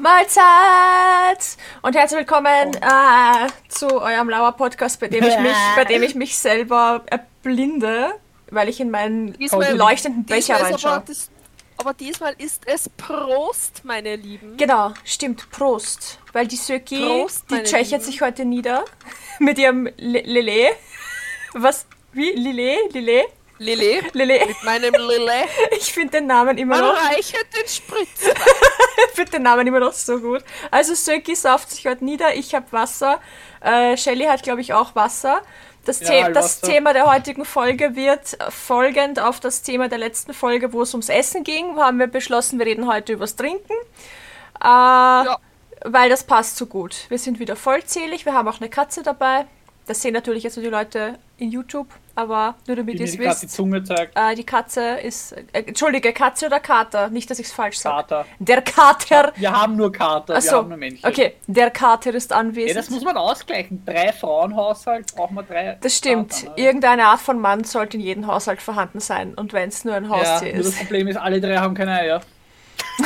Mahlzeit 0.00 1.58
und 1.82 1.94
herzlich 1.94 2.20
willkommen 2.20 2.72
äh, 2.74 3.48
zu 3.68 4.00
eurem 4.00 4.30
Lauer 4.30 4.52
Podcast, 4.52 4.98
bei 4.98 5.08
dem 5.08 5.22
ich 5.22 5.38
mich, 5.38 5.52
bei 5.76 5.84
dem 5.84 6.02
ich 6.02 6.14
mich 6.14 6.38
selber 6.38 7.02
erblinde, 7.04 8.12
weil 8.50 8.70
ich 8.70 8.80
in 8.80 8.90
meinen 8.90 9.34
Diesmal- 9.34 9.76
leuchtenden 9.76 10.24
Becher 10.24 10.54
ist 10.54 10.60
aber, 10.62 10.70
reinschaue. 10.70 11.02
das, 11.06 11.30
aber 11.76 11.92
diesmal 11.92 12.34
ist 12.38 12.62
es 12.66 12.88
Prost, 12.88 13.84
meine 13.84 14.16
Lieben. 14.16 14.56
Genau, 14.56 14.94
stimmt. 15.04 15.50
Prost. 15.50 16.18
Weil 16.32 16.46
die 16.46 16.56
Söki, 16.56 17.04
Prost, 17.04 17.44
die 17.50 17.62
tschechert 17.62 18.02
sich 18.02 18.22
heute 18.22 18.46
nieder 18.46 18.86
mit 19.38 19.58
ihrem 19.58 19.84
Le- 19.98 20.22
Lele. 20.22 20.70
Was? 21.52 21.84
Wie? 22.12 22.30
Lele? 22.32 22.76
Lele? 22.92 23.24
Lele, 23.60 24.00
Lele? 24.14 24.46
mit 24.46 24.62
meinem 24.64 24.94
Lele. 24.94 25.32
Ich 25.76 25.92
finde 25.92 26.18
den 26.18 26.26
Namen 26.26 26.56
immer 26.56 26.78
Man 26.78 26.94
noch. 26.94 27.10
reichert 27.10 27.46
den 27.54 27.68
Spritz. 27.68 28.34
Ich 29.08 29.14
finde 29.16 29.32
den 29.32 29.42
Namen 29.42 29.66
immer 29.66 29.80
noch 29.80 29.92
so 29.92 30.18
gut. 30.18 30.42
Also 30.70 30.94
Söki 30.94 31.34
sauft 31.34 31.70
sich 31.70 31.86
heute 31.86 32.04
nieder, 32.04 32.34
ich 32.34 32.54
habe 32.54 32.66
Wasser. 32.70 33.20
Äh, 33.60 33.96
Shelly 33.96 34.24
hat, 34.24 34.42
glaube 34.42 34.60
ich, 34.60 34.72
auch 34.72 34.94
Wasser. 34.94 35.42
Das, 35.84 36.00
Ja, 36.00 36.26
The 36.26 36.32
das. 36.32 36.60
Thema 36.60 36.92
der 36.92 37.10
heutigen 37.10 37.44
Folge 37.44 37.96
wird 37.96 38.36
folgend 38.50 39.18
auf 39.18 39.40
das 39.40 39.62
Thema 39.62 39.88
der 39.88 39.98
letzten 39.98 40.32
Folge, 40.34 40.72
wo 40.72 40.82
es 40.82 40.92
ums 40.94 41.08
Essen 41.08 41.44
ging, 41.44 41.76
haben 41.78 41.98
wir 41.98 42.06
beschlossen, 42.06 42.58
wir 42.58 42.66
reden 42.66 42.86
heute 42.86 43.12
übers 43.14 43.36
Trinken. 43.36 43.72
Äh, 44.62 45.24
Weil 45.84 46.10
das 46.10 46.24
passt 46.24 46.56
so 46.58 46.66
gut. 46.66 46.94
Wir 47.08 47.18
sind 47.18 47.38
wieder 47.38 47.56
vollzählig, 47.56 48.26
wir 48.26 48.34
haben 48.34 48.48
auch 48.48 48.60
eine 48.60 48.68
Katze 48.68 49.02
dabei. 49.02 49.46
Das 49.90 50.02
sehen 50.02 50.14
natürlich 50.14 50.44
jetzt 50.44 50.54
nur 50.56 50.62
die 50.62 50.70
Leute 50.70 51.18
in 51.36 51.50
YouTube, 51.50 51.88
aber 52.14 52.54
nur 52.68 52.76
damit 52.76 53.00
ihr 53.00 53.06
es 53.06 53.18
gerade 53.18 53.34
die 53.40 53.42
wisst. 53.46 53.50
Zunge 53.56 53.82
zeigt. 53.82 54.16
Äh, 54.16 54.36
die 54.36 54.44
Katze 54.46 55.00
ist. 55.00 55.32
Äh, 55.32 55.64
Entschuldige, 55.66 56.12
Katze 56.12 56.46
oder 56.46 56.60
Kater? 56.60 57.08
Nicht, 57.10 57.28
dass 57.28 57.40
ich 57.40 57.46
es 57.48 57.52
falsch 57.52 57.78
sage. 57.78 57.96
Kater. 58.06 58.26
Der 58.38 58.62
Kater. 58.62 59.32
Wir 59.34 59.50
haben 59.50 59.74
nur 59.74 59.90
Kater, 59.90 60.28
wir 60.28 60.36
Achso, 60.36 60.58
haben 60.58 60.68
nur 60.68 60.76
Männchen. 60.78 61.10
okay, 61.10 61.34
der 61.48 61.72
Kater 61.72 62.14
ist 62.14 62.30
Ja, 62.30 62.36
anwesend. 62.36 62.76
das 62.78 62.88
muss 62.90 63.02
man 63.02 63.16
ausgleichen. 63.16 63.82
Drei 63.84 64.12
Frauenhaushalt 64.12 65.12
brauchen 65.16 65.34
wir 65.34 65.42
drei. 65.42 65.76
Das 65.80 65.96
stimmt. 65.96 66.30
Kater, 66.30 66.50
ne? 66.50 66.54
Irgendeine 66.64 67.06
Art 67.06 67.20
von 67.20 67.40
Mann 67.40 67.64
sollte 67.64 67.96
in 67.96 68.04
jedem 68.04 68.28
Haushalt 68.28 68.62
vorhanden 68.62 69.00
sein. 69.00 69.34
Und 69.34 69.52
wenn 69.52 69.70
es 69.70 69.84
nur 69.84 69.94
ein 69.96 70.04
Ja, 70.04 70.10
Haustier 70.10 70.52
nur 70.54 70.58
das 70.62 70.74
ist. 70.74 70.78
Problem 70.78 71.08
ist, 71.08 71.16
alle 71.16 71.40
drei 71.40 71.56
haben 71.56 71.74
keine 71.74 71.94
Eier. 71.98 72.20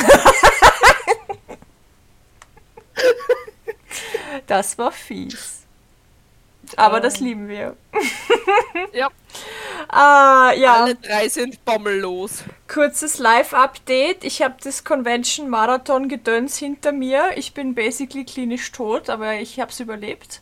Das 4.47 4.77
war 4.77 4.93
fies. 4.93 5.64
Aber 6.77 6.97
Ja. 6.97 7.01
das 7.01 7.21
lieben 7.21 7.49
wir. 7.49 7.77
Ja, 8.93 9.09
Ah, 9.89 10.53
ja. 10.57 10.83
alle 10.83 10.95
drei 10.95 11.29
sind 11.29 11.65
bommellos. 11.65 12.45
Kurzes 12.73 13.19
Live-Update. 13.19 14.25
Ich 14.25 14.43
habe 14.43 14.55
das 14.63 14.85
Convention-Marathon-Gedöns 14.85 16.57
hinter 16.59 16.93
mir. 16.93 17.31
Ich 17.37 17.55
bin 17.55 17.75
basically 17.75 18.25
klinisch 18.25 18.71
tot, 18.73 19.11
aber 19.11 19.35
ich 19.35 19.61
habe 19.61 19.71
es 19.71 19.81
überlebt. 19.81 20.41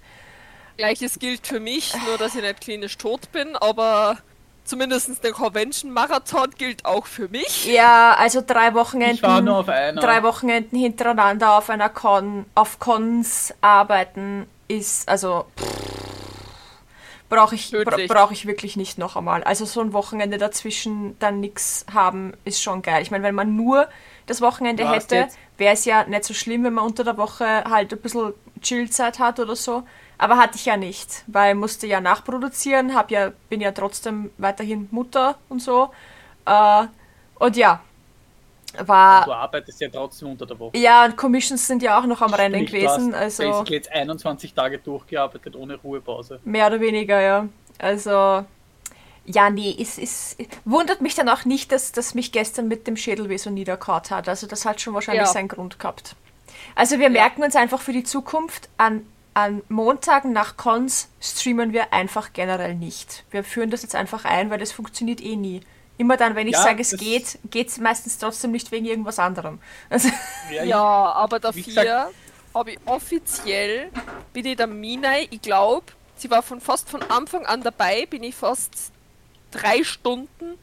Gleiches 0.76 1.18
gilt 1.18 1.46
für 1.46 1.60
mich, 1.60 1.94
nur 2.06 2.18
dass 2.18 2.34
ich 2.34 2.42
nicht 2.42 2.60
klinisch 2.60 2.96
tot 2.98 3.30
bin, 3.32 3.56
aber 3.56 4.16
zumindest 4.64 5.22
der 5.22 5.32
Convention-Marathon 5.32 6.50
gilt 6.56 6.84
auch 6.84 7.06
für 7.06 7.28
mich. 7.28 7.66
Ja, 7.66 8.14
also 8.14 8.42
drei 8.46 8.68
Ich 8.68 8.74
war 8.74 8.74
nur 8.74 8.84
Wochenenden, 8.84 9.48
auf 9.48 9.68
einer. 9.68 10.00
drei 10.00 10.22
Wochenenden 10.22 10.78
hintereinander 10.78 11.56
auf 11.58 11.68
einer 11.70 11.88
Con, 11.88 12.46
auf 12.54 12.78
Cons 12.78 13.52
arbeiten 13.60 14.46
ist, 14.68 15.08
also 15.08 15.44
brauche 17.33 17.55
ich, 17.55 17.70
bra 17.70 17.97
brauch 18.08 18.30
ich 18.30 18.47
wirklich 18.47 18.77
nicht 18.77 18.98
noch 18.98 19.16
einmal. 19.16 19.42
Also 19.42 19.64
so 19.64 19.80
ein 19.80 19.94
Wochenende 19.94 20.36
dazwischen 20.36 21.19
dann 21.19 21.41
nichts 21.41 21.86
haben, 21.92 22.34
ist 22.44 22.62
schon 22.62 22.83
geil. 22.83 23.00
Ich 23.02 23.11
meine, 23.11 23.24
wenn 23.24 23.34
man 23.34 23.56
nur 23.56 23.89
das 24.27 24.42
Wochenende 24.42 24.86
hast 24.86 25.11
hätte, 25.11 25.33
wäre 25.56 25.73
es 25.73 25.86
ja 25.86 26.05
nicht 26.05 26.24
so 26.24 26.34
schlimm, 26.34 26.64
wenn 26.64 26.74
man 26.74 26.84
unter 26.84 27.05
der 27.05 27.17
Woche 27.17 27.64
halt 27.64 27.92
ein 27.92 28.01
bisschen 28.01 28.34
Chillzeit 28.61 29.18
hat 29.18 29.40
oder 29.40 29.56
so. 29.56 29.84
Aber 30.18 30.36
hatte 30.36 30.56
ich 30.56 30.67
ja 30.67 30.77
nicht, 30.77 31.24
weil 31.27 31.55
musste 31.55 31.86
ja 31.86 32.01
nachproduzieren, 32.01 32.95
hab 32.95 33.11
ja, 33.11 33.33
bin 33.48 33.61
ja 33.62 33.73
trotzdem 33.73 34.30
weiterhin 34.36 34.89
Mutter 34.90 35.39
und 35.48 35.61
so. 35.61 35.90
Äh, 36.45 36.85
und 37.36 37.56
ja, 37.56 37.80
war. 38.86 39.24
Du 39.24 39.33
arbeitest 39.33 39.80
ja 39.80 39.88
trotzdem 39.88 40.30
unter 40.30 40.46
der 40.46 40.58
Woche. 40.58 40.77
Ja, 40.77 41.05
und 41.05 41.16
Commissions 41.16 41.66
sind 41.66 41.83
ja 41.83 41.98
auch 41.98 42.06
noch 42.06 42.22
am 42.22 42.33
Rennen 42.34 42.66
Sprich, 42.66 42.83
du 42.83 42.88
gewesen, 42.88 43.14
hast 43.14 43.40
also 43.40 43.42
basically 43.44 43.77
jetzt 43.77 43.92
21 43.92 44.55
Tage 44.55 44.78
durchgearbeitet 44.78 45.56
ohne 45.56 45.77
Ruhepause. 45.77 46.40
mehr 46.44 46.66
oder 46.66 46.80
weniger, 46.80 47.20
ja. 47.20 47.48
Also, 47.78 48.44
ja, 49.24 49.50
nee, 49.50 49.74
es 49.78 49.98
ist, 49.98 50.36
wundert 50.64 51.00
mich 51.00 51.14
dann 51.14 51.28
auch 51.28 51.44
nicht, 51.44 51.72
dass, 51.72 51.92
dass 51.92 52.14
mich 52.14 52.32
gestern 52.32 52.68
mit 52.68 52.86
dem 52.86 52.96
Schädelweh 52.96 53.36
so 53.38 53.50
niederkaut 53.50 54.11
hat. 54.11 54.28
Also, 54.28 54.46
das 54.46 54.64
hat 54.64 54.80
schon 54.80 54.94
wahrscheinlich 54.94 55.27
Ja. 55.27 55.32
seinen 55.32 55.48
Grund 55.48 55.78
gehabt. 55.78 56.16
Also, 56.74 56.98
wir 56.98 57.11
merken 57.11 57.42
uns 57.42 57.56
einfach 57.56 57.80
für 57.80 57.92
die 57.92 58.05
Zukunft, 58.05 58.68
an, 58.78 59.06
an 59.34 59.62
Montagen 59.68 60.32
nach 60.32 60.56
Cons 60.56 61.08
streamen 61.20 61.72
wir 61.72 61.92
einfach 61.92 62.32
generell 62.32 62.74
nicht. 62.74 63.24
Wir 63.30 63.44
führen 63.44 63.70
das 63.70 63.82
jetzt 63.82 63.94
einfach 63.94 64.24
ein, 64.24 64.50
weil 64.50 64.58
das 64.58 64.72
funktioniert 64.72 65.20
eh 65.22 65.36
nie. 65.36 65.61
Immer 66.02 66.17
dann, 66.17 66.35
wenn 66.35 66.48
ich 66.48 66.55
Ja, 66.55 66.63
sage, 66.64 66.83
es 66.83 66.90
geht, 66.96 67.39
geht 67.52 67.68
es 67.68 67.79
meistens 67.79 68.18
trotzdem 68.18 68.51
nicht 68.51 68.73
wegen 68.73 68.86
irgendwas 68.86 69.20
anderem. 69.20 69.61
Also, 69.89 70.08
Ja, 70.51 70.64
Ja, 70.64 70.83
aber 71.13 71.39
dafür 71.39 72.11
habe 72.52 72.73
ich 72.73 72.79
offiziell, 72.86 73.89
bin 74.33 74.45
ich 74.46 74.57
der 74.57 74.67
Minai, 74.67 75.29
ich 75.30 75.41
glaube, 75.41 75.86
sie 76.17 76.29
war 76.29 76.42
von 76.42 76.61
fast 76.61 76.91
von 76.91 77.02
Anfang 77.05 77.46
an 77.46 77.62
dabei, 77.62 78.05
bin 78.07 78.24
ich 78.24 78.35
fast 78.35 78.91
drei 79.52 79.85
Stunden 79.85 80.58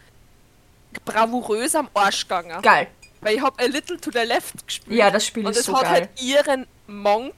bravourös 1.05 1.73
am 1.75 1.87
Arsch 1.93 2.23
gegangen. 2.23 2.61
geil. 2.61 2.87
Weil 3.21 3.35
ich 3.37 3.41
habe 3.41 3.61
A 3.63 3.65
Little 3.65 3.97
to 3.99 4.11
the 4.11 4.19
Left 4.19 4.65
gespielt. 4.67 4.97
Ja, 4.97 5.09
das 5.09 5.25
Spiel 5.25 5.45
Und 5.45 5.51
ist 5.51 5.59
es 5.59 5.65
so 5.67 5.75
hat 5.77 5.83
geil. 5.83 5.91
halt 5.93 6.21
ihren 6.21 6.67
Monk 6.87 7.33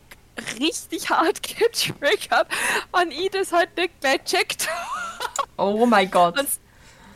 richtig 0.59 1.07
hart 1.11 1.43
getriggert, 1.59 2.47
und 2.93 3.11
ich 3.11 3.29
das 3.29 3.51
halt 3.51 3.77
nicht 3.77 3.99
gleich 4.01 4.23
checkt. 4.23 4.67
Oh 5.57 5.85
mein 5.85 6.09
Gott. 6.09 6.39
Und, 6.39 6.47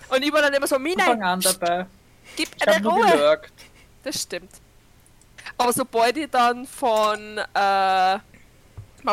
und 0.09 0.23
ich 0.23 0.31
war 0.33 0.41
dann 0.41 0.53
immer 0.53 0.67
so, 0.67 0.75
Von 0.75 0.83
Minai, 0.83 1.03
Anfang 1.03 1.23
an 1.23 1.41
dabei. 1.41 1.85
gib 2.35 2.49
Ich 2.55 2.67
eine 2.67 2.87
Ruhe. 2.87 3.05
gelurkt. 3.11 3.53
Das 4.03 4.21
stimmt. 4.21 4.51
Aber 5.57 5.71
sobald 5.73 6.17
ich 6.17 6.29
dann 6.29 6.65
von, 6.65 7.37
äh, 7.37 7.43
mal 7.53 8.19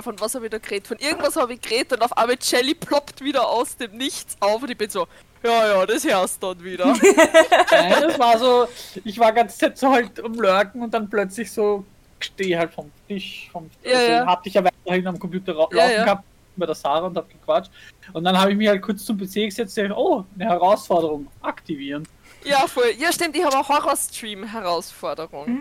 von 0.03 0.19
was 0.19 0.35
habe 0.35 0.47
ich 0.47 0.51
da 0.51 0.59
geredet? 0.59 0.87
Von 0.87 0.99
irgendwas 0.99 1.37
habe 1.37 1.55
ich 1.55 1.61
geredet 1.61 1.93
und 1.93 2.03
auf 2.03 2.17
einmal 2.17 2.37
Jelly 2.41 2.75
ploppt 2.75 3.21
wieder 3.23 3.47
aus 3.49 3.77
dem 3.77 3.97
Nichts 3.97 4.37
auf 4.41 4.63
und 4.63 4.71
ich 4.71 4.77
bin 4.79 4.89
so, 4.91 5.07
ja, 5.43 5.67
ja, 5.69 5.87
das 5.87 6.05
hörst 6.05 6.43
du 6.43 6.55
dann 6.55 6.65
wieder. 6.65 6.87
Nein, 7.71 7.95
das 8.01 8.19
war 8.19 8.39
so, 8.39 8.69
ich 9.05 9.19
war 9.19 9.33
ganz 9.33 9.59
Zeit 9.59 9.77
so 9.77 9.91
halt 9.93 10.23
am 10.25 10.35
Lurken 10.35 10.83
und 10.83 10.93
dann 10.95 11.09
plötzlich 11.11 11.51
so 11.51 11.85
stehe 12.21 12.59
halt 12.59 12.73
vom 12.73 12.91
Tisch, 13.09 13.49
vom, 13.53 13.69
Ja, 13.83 13.99
also 13.99 14.13
ja. 14.13 14.27
hatte 14.27 14.49
ich 14.49 14.55
ja 14.55 14.65
weiterhin 14.65 15.07
am 15.09 15.19
Computer 15.19 15.53
ra- 15.53 15.63
laufen 15.71 15.77
Ja, 15.77 15.91
ja. 15.91 16.05
gehabt 16.05 16.25
bei 16.57 16.67
der 16.67 16.75
Sarah 16.75 17.07
und 17.07 17.17
hab 17.17 17.29
gequatscht. 17.29 17.71
Und 18.13 18.25
dann 18.25 18.39
habe 18.39 18.51
ich 18.53 18.57
mich 18.57 18.69
halt 18.69 18.83
kurz 18.83 19.05
zum 19.05 19.17
PC 19.19 19.35
gesetzt 19.47 19.79
und 19.79 19.93
oh, 19.93 20.25
eine 20.35 20.45
Herausforderung, 20.47 21.29
aktivieren. 21.41 22.07
ja, 22.45 22.67
voll. 22.67 22.93
Ja, 22.99 23.13
stimmt, 23.13 23.37
ich 23.37 23.45
habe 23.45 23.55
eine 23.57 23.67
Horror-Stream-Herausforderung. 23.69 25.59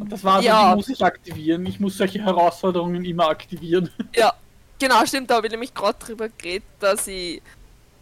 Und 0.00 0.08
das 0.10 0.22
war 0.24 0.40
so, 0.40 0.46
Ja. 0.46 0.70
die 0.70 0.76
muss 0.76 0.88
ich 0.88 1.02
aktivieren. 1.04 1.64
Ich 1.66 1.80
muss 1.80 1.96
solche 1.96 2.22
Herausforderungen 2.22 3.04
immer 3.04 3.28
aktivieren. 3.28 3.90
Ja, 4.14 4.34
genau, 4.78 5.04
stimmt, 5.06 5.30
da 5.30 5.36
habe 5.36 5.46
ich 5.46 5.50
nämlich 5.52 5.72
gerade 5.74 5.98
drüber 5.98 6.28
geredet, 6.28 6.64
dass 6.80 7.06
ich 7.06 7.40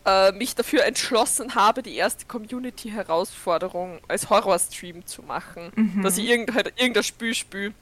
äh, 0.07 0.33
mich 0.33 0.55
dafür 0.55 0.85
entschlossen 0.85 1.55
habe, 1.55 1.83
die 1.83 1.95
erste 1.97 2.25
Community-Herausforderung 2.27 4.01
als 4.09 4.29
Horror-Stream 4.31 5.07
zu 5.07 5.23
machen. 5.23 6.01
Dass 6.03 6.17
ich 6.19 6.29
irgend, 6.29 6.55
halt, 6.55 6.73
irgendein 6.77 7.05
Spiel 7.05 7.35
spiele, 7.35 7.75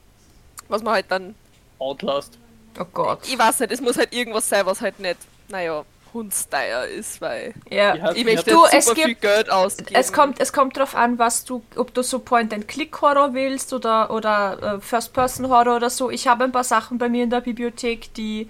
was 0.69 0.83
man 0.83 0.95
halt 0.95 1.07
dann 1.11 1.35
Outlast. 1.79 2.39
Oh 2.81 2.87
Gott. 2.93 3.21
Ich 3.27 3.39
weiß 3.39 3.61
nicht, 3.61 3.73
es 3.73 3.81
muss 3.81 3.97
halt 3.99 4.13
irgendwas 4.13 4.49
sein, 4.49 4.65
was 4.67 4.81
halt 4.81 4.99
nicht, 5.01 5.17
naja, 5.49 5.85
Hundsteier 6.15 6.87
ist, 6.87 7.21
weil 7.21 7.53
Ja. 7.69 8.13
Ich 8.13 8.25
möchte 8.25 8.51
Du, 8.51 8.65
es 8.73 8.87
super 8.87 8.97
viel 8.97 9.09
gibt- 9.09 9.21
Geld 9.23 9.51
ausgeben. 9.51 9.91
Es 9.95 10.13
kommt, 10.13 10.41
es 10.41 10.53
kommt 10.53 10.77
darauf 10.77 10.95
an, 10.95 11.19
was 11.19 11.45
du, 11.45 11.63
ob 11.77 11.93
du 11.93 12.03
so 12.03 12.19
Point-and-Click-Horror 12.21 13.35
willst 13.35 13.73
oder, 13.75 14.11
oder 14.11 14.77
äh, 14.77 14.81
First-Person-Horror 14.81 15.77
oder 15.77 15.91
so. 15.91 16.11
Ich 16.11 16.27
habe 16.27 16.45
ein 16.45 16.53
paar 16.53 16.65
Sachen 16.65 16.97
bei 16.99 17.09
mir 17.11 17.25
in 17.25 17.31
der 17.31 17.43
Bibliothek, 17.43 18.15
die 18.15 18.49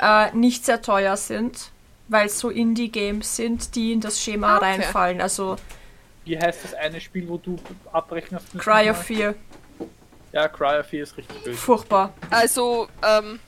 äh, 0.00 0.32
nicht 0.34 0.64
sehr 0.64 0.82
teuer 0.82 1.16
sind, 1.16 1.70
weil 2.08 2.26
es 2.26 2.38
so 2.40 2.50
Indie-Games 2.50 3.36
sind, 3.36 3.74
die 3.76 3.92
in 3.92 4.00
das 4.00 4.20
Schema 4.20 4.54
Ah, 4.54 4.56
okay. 4.56 4.64
reinfallen. 4.66 5.20
Also 5.20 5.56
Wie 6.24 6.36
heißt 6.36 6.64
das 6.64 6.74
eine 6.74 7.00
Spiel, 7.00 7.28
wo 7.28 7.36
du 7.38 7.52
müssen? 7.52 8.58
Cry 8.58 8.90
of 8.90 9.00
Fear, 9.02 9.34
Ja, 10.32 10.48
Cry 10.48 10.80
of 10.80 10.86
Fear 10.86 11.04
ist 11.04 11.16
richtig 11.16 11.40
böse. 11.44 11.56
furchtbar. 11.56 12.12
Also, 12.30 12.88
ähm, 13.06 13.38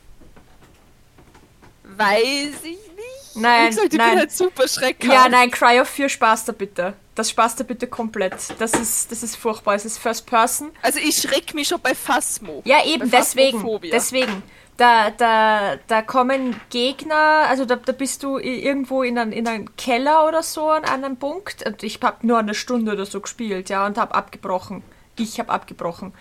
weiß 1.97 2.55
ich 2.65 2.65
nicht. 2.65 3.37
Nein, 3.37 3.67
Wie 3.67 3.69
gesagt, 3.71 3.93
ich 3.93 3.99
nein. 3.99 4.11
bin 4.11 4.19
halt 4.21 4.33
super 4.33 4.67
schreckhaft. 4.69 5.13
Ja, 5.13 5.29
nein, 5.29 5.51
Cry 5.51 5.81
of 5.81 5.89
Fear 5.89 6.09
spaß 6.09 6.47
da 6.47 6.53
bitte. 6.53 6.95
Das 7.15 7.31
spaß 7.31 7.57
da 7.57 7.65
bitte 7.65 7.87
komplett. 7.87 8.35
Das 8.59 8.73
ist, 8.75 9.11
das 9.11 9.23
ist 9.23 9.37
furchtbar. 9.37 9.75
Es 9.75 9.85
ist 9.85 9.99
First 9.99 10.27
Person. 10.27 10.71
Also 10.83 10.99
ich 11.01 11.17
schreck 11.17 11.55
mich 11.55 11.69
schon 11.69 11.81
bei 11.81 11.95
Phasmo. 11.95 12.63
Ja, 12.65 12.85
eben, 12.85 13.11
deswegen. 13.11 13.65
Deswegen. 13.91 14.43
Da, 14.77 15.11
da, 15.11 15.75
da 15.89 16.03
kommen 16.03 16.61
Gegner, 16.71 17.47
also 17.49 17.65
da, 17.65 17.75
da 17.75 17.91
bist 17.91 18.23
du 18.23 18.39
irgendwo 18.39 19.03
in 19.03 19.19
einem 19.19 19.33
in 19.33 19.49
einem 19.49 19.75
Keller 19.77 20.29
oder 20.29 20.45
so 20.45 20.69
an 20.71 20.85
einem 20.85 21.17
Punkt. 21.17 21.67
Und 21.67 21.83
ich 21.83 21.99
habe 22.01 22.25
nur 22.25 22.39
eine 22.39 22.55
Stunde 22.55 22.93
oder 22.93 23.05
so 23.05 23.21
gespielt, 23.21 23.71
ja, 23.71 23.85
und 23.87 23.99
habe 23.99 24.15
abgebrochen. 24.15 24.85
Ich 25.17 25.41
habe 25.41 25.51
abgebrochen. 25.51 26.13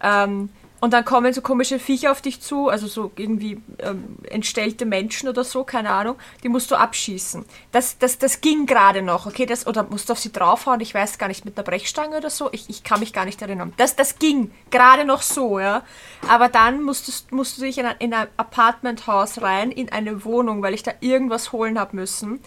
Äh, 0.00 0.24
Ähm, 0.24 0.48
und 0.86 0.92
dann 0.92 1.04
kommen 1.04 1.32
so 1.32 1.40
komische 1.40 1.80
Viecher 1.80 2.12
auf 2.12 2.22
dich 2.22 2.40
zu, 2.40 2.68
also 2.68 2.86
so 2.86 3.10
irgendwie 3.16 3.60
ähm, 3.80 4.18
entstellte 4.30 4.86
Menschen 4.86 5.28
oder 5.28 5.42
so, 5.42 5.64
keine 5.64 5.90
Ahnung, 5.90 6.14
die 6.44 6.48
musst 6.48 6.70
du 6.70 6.76
abschießen. 6.76 7.44
Das, 7.72 7.98
das, 7.98 8.18
das 8.18 8.40
ging 8.40 8.66
gerade 8.66 9.02
noch, 9.02 9.26
okay? 9.26 9.46
Das, 9.46 9.66
oder 9.66 9.82
musst 9.82 10.08
du 10.08 10.12
auf 10.12 10.20
sie 10.20 10.30
draufhauen, 10.30 10.78
ich 10.78 10.94
weiß 10.94 11.18
gar 11.18 11.26
nicht, 11.26 11.44
mit 11.44 11.58
einer 11.58 11.64
Brechstange 11.64 12.18
oder 12.18 12.30
so, 12.30 12.50
ich, 12.52 12.70
ich 12.70 12.84
kann 12.84 13.00
mich 13.00 13.12
gar 13.12 13.24
nicht 13.24 13.42
erinnern. 13.42 13.72
Das, 13.78 13.96
das 13.96 14.20
ging 14.20 14.52
gerade 14.70 15.04
noch 15.04 15.22
so, 15.22 15.58
ja. 15.58 15.82
Aber 16.28 16.48
dann 16.48 16.84
musstest, 16.84 17.32
musst 17.32 17.58
du 17.58 17.62
dich 17.62 17.78
in 17.78 17.86
ein, 17.86 17.96
in 17.98 18.14
ein 18.14 18.28
Apartmenthaus 18.36 19.42
rein, 19.42 19.72
in 19.72 19.90
eine 19.90 20.24
Wohnung, 20.24 20.62
weil 20.62 20.74
ich 20.74 20.84
da 20.84 20.92
irgendwas 21.00 21.50
holen 21.50 21.80
habe 21.80 21.96
müssen. 21.96 22.38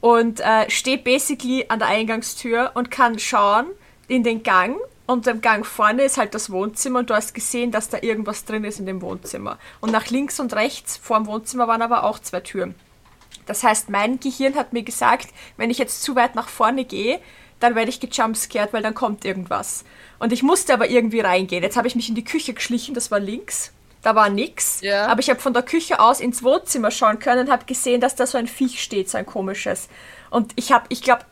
Und 0.00 0.40
äh, 0.40 0.70
stehe 0.70 0.96
basically 0.96 1.66
an 1.68 1.78
der 1.78 1.88
Eingangstür 1.88 2.70
und 2.72 2.90
kann 2.90 3.18
schauen 3.18 3.66
in 4.08 4.22
den 4.22 4.42
Gang 4.42 4.78
und 5.12 5.26
im 5.26 5.40
Gang 5.40 5.64
vorne 5.64 6.02
ist 6.02 6.18
halt 6.18 6.34
das 6.34 6.50
Wohnzimmer 6.50 7.00
und 7.00 7.10
du 7.10 7.14
hast 7.14 7.34
gesehen, 7.34 7.70
dass 7.70 7.88
da 7.88 7.98
irgendwas 8.00 8.44
drin 8.44 8.64
ist 8.64 8.80
in 8.80 8.86
dem 8.86 9.02
Wohnzimmer. 9.02 9.58
Und 9.80 9.92
nach 9.92 10.06
links 10.08 10.40
und 10.40 10.54
rechts 10.54 10.96
vor 10.96 11.18
dem 11.18 11.26
Wohnzimmer 11.26 11.68
waren 11.68 11.82
aber 11.82 12.04
auch 12.04 12.18
zwei 12.18 12.40
Türen. 12.40 12.74
Das 13.46 13.62
heißt, 13.62 13.90
mein 13.90 14.20
Gehirn 14.20 14.54
hat 14.54 14.72
mir 14.72 14.82
gesagt, 14.82 15.28
wenn 15.56 15.70
ich 15.70 15.78
jetzt 15.78 16.02
zu 16.02 16.14
weit 16.16 16.34
nach 16.34 16.48
vorne 16.48 16.84
gehe, 16.84 17.20
dann 17.60 17.74
werde 17.74 17.90
ich 17.90 18.00
gejumpscared, 18.00 18.72
weil 18.72 18.82
dann 18.82 18.94
kommt 18.94 19.24
irgendwas. 19.24 19.84
Und 20.18 20.32
ich 20.32 20.42
musste 20.42 20.72
aber 20.72 20.88
irgendwie 20.90 21.20
reingehen. 21.20 21.62
Jetzt 21.62 21.76
habe 21.76 21.88
ich 21.88 21.94
mich 21.94 22.08
in 22.08 22.14
die 22.14 22.24
Küche 22.24 22.54
geschlichen, 22.54 22.94
das 22.94 23.10
war 23.10 23.20
links. 23.20 23.72
Da 24.02 24.16
war 24.16 24.28
nix. 24.28 24.80
Ja. 24.80 25.06
Aber 25.06 25.20
ich 25.20 25.30
habe 25.30 25.40
von 25.40 25.52
der 25.52 25.62
Küche 25.62 26.00
aus 26.00 26.20
ins 26.20 26.42
Wohnzimmer 26.42 26.90
schauen 26.90 27.20
können 27.20 27.46
und 27.46 27.52
habe 27.52 27.64
gesehen, 27.66 28.00
dass 28.00 28.16
da 28.16 28.26
so 28.26 28.36
ein 28.36 28.48
Viech 28.48 28.82
steht, 28.82 29.08
so 29.08 29.16
ein 29.16 29.26
komisches. 29.26 29.88
Und 30.30 30.52
ich 30.56 30.72
habe, 30.72 30.86
ich 30.88 31.02
glaube, 31.02 31.24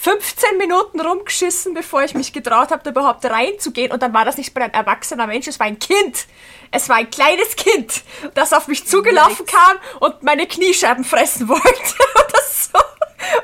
15 0.00 0.58
Minuten 0.58 1.00
rumgeschissen, 1.00 1.74
bevor 1.74 2.02
ich 2.02 2.14
mich 2.14 2.32
getraut 2.32 2.70
habe, 2.70 2.82
da 2.82 2.90
überhaupt 2.90 3.24
reinzugehen. 3.24 3.92
Und 3.92 4.02
dann 4.02 4.12
war 4.14 4.24
das 4.24 4.36
nicht 4.36 4.54
mehr 4.54 4.64
ein 4.64 4.74
erwachsener 4.74 5.26
Mensch, 5.26 5.46
es 5.48 5.58
war 5.58 5.66
ein 5.66 5.78
Kind. 5.78 6.26
Es 6.70 6.88
war 6.88 6.96
ein 6.96 7.10
kleines 7.10 7.56
Kind, 7.56 8.02
das 8.34 8.52
auf 8.52 8.68
mich 8.68 8.86
zugelaufen 8.86 9.46
kam 9.46 9.78
und 10.00 10.22
meine 10.22 10.46
Kniescheiben 10.46 11.04
fressen 11.04 11.48
wollte. 11.48 11.64
Oder 12.14 12.40
so. 12.50 12.78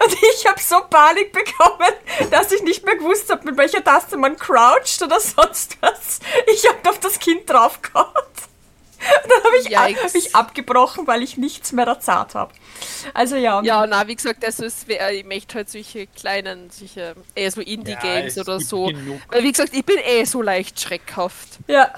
Und 0.04 0.16
ich 0.34 0.46
habe 0.46 0.60
so 0.60 0.80
Panik 0.88 1.32
bekommen, 1.32 1.92
dass 2.30 2.52
ich 2.52 2.62
nicht 2.62 2.84
mehr 2.84 2.96
gewusst 2.96 3.30
habe, 3.30 3.44
mit 3.44 3.56
welcher 3.56 3.82
Taste 3.82 4.16
man 4.16 4.36
croucht 4.36 5.02
oder 5.02 5.18
sonst 5.18 5.76
was. 5.80 6.20
Ich 6.52 6.68
habe 6.68 6.88
auf 6.88 7.00
das 7.00 7.18
Kind 7.18 7.48
draufgehauen. 7.48 8.06
Und 9.24 9.30
dann 9.30 9.44
habe 9.44 9.56
ich, 9.58 9.70
Yikes. 9.70 10.02
hab 10.02 10.14
ich 10.14 10.34
abgebrochen, 10.36 11.06
weil 11.06 11.22
ich 11.22 11.36
nichts 11.36 11.72
mehr 11.72 11.86
erzahlt 11.86 12.34
habe. 12.34 12.52
Also 13.14 13.36
ja. 13.36 13.62
Ja, 13.62 13.86
na, 13.86 14.06
wie 14.08 14.14
gesagt, 14.16 14.44
also 14.44 14.64
es 14.64 14.86
wär, 14.88 15.12
ich 15.12 15.24
möchte 15.24 15.54
halt 15.56 15.70
solche 15.70 16.06
kleinen, 16.06 16.70
solche, 16.70 17.14
eher 17.34 17.50
so 17.50 17.60
Indie-Games 17.60 18.36
es 18.36 18.38
oder 18.46 18.60
so. 18.60 18.86
genug. 18.86 19.20
Weil, 19.28 19.42
wie 19.42 19.52
gesagt, 19.52 19.74
ich 19.74 19.84
bin 19.84 19.96
eh 20.04 20.24
so 20.24 20.42
leicht 20.42 20.80
schreckhaft. 20.80 21.58
Ja. 21.68 21.92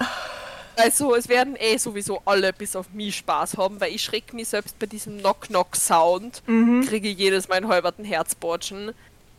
Also, 0.77 1.15
es 1.15 1.29
werden 1.29 1.55
eh 1.57 1.77
sowieso 1.77 2.21
alle 2.25 2.51
bis 2.51 2.75
auf 2.75 2.89
mich 2.91 3.15
Spaß 3.15 3.55
haben, 3.55 3.79
weil 3.79 3.93
ich 3.95 4.03
schreck 4.03 4.33
mich 4.33 4.49
selbst 4.49 4.77
bei 4.77 4.85
diesem 4.87 5.19
Knock-Knock-Sound, 5.19 6.43
Mhm. 6.47 6.85
kriege 6.85 7.07
ich 7.07 7.17
jedes 7.17 7.47
Mal 7.47 7.55
einen 7.55 7.69
halberten 7.69 8.03
Herzbotschen. 8.03 8.93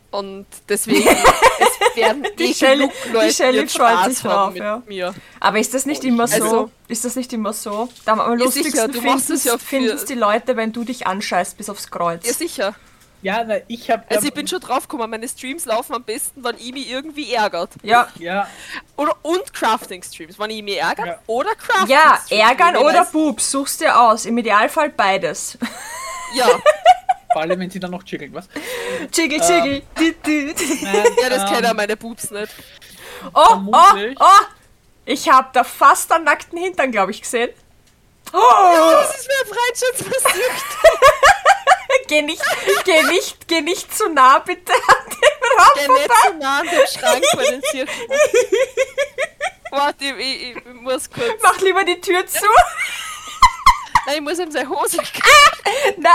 Und 0.09 0.45
deswegen, 0.69 1.07
es 1.07 1.95
werden 1.95 2.25
Die 2.39 2.51
eh 2.51 2.53
Shelley- 2.53 2.89
die 3.05 3.09
Leute, 3.11 3.33
Shelley 3.33 3.59
jetzt 3.61 3.77
freut 3.77 4.05
sich 4.05 4.19
drauf, 4.23 4.53
mit 4.53 4.61
ja. 4.63 4.81
mir. 4.87 5.13
Aber 5.39 5.59
ist 5.59 5.73
das 5.73 5.85
nicht 5.85 6.03
immer 6.05 6.27
so? 6.27 6.35
Also- 6.43 6.71
ist 6.87 7.03
das 7.05 7.15
nicht 7.15 7.33
immer 7.33 7.51
so? 7.53 7.89
Da 8.05 8.13
am 8.13 8.19
Ja, 8.19 8.25
lustigsten 8.45 8.89
es 8.89 8.95
finden 8.97 9.41
ja 9.47 9.57
finden's 9.57 10.05
die 10.05 10.13
Leute, 10.15 10.55
wenn 10.55 10.71
du 10.71 10.83
dich 10.85 11.05
anscheißt 11.05 11.57
bis 11.57 11.69
aufs 11.69 11.91
Kreuz. 11.91 12.25
Ja, 12.25 12.33
sicher. 12.33 12.75
Ja, 13.23 13.43
na, 13.43 13.55
ich 13.67 13.89
habe. 13.89 14.03
Also 14.09 14.27
ich 14.27 14.33
bin 14.33 14.47
schon 14.47 14.59
draufgekommen, 14.61 15.09
meine 15.09 15.27
Streams 15.27 15.65
laufen 15.65 15.95
am 15.95 16.03
besten, 16.03 16.43
wenn 16.43 16.55
ich 16.57 16.71
mich 16.71 16.89
irgendwie 16.89 17.33
ärgert. 17.33 17.71
ja. 17.81 18.07
Ja, 18.19 18.47
Oder 18.95 19.15
und 19.23 19.53
Crafting-Streams, 19.53 20.37
wenn 20.39 20.51
ich 20.51 20.61
mich 20.63 20.77
ärgert 20.77 21.07
Ja. 21.07 21.19
oder 21.25 21.49
Crafting 21.55 21.89
Ja, 21.89 22.19
ärgern 22.29 22.77
oder 22.77 23.05
Boobs, 23.05 23.49
suchst 23.51 23.81
dir 23.81 23.99
aus. 23.99 24.25
Im 24.25 24.37
Idealfall 24.37 24.89
beides. 24.91 25.57
Ja, 26.35 26.47
vor 27.33 27.41
allem, 27.41 27.59
wenn 27.59 27.69
sie 27.71 27.79
dann 27.79 27.91
noch 27.91 28.03
chickeln, 28.03 28.33
was? 28.35 28.47
Du, 28.99 29.27
du, 29.27 30.53
du. 30.53 30.63
Nein, 30.81 31.05
ja, 31.21 31.29
das 31.29 31.43
ähm, 31.43 31.47
kennen 31.55 31.75
meine 31.75 31.97
Boobs 31.97 32.31
nicht. 32.31 32.51
Oh, 33.33 33.57
oh, 33.71 33.93
oh. 34.19 34.25
Ich 35.05 35.29
hab 35.29 35.53
da 35.53 35.63
fast 35.63 36.11
einen 36.11 36.25
nackten 36.25 36.57
Hintern, 36.57 36.91
glaube 36.91 37.11
ich, 37.11 37.21
gesehen. 37.21 37.49
Oh, 38.33 38.91
Das 38.91 39.17
ist 39.19 39.27
mir 39.27 39.55
Freundschaftsversuch. 39.55 40.65
geh 42.07 42.21
nicht, 42.21 42.41
geh 42.83 43.03
nicht, 43.03 43.47
geh 43.47 43.61
nicht 43.61 43.95
zu 43.95 44.09
nah, 44.09 44.39
bitte 44.39 44.73
an 44.73 45.05
dem 45.09 45.17
Der 45.41 45.89
Raum 45.89 45.95
nicht 45.95 46.07
vorbei. 46.07 46.27
so 46.27 46.33
nah 46.37 46.59
an 46.59 46.67
dem 46.67 46.87
Schrank 46.87 47.23
bei 47.35 47.43
den 47.45 47.61
Zirkeln. 47.63 48.09
Warte, 49.71 50.05
ich, 50.05 50.17
ich, 50.17 50.55
ich 50.57 50.65
muss 50.73 51.09
kurz. 51.09 51.41
Mach 51.41 51.57
lieber 51.59 51.83
die 51.83 51.99
Tür 52.01 52.25
zu. 52.27 52.45
Nein, 54.05 54.15
ich 54.15 54.21
muss 54.21 54.39
ihm 54.39 54.51
seine 54.51 54.69
Hose. 54.69 54.97
Nein, 54.97 56.11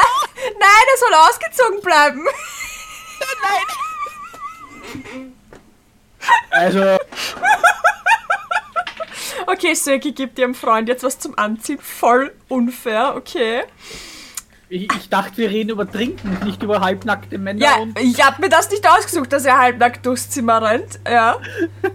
nein, 0.59 0.85
er 0.93 0.99
soll 0.99 1.15
ausgezogen 1.15 1.81
bleiben. 1.83 2.27
Also, 6.51 6.99
Okay, 9.47 9.75
Söki 9.75 10.13
gibt 10.13 10.39
ihrem 10.39 10.55
Freund 10.55 10.89
jetzt 10.89 11.03
was 11.05 11.19
zum 11.19 11.37
Anziehen. 11.39 11.79
Voll 11.81 12.33
unfair, 12.49 13.15
okay. 13.17 13.63
ich, 14.69 14.89
ich 14.97 15.09
dachte, 15.09 15.37
wir 15.39 15.51
reden 15.51 15.71
über 15.71 15.91
Trinken, 15.91 16.39
nicht 16.45 16.63
über 16.63 16.81
halbnackte 16.81 17.39
Männer 17.39 17.61
Ja, 17.61 17.77
und. 17.77 17.99
ich 17.99 18.25
hab 18.25 18.39
mir 18.39 18.49
das 18.49 18.71
nicht 18.71 18.89
ausgesucht, 18.89 19.33
dass 19.33 19.45
er 19.45 19.59
halbnackt 19.59 20.07
durchs 20.07 20.31
Zimmer 20.31 20.63
rennt. 20.63 21.01
Ja. 21.09 21.37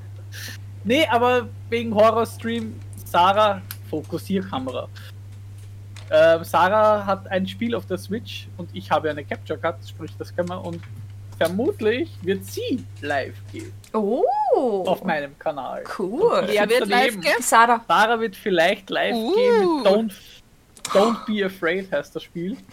Nee, 0.84 1.06
aber 1.08 1.50
wegen 1.70 1.94
Horrorstream, 1.94 2.80
Sarah, 3.04 3.62
Fokussierkamera. 3.90 4.88
Ähm, 6.10 6.46
Sarah 6.46 7.06
hat 7.06 7.28
ein 7.30 7.46
Spiel 7.46 7.76
auf 7.76 7.86
der 7.88 7.98
Switch 7.98 8.48
und 8.56 8.70
ich 8.74 8.90
habe 8.90 9.10
eine 9.10 9.26
Capture 9.26 9.60
Card, 9.60 9.80
sprich 9.86 10.12
das 10.18 10.34
können 10.34 10.48
wir 10.48 10.64
und 10.64 10.82
vermutlich 11.38 12.10
wird 12.22 12.46
sie 12.46 12.84
live 13.02 13.36
gehen 13.52 13.72
Oh. 13.94 14.24
auf 14.86 15.04
meinem 15.04 15.38
Kanal. 15.40 15.84
Cool. 15.98 16.44
Wer 16.48 16.70
wird 16.70 16.88
live 16.88 17.06
daneben. 17.08 17.22
gehen? 17.22 17.42
Sarah. 17.42 17.84
Sarah 17.88 18.20
wird 18.20 18.36
vielleicht 18.36 18.90
live 18.90 19.16
Uh. 19.16 19.34
gehen 19.36 19.78
mit 19.78 19.86
Don't, 19.88 20.14
Don't 20.94 21.26
Be 21.26 21.46
Afraid 21.46 21.92
heißt 21.92 22.16
das 22.16 22.24
Spiel. 22.24 22.58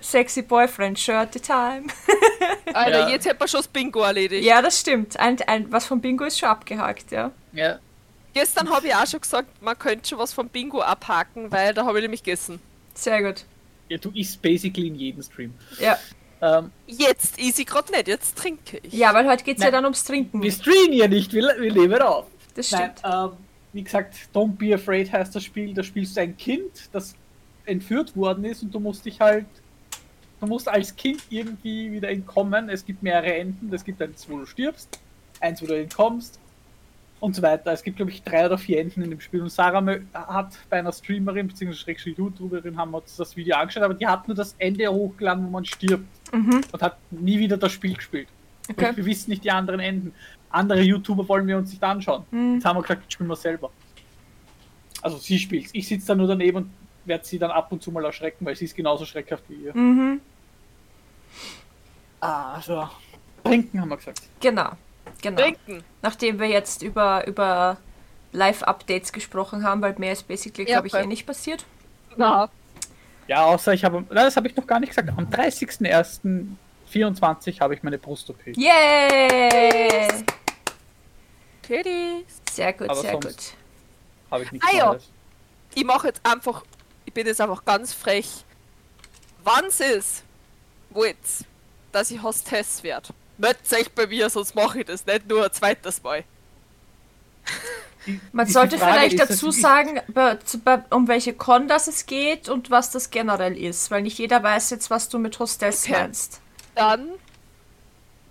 Sexy 0.00 0.42
Boyfriend, 0.42 0.98
Shirty 0.98 1.40
Time. 1.40 1.84
Alter, 2.72 3.00
Ja. 3.00 3.08
jetzt 3.08 3.26
hätte 3.26 3.36
man 3.38 3.48
schon 3.48 3.58
das 3.60 3.68
Bingo 3.68 4.00
erledigt. 4.02 4.44
Ja, 4.44 4.62
das 4.62 4.80
stimmt. 4.80 5.18
Ein, 5.18 5.36
ein, 5.46 5.70
was 5.72 5.86
vom 5.86 6.00
Bingo 6.00 6.24
ist 6.24 6.38
schon 6.38 6.48
abgehakt, 6.48 7.10
ja. 7.10 7.30
Ja. 7.52 7.78
Gestern 8.32 8.70
habe 8.70 8.86
ich 8.86 8.94
auch 8.94 9.06
schon 9.06 9.20
gesagt, 9.20 9.60
man 9.60 9.78
könnte 9.78 10.08
schon 10.08 10.18
was 10.18 10.32
vom 10.32 10.48
Bingo 10.48 10.80
abhaken, 10.80 11.50
weil 11.50 11.74
da 11.74 11.84
habe 11.84 11.98
ich 11.98 12.02
nämlich 12.02 12.22
gegessen. 12.22 12.60
Sehr 12.94 13.22
gut. 13.22 13.44
ja, 13.88 13.98
du 13.98 14.10
isst 14.14 14.40
basically 14.40 14.86
in 14.86 14.94
jedem 14.94 15.22
Stream. 15.22 15.52
Ja, 15.80 15.98
Ähm, 16.42 16.70
Jetzt 16.86 17.38
ist 17.38 17.58
ich 17.58 17.66
gerade 17.66 17.92
nicht, 17.92 18.08
jetzt 18.08 18.36
trinke 18.38 18.78
ich. 18.82 18.92
ja 18.94 19.12
weil 19.12 19.28
heute 19.28 19.44
geht 19.44 19.58
es 19.58 19.62
ja 19.62 19.66
Nein. 19.66 19.74
dann 19.74 19.84
ums 19.84 20.04
Trinken. 20.04 20.42
wir 20.42 20.50
streamen 20.52 20.92
ja 20.94 21.06
nicht, 21.06 21.32
wir, 21.34 21.54
wir 21.58 21.70
leben 21.70 22.00
auf. 22.00 22.26
Das 22.54 22.70
Nein, 22.72 22.92
stimmt. 22.96 23.14
ähm, 23.14 23.30
wie 23.72 23.82
gesagt, 23.84 24.14
Don't 24.34 24.56
Be 24.56 24.74
Afraid 24.74 25.12
heißt 25.12 25.34
das 25.34 25.44
Spiel. 25.44 25.74
Da 25.74 25.82
spielst 25.82 26.16
du 26.16 26.20
ein 26.22 26.36
Kind, 26.36 26.88
das 26.92 27.14
entführt 27.66 28.16
worden 28.16 28.44
ist 28.44 28.62
und 28.62 28.74
du 28.74 28.80
musst 28.80 29.04
dich 29.04 29.20
halt, 29.20 29.46
du 30.40 30.46
musst 30.46 30.68
als 30.68 30.96
Kind 30.96 31.22
irgendwie 31.30 31.92
wieder 31.92 32.08
entkommen. 32.08 32.68
Es 32.68 32.84
gibt 32.84 33.02
mehrere 33.02 33.34
Enden. 33.34 33.72
Es 33.72 33.84
gibt 33.84 34.00
eins, 34.02 34.28
wo 34.28 34.38
du 34.38 34.46
stirbst, 34.46 34.98
eins, 35.40 35.62
wo 35.62 35.66
du 35.66 35.78
entkommst 35.78 36.40
und 37.20 37.36
so 37.36 37.42
weiter. 37.42 37.70
Es 37.72 37.82
gibt, 37.82 37.98
glaube 37.98 38.10
ich, 38.10 38.22
drei 38.22 38.46
oder 38.46 38.58
vier 38.58 38.80
Enden 38.80 39.02
in 39.02 39.10
dem 39.10 39.20
Spiel. 39.20 39.42
Und 39.42 39.50
Sarah 39.50 39.84
hat 40.14 40.58
bei 40.68 40.78
einer 40.78 40.90
Streamerin 40.92 41.46
bzw. 41.48 41.94
YouTuberin 42.16 42.76
haben 42.76 42.90
wir 42.92 42.98
uns 42.98 43.14
das 43.16 43.36
Video 43.36 43.56
angeschaut, 43.56 43.82
aber 43.84 43.94
die 43.94 44.06
hat 44.06 44.26
nur 44.26 44.34
das 44.36 44.54
Ende 44.58 44.88
hochgeladen, 44.88 45.44
wo 45.46 45.50
man 45.50 45.64
stirbt 45.64 46.06
Mhm. 46.32 46.60
und 46.72 46.82
hat 46.82 46.96
nie 47.10 47.38
wieder 47.38 47.56
das 47.56 47.72
Spiel 47.72 47.94
gespielt. 47.94 48.28
Okay. 48.68 48.92
Wir 48.96 49.04
wissen 49.04 49.30
nicht 49.30 49.44
die 49.44 49.50
anderen 49.50 49.80
Enden. 49.80 50.14
Andere 50.50 50.80
YouTuber 50.82 51.26
wollen 51.28 51.46
wir 51.46 51.56
uns 51.56 51.70
nicht 51.70 51.82
anschauen. 51.82 52.24
Mhm. 52.30 52.54
Jetzt 52.54 52.64
haben 52.64 52.76
wir 52.76 52.82
gesagt, 52.82 53.02
jetzt 53.02 53.12
spielen 53.12 53.28
wir 53.28 53.36
selber. 53.36 53.70
Also 55.02 55.16
sie 55.18 55.38
spielt 55.38 55.70
Ich 55.72 55.88
sitze 55.88 56.08
da 56.08 56.14
nur 56.14 56.28
daneben 56.28 56.56
und 56.56 56.70
werde 57.04 57.24
sie 57.24 57.38
dann 57.38 57.50
ab 57.50 57.72
und 57.72 57.82
zu 57.82 57.90
mal 57.90 58.04
erschrecken, 58.04 58.44
weil 58.44 58.54
sie 58.56 58.66
ist 58.66 58.76
genauso 58.76 59.04
schreckhaft 59.04 59.44
wie 59.48 59.54
ihr. 59.54 59.76
Mhm. 59.76 60.20
Ah, 62.20 62.54
also. 62.54 62.88
Trinken 63.44 63.80
haben 63.80 63.88
wir 63.88 63.96
gesagt. 63.96 64.22
Genau. 64.40 64.70
Genau. 65.22 65.40
Trinken. 65.40 65.82
Nachdem 66.02 66.38
wir 66.38 66.48
jetzt 66.48 66.82
über, 66.82 67.26
über 67.26 67.78
Live-Updates 68.32 69.12
gesprochen 69.12 69.64
haben, 69.64 69.80
weil 69.82 69.94
mehr 69.98 70.12
ist 70.12 70.28
basically, 70.28 70.68
Ja, 70.68 70.76
glaube 70.76 70.88
ich, 70.88 70.92
voll. 70.92 71.02
eh 71.02 71.06
nicht 71.06 71.26
passiert. 71.26 71.64
Na, 72.16 72.50
Ja, 73.30 73.44
außer 73.44 73.72
ich 73.72 73.84
habe. 73.84 73.98
Nein, 73.98 74.08
das 74.24 74.34
habe 74.36 74.48
ich 74.48 74.56
noch 74.56 74.66
gar 74.66 74.80
nicht 74.80 74.88
gesagt. 74.88 75.08
Am 75.08 75.30
30.01.24 75.30 77.60
habe 77.60 77.76
ich 77.76 77.82
meine 77.84 77.96
Brust-OP. 77.96 78.44
Yay! 78.56 80.08
Titties. 81.62 82.24
Sehr 82.50 82.72
gut, 82.72 82.90
Aber 82.90 83.00
sehr 83.00 83.12
sonst- 83.12 83.26
gut. 83.26 83.36
Habe 84.32 84.42
ich 84.42 84.50
nichts 84.50 84.66
Ah, 84.68 84.76
ja. 84.76 84.96
Ich 85.76 85.84
mache 85.84 86.08
jetzt 86.08 86.26
einfach, 86.26 86.64
ich 87.04 87.12
bin 87.12 87.24
jetzt 87.28 87.40
einfach 87.40 87.64
ganz 87.64 87.92
frech. 87.92 88.44
Wann's 89.44 89.78
ist, 89.78 90.24
wollt, 90.90 91.16
dass 91.92 92.10
ich 92.10 92.20
Hostess 92.20 92.82
werde. 92.82 93.10
Meldet 93.38 93.72
euch 93.72 93.92
bei 93.92 94.08
mir, 94.08 94.28
sonst 94.28 94.56
mache 94.56 94.80
ich 94.80 94.86
das 94.86 95.06
nicht 95.06 95.28
nur 95.28 95.44
ein 95.44 95.52
zweites 95.52 96.02
Mal. 96.02 96.24
Man 98.32 98.46
sollte 98.46 98.78
vielleicht 98.78 99.18
dazu 99.18 99.50
sagen, 99.50 100.00
um 100.90 101.08
welche 101.08 101.34
Con 101.34 101.68
das 101.68 101.86
es 101.86 102.06
geht 102.06 102.48
und 102.48 102.70
was 102.70 102.90
das 102.90 103.10
generell 103.10 103.56
ist, 103.56 103.90
weil 103.90 104.02
nicht 104.02 104.18
jeder 104.18 104.42
weiß 104.42 104.70
jetzt, 104.70 104.90
was 104.90 105.08
du 105.08 105.18
mit 105.18 105.38
Hostess 105.38 105.84
okay. 105.84 105.92
meinst. 106.00 106.40
Dann 106.74 107.08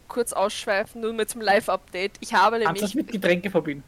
kurz 0.07 0.33
ausschweifen, 0.33 1.01
nur 1.01 1.13
mit 1.13 1.29
zum 1.29 1.41
Live-Update. 1.41 2.13
Ich 2.19 2.33
habe 2.33 2.57
nämlich. 2.57 2.67
Kannst 2.67 2.83
das 2.83 2.93
mit 2.95 3.11
Getränke 3.11 3.49
verbinden? 3.51 3.83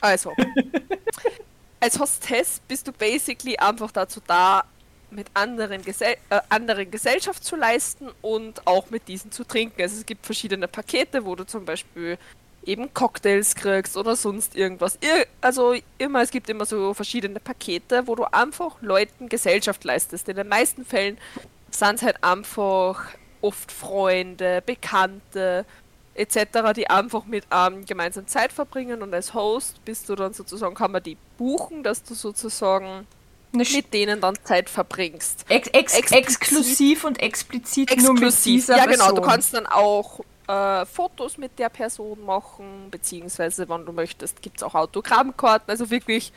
Also. 0.00 0.32
als 1.80 1.98
Hostess 1.98 2.60
bist 2.66 2.88
du 2.88 2.92
basically 2.92 3.56
einfach 3.56 3.92
dazu 3.92 4.20
da, 4.26 4.64
mit 5.10 5.28
anderen, 5.34 5.82
Gesell 5.82 6.16
äh, 6.30 6.40
anderen 6.48 6.90
Gesellschaft 6.90 7.44
zu 7.44 7.56
leisten 7.56 8.08
und 8.22 8.66
auch 8.66 8.90
mit 8.90 9.08
diesen 9.08 9.30
zu 9.30 9.44
trinken. 9.44 9.80
Also 9.80 9.96
es 9.98 10.06
gibt 10.06 10.26
verschiedene 10.26 10.68
Pakete, 10.68 11.24
wo 11.24 11.36
du 11.36 11.46
zum 11.46 11.64
Beispiel 11.64 12.18
eben 12.66 12.92
Cocktails 12.92 13.54
kriegst 13.54 13.96
oder 13.96 14.16
sonst 14.16 14.56
irgendwas. 14.56 14.98
Ir 15.00 15.26
also 15.40 15.74
immer, 15.98 16.22
es 16.22 16.30
gibt 16.30 16.50
immer 16.50 16.66
so 16.66 16.94
verschiedene 16.94 17.40
Pakete, 17.40 18.06
wo 18.06 18.14
du 18.14 18.24
einfach 18.24 18.76
Leuten 18.82 19.28
Gesellschaft 19.28 19.84
leistest. 19.84 20.28
In 20.28 20.36
den 20.36 20.48
meisten 20.48 20.84
Fällen 20.84 21.18
sind 21.70 21.96
es 21.96 22.02
halt 22.02 22.22
einfach 22.22 23.06
oft 23.40 23.70
Freunde, 23.70 24.62
Bekannte 24.64 25.64
etc., 26.14 26.72
die 26.74 26.88
einfach 26.88 27.26
mit 27.26 27.44
ähm, 27.52 27.84
gemeinsam 27.84 28.26
Zeit 28.26 28.52
verbringen 28.52 29.02
und 29.02 29.12
als 29.12 29.34
Host 29.34 29.84
bist 29.84 30.08
du 30.08 30.14
dann 30.14 30.32
sozusagen, 30.32 30.74
kann 30.74 30.90
man 30.90 31.02
die 31.02 31.16
buchen, 31.38 31.82
dass 31.82 32.02
du 32.02 32.14
sozusagen 32.14 33.06
mit 33.52 33.94
denen 33.94 34.20
dann 34.20 34.36
Zeit 34.44 34.68
verbringst. 34.68 35.44
Ex 35.48 35.68
ex 35.68 36.12
exklusiv 36.12 37.04
und 37.04 37.20
explizit 37.22 37.90
exklusiv. 37.90 38.20
nur 38.20 38.30
mit 38.30 38.44
dieser 38.44 38.76
Ja, 38.76 38.86
genau. 38.86 39.12
Du 39.12 39.22
kannst 39.22 39.54
dann 39.54 39.66
auch 39.66 40.20
äh, 40.48 40.86
Fotos 40.86 41.38
mit 41.38 41.58
der 41.58 41.68
Person 41.68 42.24
machen, 42.24 42.88
beziehungsweise, 42.90 43.68
wenn 43.68 43.84
du 43.84 43.92
möchtest, 43.92 44.42
gibt 44.42 44.58
es 44.58 44.62
auch 44.62 44.74
Autogrammkarten. 44.74 45.68
Also 45.70 45.90
wirklich, 45.90 46.32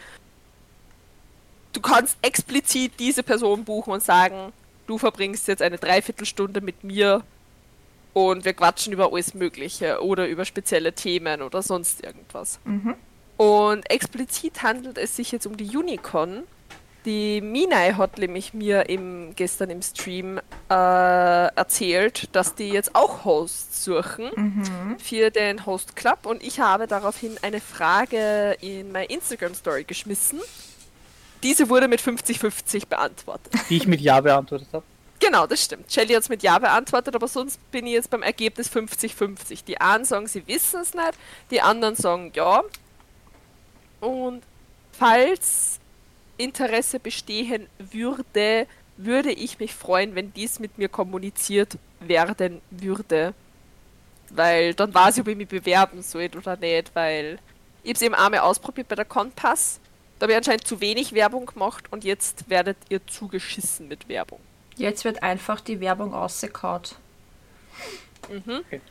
du 1.74 1.82
kannst 1.82 2.18
explizit 2.22 2.94
diese 3.00 3.24
Person 3.24 3.64
buchen 3.66 3.94
und 3.94 4.04
sagen, 4.04 4.52
du 4.88 4.98
verbringst 4.98 5.48
jetzt 5.48 5.62
eine 5.62 5.78
Dreiviertelstunde 5.78 6.62
mit 6.62 6.84
mir 6.84 7.24
und 8.14 8.46
wir 8.46 8.54
quatschen 8.54 8.94
über 8.94 9.14
alles 9.14 9.34
Mögliche 9.34 10.04
oder 10.04 10.28
über 10.28 10.46
spezielle 10.46 10.94
Themen 10.94 11.42
oder 11.42 11.62
sonst 11.62 12.04
irgendwas. 12.04 12.60
Mhm. 12.66 12.96
Und 13.38 13.90
explizit 13.90 14.64
handelt 14.64 14.98
es 14.98 15.16
sich 15.16 15.32
jetzt 15.32 15.46
um 15.46 15.56
die 15.56 15.78
Unicorn. 15.78 16.44
Die 17.06 17.40
Minai 17.40 17.94
hat 17.94 18.18
nämlich 18.18 18.54
mir 18.54 18.90
im, 18.90 19.34
gestern 19.36 19.70
im 19.70 19.82
Stream 19.82 20.38
äh, 20.70 20.74
erzählt, 20.74 22.36
dass 22.36 22.56
die 22.56 22.70
jetzt 22.70 22.94
auch 22.94 23.24
Hosts 23.24 23.86
suchen 23.86 24.30
mhm. 24.36 25.00
für 25.00 25.30
den 25.32 25.66
Host 25.66 25.96
Club 25.96 26.26
und 26.26 26.44
ich 26.44 26.60
habe 26.60 26.88
daraufhin 26.88 27.38
eine 27.42 27.62
Frage 27.62 28.58
in 28.60 28.92
meine 28.92 29.06
Instagram 29.06 29.54
Story 29.56 29.86
geschmissen. 29.86 30.40
Diese 31.42 31.70
wurde 31.70 31.88
mit 31.88 32.02
50-50 32.02 32.88
beantwortet. 32.88 33.54
Die 33.70 33.78
ich 33.78 33.88
mit 33.88 34.02
Ja 34.02 34.20
beantwortet 34.20 34.68
habe. 34.74 34.84
Genau, 35.20 35.48
das 35.48 35.64
stimmt. 35.64 35.92
Shelly 35.92 36.14
hat 36.14 36.24
es 36.24 36.30
mit 36.30 36.44
Ja 36.44 36.60
beantwortet, 36.60 37.16
aber 37.16 37.28
sonst 37.28 37.60
bin 37.72 37.86
ich 37.86 37.94
jetzt 37.94 38.10
beim 38.10 38.24
Ergebnis 38.24 38.70
50-50. 38.70 39.66
Die 39.66 39.80
einen 39.80 40.06
sagen, 40.06 40.28
sie 40.28 40.46
wissen 40.48 40.82
es 40.82 40.94
nicht, 40.94 41.14
die 41.52 41.62
anderen 41.62 41.96
sagen 41.96 42.32
ja. 42.36 42.64
Und 44.02 44.44
falls 44.92 45.79
Interesse 46.40 47.00
bestehen 47.00 47.68
würde, 47.78 48.68
würde 48.98 49.32
ich 49.32 49.60
mich 49.60 49.74
freuen, 49.74 50.16
wenn 50.16 50.34
dies 50.34 50.60
mit 50.60 50.78
mir 50.78 50.90
kommuniziert 50.90 51.78
werden 52.00 52.62
würde. 52.72 53.34
Weil 54.30 54.74
dann 54.74 54.94
weiß 54.94 55.18
ich, 55.18 55.22
ob 55.22 55.28
ich 55.28 55.38
mich 55.38 55.48
bewerben 55.48 56.02
soll 56.02 56.30
oder 56.36 56.56
nicht, 56.56 56.96
weil 56.96 57.40
ich 57.84 57.94
es 57.94 58.02
eben 58.02 58.16
einmal 58.16 58.42
ausprobiert 58.42 58.88
bei 58.88 58.96
der 58.96 59.06
Compass. 59.06 59.80
Da 60.18 60.26
habe 60.26 60.34
ich 60.34 60.38
anscheinend 60.38 60.68
zu 60.68 60.82
wenig 60.82 61.14
Werbung 61.14 61.46
gemacht 61.46 61.86
und 61.92 62.04
jetzt 62.04 62.50
werdet 62.50 62.78
ihr 62.90 63.06
zugeschissen 63.08 63.88
mit 63.88 64.08
Werbung. 64.10 64.40
Jetzt 64.76 65.04
wird 65.06 65.24
einfach 65.24 65.62
die 65.62 65.80
Werbung 65.80 66.14
ausgekaut. 66.14 66.96
Mhm. 68.30 68.62
Okay. 68.66 68.82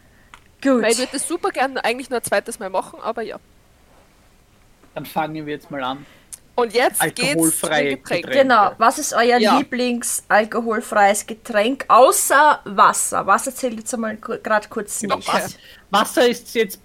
Gut. 0.62 0.83
Weil 0.83 0.93
ich 0.93 0.99
würde 0.99 1.12
das 1.12 1.28
super 1.28 1.50
gerne 1.50 1.85
eigentlich 1.85 2.11
nur 2.11 2.19
ein 2.19 2.25
zweites 2.25 2.59
Mal 2.59 2.71
machen, 2.71 2.99
aber 3.00 3.23
ja. 3.23 3.38
Dann 4.95 5.07
fangen 5.07 5.47
wir 5.47 5.55
jetzt 5.55 5.71
mal 5.71 5.83
an. 5.83 6.05
Und 6.59 6.75
jetzt 6.75 7.00
alkoholfreie 7.00 7.91
geht's 7.91 8.11
Getränke. 8.11 8.31
Genau. 8.31 8.73
Was 8.79 8.99
ist 8.99 9.12
euer 9.12 9.38
ja. 9.38 9.59
Lieblings-alkoholfreies 9.59 11.25
Getränk 11.25 11.85
außer 11.87 12.59
Wasser? 12.65 13.25
Wasser 13.29 13.55
zählt 13.55 13.79
jetzt 13.79 13.95
einmal 13.95 14.17
gerade 14.17 14.67
kurz 14.69 14.99
genau, 14.99 15.19
nicht. 15.19 15.33
Wasser, 15.33 15.57
Wasser 15.91 16.29
ist 16.29 16.53
jetzt 16.57 16.81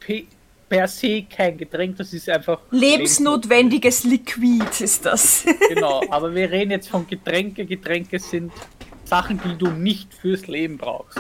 per 0.70 0.88
se 0.88 1.24
kein 1.24 1.58
Getränk, 1.58 1.98
das 1.98 2.13
ist 2.13 2.30
einfach. 2.30 2.60
Lebensnotwendiges 2.70 4.03
Liquid 4.03 4.63
ist 4.80 5.08
das. 5.08 5.44
Genau, 5.70 6.03
aber 6.12 6.36
wir 6.36 6.51
reden 6.51 6.70
jetzt 6.70 6.89
von 6.89 7.08
Getränke. 7.08 7.65
Getränke 7.65 8.20
sind 8.20 8.53
Sachen, 9.06 9.42
die 9.44 9.58
du 9.58 9.72
nicht 9.72 10.13
fürs 10.13 10.46
Leben 10.46 10.77
brauchst. 10.77 11.20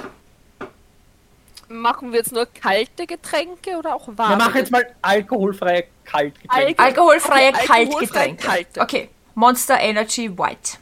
Machen 1.69 2.11
wir 2.11 2.19
jetzt 2.19 2.31
nur 2.31 2.45
kalte 2.45 3.07
Getränke 3.07 3.77
oder 3.77 3.95
auch 3.95 4.07
warme? 4.07 4.33
Wir 4.33 4.37
machen 4.37 4.57
jetzt 4.57 4.71
mal 4.71 4.85
alkoholfreie 5.01 5.85
Kaltgetränke. 6.03 6.79
Al 6.79 6.85
alkoholfreie 6.87 7.49
okay, 7.49 7.65
Kaltgetränke. 7.65 8.45
Kalte. 8.45 8.81
Okay, 8.81 9.09
Monster 9.35 9.79
Energy 9.79 10.29
White. 10.37 10.77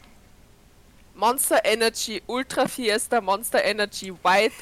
Monster 1.16 1.64
Energy 1.64 2.22
Ultra 2.26 2.68
Fiesta, 2.68 3.22
Monster 3.22 3.64
Energy 3.64 4.12
White, 4.24 4.56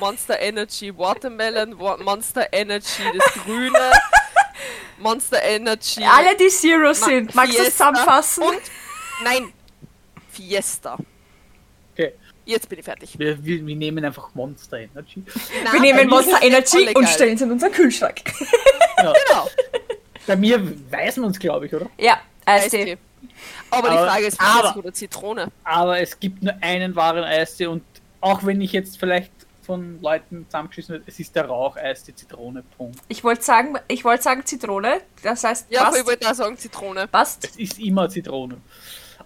Monster 0.00 0.40
Energy 0.40 0.96
Watermelon, 0.96 1.74
Monster 1.74 2.48
Energy 2.52 3.02
das 3.14 3.34
Grüne, 3.44 3.92
Monster 4.98 5.42
Energy. 5.42 6.02
Alle, 6.02 6.34
die 6.36 6.48
Zero 6.48 6.94
sind. 6.94 7.34
Magst 7.34 7.58
du 7.58 7.64
zusammenfassen? 7.64 8.44
Und, 8.44 8.62
nein, 9.24 9.52
Fiesta. 10.30 10.96
Jetzt 12.46 12.68
bin 12.68 12.78
ich 12.78 12.84
fertig. 12.84 13.18
Wir, 13.18 13.44
wir, 13.44 13.66
wir 13.66 13.76
nehmen 13.76 14.04
einfach 14.04 14.34
Monster 14.34 14.78
Energy. 14.78 15.22
Na, 15.64 15.72
wir 15.72 15.80
nehmen 15.80 16.08
Monster 16.08 16.40
Energy 16.40 16.88
und 16.94 17.08
stellen 17.08 17.34
es 17.34 17.42
in 17.42 17.50
unseren 17.50 17.72
Kühlschrank. 17.72 18.22
Ja. 18.98 19.12
Genau. 19.28 19.50
Bei 20.26 20.36
mir 20.36 20.58
weiß 20.90 21.18
man 21.18 21.30
es, 21.30 21.38
glaube 21.38 21.66
ich, 21.66 21.74
oder? 21.74 21.90
Ja, 21.98 22.18
Eistee. 22.46 22.96
Aber, 23.70 23.90
aber 23.90 23.90
die 23.90 24.08
Frage 24.10 24.26
ist, 24.26 24.40
aber, 24.40 24.74
oder 24.78 24.94
Zitrone? 24.94 25.52
Aber 25.64 26.00
es 26.00 26.18
gibt 26.18 26.42
nur 26.42 26.54
einen 26.62 26.96
wahren 26.96 27.22
Eistee 27.22 27.66
und 27.66 27.82
auch 28.22 28.42
wenn 28.46 28.62
ich 28.62 28.72
jetzt 28.72 28.98
vielleicht 28.98 29.30
von 29.66 30.00
Leuten 30.00 30.46
zusammengeschissen 30.46 30.94
werde, 30.94 31.04
es 31.06 31.20
ist 31.20 31.36
der 31.36 31.44
Rauch-Eistee 31.44 32.14
Zitrone, 32.14 32.62
Punkt. 32.78 32.98
Ich 33.08 33.22
wollte 33.22 33.42
sagen, 33.42 33.76
ich 33.88 34.02
wollte 34.02 34.22
sagen 34.22 34.46
Zitrone, 34.46 35.02
das 35.22 35.44
heißt 35.44 35.66
Ja, 35.68 35.84
passt. 35.84 35.98
ich 35.98 36.06
wollte 36.06 36.30
auch 36.30 36.34
sagen 36.34 36.56
Zitrone. 36.56 37.06
Passt. 37.08 37.44
Es 37.44 37.56
ist 37.56 37.78
immer 37.78 38.08
Zitrone. 38.08 38.56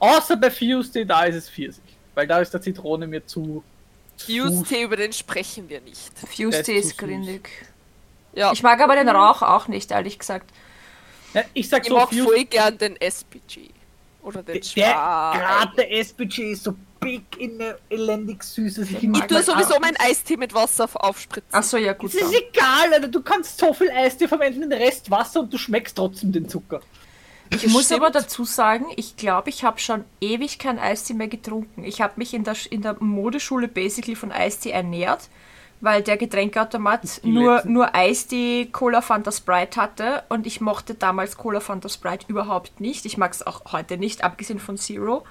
Außer 0.00 0.37
bei 0.37 0.50
Fuse 0.50 1.07
da 1.07 1.25
ist 1.25 1.37
es 1.37 1.49
Pfirsich. 1.49 1.90
Weil 2.21 2.27
da 2.27 2.39
ist 2.39 2.53
der 2.53 2.61
Zitrone 2.61 3.07
mir 3.07 3.27
zu. 3.27 3.65
Fuse-Tee, 4.19 4.83
über 4.83 4.97
den 4.97 5.15
sprechen 5.15 5.71
wir 5.71 5.81
nicht. 5.81 6.11
Fuse-Tee 6.19 6.77
ist, 6.77 6.91
ist 6.91 6.99
gründig. 6.99 7.49
Ja. 8.35 8.53
Ich 8.53 8.62
mag 8.62 8.79
aber 8.83 8.95
den 8.95 9.09
Rauch 9.09 9.41
auch 9.41 9.69
nicht, 9.69 9.91
ehrlich 9.91 10.19
gesagt. 10.19 10.50
Ja, 11.33 11.45
ich 11.55 11.71
sag 11.71 11.85
ich 11.85 11.89
so, 11.89 11.97
mag 11.97 12.11
Fuse 12.11 12.25
voll 12.25 12.45
gern 12.45 12.77
den 12.77 13.00
SPG. 13.00 13.71
Oder 14.21 14.43
den 14.43 14.61
der, 14.77 14.85
Gerade 14.85 15.73
der 15.79 15.99
SPG 15.99 16.53
ist 16.53 16.65
so 16.65 16.75
big 17.00 17.23
in 17.39 17.59
der 17.59 17.79
elendig 17.89 18.45
süßes. 18.45 18.91
Ich, 18.91 19.03
ich 19.03 19.21
tue 19.23 19.43
sowieso 19.43 19.81
meinen 19.81 19.97
Eistee 19.99 20.37
mit 20.37 20.53
Wasser 20.53 20.91
aufspritzen. 20.93 21.55
Achso, 21.55 21.79
ja 21.79 21.95
gut. 21.95 22.12
Es 22.12 22.21
ist 22.21 22.35
egal, 22.35 22.93
Alter. 22.93 23.09
Du 23.09 23.23
kannst 23.23 23.57
so 23.57 23.73
viel 23.73 23.91
Eistee 23.91 24.29
verwenden, 24.29 24.69
den 24.69 24.73
Rest 24.75 25.11
Wasser 25.11 25.41
und 25.41 25.50
du 25.50 25.57
schmeckst 25.57 25.97
trotzdem 25.97 26.33
den 26.33 26.47
Zucker. 26.50 26.83
Ich 27.50 27.66
muss 27.66 27.87
stimmt. 27.87 28.02
aber 28.02 28.11
dazu 28.11 28.45
sagen, 28.45 28.87
ich 28.97 29.16
glaube, 29.16 29.50
ich 29.50 29.64
habe 29.64 29.80
schon 29.80 30.04
ewig 30.21 30.59
kein 30.59 30.78
Eistee 30.78 31.14
mehr 31.14 31.28
getrunken. 31.28 31.83
Ich 31.85 32.00
habe 32.00 32.14
mich 32.16 32.33
in 32.33 32.45
der, 32.45 32.54
in 32.71 32.83
der 32.83 32.97
Modeschule 33.00 33.66
basically 33.66 34.14
von 34.14 34.30
Eistee 34.30 34.71
ernährt, 34.71 35.28
weil 35.80 36.02
der 36.02 36.16
Getränkeautomat 36.16 37.23
nur, 37.25 37.62
nur 37.64 37.95
Eistee, 37.95 38.69
Cola 38.71 39.02
Fanta 39.02 39.33
Sprite 39.33 39.80
hatte 39.80 40.23
und 40.28 40.47
ich 40.47 40.61
mochte 40.61 40.95
damals 40.95 41.37
Cola 41.37 41.59
Fanta 41.59 41.88
Sprite 41.88 42.26
überhaupt 42.28 42.80
nicht. 42.80 43.04
Ich 43.04 43.19
mag 43.19 43.33
es 43.33 43.45
auch 43.45 43.73
heute 43.73 43.99
nicht, 43.99 44.23
abgesehen 44.23 44.61
von 44.61 44.78
Zero. 44.78 45.25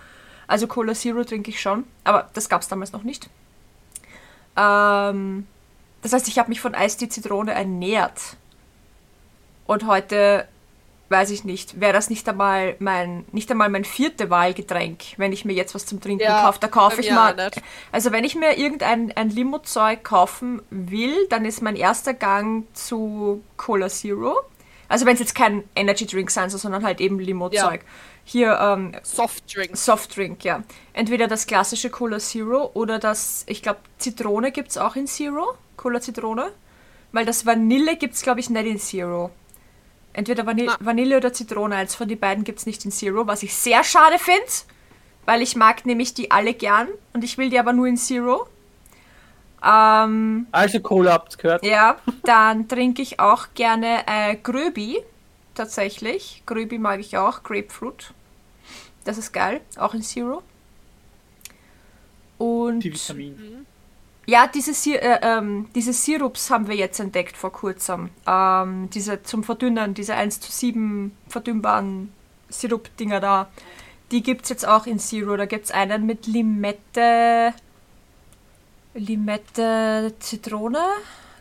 Also 0.45 0.67
Cola 0.67 0.93
Zero 0.93 1.23
trinke 1.23 1.51
ich 1.51 1.61
schon, 1.61 1.85
aber 2.03 2.29
das 2.33 2.49
gab 2.49 2.61
es 2.61 2.67
damals 2.67 2.91
noch 2.91 3.03
nicht. 3.03 3.29
Ähm, 4.57 5.47
das 6.01 6.11
heißt, 6.11 6.27
ich 6.27 6.37
habe 6.37 6.49
mich 6.49 6.59
von 6.59 6.75
Eistee 6.75 7.07
Zitrone 7.07 7.53
ernährt. 7.53 8.35
Und 9.67 9.85
heute 9.85 10.47
weiß 11.09 11.31
ich 11.31 11.43
nicht, 11.43 11.79
wäre 11.79 11.93
das 11.93 12.09
nicht 12.09 12.27
einmal 12.29 12.75
mein, 12.79 13.25
nicht 13.31 13.49
einmal 13.51 13.69
mein 13.69 13.83
vierte 13.83 14.29
Wahlgetränk, 14.29 14.99
wenn 15.17 15.33
ich 15.33 15.43
mir 15.43 15.53
jetzt 15.53 15.73
was 15.73 15.85
zum 15.85 15.99
Trinken 15.99 16.23
ja, 16.23 16.43
kaufe. 16.43 16.59
Da 16.59 16.67
kaufe 16.67 17.01
ich 17.01 17.11
mal. 17.11 17.35
Nicht. 17.35 17.61
Also 17.91 18.11
wenn 18.11 18.23
ich 18.23 18.35
mir 18.35 18.57
irgendein 18.57 19.11
ein 19.15 19.29
Limo-Zeug 19.29 20.03
kaufen 20.03 20.61
will, 20.69 21.27
dann 21.29 21.45
ist 21.45 21.61
mein 21.61 21.75
erster 21.75 22.13
Gang 22.13 22.65
zu 22.73 23.43
Cola 23.57 23.89
Zero. 23.89 24.37
Also 24.87 25.05
wenn 25.05 25.13
es 25.13 25.19
jetzt 25.19 25.35
kein 25.35 25.63
Energy 25.75 26.05
Drink 26.05 26.31
sein 26.31 26.49
soll, 26.49 26.59
sondern 26.59 26.83
halt 26.83 27.01
eben 27.01 27.19
Limo-Zeug. 27.19 27.81
Ja. 27.81 27.87
Hier 28.25 28.59
ähm, 28.61 28.91
Softdrink. 29.01 29.75
Softdrink, 29.75 30.43
ja. 30.43 30.63
Entweder 30.93 31.27
das 31.27 31.47
klassische 31.47 31.89
Cola 31.89 32.19
Zero 32.19 32.69
oder 32.75 32.99
das, 32.99 33.43
ich 33.47 33.63
glaube, 33.63 33.79
Zitrone 33.97 34.51
gibt 34.51 34.69
es 34.69 34.77
auch 34.77 34.95
in 34.95 35.07
Zero. 35.07 35.55
Cola 35.77 35.99
Zitrone. 36.01 36.51
Weil 37.11 37.25
das 37.25 37.47
Vanille 37.47 37.97
gibt 37.97 38.13
es, 38.13 38.21
glaube 38.21 38.39
ich, 38.39 38.51
nicht 38.51 38.65
in 38.67 38.77
Zero. 38.77 39.31
Entweder 40.19 40.45
Vanille, 40.45 40.75
Na. 40.77 40.85
Vanille 40.85 41.15
oder 41.15 41.31
Zitrone. 41.31 41.75
Eins 41.77 41.95
von 41.95 42.05
den 42.09 42.19
beiden 42.19 42.43
gibt 42.43 42.59
es 42.59 42.65
nicht 42.65 42.83
in 42.83 42.91
Zero, 42.91 43.25
was 43.25 43.41
ich 43.41 43.55
sehr 43.55 43.85
schade 43.85 44.19
finde, 44.19 44.43
weil 45.25 45.41
ich 45.41 45.55
mag 45.55 45.85
nämlich 45.85 46.13
die 46.13 46.29
alle 46.29 46.53
gern 46.53 46.89
und 47.13 47.23
ich 47.23 47.37
will 47.37 47.49
die 47.49 47.57
aber 47.57 47.71
nur 47.71 47.87
in 47.87 47.95
Zero. 47.95 48.45
Ähm, 49.63 50.47
Also 50.51 50.81
Cola 50.81 51.13
habt's 51.13 51.37
gehört. 51.37 51.65
ja, 51.65 51.95
dann 52.23 52.67
trinke 52.67 53.01
ich 53.01 53.21
auch 53.21 53.47
gerne 53.53 54.03
äh, 54.07 54.35
Gröbi, 54.35 54.97
tatsächlich. 55.55 56.43
Gröbi 56.45 56.79
mag 56.79 56.99
ich 56.99 57.17
auch, 57.17 57.41
Grapefruit. 57.43 58.13
Das 59.05 59.17
ist 59.17 59.31
geil, 59.31 59.61
auch 59.77 59.93
in 59.93 60.01
Zero. 60.01 60.43
Und 62.37 62.81
Die 62.81 62.93
Vitamin. 62.93 63.65
Ja, 64.29 64.45
diese, 64.47 64.71
äh, 64.91 65.19
ähm, 65.23 65.69
diese 65.73 65.91
Sirups 65.91 66.51
haben 66.51 66.67
wir 66.67 66.75
jetzt 66.75 66.99
entdeckt 66.99 67.35
vor 67.35 67.51
kurzem. 67.51 68.11
Ähm, 68.27 68.89
diese 68.91 69.23
zum 69.23 69.43
Verdünnen, 69.43 69.95
diese 69.95 70.13
1 70.13 70.39
zu 70.39 70.51
7 70.51 71.17
verdünnbaren 71.27 72.13
Sirup-Dinger 72.49 73.19
da. 73.19 73.49
Die 74.11 74.21
gibt 74.21 74.43
es 74.43 74.49
jetzt 74.49 74.67
auch 74.67 74.85
in 74.85 74.99
Zero. 74.99 75.35
Da 75.35 75.45
gibt 75.45 75.65
es 75.65 75.71
einen 75.71 76.05
mit 76.05 76.27
Limette. 76.27 77.53
Limette 78.93 80.13
Zitrone, 80.19 80.83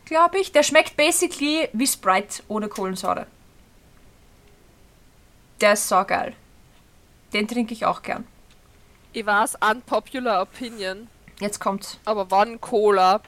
glaube 0.06 0.38
ich. 0.38 0.52
Der 0.52 0.62
schmeckt 0.62 0.96
basically 0.96 1.68
wie 1.74 1.86
Sprite 1.86 2.42
ohne 2.48 2.68
Kohlensäure. 2.68 3.26
Der 5.60 5.74
ist 5.74 5.88
saugeil. 5.88 6.34
Den 7.34 7.48
trinke 7.48 7.74
ich 7.74 7.84
auch 7.84 8.00
gern. 8.00 8.26
Ich 9.12 9.26
weiß, 9.26 9.56
unpopular 9.70 10.42
opinion, 10.42 11.08
Jetzt 11.40 11.60
kommt's. 11.60 11.98
aber 12.04 12.30
wann 12.30 12.60
Cola, 12.60 13.20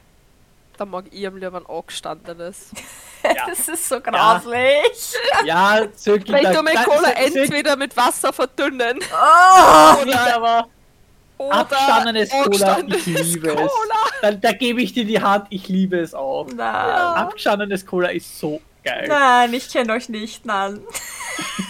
da 0.77 0.85
mag 0.85 1.05
ich 1.11 1.27
am 1.27 1.37
lieber 1.37 1.59
ein 1.59 1.67
angestandenes. 1.67 2.71
Ja. 3.23 3.47
Das 3.51 3.69
ist 3.69 3.87
so 3.87 4.01
grauslich. 4.01 5.13
Ja. 5.45 5.81
Weil 6.07 6.43
da- 6.43 6.53
du 6.55 6.63
mit 6.63 6.75
Cola 6.87 7.11
entweder 7.11 7.77
mit 7.77 7.95
Wasser 7.95 8.33
verdünnen 8.33 8.99
Oh! 9.13 10.05
nicht, 10.07 10.17
aber 10.17 10.69
oder 11.37 11.53
abgestandenes 11.53 12.31
Cola, 12.31 12.79
ich 12.87 13.05
liebe 13.05 13.49
es. 13.51 13.57
Cola. 13.57 13.95
Da, 14.23 14.33
da 14.33 14.53
gebe 14.53 14.81
ich 14.81 14.95
dir 14.95 15.05
die 15.05 15.21
Hand, 15.21 15.49
ich 15.51 15.69
liebe 15.69 15.99
es 15.99 16.15
auch. 16.15 16.47
Nein. 16.47 16.59
Abgestandenes 16.59 17.85
Cola 17.85 18.09
ist 18.09 18.39
so 18.41 18.63
geil. 18.83 19.05
Nein, 19.07 19.53
ich 19.53 19.69
kenne 19.71 19.93
euch 19.93 20.09
nicht, 20.09 20.47
nein. 20.47 20.81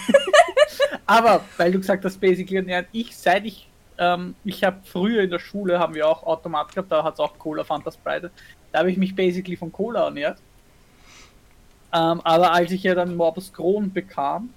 Aber, 1.07 1.45
weil 1.57 1.73
du 1.73 1.79
gesagt 1.79 2.05
hast, 2.05 2.21
basically 2.21 2.57
ernähren, 2.59 2.87
ich, 2.93 3.17
seit 3.17 3.45
ich, 3.45 3.69
ähm, 4.01 4.35
ich 4.45 4.65
habe 4.65 4.79
früher 4.85 5.23
in 5.23 5.31
der 5.31 5.39
Schule, 5.39 5.79
haben 5.79 5.95
wir 5.95 6.09
auch 6.09 6.25
Automat 6.25 6.73
gehabt, 6.75 6.91
da 6.91 7.05
hat 7.05 7.15
es 7.15 7.21
auch 7.21 7.39
Cola, 7.39 7.63
Fanta 7.63 7.93
Sprite. 7.93 8.31
Da 8.73 8.81
habe 8.81 8.91
ich 8.91 8.97
mich 8.97 9.15
basically 9.15 9.57
von 9.57 9.71
Cola 9.71 10.05
ernährt. 10.07 10.39
Ähm, 11.93 12.21
aber 12.23 12.53
als 12.53 12.71
ich 12.73 12.83
ja 12.83 12.95
dann 12.95 13.15
Morbus 13.17 13.53
Crohn 13.53 13.93
bekam 13.93 14.51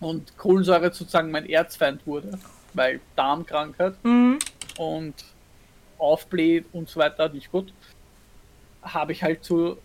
und 0.00 0.36
Kohlensäure 0.38 0.92
sozusagen 0.92 1.30
mein 1.30 1.48
Erzfeind 1.48 2.06
wurde, 2.06 2.38
weil 2.74 3.00
Darmkrankheit 3.16 3.94
Mhm. 4.04 4.38
und 4.78 5.14
aufbläht 5.98 6.64
und 6.72 6.88
so 6.88 7.00
weiter, 7.00 7.28
nicht 7.28 7.50
gut, 7.52 7.72
habe 8.82 9.12
ich 9.12 9.22
halt 9.22 9.44
zu 9.44 9.76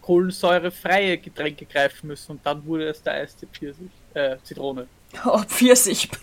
kohlensäurefreie 0.00 1.18
Getränke 1.18 1.66
greifen 1.66 2.06
müssen 2.06 2.32
und 2.32 2.46
dann 2.46 2.64
wurde 2.64 2.88
es 2.88 3.02
der 3.02 3.14
Eiste 3.14 3.46
Pfirsich, 3.48 3.90
äh, 4.14 4.36
Zitrone. 4.44 4.86
Oh, 5.24 5.38
Pfirsich. 5.38 6.08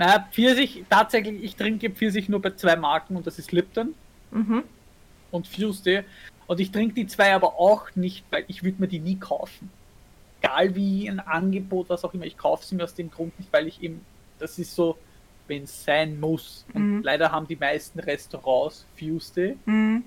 Naja, 0.00 0.26
Pfirsich, 0.32 0.82
tatsächlich, 0.88 1.42
ich 1.44 1.56
trinke 1.56 1.90
Pfirsich 1.90 2.30
nur 2.30 2.40
bei 2.40 2.52
zwei 2.52 2.74
Marken 2.74 3.16
und 3.16 3.26
das 3.26 3.38
ist 3.38 3.52
Lipton 3.52 3.94
mhm. 4.30 4.62
und 5.30 5.46
Fuse. 5.46 6.04
Und 6.46 6.58
ich 6.58 6.72
trinke 6.72 6.94
die 6.94 7.06
zwei 7.06 7.34
aber 7.34 7.60
auch 7.60 7.94
nicht, 7.96 8.24
weil 8.30 8.46
ich 8.48 8.62
würde 8.62 8.80
mir 8.80 8.88
die 8.88 8.98
nie 8.98 9.16
kaufen. 9.16 9.70
Egal 10.40 10.74
wie 10.74 11.06
ein 11.06 11.20
Angebot, 11.20 11.90
was 11.90 12.02
auch 12.02 12.14
immer, 12.14 12.24
ich 12.24 12.38
kaufe 12.38 12.64
sie 12.64 12.76
mir 12.76 12.84
aus 12.84 12.94
dem 12.94 13.10
Grund 13.10 13.38
nicht, 13.38 13.52
weil 13.52 13.66
ich 13.66 13.82
eben, 13.82 14.00
das 14.38 14.58
ist 14.58 14.74
so, 14.74 14.96
wenn 15.48 15.64
es 15.64 15.84
sein 15.84 16.18
muss. 16.18 16.64
Und 16.72 16.96
Mhm. 16.96 17.02
leider 17.02 17.30
haben 17.30 17.46
die 17.46 17.56
meisten 17.56 18.00
Restaurants 18.00 18.86
Fuse 18.98 19.56
Mhm. 19.66 20.02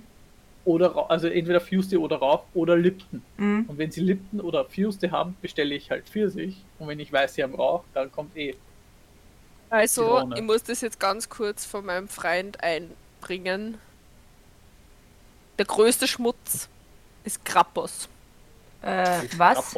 oder 0.65 1.11
also 1.11 1.27
entweder 1.27 1.61
Fuse 1.61 1.99
oder 1.99 2.15
Rauch 2.15 2.45
oder 2.55 2.75
Lipton. 2.75 3.21
Mhm. 3.37 3.65
Und 3.67 3.77
wenn 3.77 3.91
sie 3.91 4.01
Lipton 4.01 4.41
oder 4.41 4.65
Fuse 4.65 5.11
haben, 5.11 5.35
bestelle 5.39 5.75
ich 5.75 5.91
halt 5.91 6.09
Pfirsich. 6.09 6.63
Und 6.79 6.87
wenn 6.87 6.99
ich 6.99 7.13
weiß, 7.13 7.35
sie 7.35 7.43
haben 7.43 7.53
Rauch, 7.53 7.83
dann 7.93 8.11
kommt 8.11 8.35
eh. 8.35 8.55
Also, 9.73 10.03
Zitrone. 10.03 10.35
ich 10.37 10.43
muss 10.43 10.61
das 10.63 10.81
jetzt 10.81 10.99
ganz 10.99 11.29
kurz 11.29 11.65
von 11.65 11.83
meinem 11.85 12.07
Freund 12.07 12.61
einbringen. 12.63 13.79
Der 15.57 15.65
größte 15.65 16.07
Schmutz 16.07 16.69
ist 17.23 17.43
Krappos. 17.43 18.07
Äh, 18.83 19.21
was? 19.37 19.73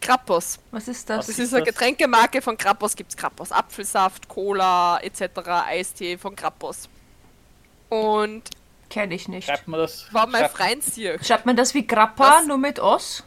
Krappos. 0.00 0.58
Was 0.72 0.88
ist 0.88 1.08
das? 1.08 1.18
Was 1.18 1.26
Das 1.26 1.38
ist 1.38 1.44
ist 1.46 1.54
eine 1.54 1.64
das? 1.64 1.74
Getränkemarke 1.74 2.42
von 2.42 2.56
Krappos. 2.56 2.96
Gibt's 2.96 3.16
Krappos 3.16 3.52
Apfelsaft, 3.52 4.28
Cola 4.28 4.98
etc., 5.00 5.22
Eistee 5.66 6.18
von 6.18 6.34
Krappos. 6.34 6.88
Und 7.88 8.42
Kenne 8.90 9.14
ich 9.14 9.28
nicht. 9.28 9.46
Schreibt 9.46 9.68
man 9.68 9.78
das. 9.80 10.12
war 10.12 10.26
mein 10.26 10.40
schreibt- 10.42 10.56
Freund 10.56 10.84
hier. 10.94 11.22
Schreibt 11.22 11.46
man 11.46 11.54
das 11.56 11.72
wie 11.74 11.86
Grappa, 11.86 12.38
Was? 12.38 12.46
nur 12.46 12.58
mit 12.58 12.80
Os? 12.80 13.22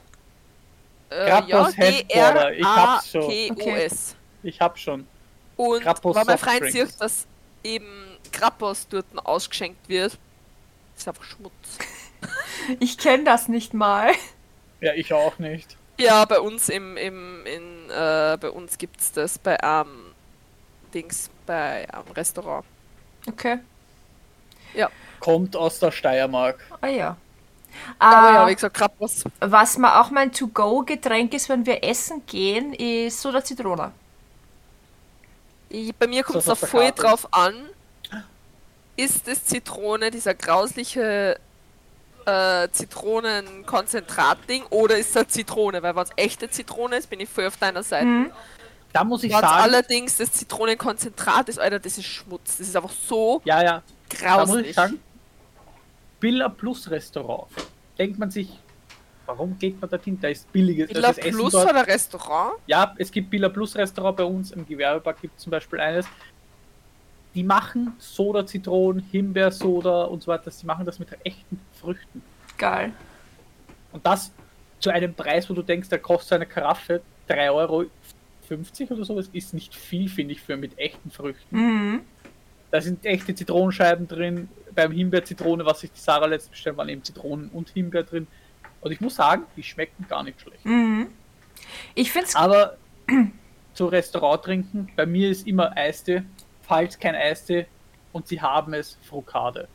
Äh, 1.10 1.28
Krappos 1.30 1.76
ja, 1.78 1.84
Headquarter, 1.84 2.54
ich 2.54 2.66
hab's 2.66 3.10
schon. 3.12 3.22
D-R-A-P-O-S. 3.30 4.16
Ich 4.44 4.60
hab 4.60 4.78
schon. 4.80 5.08
Und 5.64 5.82
Krappos 5.82 6.16
weil 6.16 6.26
mein 6.26 6.38
Freund 6.38 6.68
sieht, 6.68 7.00
dass 7.00 7.28
eben 7.64 8.20
Krappos 8.32 8.88
dort 8.88 9.06
ausgeschenkt 9.26 9.88
wird, 9.90 10.20
ist 10.96 11.08
einfach 11.08 11.24
Schmutz. 11.26 11.84
Ich 12.80 12.98
kenne 12.98 13.24
das 13.24 13.48
nicht 13.48 13.74
mal. 13.74 14.12
Ja, 14.82 14.94
ich 14.94 15.14
auch 15.14 15.40
nicht. 15.40 15.78
Ja, 16.00 16.26
bei 16.26 16.40
uns 16.40 16.70
im, 16.70 16.98
im 16.98 17.46
in, 17.46 17.90
äh, 17.90 18.38
bei 18.40 18.50
uns 18.50 18.78
gibt's 18.78 19.12
das 19.12 19.38
bei 19.40 19.58
ähm, 19.64 20.16
Dings, 20.94 21.32
bei 21.46 21.88
einem 21.94 22.12
Restaurant. 22.12 22.66
Okay. 23.28 23.60
Kommt 25.20 25.56
aus 25.56 25.80
der 25.80 25.92
Steiermark. 25.92 26.74
Ah 26.82 26.88
ja. 26.88 27.18
Aber 28.00 28.32
ja, 28.32 28.46
Ah, 28.46 28.48
wie 28.48 28.56
gesagt, 28.56 28.76
Krappos. 28.78 29.24
was 29.40 29.78
mal 29.78 30.02
auch 30.02 30.12
mein 30.12 30.32
To-Go-Getränk 30.32 31.34
ist, 31.34 31.50
wenn 31.50 31.66
wir 31.66 31.84
essen 31.84 32.26
gehen, 32.26 32.74
ist 32.74 33.22
Soda 33.22 33.44
Zitrone. 33.44 33.94
Ich, 35.72 35.96
bei 35.96 36.08
mir 36.08 36.24
kommt 36.24 36.40
es 36.40 36.46
der 36.46 36.56
voll 36.56 36.92
Karte. 36.92 37.02
drauf 37.02 37.34
an. 37.34 37.54
Ist 38.98 39.28
es 39.28 39.46
Zitrone, 39.46 40.12
dieser 40.12 40.34
grausliche 40.34 41.40
äh, 42.26 42.68
Zitronenkonzentrat-Ding, 42.72 44.66
oder 44.70 44.98
ist 44.98 45.16
das 45.16 45.30
Zitrone? 45.30 45.82
Weil 45.82 45.96
wenn 45.96 46.04
es 46.04 46.12
echte 46.18 46.50
Zitrone 46.50 46.98
ist, 46.98 47.10
bin 47.10 47.20
ich 47.20 47.30
voll 47.30 47.48
auf 47.48 47.58
deiner 47.58 47.84
Seite. 47.84 48.06
Mhm. 48.06 48.32
Da 48.94 49.04
muss 49.06 49.24
ich 49.24 49.34
es 49.34 49.40
sagen, 49.40 49.62
allerdings 49.64 50.18
das 50.18 50.34
Zitronenkonzentrat 50.34 51.48
ist, 51.48 51.60
Alter, 51.60 51.80
das 51.80 51.98
ist 51.98 52.06
Schmutz. 52.06 52.58
Das 52.58 52.68
ist 52.68 52.76
einfach 52.76 52.92
so 52.92 53.42
ja, 53.46 53.64
ja, 53.64 53.82
da 54.20 54.40
muss 54.40 54.50
grauslich. 54.50 54.70
ich 54.70 54.76
sagen, 54.76 55.00
Billa 56.20 56.50
Plus 56.50 56.90
Restaurant. 56.92 57.48
Denkt 57.98 58.20
man 58.20 58.30
sich, 58.30 58.50
warum 59.38 59.58
geht 59.58 59.80
man 59.80 59.90
dorthin? 59.90 60.20
Da 60.20 60.30
ist 60.30 60.52
billiges. 60.52 60.90
Villa 60.90 61.08
das 61.10 61.18
Essen 61.18 61.32
Plus 61.32 61.52
dort- 61.52 61.70
oder 61.70 61.88
Restaurant? 61.88 62.54
Ja, 62.68 62.94
es 62.98 63.12
gibt 63.12 63.30
Billa 63.30 63.50
Plus 63.50 63.76
Restaurant 63.76 64.18
bei 64.18 64.24
uns 64.24 64.52
im 64.52 64.66
Gewerbepark 64.66 65.22
gibt 65.22 65.38
es 65.38 65.44
zum 65.44 65.52
Beispiel 65.52 65.80
eines. 65.80 66.06
Die 67.34 67.44
machen 67.44 67.94
Soda, 67.98 68.46
Zitronen, 68.46 69.04
Himbeersoda 69.12 70.04
und 70.04 70.22
so 70.22 70.32
weiter. 70.32 70.52
Die 70.52 70.66
machen 70.66 70.86
das 70.86 71.00
mit 71.00 71.10
echten 71.24 71.60
Früchten. 71.80 72.22
Geil. 72.58 72.92
Und 73.92 74.06
das 74.06 74.32
zu 74.80 74.90
einem 74.90 75.14
Preis, 75.14 75.50
wo 75.50 75.54
du 75.54 75.62
denkst, 75.62 75.90
da 75.90 75.98
kostet 75.98 76.34
eine 76.34 76.46
Karaffe 76.46 77.02
3,50 77.30 77.52
Euro 77.52 77.86
oder 78.90 79.06
so. 79.06 79.16
Das 79.16 79.30
ist 79.32 79.54
nicht 79.54 79.76
viel, 79.76 80.10
finde 80.10 80.34
ich, 80.34 80.42
für 80.42 80.58
mit 80.58 80.78
echten 80.78 81.12
Früchten. 81.12 81.56
Mhm. 81.56 82.02
Da 82.72 82.82
sind 82.82 83.06
echte 83.06 83.36
Zitronenscheiben 83.36 84.08
drin. 84.08 84.50
Beim 84.74 84.92
Himbeer-Zitrone, 84.92 85.66
was 85.66 85.82
sich 85.82 85.92
die 85.92 86.00
Sarah 86.00 86.26
letztens 86.26 86.52
bestellt, 86.52 86.78
waren 86.78 86.90
eben 86.90 87.04
Zitronen 87.04 87.50
und 87.50 87.70
Himbeer 87.70 88.04
drin. 88.04 88.28
Und 88.82 88.92
ich 88.92 89.00
muss 89.02 89.16
sagen, 89.16 89.44
die 89.56 89.64
schmecken 89.64 90.06
gar 90.10 90.24
nicht 90.24 90.42
schlecht. 90.42 90.66
Mhm. 90.66 91.08
Ich 91.96 92.12
finde 92.12 92.28
es 92.28 92.36
Aber 92.36 92.78
zu 93.74 93.86
Restaurant 93.88 94.44
trinken, 94.44 94.92
bei 94.96 95.06
mir 95.06 95.30
ist 95.30 95.48
immer 95.48 95.76
Eistee, 95.78 96.24
falls 96.64 97.00
kein 97.00 97.16
Eistee 97.16 97.68
und 98.12 98.28
sie 98.28 98.42
haben 98.42 98.74
es, 98.74 98.98
Frukade. 99.08 99.68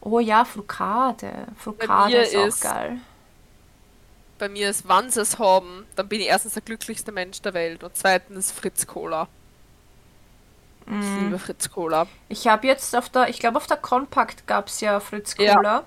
Oh 0.00 0.18
ja, 0.18 0.44
Frukade. 0.44 1.46
Frukade 1.56 2.12
mir 2.12 2.22
ist 2.22 2.36
auch 2.36 2.46
ist- 2.46 2.60
geil. 2.62 2.98
Bei 4.38 4.48
mir 4.48 4.70
ist, 4.70 4.88
wenn 4.88 5.08
sie 5.08 5.20
es 5.20 5.38
haben, 5.38 5.86
dann 5.94 6.08
bin 6.08 6.20
ich 6.20 6.26
erstens 6.26 6.54
der 6.54 6.62
glücklichste 6.62 7.12
Mensch 7.12 7.40
der 7.42 7.54
Welt 7.54 7.84
und 7.84 7.96
zweitens 7.96 8.50
Fritz 8.50 8.86
Cola. 8.88 9.28
Ich 10.86 10.92
Mhm. 10.92 11.24
liebe 11.26 11.38
Fritz 11.38 11.70
Cola. 11.70 12.08
Ich 12.28 12.48
habe 12.48 12.66
jetzt 12.66 12.96
auf 12.96 13.08
der, 13.08 13.28
ich 13.28 13.38
glaube 13.38 13.56
auf 13.58 13.68
der 13.68 13.76
Compact 13.76 14.48
gab 14.48 14.66
es 14.66 14.80
ja 14.80 14.98
Fritz. 14.98 15.36
Cola. 15.36 15.46
Ja, 15.62 15.84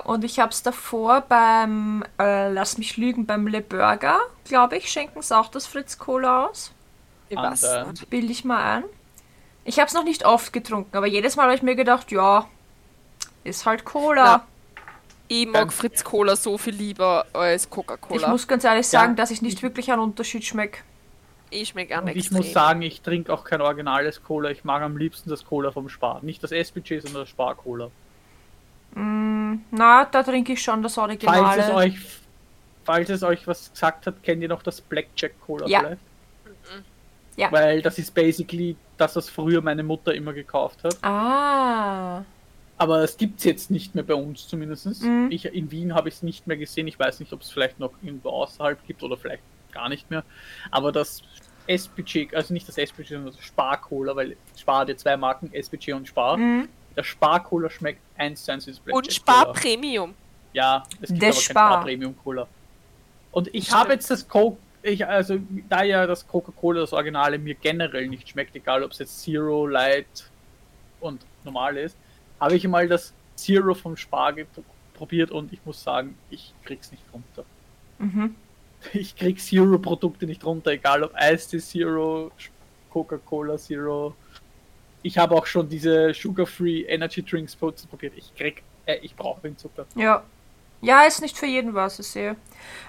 Und 0.00 0.24
ich 0.24 0.38
habe 0.38 0.50
es 0.50 0.62
davor 0.62 1.20
beim, 1.20 2.04
äh, 2.18 2.50
lass 2.52 2.78
mich 2.78 2.96
lügen, 2.96 3.26
beim 3.26 3.46
Le 3.46 3.60
Burger, 3.60 4.18
glaube 4.44 4.76
ich, 4.76 4.90
schenken 4.90 5.20
es 5.20 5.30
auch 5.30 5.48
das 5.48 5.66
Fritz 5.66 5.98
Cola 5.98 6.46
aus. 6.46 6.72
weiß 7.30 7.62
äh. 7.64 7.84
Bilde 8.08 8.32
ich 8.32 8.44
mal 8.44 8.78
ein. 8.78 8.84
Ich 9.64 9.78
habe 9.78 9.88
es 9.88 9.94
noch 9.94 10.04
nicht 10.04 10.24
oft 10.24 10.52
getrunken, 10.52 10.96
aber 10.96 11.06
jedes 11.06 11.36
Mal 11.36 11.44
habe 11.44 11.54
ich 11.54 11.62
mir 11.62 11.76
gedacht, 11.76 12.10
ja, 12.10 12.48
ist 13.44 13.66
halt 13.66 13.84
Cola. 13.84 14.46
Ich 15.28 15.46
mag 15.46 15.72
Fritz 15.72 16.02
Cola 16.02 16.36
so 16.36 16.56
viel 16.56 16.74
lieber 16.74 17.26
als 17.34 17.68
Coca-Cola. 17.68 18.22
Ich 18.22 18.26
muss 18.28 18.48
ganz 18.48 18.64
ehrlich 18.64 18.86
sagen, 18.86 19.14
dass 19.14 19.30
ich 19.30 19.42
nicht 19.42 19.62
wirklich 19.62 19.92
einen 19.92 20.00
Unterschied 20.00 20.44
schmecke. 20.44 20.80
Ich 21.50 21.68
schmecke 21.68 21.98
Und 22.00 22.08
ich 22.08 22.30
muss 22.30 22.52
sagen, 22.52 22.82
ich 22.82 23.00
trinke 23.00 23.32
auch 23.32 23.44
kein 23.44 23.60
originales 23.60 24.22
Cola. 24.22 24.50
Ich 24.50 24.64
mag 24.64 24.82
am 24.82 24.96
liebsten 24.96 25.30
das 25.30 25.44
Cola 25.44 25.70
vom 25.70 25.88
Spar. 25.88 26.20
Nicht 26.22 26.42
das 26.42 26.52
SPG, 26.52 27.00
sondern 27.00 27.22
das 27.22 27.28
Spar-Cola. 27.28 27.90
Mm, 28.98 29.62
na, 29.70 30.04
da 30.04 30.22
trinke 30.22 30.52
ich 30.54 30.62
schon 30.62 30.82
das 30.82 30.94
Falls 30.94 31.16
es 31.56 31.70
euch, 31.70 31.98
falls 32.84 33.08
es 33.10 33.22
euch 33.22 33.46
was 33.46 33.72
gesagt 33.72 34.06
hat, 34.06 34.22
kennt 34.22 34.42
ihr 34.42 34.48
noch 34.48 34.62
das 34.62 34.80
Blackjack 34.80 35.40
Cola 35.40 35.66
Ja. 35.66 35.80
vielleicht? 35.80 36.00
Ja. 37.36 37.52
Weil 37.52 37.82
das 37.82 37.98
ist 37.98 38.12
basically 38.14 38.74
das, 38.96 39.14
was 39.14 39.30
früher 39.30 39.62
meine 39.62 39.84
Mutter 39.84 40.12
immer 40.12 40.32
gekauft 40.32 40.82
hat. 40.82 40.98
Ah. 41.04 42.24
Aber 42.76 43.04
es 43.04 43.16
gibt 43.16 43.38
es 43.38 43.44
jetzt 43.44 43.70
nicht 43.70 43.94
mehr 43.94 44.02
bei 44.02 44.14
uns 44.14 44.48
zumindest. 44.48 45.02
Mhm. 45.02 45.28
Ich, 45.30 45.44
in 45.44 45.70
Wien 45.70 45.94
habe 45.94 46.08
ich 46.08 46.16
es 46.16 46.22
nicht 46.24 46.48
mehr 46.48 46.56
gesehen. 46.56 46.88
Ich 46.88 46.98
weiß 46.98 47.20
nicht, 47.20 47.32
ob 47.32 47.42
es 47.42 47.50
vielleicht 47.50 47.78
noch 47.78 47.92
irgendwo 48.02 48.30
außerhalb 48.30 48.84
gibt 48.88 49.04
oder 49.04 49.16
vielleicht 49.16 49.42
gar 49.70 49.88
nicht 49.88 50.10
mehr. 50.10 50.24
Aber 50.72 50.90
das 50.90 51.22
SPG, 51.68 52.28
also 52.34 52.52
nicht 52.52 52.66
das 52.66 52.76
SPG, 52.76 53.14
sondern 53.14 53.34
das 53.34 53.44
Spar-Cola, 53.44 54.16
weil 54.16 54.36
Spar 54.56 54.80
hat 54.80 54.88
ja 54.88 54.96
zwei 54.96 55.16
Marken, 55.16 55.52
SPG 55.52 55.92
und 55.92 56.08
Spar. 56.08 56.36
Mhm. 56.36 56.68
Der 56.98 57.04
Spar-Cola 57.04 57.70
schmeckt 57.70 58.00
eins 58.16 58.44
zu 58.44 58.50
eins 58.52 58.66
wie 58.66 58.72
das 58.72 58.80
Blackjack 58.80 59.04
Und 59.04 59.12
Spar 59.12 59.44
Cola. 59.44 59.52
Premium. 59.60 60.14
Ja, 60.52 60.84
es 61.00 61.10
gibt 61.10 61.22
Der 61.22 61.28
aber 61.28 61.40
Spar. 61.40 61.70
Spar 61.70 61.82
Premium 61.84 62.16
Cola. 62.24 62.48
Und 63.30 63.54
ich 63.54 63.70
habe 63.70 63.92
jetzt 63.92 64.10
das 64.10 64.26
Coke, 64.26 64.58
ich, 64.82 65.06
also 65.06 65.38
da 65.68 65.84
ja 65.84 66.08
das 66.08 66.26
Coca-Cola, 66.26 66.80
das 66.80 66.92
Originale, 66.92 67.38
mir 67.38 67.54
generell 67.54 68.08
nicht 68.08 68.28
schmeckt, 68.28 68.56
egal 68.56 68.82
ob 68.82 68.90
es 68.90 68.98
jetzt 68.98 69.22
Zero, 69.22 69.68
Light 69.68 70.28
und 70.98 71.24
normal 71.44 71.76
ist, 71.76 71.96
habe 72.40 72.56
ich 72.56 72.66
mal 72.66 72.88
das 72.88 73.12
Zero 73.36 73.74
vom 73.74 73.96
Spar 73.96 74.34
probiert 74.94 75.30
und 75.30 75.52
ich 75.52 75.60
muss 75.64 75.80
sagen, 75.80 76.18
ich 76.30 76.52
krieg's 76.64 76.90
nicht 76.90 77.04
runter. 77.12 77.44
Mhm. 77.98 78.34
Ich 78.92 79.14
krieg 79.14 79.40
Zero-Produkte 79.40 80.26
nicht 80.26 80.44
runter, 80.44 80.72
egal 80.72 81.04
ob 81.04 81.14
Eistee 81.14 81.60
Zero, 81.60 82.32
Coca-Cola 82.90 83.56
Zero. 83.56 84.16
Ich 85.08 85.16
habe 85.16 85.34
auch 85.34 85.46
schon 85.46 85.66
diese 85.70 86.12
Sugar-Free 86.12 86.82
Energy 86.82 87.22
Drinks 87.22 87.56
probiert. 87.56 88.12
Ich 88.14 88.34
krieg, 88.36 88.62
äh, 88.84 88.96
ich 89.00 89.16
brauche 89.16 89.40
den 89.40 89.56
Zucker. 89.56 89.86
Ja. 89.94 90.22
Ja, 90.82 91.04
ist 91.04 91.22
nicht 91.22 91.36
für 91.36 91.46
jeden 91.46 91.72
was, 91.74 91.98
ich 91.98 92.06
sehe. 92.08 92.36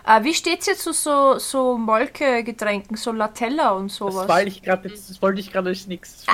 Äh, 0.06 0.24
wie 0.24 0.34
steht's 0.34 0.66
jetzt 0.68 0.82
zu 0.84 0.92
so, 0.92 1.40
so 1.40 1.78
Molke-Getränken, 1.78 2.98
so 2.98 3.14
Latella 3.14 3.72
und 3.72 3.88
Das, 3.90 3.96
sowas? 3.96 4.28
wollte 4.28 4.50
ich 4.50 4.62
gerade, 4.62 4.90
das 4.90 5.22
wollte 5.22 5.40
ich 5.40 5.50
gerade 5.52 5.70
als 5.70 5.88
nächstes 5.88 6.26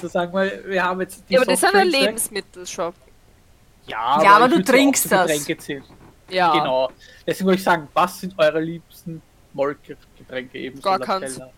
so 0.00 0.06
sagen, 0.06 0.32
weil 0.32 0.62
wir 0.66 0.84
haben 0.84 1.00
jetzt 1.00 1.24
die 1.28 1.34
Ja, 1.34 1.40
aber 1.40 1.50
das 1.50 1.62
ist 1.64 1.74
ein. 1.74 1.88
Lebensmittelshop. 1.88 2.94
Ja, 3.88 4.22
Ja, 4.22 4.36
aber 4.36 4.48
du 4.48 4.62
trinkst 4.62 5.10
das. 5.10 5.26
Getränke 5.26 5.58
zählen. 5.58 5.84
Ja. 6.30 6.52
Genau. 6.52 6.90
Deswegen 7.26 7.46
wollte 7.48 7.58
ich 7.58 7.64
sagen, 7.64 7.88
was 7.92 8.20
sind 8.20 8.34
eure 8.38 8.60
liebsten 8.60 9.20
Molke-Getränke 9.54 10.58
eben? 10.58 10.80
Gar 10.80 10.98
so 11.00 11.04
keins. 11.04 11.38
Latella. 11.38 11.52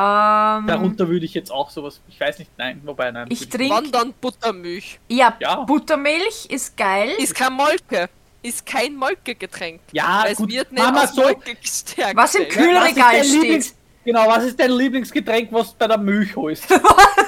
Ähm, 0.00 0.66
Darunter 0.68 1.08
würde 1.08 1.24
ich 1.24 1.34
jetzt 1.34 1.50
auch 1.50 1.70
sowas, 1.70 2.00
ich 2.08 2.20
weiß 2.20 2.38
nicht, 2.38 2.50
nein, 2.56 2.80
wobei, 2.84 3.10
nein. 3.10 3.26
Ich 3.30 3.48
trinke- 3.48 3.70
Wann 3.74 3.90
dann 3.90 4.12
Buttermilch? 4.20 5.00
ja, 5.08 5.36
Ja. 5.40 5.56
Buttermilch 5.64 6.46
ist 6.48 6.76
geil. 6.76 7.10
Ist 7.18 7.34
kein 7.34 7.52
Molke. 7.54 8.08
Ist 8.42 8.64
kein 8.64 8.94
Molke-Getränk. 8.94 9.80
Ja, 9.90 10.24
es 10.28 10.36
gut, 10.38 10.50
wird 10.50 10.70
nicht 10.70 10.80
Mama, 10.84 11.02
aus 11.02 11.14
Molke 11.16 11.56
gestärkt. 11.56 12.16
Was 12.16 12.34
im 12.36 12.48
Kühlregal 12.48 12.92
dein 12.94 13.24
steht. 13.24 13.42
Lieblings, 13.42 13.74
genau, 14.04 14.28
was 14.28 14.44
ist 14.44 14.60
dein 14.60 14.70
Lieblingsgetränk, 14.70 15.52
was 15.52 15.72
du 15.72 15.78
bei 15.78 15.88
der 15.88 15.98
Milch 15.98 16.36
holst? 16.36 16.64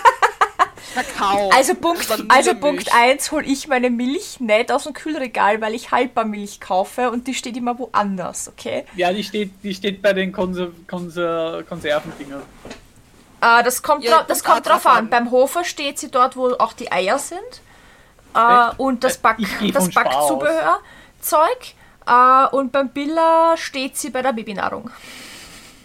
Kakao. 1.04 1.50
Also 1.50 1.74
Punkt, 1.74 2.06
also 2.28 2.54
Punkt 2.54 2.94
1 2.94 3.32
hole 3.32 3.44
ich 3.44 3.68
meine 3.68 3.90
Milch 3.90 4.40
nicht 4.40 4.70
aus 4.72 4.84
dem 4.84 4.92
Kühlregal, 4.94 5.60
weil 5.60 5.74
ich 5.74 5.90
Halbbarmilch 5.90 6.60
kaufe 6.60 7.10
und 7.10 7.26
die 7.26 7.34
steht 7.34 7.56
immer 7.56 7.78
woanders, 7.78 8.48
okay? 8.48 8.84
ja, 8.96 9.12
die 9.12 9.24
steht, 9.24 9.50
die 9.62 9.74
steht 9.74 10.02
bei 10.02 10.12
den 10.12 10.32
Konser 10.32 10.68
Konser 10.86 11.62
Konservendingern. 11.68 12.42
Äh, 13.40 13.62
das 13.62 13.82
kommt, 13.82 14.04
Ja, 14.04 14.22
das 14.26 14.44
kommt 14.44 14.66
drauf 14.66 14.86
an. 14.86 14.96
an. 14.98 15.10
Beim 15.10 15.30
Hofer 15.30 15.64
steht 15.64 15.98
sie 15.98 16.10
dort, 16.10 16.36
wo 16.36 16.50
auch 16.58 16.72
die 16.74 16.92
Eier 16.92 17.18
sind. 17.18 17.40
Äh, 18.36 18.68
Echt? 18.68 18.78
und 18.78 19.02
das, 19.02 19.16
Äh, 19.16 19.20
Back, 19.22 19.38
das 19.72 19.88
Backzubehörzeug. 19.90 21.74
Äh, 22.06 22.46
und 22.56 22.72
beim 22.72 22.90
Billa 22.90 23.56
steht 23.56 23.96
sie 23.96 24.10
bei 24.10 24.22
der 24.22 24.32
Babynahrung. 24.32 24.90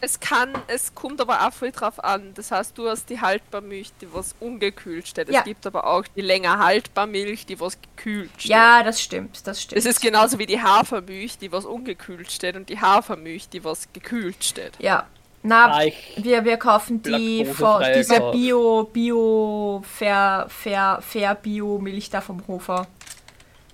Es 0.05 0.19
kann, 0.19 0.53
es 0.67 0.93
kommt 0.93 1.19
aber 1.19 1.47
auch 1.47 1.51
viel 1.51 1.71
drauf 1.71 2.03
an. 2.03 2.31
Das 2.35 2.51
heißt, 2.51 2.77
du 2.77 2.87
hast 2.87 3.09
die 3.09 3.19
Haltbarmilch, 3.19 3.91
die 4.01 4.13
was 4.13 4.35
ungekühlt 4.39 5.07
steht. 5.07 5.29
Ja. 5.29 5.39
Es 5.39 5.45
gibt 5.45 5.65
aber 5.65 5.87
auch 5.87 6.03
die 6.15 6.21
länger 6.21 6.59
Haltbarmilch, 6.59 7.47
die 7.47 7.59
was 7.59 7.75
gekühlt 7.81 8.29
steht. 8.37 8.51
Ja, 8.51 8.83
das 8.83 9.01
stimmt, 9.01 9.47
das 9.47 9.63
stimmt. 9.63 9.79
Es 9.79 9.87
ist 9.87 9.99
genauso 10.01 10.37
wie 10.37 10.45
die 10.45 10.61
Hafermilch, 10.61 11.39
die 11.39 11.51
was 11.51 11.65
ungekühlt 11.65 12.31
steht 12.31 12.55
und 12.55 12.69
die 12.69 12.79
Hafermilch, 12.79 13.49
die 13.49 13.63
was 13.63 13.91
gekühlt 13.93 14.43
steht. 14.43 14.73
ja. 14.79 15.07
Na, 15.47 15.77
Ah, 15.79 15.85
wir, 16.17 16.43
wir 16.43 16.57
kaufen 16.57 17.03
die 17.03 17.45
von 17.45 17.81
Laktosefreie 17.81 17.97
diese 17.97 18.17
Kauf. 18.17 18.31
Bio, 18.31 18.83
Bio, 18.91 19.83
Fair, 19.87 20.47
Fair, 20.49 20.99
Fair 21.01 21.35
Bio 21.35 21.77
Milch 21.79 22.09
da 22.09 22.21
vom 22.21 22.41
Hofer. 22.47 22.87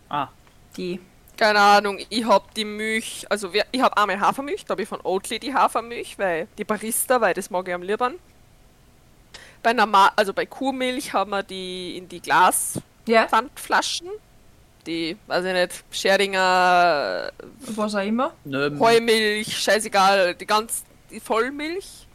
ah, 0.10 0.28
Die. 0.76 1.00
Keine 1.42 1.60
Ahnung, 1.60 1.98
ich 2.08 2.24
hab 2.24 2.54
die 2.54 2.66
Milch, 2.66 3.26
also 3.28 3.52
wir, 3.52 3.66
ich 3.72 3.82
hab 3.82 3.98
einmal 3.98 4.20
Hafermilch, 4.20 4.64
da 4.64 4.74
habe 4.74 4.84
ich 4.84 4.88
von 4.88 5.02
Oatly 5.02 5.40
die 5.40 5.52
Hafermilch, 5.52 6.20
weil 6.20 6.48
die 6.56 6.64
Barista, 6.64 7.20
weil 7.20 7.34
das 7.34 7.50
mag 7.50 7.68
ich 7.68 7.74
am 7.74 7.82
liebsten. 7.82 8.20
Bei 9.64 9.74
normal, 9.74 10.12
also 10.16 10.34
bei 10.34 10.46
Kuhmilch 10.46 11.14
haben 11.14 11.32
wir 11.32 11.42
die 11.42 11.98
in 11.98 12.08
die 12.08 12.20
Glas-Pfandflaschen. 12.22 14.06
Ja, 14.06 14.14
Die, 14.86 15.18
weiß 15.26 15.46
ich 15.46 15.54
nicht, 15.54 15.84
Scheringer 15.90 17.32
was 17.76 17.96
auch 17.96 18.06
immer. 18.06 18.34
nö, 18.44 18.78
Heumilch, 18.80 19.58
scheißegal, 19.64 20.36
die 20.36 20.46
ganz 20.46 20.84
die 21.10 21.20
Vollmilch. 21.20 22.06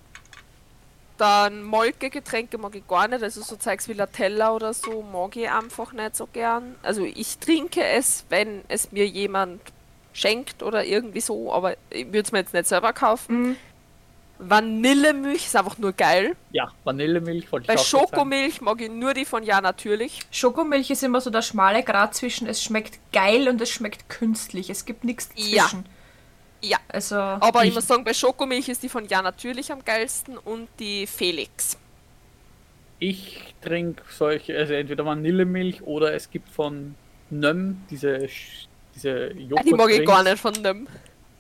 Dann 1.18 1.62
Molkegetränke 1.62 2.58
mag 2.58 2.74
ich 2.74 2.86
gar 2.86 3.08
nicht, 3.08 3.22
also 3.22 3.40
so 3.40 3.56
Zeugs 3.56 3.88
wie 3.88 3.94
Latella 3.94 4.52
oder 4.52 4.74
so 4.74 5.02
mag 5.02 5.34
ich 5.36 5.50
einfach 5.50 5.92
nicht 5.92 6.14
so 6.14 6.26
gern. 6.26 6.74
Also 6.82 7.04
ich 7.04 7.38
trinke 7.38 7.82
es, 7.82 8.24
wenn 8.28 8.62
es 8.68 8.92
mir 8.92 9.06
jemand 9.06 9.60
schenkt 10.12 10.62
oder 10.62 10.84
irgendwie 10.84 11.20
so, 11.20 11.52
aber 11.52 11.76
ich 11.90 12.06
würde 12.06 12.20
es 12.20 12.32
mir 12.32 12.40
jetzt 12.40 12.54
nicht 12.54 12.66
selber 12.66 12.92
kaufen. 12.92 13.42
Mhm. 13.42 13.56
Vanillemilch 14.38 15.46
ist 15.46 15.56
einfach 15.56 15.78
nur 15.78 15.92
geil. 15.92 16.36
ja, 16.50 16.70
Vanillemilch 16.84 17.50
wollte 17.50 17.64
ich 17.64 17.68
Bei 17.68 17.74
auch 17.74 17.76
gerade 17.76 17.88
sagen. 17.88 18.06
Schokomilch 18.12 18.60
mag 18.60 18.80
ich 18.80 18.90
nur 18.90 19.14
die 19.14 19.24
von 19.24 19.42
Ja 19.42 19.62
Natürlich. 19.62 20.20
Schokomilch 20.30 20.90
ist 20.90 21.02
immer 21.02 21.22
so 21.22 21.30
der 21.30 21.42
schmale 21.42 21.82
Grat 21.82 22.14
zwischen 22.14 22.46
es 22.46 22.62
schmeckt 22.62 22.98
geil 23.12 23.48
und 23.48 23.60
es 23.60 23.70
schmeckt 23.70 24.10
künstlich. 24.10 24.68
Es 24.68 24.84
gibt 24.84 25.04
nichts 25.04 25.30
Ja. 25.36 25.70
Ja. 26.62 26.78
Also, 26.88 27.16
Aber 27.16 27.62
ich, 27.62 27.68
Ich- 27.68 27.74
muss 27.74 27.86
sagen, 27.86 28.04
bei 28.04 28.14
Schokomilch 28.14 28.68
ist 28.68 28.82
die 28.82 28.88
von 28.88 29.06
Ja 29.06 29.22
Natürlich 29.22 29.70
am 29.70 29.84
geilsten 29.84 30.38
und 30.38 30.68
die 30.78 31.06
Felix. 31.06 31.76
Ich 32.98 33.54
trinke 33.60 34.02
solche, 34.10 34.56
also 34.56 34.72
entweder 34.72 35.04
Vanillemilch 35.04 35.82
oder 35.82 36.14
es 36.14 36.30
gibt 36.30 36.48
von 36.50 36.94
Nöm 37.28 37.82
diese, 37.90 38.26
diese 38.94 39.30
Ah, 39.56 39.62
Die 39.62 39.74
mag 39.74 39.90
ich 39.90 40.06
gar 40.06 40.22
nicht 40.22 40.38
von. 40.38 40.54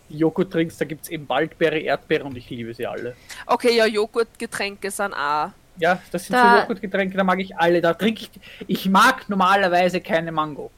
Die 0.08 0.18
Joghurt-Drinks, 0.18 0.76
da 0.76 0.84
gibt 0.84 1.04
es 1.04 1.08
eben 1.08 1.28
Waldbeere, 1.28 1.78
Erdbeere 1.78 2.24
und 2.24 2.36
ich 2.36 2.48
liebe 2.50 2.72
sie 2.74 2.86
alle. 2.86 3.16
Okay, 3.46 3.74
ja, 3.76 3.86
Joghurtgetränke 3.86 4.90
sind 4.90 5.14
auch. 5.14 5.50
Ja, 5.78 6.00
das 6.12 6.26
sind 6.26 6.34
Da- 6.34 6.52
so 6.56 6.60
Joghurtgetränke, 6.62 7.16
da 7.16 7.24
mag 7.24 7.40
ich 7.40 7.56
alle. 7.56 7.80
Da 7.80 7.94
trinke 7.94 8.22
ich. 8.22 8.30
Ich 8.66 8.86
mag 8.88 9.28
normalerweise 9.28 10.00
keine 10.00 10.30
Mango. 10.32 10.70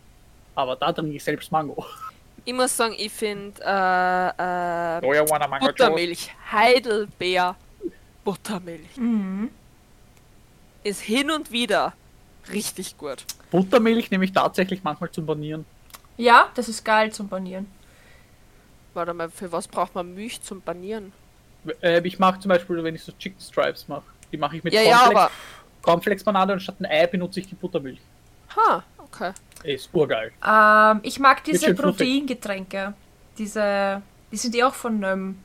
Aber 0.54 0.76
da 0.76 0.92
trinke 0.92 1.16
ich 1.16 1.24
selbst 1.24 1.50
Mango. 1.52 1.84
Ich 2.48 2.54
muss 2.54 2.74
sagen, 2.74 2.94
ich 2.96 3.12
finde 3.12 3.60
äh, 3.62 4.96
äh, 4.96 5.60
Buttermilch, 5.60 6.34
Heidelbeer, 6.50 7.54
Buttermilch 8.24 8.96
mhm. 8.96 9.50
ist 10.82 11.02
hin 11.02 11.30
und 11.30 11.52
wieder 11.52 11.92
richtig 12.50 12.96
gut. 12.96 13.26
Buttermilch 13.50 14.10
nehme 14.10 14.24
ich 14.24 14.32
tatsächlich 14.32 14.82
manchmal 14.82 15.10
zum 15.10 15.26
Banieren. 15.26 15.66
ja, 16.16 16.48
das 16.54 16.70
ist 16.70 16.82
geil 16.86 17.12
zum 17.12 17.28
Panieren. 17.28 17.70
Warte 18.94 19.12
mal, 19.12 19.28
für 19.28 19.52
was 19.52 19.68
braucht 19.68 19.94
man 19.94 20.14
Milch 20.14 20.40
zum 20.40 20.62
Banieren? 20.62 21.12
Äh, 21.82 22.00
ich 22.00 22.18
mache 22.18 22.40
zum 22.40 22.48
Beispiel, 22.48 22.82
wenn 22.82 22.94
ich 22.94 23.02
so 23.02 23.12
Chicken 23.12 23.42
Stripes 23.42 23.88
mache, 23.88 24.04
die 24.32 24.38
mache 24.38 24.56
ich 24.56 24.64
mit 24.64 24.72
Ja, 24.72 24.80
ja, 24.80 24.96
Cornflakes. 25.00 25.32
Cornflakes-Banane 25.82 26.54
und 26.54 26.60
statt 26.60 26.80
ein 26.80 26.86
Ei 26.86 27.06
benutze 27.08 27.40
ich 27.40 27.46
die 27.46 27.56
Buttermilch. 27.56 28.00
Ha, 28.56 28.82
okay. 28.96 29.32
Ist 29.64 29.90
urgeil. 29.92 30.32
Ähm, 30.46 31.00
ich 31.02 31.18
mag 31.18 31.44
diese. 31.44 31.74
Proteingetränke. 31.74 32.94
Diese, 33.36 34.02
die 34.32 34.36
sind 34.36 34.54
eh 34.54 34.64
auch 34.64 34.74
von 34.74 35.02
ähm, 35.02 35.38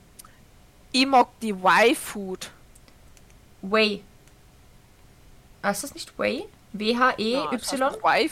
Ich 0.91 1.05
mag 1.05 1.27
die 1.41 1.51
Y-Food. 1.51 2.51
Whey. 3.61 4.03
Ah, 5.61 5.71
ist 5.71 5.83
das 5.83 5.93
nicht 5.93 6.17
Whey? 6.17 6.45
W-H-E-Y? 6.73 7.53
Y 7.53 8.29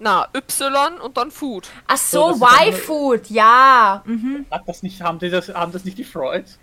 Na, 0.00 0.28
Y 0.34 1.00
und 1.00 1.16
dann 1.16 1.30
Food. 1.30 1.68
Ach 1.86 1.96
So, 1.96 2.32
so, 2.32 2.46
Y-Food, 2.46 3.30
ja. 3.30 4.02
Mhm. 4.04 4.46
Hat 4.50 4.62
das 4.66 4.82
nicht, 4.82 5.00
haben, 5.02 5.18
die 5.18 5.28
das, 5.30 5.48
haben 5.48 5.72
das 5.72 5.84
nicht 5.84 5.98
die 5.98 6.04
Freuds? 6.04 6.58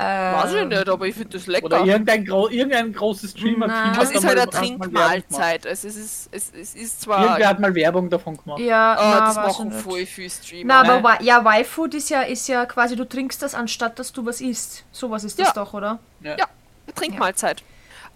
Weiß 0.00 0.52
ich 0.52 0.60
Ähm, 0.60 0.68
nicht, 0.68 0.88
aber 0.88 1.06
ich 1.06 1.14
finde 1.16 1.36
das 1.38 1.46
lecker. 1.48 1.66
Oder 1.66 1.84
irgendein, 1.84 2.24
gro 2.24 2.48
irgendein 2.48 2.92
großes 2.92 3.32
Streamer-Team. 3.32 3.66
Nein. 3.66 3.98
es 4.00 4.10
ist 4.12 4.24
halt 4.24 4.36
mal- 4.36 4.42
eine 4.42 4.50
Trinkmahlzeit. 4.50 5.66
Also 5.66 5.88
es 5.88 5.96
ist, 5.96 6.28
es, 6.30 6.52
es 6.54 6.74
ist 6.76 7.00
zwar. 7.00 7.24
Irgendwer 7.24 7.48
hat 7.48 7.58
mal 7.58 7.74
Werbung 7.74 8.08
davon 8.08 8.36
gemacht. 8.36 8.60
Ja, 8.60 8.94
Ah, 8.94 9.10
na, 9.18 9.26
das 9.26 9.34
machen 9.36 9.72
voll 9.72 10.06
viele 10.06 10.30
Streamer. 10.30 10.82
Na, 10.84 10.94
aber 10.94 11.20
ja, 11.22 11.40
Y-Food 11.44 11.94
ist 11.94 12.10
ja, 12.10 12.22
ist 12.22 12.46
ja 12.46 12.64
quasi, 12.66 12.94
du 12.94 13.04
trinkst 13.08 13.42
das, 13.42 13.54
anstatt 13.56 13.98
dass 13.98 14.12
du 14.12 14.24
was 14.24 14.40
isst. 14.40 14.84
Sowas 14.92 15.24
ist 15.24 15.36
das 15.40 15.48
Ja. 15.48 15.52
doch, 15.54 15.74
oder? 15.74 15.98
Ja, 16.22 16.34
eine 16.34 16.94
Trinkmahlzeit. 16.94 17.64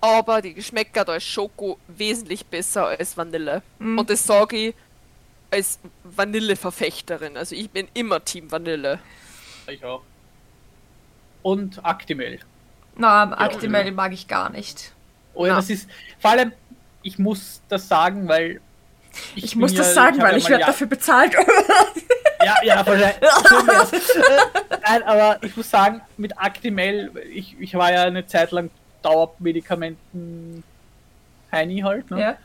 Aber 0.01 0.41
die 0.41 0.55
Geschmäcker 0.55 1.05
da 1.05 1.17
ist 1.17 1.25
Schoko 1.27 1.79
wesentlich 1.89 2.47
besser 2.47 2.87
als 2.87 3.17
Vanille. 3.17 3.63
Mhm. 3.81 3.99
Und 3.99 4.09
das 4.11 4.25
sage 4.25 4.57
ich 4.57 4.75
als 5.51 5.79
Vanilleverfechterin. 6.05 7.37
Also 7.37 7.55
ich 7.55 7.71
bin 7.71 7.89
immer 7.95 8.25
Team 8.25 8.51
Vanille. 8.51 8.99
Ich 9.69 9.85
auch. 9.85 10.03
Und 11.43 11.85
Actimel. 11.85 12.39
Na, 12.97 13.23
Actimel 13.39 13.91
mag 13.93 14.13
ich 14.13 14.29
gar 14.29 14.51
nicht. 14.51 14.93
Oh 15.35 15.47
ja, 15.47 15.57
das 15.57 15.71
ist. 15.71 15.89
Vor 16.21 16.31
allem, 16.33 16.53
ich 17.03 17.19
muss 17.19 17.61
das 17.69 17.89
sagen, 17.89 18.29
weil. 18.29 18.61
Ich, 19.35 19.53
bin 19.53 19.61
muss 19.61 19.75
das 19.75 19.89
ja- 19.89 19.93
sagen, 19.95 20.17
hab 20.19 20.25
weil 20.27 20.33
ja 20.33 20.39
ich 20.39 20.49
werde 20.49 20.61
ja- 20.63 20.67
dafür 20.67 20.87
bezahlt. 20.87 21.35
Ja, 22.45 22.57
ja, 22.65 22.85
wahrscheinlich. 22.85 23.15
Äh, 23.93 24.77
Nein, 24.85 25.03
aber 25.05 25.41
ich 25.45 25.57
muss 25.57 25.71
sagen, 25.71 26.01
mit 26.17 26.37
Actimel, 26.37 27.13
ich, 27.33 27.55
ich 27.61 27.73
war 27.75 27.93
ja 27.93 28.03
eine 28.03 28.27
Zeit 28.27 28.51
lang 28.51 28.69
Dauermedikamenten 29.03 30.65
Heini 31.53 31.81
halt, 31.81 32.11
ne? 32.11 32.21
ja. 32.21 32.37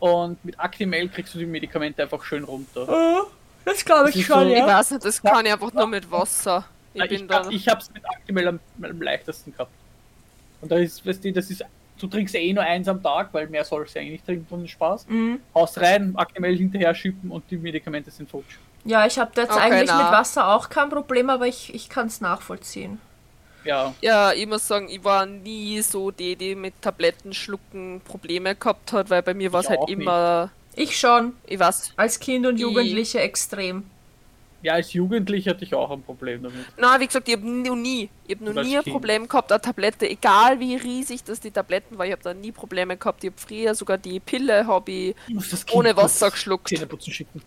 Und 0.00 0.42
mit 0.44 0.58
Actimel 0.58 1.08
kriegst 1.10 1.34
du 1.34 1.38
die 1.38 1.46
Medikamente 1.46 2.02
einfach 2.02 2.24
schön 2.24 2.42
runter. 2.44 2.86
Oh, 2.88 3.26
das 3.64 3.84
glaube 3.84 4.10
ich 4.10 4.26
schon, 4.26 4.44
so- 4.48 4.50
Ich 4.50 4.58
ja. 4.58 4.66
weiß 4.66 4.92
nicht, 4.92 5.04
das 5.04 5.22
kann 5.22 5.44
ich 5.46 5.52
einfach 5.52 5.72
nur 5.72 5.86
mit 5.86 6.10
Wasser. 6.10 6.64
Ich 6.92 7.10
ich, 7.10 7.26
da. 7.26 7.44
hab, 7.44 7.50
ich 7.52 7.68
hab's 7.68 7.90
mit 7.92 8.04
Actimel 8.08 8.48
am, 8.48 8.60
am 8.82 9.02
leichtesten 9.02 9.52
gehabt. 9.52 9.72
Und 10.60 10.70
da 10.72 10.76
ist, 10.76 11.04
weißt 11.06 11.24
du, 11.24 11.32
das 11.32 11.50
ist, 11.50 11.64
du 11.98 12.06
trinkst 12.06 12.34
eh 12.34 12.52
nur 12.52 12.64
eins 12.64 12.88
am 12.88 13.02
Tag, 13.02 13.32
weil 13.32 13.48
mehr 13.48 13.64
sollst 13.64 13.94
du 13.94 14.00
eigentlich 14.00 14.12
nicht 14.12 14.26
trinken 14.26 14.46
von 14.46 14.66
Spaß. 14.68 15.06
Mhm. 15.08 15.40
Haust 15.54 15.78
rein, 15.80 16.14
Actimel 16.16 16.56
hinterher 16.56 16.94
schippen 16.94 17.30
und 17.30 17.50
die 17.50 17.56
Medikamente 17.58 18.10
sind 18.10 18.28
futsch. 18.30 18.58
Ja, 18.84 19.06
ich 19.06 19.18
habe 19.18 19.32
jetzt 19.40 19.56
Okay, 19.56 19.60
eigentlich 19.60 19.86
na. 19.86 20.02
mit 20.02 20.10
Wasser 20.10 20.48
auch 20.48 20.68
kein 20.70 20.88
Problem, 20.90 21.30
aber 21.30 21.46
ich, 21.46 21.74
ich 21.74 21.88
kann 21.88 22.06
es 22.06 22.20
nachvollziehen. 22.20 23.00
Ja, 23.64 23.94
Ja, 24.00 24.32
ich 24.32 24.46
muss 24.46 24.66
sagen, 24.66 24.88
ich 24.88 25.04
war 25.04 25.26
nie 25.26 25.82
so 25.82 26.10
die, 26.10 26.36
die 26.36 26.54
mit 26.54 26.80
Tabletten 26.82 27.34
schlucken 27.34 28.00
Probleme 28.04 28.54
gehabt 28.56 28.92
hat, 28.92 29.10
weil 29.10 29.22
bei 29.22 29.34
mir 29.34 29.52
war 29.52 29.60
es 29.60 29.68
halt 29.68 29.80
auch 29.80 29.94
nicht. 29.94 30.00
immer, 30.00 30.50
Ich 30.74 30.98
schon, 30.98 31.34
ich 31.46 31.58
weiß. 31.58 31.92
als 31.96 32.20
Kind 32.20 32.46
und 32.46 32.58
Jugendliche 32.58 33.20
extrem. 33.20 33.90
Ja, 34.62 34.74
als 34.74 34.92
Jugendlicher 34.92 35.52
hatte 35.52 35.64
ich 35.64 35.74
auch 35.74 35.90
ein 35.90 36.02
Problem 36.02 36.42
damit. 36.42 36.66
Na, 36.76 37.00
wie 37.00 37.06
gesagt, 37.06 37.28
ich 37.28 37.36
habe 37.36 37.48
noch 37.48 37.76
nie, 37.76 38.10
ich 38.26 38.36
habe 38.36 38.52
noch 38.52 38.62
nie 38.62 38.76
ein 38.76 38.82
Kind. 38.82 38.92
Problem 38.92 39.28
gehabt, 39.28 39.50
eine 39.50 39.60
Tablette, 39.60 40.08
egal 40.08 40.60
wie 40.60 40.76
riesig 40.76 41.24
das 41.24 41.40
die 41.40 41.50
Tabletten 41.50 41.96
war, 41.96 42.06
ich 42.06 42.12
habe 42.12 42.22
da 42.22 42.34
nie 42.34 42.52
Probleme 42.52 42.96
gehabt. 42.96 43.24
Ich 43.24 43.30
habe 43.30 43.40
früher 43.40 43.74
sogar 43.74 43.98
die 43.98 44.20
Pille, 44.20 44.66
habe 44.66 44.90
ich 44.90 45.16
Ich 45.28 45.34
muss 45.34 45.50
das 45.50 45.66
ohne 45.72 45.96
Wasser 45.96 46.30
geschluckt. 46.30 46.70
Schicken. 46.70 47.42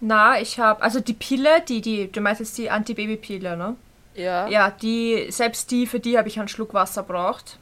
Na, 0.00 0.40
ich 0.40 0.58
habe, 0.58 0.82
also 0.82 1.00
die 1.00 1.14
Pille, 1.14 1.62
die, 1.66 1.80
die, 1.80 2.12
du 2.12 2.20
meinst 2.20 2.40
jetzt 2.40 2.56
die 2.58 2.70
Antibabypille, 2.70 3.56
ne? 3.56 3.76
Ja. 4.14 4.46
ja. 4.46 4.48
Ja, 4.48 4.70
die, 4.70 5.26
selbst 5.30 5.70
die, 5.70 5.86
für 5.86 6.00
die 6.00 6.18
habe 6.18 6.28
ich 6.28 6.38
einen 6.38 6.48
Schluck 6.48 6.74
Wasser 6.74 7.02
braucht. 7.02 7.58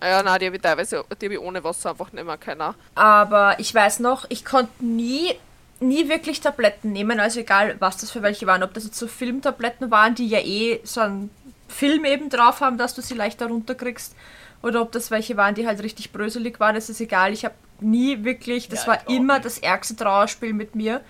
Ja, 0.00 0.22
nein, 0.22 0.40
die 0.40 0.46
habe 0.46 0.56
ich 0.56 0.62
teilweise, 0.62 1.04
die 1.20 1.26
habe 1.26 1.34
ich 1.34 1.40
ohne 1.40 1.62
Wasser 1.62 1.90
einfach 1.90 2.12
nicht 2.12 2.24
mehr 2.24 2.36
keiner. 2.36 2.74
Aber 2.96 3.60
ich 3.60 3.72
weiß 3.72 4.00
noch, 4.00 4.26
ich 4.30 4.44
konnte 4.44 4.84
nie, 4.84 5.34
nie 5.82 6.08
wirklich 6.08 6.40
Tabletten 6.40 6.92
nehmen, 6.92 7.20
also 7.20 7.40
egal, 7.40 7.76
was 7.78 7.96
das 7.98 8.10
für 8.10 8.22
welche 8.22 8.46
waren. 8.46 8.62
Ob 8.62 8.72
das 8.74 8.84
jetzt 8.84 8.98
so 8.98 9.06
Filmtabletten 9.06 9.90
waren, 9.90 10.14
die 10.14 10.26
ja 10.28 10.38
eh 10.38 10.80
so 10.84 11.00
einen 11.00 11.30
Film 11.68 12.04
eben 12.04 12.28
drauf 12.30 12.60
haben, 12.60 12.78
dass 12.78 12.94
du 12.94 13.02
sie 13.02 13.14
leichter 13.14 13.46
runterkriegst. 13.46 14.14
Oder 14.62 14.80
ob 14.82 14.92
das 14.92 15.10
welche 15.10 15.36
waren, 15.36 15.54
die 15.54 15.66
halt 15.66 15.82
richtig 15.82 16.12
bröselig 16.12 16.60
waren, 16.60 16.74
das 16.76 16.88
ist 16.88 17.00
egal. 17.00 17.32
Ich 17.32 17.44
habe 17.44 17.54
nie 17.80 18.22
wirklich, 18.24 18.68
das 18.68 18.82
Ja, 18.82 18.92
war 18.92 19.08
immer 19.10 19.34
nicht. 19.34 19.44
das 19.46 19.58
ärgste 19.58 19.96
Trauerspiel 19.96 20.52
mit 20.52 20.76
mir, 20.76 21.00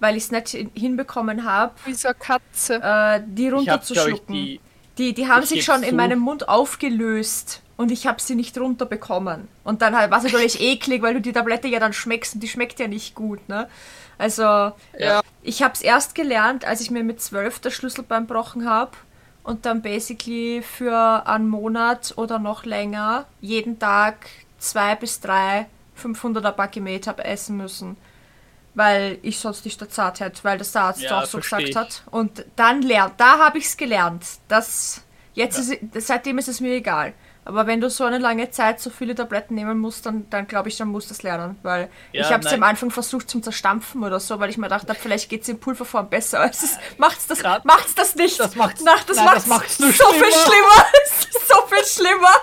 weil 0.00 0.16
ich 0.16 0.24
es 0.24 0.30
nicht 0.30 0.48
hin- 0.48 0.70
hinbekommen 0.74 1.44
habe, 1.44 1.74
Wie 1.84 1.92
so 1.94 2.08
eine 2.08 2.14
Katze. 2.16 2.80
äh, 2.82 3.20
die 3.26 3.48
runterzuschlucken. 3.50 4.34
die. 4.34 4.60
Die, 4.98 5.14
die 5.14 5.26
haben 5.26 5.42
Ich 5.42 5.48
sich 5.48 5.64
schon 5.64 5.82
in 5.82 5.90
zu. 5.90 5.94
meinem 5.94 6.18
Mund 6.18 6.48
aufgelöst 6.50 7.62
und 7.76 7.90
ich 7.90 8.06
habe 8.06 8.20
sie 8.20 8.34
nicht 8.34 8.58
runterbekommen. 8.58 9.48
Und 9.64 9.80
dann 9.82 9.96
halt 9.96 10.10
war 10.10 10.18
es 10.18 10.24
natürlich 10.24 10.60
eklig, 10.60 11.00
weil 11.02 11.14
du 11.14 11.20
die 11.20 11.32
Tablette 11.32 11.66
ja 11.68 11.80
dann 11.80 11.92
schmeckst 11.92 12.34
und 12.34 12.40
die 12.42 12.48
schmeckt 12.48 12.78
ja 12.78 12.88
nicht 12.88 13.14
gut, 13.14 13.46
ne? 13.48 13.68
Also, 14.22 14.72
Ja. 14.96 15.20
ich 15.42 15.64
habe 15.64 15.74
es 15.74 15.82
erst 15.82 16.14
gelernt, 16.14 16.64
als 16.64 16.80
ich 16.80 16.92
mir 16.92 17.02
mit 17.02 17.20
zwölf 17.20 17.58
das 17.58 17.72
Schlüsselbein 17.74 18.28
gebrochen 18.28 18.68
habe 18.70 18.92
und 19.42 19.66
dann 19.66 19.82
basically 19.82 20.62
für 20.62 21.26
einen 21.26 21.48
Monat 21.48 22.14
oder 22.16 22.38
noch 22.38 22.64
länger 22.64 23.26
jeden 23.40 23.80
Tag 23.80 24.26
zwei 24.58 24.94
bis 24.94 25.18
drei 25.18 25.66
500er 26.00 26.52
Bakimet 26.52 27.08
habe 27.08 27.24
essen 27.24 27.56
müssen. 27.56 27.96
Weil 28.74 29.18
ich 29.22 29.40
sonst 29.40 29.64
nicht 29.64 29.80
der 29.80 29.90
Zart 29.90 30.20
hätte, 30.20 30.44
weil 30.44 30.56
das 30.56 30.70
der 30.70 30.82
Arzt 30.82 31.02
Ja, 31.02 31.18
auch 31.20 31.26
so 31.26 31.38
gesagt 31.38 31.62
ich. 31.68 31.74
hat. 31.76 32.04
Und 32.12 32.44
dann 32.54 32.80
lernt, 32.82 33.14
da 33.18 33.38
habe 33.38 33.58
ich 33.58 33.64
es 33.64 33.76
gelernt. 33.76 34.24
Das, 34.46 35.02
jetzt 35.34 35.58
ist, 35.58 35.78
seitdem 36.06 36.38
ist 36.38 36.48
es 36.48 36.60
mir 36.60 36.74
egal. 36.76 37.12
Aber 37.44 37.66
wenn 37.66 37.80
du 37.80 37.90
so 37.90 38.04
eine 38.04 38.18
lange 38.18 38.50
Zeit 38.50 38.80
so 38.80 38.88
viele 38.88 39.14
Tabletten 39.16 39.54
nehmen 39.56 39.78
musst, 39.78 40.06
dann, 40.06 40.30
dann 40.30 40.46
glaube 40.46 40.68
ich, 40.68 40.76
dann 40.76 40.88
musst 40.88 41.10
du 41.10 41.14
es 41.14 41.22
lernen. 41.24 41.56
Weil 41.62 41.88
Ja, 42.12 42.22
ich 42.26 42.32
habe 42.32 42.46
es 42.46 42.52
am 42.52 42.62
Anfang 42.62 42.90
versucht 42.92 43.28
zum 43.28 43.42
Zerstampfen 43.42 44.04
oder 44.04 44.20
so, 44.20 44.38
weil 44.38 44.48
ich 44.50 44.58
mir 44.58 44.66
gedacht 44.66 44.88
habe, 44.88 44.98
vielleicht 44.98 45.28
geht 45.28 45.42
es 45.42 45.48
in 45.48 45.58
Pulverform 45.58 46.08
besser. 46.08 46.48
Es 46.48 46.62
ist, 46.62 46.78
macht's, 46.98 47.26
das, 47.26 47.40
Grad- 47.40 47.64
macht's 47.64 47.94
das 47.96 48.14
nicht. 48.14 48.38
Das 48.38 48.54
macht's- 48.54 48.82
Na, 48.84 48.92
das 49.06 49.16
nein, 49.16 49.24
macht's, 49.26 49.40
das 49.44 49.48
macht's 49.48 49.78
nur 49.80 49.90
so 49.92 50.04
viel 50.12 50.20
schlimmer. 50.20 50.44
schlimmer. 50.44 50.86
Es 51.04 51.24
ist 51.26 51.48
so 51.48 51.54
viel 51.66 51.84
schlimmer. 51.84 52.34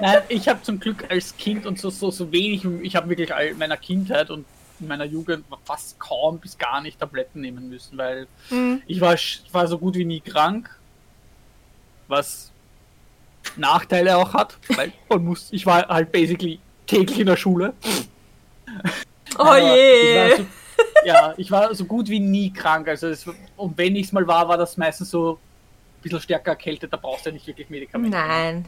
Nein, 0.00 0.22
ich 0.28 0.48
habe 0.48 0.60
zum 0.62 0.78
Glück 0.78 1.10
als 1.10 1.34
Kind 1.36 1.64
und 1.66 1.78
so, 1.78 1.88
so, 1.88 2.10
so 2.10 2.30
wenig, 2.32 2.64
ich 2.82 2.96
habe 2.96 3.08
wirklich 3.08 3.32
all 3.34 3.54
meiner 3.54 3.76
Kindheit 3.76 4.28
und 4.30 4.44
in 4.80 4.88
meiner 4.88 5.04
Jugend 5.04 5.44
fast 5.64 5.98
kaum 5.98 6.38
bis 6.38 6.58
gar 6.58 6.82
nicht 6.82 6.98
Tabletten 7.00 7.40
nehmen 7.40 7.70
müssen, 7.70 7.96
weil 7.96 8.26
Mhm. 8.50 8.82
ich, 8.86 9.00
war, 9.00 9.14
war 9.52 9.66
so 9.68 9.78
gut 9.78 9.94
wie 9.94 10.04
nie 10.04 10.20
krank, 10.20 10.68
was 12.08 12.50
Nachteile 13.56 14.16
auch 14.16 14.34
hat, 14.34 14.56
weil 14.76 14.92
man 15.08 15.24
muss, 15.24 15.48
ich 15.52 15.64
war 15.66 15.86
halt 15.88 16.12
basically 16.12 16.58
täglich 16.86 17.18
in 17.20 17.26
der 17.26 17.36
Schule. 17.36 17.72
Oh 19.38 19.54
je. 19.54 20.26
Ich 20.26 20.30
war 20.30 20.36
so, 20.36 20.46
ja, 21.04 21.34
ich 21.36 21.50
war 21.50 21.74
so 21.74 21.84
gut 21.84 22.08
wie 22.08 22.20
nie 22.20 22.52
krank, 22.52 22.88
also 22.88 23.08
es, 23.08 23.26
und 23.56 23.78
wenn 23.78 23.96
ich 23.96 24.06
es 24.06 24.12
mal 24.12 24.26
war, 24.26 24.48
war 24.48 24.56
das 24.58 24.76
meistens 24.76 25.10
so 25.10 25.32
ein 25.34 26.02
bisschen 26.02 26.20
stärker 26.20 26.50
erkältet, 26.52 26.92
da 26.92 26.96
brauchst 26.96 27.26
du 27.26 27.30
ja 27.30 27.34
nicht 27.34 27.46
wirklich 27.46 27.68
Medikamente. 27.70 28.16
Nein. 28.16 28.64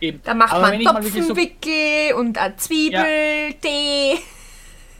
Eben. 0.00 0.20
Da 0.24 0.32
macht 0.34 0.52
Aber 0.52 0.68
man 0.68 0.78
wirklich 0.78 1.12
so 1.24 1.34
Topfenwickel 1.34 2.14
und 2.16 2.38
eine 2.38 2.56
Zwiebel, 2.56 3.54
Tee. 3.60 4.18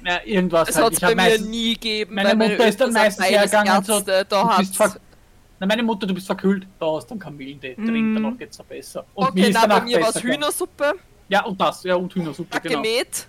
ja, 0.05 0.21
irgendwas 0.25 0.67
Das 0.69 0.77
halt. 0.77 0.87
hat 0.87 0.93
es 0.95 1.01
bei 1.01 1.09
mir 1.11 1.15
meistens- 1.17 1.49
nie 1.49 1.75
gegeben. 1.75 2.15
Meine 2.15 2.35
Mutter 2.35 2.67
ist 2.67 2.81
dann 2.81 2.93
meistens 2.93 3.29
hergegangen 3.29 3.77
und 3.79 3.87
so, 3.87 4.01
da 4.01 4.25
du 4.25 4.57
bist 4.59 4.79
hat's- 4.81 4.93
ver 4.95 5.01
Na, 5.61 5.67
meine 5.67 5.83
Mutter, 5.83 6.07
du 6.07 6.15
bist 6.15 6.27
verkühlt, 6.27 6.67
da 6.79 6.87
hast 6.95 7.07
du 7.09 7.15
einen 7.15 7.21
Kamillentee, 7.21 7.75
trink, 7.75 8.15
danach 8.15 8.39
geht's 8.39 8.57
dir 8.57 8.65
besser. 8.65 9.05
Und 9.15 9.35
mir 9.35 9.41
Okay, 9.43 9.51
ist 9.51 9.55
na, 9.61 9.67
bei 9.67 9.81
mir 9.85 10.01
war 10.01 10.11
es. 10.11 10.23
Hühnersuppe, 10.23 10.95
Ja, 11.29 11.45
und 11.45 11.61
das, 11.61 11.83
ja, 11.83 11.97
und 11.97 12.15
Hühnersuppe, 12.15 12.61
genau. 12.61 12.77
gemäht. 12.83 13.27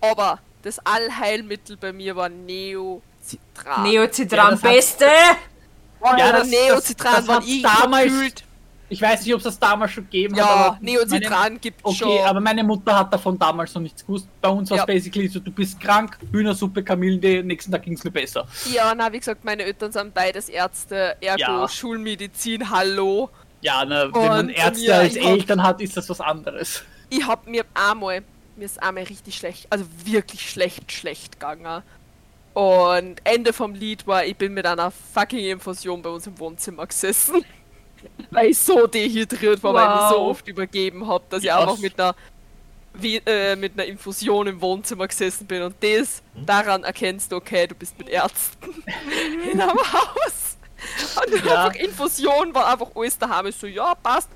Aber 0.00 0.38
das 0.62 0.78
Allheilmittel 0.78 1.76
bei 1.76 1.92
mir 1.92 2.16
war 2.16 2.28
Neocitran. 2.30 3.82
Neocitran, 3.82 4.58
Ja, 4.62 4.70
beste. 4.70 5.04
Ja, 6.16 6.32
das- 6.32 6.48
Neocitran 6.48 7.14
das- 7.14 7.26
das 7.26 7.62
war 7.62 7.80
damals 7.82 8.04
gefühlt. 8.04 8.44
Ich 8.90 9.02
weiß 9.02 9.24
nicht, 9.24 9.34
ob 9.34 9.38
es 9.38 9.44
das 9.44 9.58
damals 9.58 9.92
schon 9.92 10.04
gegeben 10.04 10.34
hat, 10.36 10.46
Ja, 10.46 10.78
Neocitran 10.80 11.60
gibt's 11.60 11.84
Okay, 11.84 11.96
schon. 11.96 12.18
aber 12.24 12.40
meine 12.40 12.64
Mutter 12.64 12.98
hat 12.98 13.12
davon 13.12 13.38
damals 13.38 13.74
noch 13.74 13.82
nichts 13.82 14.04
gewusst. 14.04 14.26
Bei 14.40 14.48
uns 14.48 14.70
war 14.70 14.76
es 14.78 14.82
Ja. 14.82 14.86
basically 14.86 15.28
so, 15.28 15.40
du 15.40 15.50
bist 15.52 15.78
krank, 15.78 16.18
Hühnersuppe, 16.32 16.82
Kamillentee, 16.82 17.42
nächsten 17.42 17.70
Tag 17.70 17.82
ging's 17.82 18.02
mir 18.02 18.10
besser. 18.10 18.46
Ja, 18.72 18.94
na, 18.94 19.12
wie 19.12 19.18
gesagt, 19.18 19.44
meine 19.44 19.64
Eltern 19.64 19.92
sind 19.92 20.14
beides 20.14 20.48
Ärzte, 20.48 21.16
ergo 21.20 21.38
Ja. 21.40 21.68
Schulmedizin, 21.68 22.70
hallo. 22.70 23.28
Ja, 23.60 23.84
na, 23.84 24.12
wenn 24.14 24.26
man 24.26 24.48
Ärzte 24.48 24.84
ja, 24.86 24.98
als 25.00 25.16
Eltern 25.16 25.62
hat, 25.62 25.80
ist 25.82 25.96
das 25.96 26.08
was 26.08 26.20
anderes. 26.20 26.82
Ich 27.10 27.26
hab 27.26 27.46
mir 27.46 27.64
einmal, 27.74 28.22
mir 28.56 28.64
ist 28.64 28.82
einmal 28.82 29.04
richtig 29.04 29.34
schlecht, 29.36 29.66
also 29.70 29.84
wirklich 30.04 30.48
schlecht, 30.48 30.90
schlecht 30.92 31.38
gegangen. 31.40 31.82
Und 32.54 33.20
Ende 33.24 33.52
vom 33.52 33.74
Lied 33.74 34.06
war, 34.06 34.24
ich 34.24 34.36
bin 34.36 34.52
mit 34.54 34.66
einer 34.66 34.90
fucking 34.90 35.38
Infusion 35.50 36.02
bei 36.02 36.10
uns 36.10 36.26
im 36.26 36.38
Wohnzimmer 36.38 36.86
gesessen. 36.86 37.44
Weil 38.30 38.48
ich 38.50 38.58
so 38.58 38.86
dehydriert 38.86 39.62
war, 39.62 39.74
weil 39.74 39.86
ich 39.88 40.00
mich 40.00 40.08
so 40.10 40.20
Wow. 40.22 40.30
oft 40.30 40.48
übergeben 40.48 41.06
habe, 41.06 41.24
dass 41.30 41.42
ich 41.42 41.52
einfach 41.52 41.78
mit 41.78 41.98
einer, 41.98 42.14
wie, 42.94 43.16
äh, 43.26 43.56
mit 43.56 43.72
einer 43.74 43.84
Infusion 43.86 44.46
im 44.46 44.60
Wohnzimmer 44.60 45.06
gesessen 45.08 45.46
bin. 45.46 45.62
Und 45.62 45.76
das, 45.80 46.22
daran 46.34 46.84
erkennst 46.84 47.32
du, 47.32 47.36
okay, 47.36 47.66
du 47.66 47.74
bist 47.74 47.98
mit 47.98 48.08
Ärzten 48.08 48.82
in 49.52 49.60
einem 49.60 49.78
Haus. 49.78 50.56
Und 51.26 51.44
Ja. 51.44 51.64
einfach 51.66 51.80
Infusion 51.80 52.54
war 52.54 52.72
einfach 52.72 52.88
alles 52.94 53.18
daheim. 53.18 53.46
Ich 53.46 53.56
so, 53.56 53.66
ja, 53.66 53.94
passt. 53.94 54.28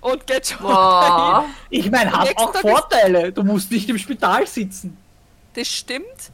Und 0.00 0.26
geht 0.26 0.46
schon 0.46 0.66
dahin. 0.68 1.50
Ich 1.70 1.90
meine, 1.90 2.12
hat 2.12 2.36
auch 2.36 2.54
Vorteile. 2.54 3.32
Du 3.32 3.42
musst 3.42 3.70
nicht 3.70 3.88
im 3.88 3.98
Spital 3.98 4.46
sitzen. 4.46 4.96
Das 5.54 5.66
stimmt. 5.66 6.30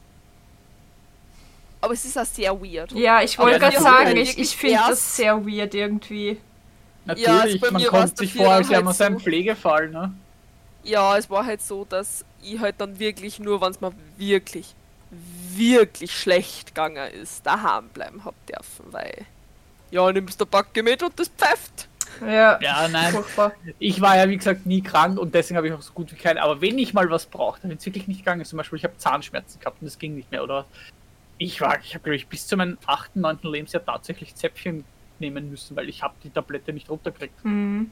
Aber 1.85 1.93
es 1.93 2.05
ist 2.05 2.17
auch 2.17 2.25
sehr 2.25 2.59
weird. 2.61 2.91
Ja, 2.93 3.21
ich 3.21 3.37
wollte 3.37 3.59
gerade 3.59 3.79
sagen, 3.79 4.05
halt 4.07 4.17
ich, 4.17 4.37
ich 4.39 4.57
finde 4.57 4.83
das 4.87 5.15
sehr 5.15 5.45
weird 5.45 5.73
irgendwie. 5.75 6.41
Natürlich, 7.05 7.27
Ja, 7.27 7.39
also 7.41 7.59
man 7.71 7.85
kommt 7.85 8.17
sich 8.17 8.33
vor, 8.33 8.53
als 8.53 8.69
wäre 8.69 8.77
halt 8.77 8.85
man 8.85 8.93
so 8.93 9.03
ein 9.03 9.13
so. 9.13 9.19
Pflegefall, 9.19 9.89
ne? 9.89 10.13
Ja, 10.83 11.17
es 11.17 11.29
war 11.29 11.45
halt 11.45 11.61
so, 11.61 11.85
dass 11.85 12.25
ich 12.41 12.59
halt 12.59 12.79
dann 12.79 12.99
wirklich 12.99 13.39
nur, 13.39 13.61
wenn 13.61 13.71
es 13.71 13.81
mir 13.81 13.93
wirklich, 14.17 14.75
wirklich 15.09 16.17
schlecht 16.17 16.67
gegangen 16.69 17.11
ist, 17.11 17.45
daheim 17.45 17.89
bleiben 17.89 18.23
hab 18.25 18.35
dürfen, 18.45 18.93
weil 18.93 19.25
ja, 19.91 20.11
nimmst 20.11 20.39
der 20.41 20.45
Backe 20.45 20.83
mit 20.83 21.03
und 21.03 21.19
das 21.19 21.29
pfeift. 21.29 21.89
Ja, 22.21 22.59
Ja, 22.59 22.87
nein. 22.87 23.11
furchtbar. 23.11 23.57
Ich 23.79 24.01
war 24.01 24.17
ja, 24.17 24.29
wie 24.29 24.37
gesagt, 24.37 24.65
nie 24.65 24.81
krank 24.83 25.19
und 25.19 25.35
deswegen 25.35 25.57
habe 25.57 25.67
ich 25.67 25.73
auch 25.73 25.81
so 25.81 25.93
gut 25.93 26.11
wie 26.11 26.17
keine. 26.17 26.41
Aber 26.41 26.61
wenn 26.61 26.77
ich 26.79 26.93
mal 26.93 27.09
was 27.09 27.27
brauchte, 27.27 27.69
wenn 27.69 27.77
es 27.77 27.85
wirklich 27.85 28.07
nicht 28.07 28.19
gegangen 28.19 28.41
ist, 28.41 28.49
zum 28.49 28.57
Beispiel, 28.57 28.77
ich 28.79 28.85
habe 28.85 28.97
Zahnschmerzen 28.97 29.59
gehabt 29.59 29.81
und 29.81 29.87
es 29.87 29.99
ging 29.99 30.15
nicht 30.15 30.31
mehr, 30.31 30.43
oder 30.43 30.55
was. 30.59 30.67
Ich 31.37 31.59
war, 31.61 31.79
ich 31.79 31.93
habe, 31.93 32.03
glaube 32.03 32.15
ich, 32.15 32.27
bis 32.27 32.47
zu 32.47 32.55
meinem 32.57 32.77
8., 32.85 33.15
9. 33.17 33.39
Lebensjahr 33.43 33.83
tatsächlich 33.83 34.35
Zäpfchen 34.35 34.85
nehmen 35.19 35.49
müssen, 35.49 35.75
weil 35.75 35.89
ich 35.89 36.01
habe 36.03 36.13
die 36.23 36.29
Tablette 36.29 36.71
nicht 36.73 36.89
runtergekriegt. 36.89 37.43
Mhm. 37.43 37.91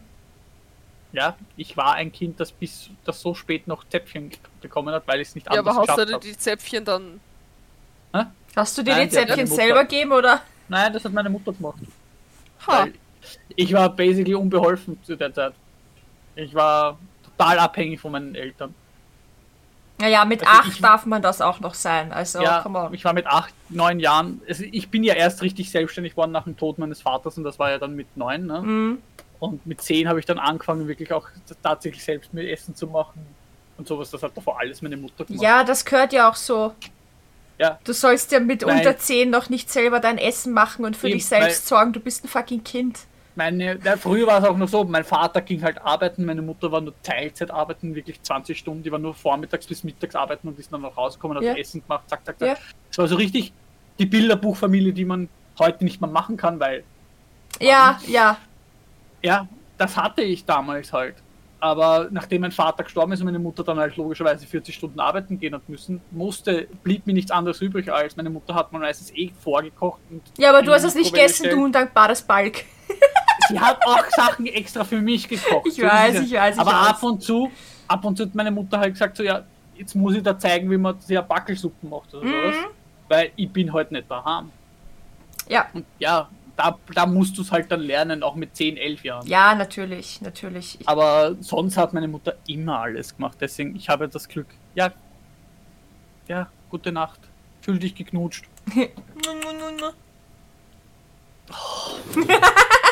Ja, 1.11 1.35
ich 1.57 1.77
war 1.77 1.93
ein 1.93 2.11
Kind, 2.11 2.39
das 2.39 2.51
bis 2.51 2.89
das 3.05 3.21
so 3.21 3.35
spät 3.35 3.67
noch 3.67 3.87
Zäpfchen 3.87 4.31
bekommen 4.61 4.93
hat, 4.93 5.07
weil 5.07 5.21
ich 5.21 5.27
es 5.27 5.35
nicht 5.35 5.45
Ja, 5.45 5.59
aber 5.59 5.71
anders 5.71 5.77
hast 5.77 5.97
du 5.99 6.05
geschafft 6.05 6.09
dir 6.09 6.13
habe. 6.15 6.25
die 6.25 6.37
Zäpfchen 6.37 6.85
dann. 6.85 7.19
Hast 8.55 8.77
du 8.77 8.83
dir 8.83 8.95
Nein, 8.95 9.09
die 9.09 9.15
Zäpfchen 9.15 9.47
selber 9.47 9.81
gegeben 9.81 10.11
oder? 10.11 10.41
Nein, 10.69 10.93
das 10.93 11.03
hat 11.05 11.13
meine 11.13 11.29
Mutter 11.29 11.53
gemacht. 11.53 11.79
Ha, 12.67 12.87
ich 13.55 13.73
war 13.73 13.89
basically 13.89 14.35
unbeholfen 14.35 15.01
zu 15.03 15.15
der 15.15 15.33
Zeit. 15.33 15.53
Ich 16.35 16.53
war 16.53 16.97
total 17.23 17.59
abhängig 17.59 17.99
von 17.99 18.11
meinen 18.11 18.35
Eltern. 18.35 18.73
Naja, 19.99 20.25
mit 20.25 20.45
Also 20.45 20.69
acht 20.69 20.83
darf 20.83 21.05
man 21.05 21.21
das 21.21 21.39
auch 21.39 21.59
noch 21.59 21.75
sein. 21.75 22.11
Also, 22.11 22.41
ja, 22.41 22.65
ich 22.91 23.05
war 23.05 23.13
mit 23.13 23.27
acht, 23.27 23.53
neun 23.69 23.99
Jahren. 23.99 24.41
Also 24.47 24.63
ich 24.69 24.89
bin 24.89 25.03
ja 25.03 25.13
erst 25.13 25.41
richtig 25.41 25.69
selbstständig 25.71 26.13
geworden 26.13 26.31
nach 26.31 26.43
dem 26.43 26.57
Tod 26.57 26.77
meines 26.77 27.01
Vaters 27.01 27.37
und 27.37 27.43
das 27.43 27.59
war 27.59 27.69
ja 27.69 27.77
dann 27.77 27.95
mit 27.95 28.17
neun. 28.17 28.45
Ne? 28.45 28.61
Mhm. 28.61 28.97
Und 29.39 29.65
mit 29.65 29.81
zehn 29.81 30.07
habe 30.07 30.19
ich 30.19 30.25
dann 30.25 30.39
angefangen, 30.39 30.87
wirklich 30.87 31.11
auch 31.13 31.27
tatsächlich 31.61 32.03
selbst 32.03 32.33
mir 32.33 32.49
Essen 32.49 32.75
zu 32.75 32.87
machen 32.87 33.25
und 33.77 33.87
sowas. 33.87 34.09
Das 34.09 34.23
hat 34.23 34.35
davor 34.35 34.59
alles 34.59 34.81
meine 34.81 34.97
Mutter 34.97 35.25
gemacht. 35.25 35.43
Ja, 35.43 35.63
das 35.63 35.85
gehört 35.85 36.11
ja 36.13 36.29
auch 36.29 36.35
so. 36.35 36.73
Ja. 37.59 37.79
Du 37.83 37.93
sollst 37.93 38.31
ja 38.31 38.39
mit 38.39 38.65
Weil- 38.65 38.77
unter 38.77 38.97
10 38.97 39.29
noch 39.29 39.49
nicht 39.49 39.69
selber 39.69 39.99
dein 39.99 40.17
Essen 40.17 40.53
machen 40.53 40.85
und 40.85 40.97
für 40.97 41.07
Eben, 41.07 41.17
dich 41.17 41.27
selbst 41.27 41.67
sorgen. 41.67 41.93
Du 41.93 41.99
bist 41.99 42.25
ein 42.25 42.27
fucking 42.27 42.63
Kind. 42.63 42.99
Meine, 43.35 43.79
ja, 43.83 43.97
früher 43.97 44.27
war 44.27 44.39
es 44.39 44.45
auch 44.45 44.57
noch 44.57 44.67
so, 44.67 44.83
mein 44.83 45.03
Vater 45.03 45.41
ging 45.41 45.63
halt 45.63 45.81
arbeiten, 45.81 46.23
meine 46.25 46.43
Mutter 46.43 46.71
war 46.71 46.81
nur 46.81 46.93
Teilzeit 47.01 47.49
arbeiten, 47.49 47.95
wirklich 47.95 48.21
20 48.21 48.57
Stunden, 48.57 48.83
die 48.83 48.91
war 48.91 48.99
nur 48.99 49.15
vormittags 49.15 49.65
bis 49.65 49.83
mittags 49.83 50.15
arbeiten 50.15 50.47
und 50.47 50.59
ist 50.59 50.71
dann 50.71 50.81
noch 50.81 50.95
rausgekommen, 50.95 51.37
hat 51.37 51.43
Ja. 51.43 51.55
Essen 51.55 51.81
gemacht, 51.81 52.03
zack, 52.07 52.23
zack, 52.25 52.37
zack. 52.37 52.47
Ja. 52.47 52.55
Es 52.91 52.97
war 52.97 53.07
so 53.07 53.15
richtig 53.15 53.51
die 53.97 54.05
Bilderbuchfamilie, 54.05 54.93
die 54.93 55.05
man 55.05 55.29
heute 55.59 55.83
nicht 55.83 55.99
mehr 55.99 56.09
machen 56.09 56.37
kann, 56.37 56.59
weil 56.59 56.83
Ja, 57.59 57.99
ja. 58.07 58.37
Ja, 59.23 59.47
das 59.77 59.97
hatte 59.97 60.21
ich 60.21 60.45
damals 60.45 60.91
halt. 60.93 61.15
Aber 61.59 62.09
nachdem 62.11 62.41
mein 62.41 62.51
Vater 62.51 62.83
gestorben 62.83 63.13
ist 63.13 63.21
und 63.21 63.25
meine 63.25 63.39
Mutter 63.39 63.63
dann 63.63 63.79
halt 63.79 63.95
logischerweise 63.95 64.45
40 64.45 64.75
Stunden 64.75 64.99
arbeiten 64.99 65.39
gehen 65.39 65.55
hat 65.55 65.69
müssen, 65.69 66.01
musste, 66.11 66.67
blieb 66.83 67.07
mir 67.07 67.13
nichts 67.13 67.31
anderes 67.31 67.61
übrig 67.61 67.89
als 67.89 68.17
meine 68.17 68.29
Mutter 68.29 68.53
hat 68.53 68.73
mir 68.73 68.79
meistens 68.79 69.15
eh 69.15 69.31
vorgekocht. 69.41 70.01
Und 70.09 70.21
Ja, 70.37 70.49
aber 70.49 70.61
du 70.61 70.73
hast 70.73 70.83
es 70.83 70.93
nicht 70.93 71.13
gegessen, 71.13 71.49
du 71.49 71.63
undankbares 71.63 72.21
Balk. 72.21 72.65
Sie 73.49 73.59
hat 73.59 73.79
auch 73.85 74.05
Sachen 74.09 74.45
extra 74.47 74.83
für 74.83 75.01
mich 75.01 75.27
gekocht. 75.27 75.67
Ich 75.67 75.81
weiß, 75.81 76.21
ich 76.21 76.33
weiß, 76.33 76.55
ich 76.55 76.61
Aber 76.61 76.71
weiß. 76.71 76.87
ab 76.89 77.03
und 77.03 77.21
zu, 77.21 77.51
ab 77.87 78.03
und 78.05 78.17
zu 78.17 78.23
hat 78.25 78.35
meine 78.35 78.51
Mutter 78.51 78.79
halt 78.79 78.93
gesagt 78.93 79.17
so, 79.17 79.23
ja, 79.23 79.43
jetzt 79.75 79.95
muss 79.95 80.15
ich 80.15 80.23
da 80.23 80.37
zeigen, 80.37 80.69
wie 80.69 80.77
man 80.77 80.99
sehr 80.99 81.21
Backelsuppen 81.21 81.89
macht 81.89 82.13
oder 82.13 82.27
sowas. 82.27 82.55
Mhm. 82.55 82.65
Weil 83.09 83.31
ich 83.35 83.49
bin 83.51 83.71
halt 83.73 83.91
nicht 83.91 84.09
daheim. 84.09 84.51
Ja, 85.49 85.67
Und 85.73 85.85
ja, 85.99 86.29
da, 86.55 86.77
da 86.93 87.05
musst 87.05 87.37
du 87.37 87.41
es 87.41 87.51
halt 87.51 87.71
dann 87.71 87.81
lernen, 87.81 88.23
auch 88.23 88.35
mit 88.35 88.55
10, 88.55 88.77
11 88.77 89.03
Jahren. 89.03 89.27
ja, 89.27 89.55
natürlich, 89.55 90.21
natürlich. 90.21 90.79
Ich, 90.79 90.87
Aber 90.87 91.35
sonst 91.41 91.75
hat 91.77 91.93
meine 91.93 92.07
Mutter 92.07 92.35
immer 92.47 92.79
alles 92.79 93.15
gemacht. 93.15 93.37
Deswegen, 93.41 93.75
ich 93.75 93.89
habe 93.89 94.07
das 94.07 94.27
Glück. 94.27 94.47
Ja, 94.75 94.91
ja, 96.27 96.47
gute 96.69 96.91
Nacht. 96.91 97.19
Fühl 97.61 97.79
dich 97.79 97.95
geknutscht. 97.95 98.45
Da. 101.47 101.53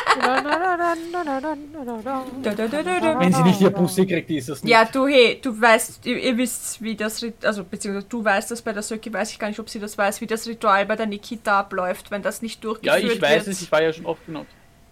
Wenn 3.18 3.32
sie 3.32 3.42
nicht 3.42 3.60
ihr 3.60 3.70
Pussy 3.70 4.06
kriegt, 4.06 4.30
ist 4.30 4.48
es 4.48 4.62
nicht. 4.62 4.70
Ja, 4.72 4.84
du, 4.84 5.06
hey, 5.06 5.38
du 5.40 5.58
weißt, 5.58 6.04
ihr, 6.06 6.18
ihr 6.18 6.36
wisst, 6.36 6.82
wie 6.82 6.94
das 6.96 7.22
Rit 7.22 7.44
also 7.44 7.64
beziehungsweise 7.64 8.06
du 8.08 8.24
weißt 8.24 8.50
das 8.50 8.62
bei 8.62 8.72
der 8.72 8.82
Söki, 8.82 9.12
weiß 9.12 9.30
ich 9.30 9.38
gar 9.38 9.48
nicht, 9.48 9.60
ob 9.60 9.68
sie 9.68 9.78
das 9.80 9.96
weiß, 9.96 10.20
wie 10.20 10.26
das 10.26 10.46
Ritual 10.46 10.86
bei 10.86 10.96
der 10.96 11.06
Nikita 11.06 11.60
abläuft, 11.60 12.10
wenn 12.10 12.22
das 12.22 12.42
nicht 12.42 12.62
ja 12.64 12.70
durchgeführt 12.70 13.14
ich 13.16 13.22
weiß 13.22 13.46
wird, 13.46 13.56
es, 13.56 13.62
ich 13.62 13.72
war 13.72 13.82
ja 13.82 13.92
schon 13.92 14.06
oft 14.06 14.24
genug. 14.26 14.46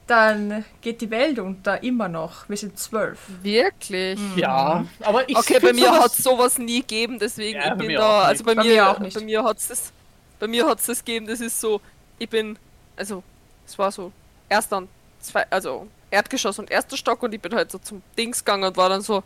dann 0.06 0.64
geht 0.80 1.00
die 1.00 1.10
Welt 1.10 1.38
unter, 1.38 1.82
immer 1.82 2.08
noch. 2.08 2.48
Wir 2.48 2.56
sind 2.56 2.78
zwölf. 2.78 3.18
wirklich? 3.42 4.18
Ja, 4.36 4.84
aber 5.02 5.28
ich 5.28 5.36
Okay, 5.36 5.58
bei 5.60 5.72
mir 5.72 5.86
sowas- 5.86 6.00
hat 6.04 6.12
es 6.12 6.24
sowas 6.24 6.58
nie 6.58 6.80
gegeben, 6.80 7.18
deswegen 7.18 7.58
Ja, 7.58 7.64
ich 7.64 7.70
bei 7.70 7.76
bin 7.76 7.86
mir 7.88 7.98
da, 7.98 8.20
auch 8.20 8.24
also 8.24 8.44
nicht. 8.44 8.46
bei, 8.56 8.62
Bei 8.62 8.68
mir, 8.68 8.90
auch 8.90 8.98
nicht. 8.98 9.14
bei 9.16 9.24
mir 9.24 9.42
das, 9.42 9.92
bei 10.38 10.46
mir 10.46 10.66
hat's 10.66 10.86
das 10.86 11.04
gegeben, 11.04 11.26
das 11.26 11.40
ist 11.40 11.60
so, 11.60 11.80
ich 12.18 12.28
bin, 12.28 12.58
also, 12.96 13.22
es 13.66 13.78
war 13.78 13.90
so, 13.92 14.10
erst 14.48 14.72
dann 14.72 14.88
zwei, 15.20 15.46
also, 15.50 15.86
Erdgeschoss 16.10 16.58
und 16.58 16.70
erster 16.70 16.96
Stock 16.96 17.22
und 17.22 17.34
ich 17.34 17.40
bin 17.40 17.54
halt 17.54 17.70
so 17.70 17.78
zum 17.78 18.02
Dings 18.18 18.44
gegangen 18.44 18.64
und 18.64 18.76
war 18.76 18.88
dann 18.88 19.00
so, 19.00 19.22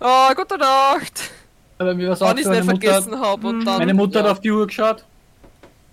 ah, 0.00 0.32
gute 0.34 0.58
Nacht, 0.58 1.30
bei 1.78 1.94
mir 1.94 2.08
war 2.08 2.14
es 2.14 2.22
auch 2.22 2.30
wenn 2.30 2.38
ich 2.38 2.46
nicht 2.46 2.64
vergessen 2.64 3.20
habe 3.20 3.46
und 3.46 3.64
dann, 3.64 3.78
meine 3.78 3.94
Mutter 3.94 4.20
ja. 4.20 4.24
hat 4.24 4.32
auf 4.32 4.40
die 4.40 4.50
Uhr 4.50 4.66
geschaut. 4.66 5.04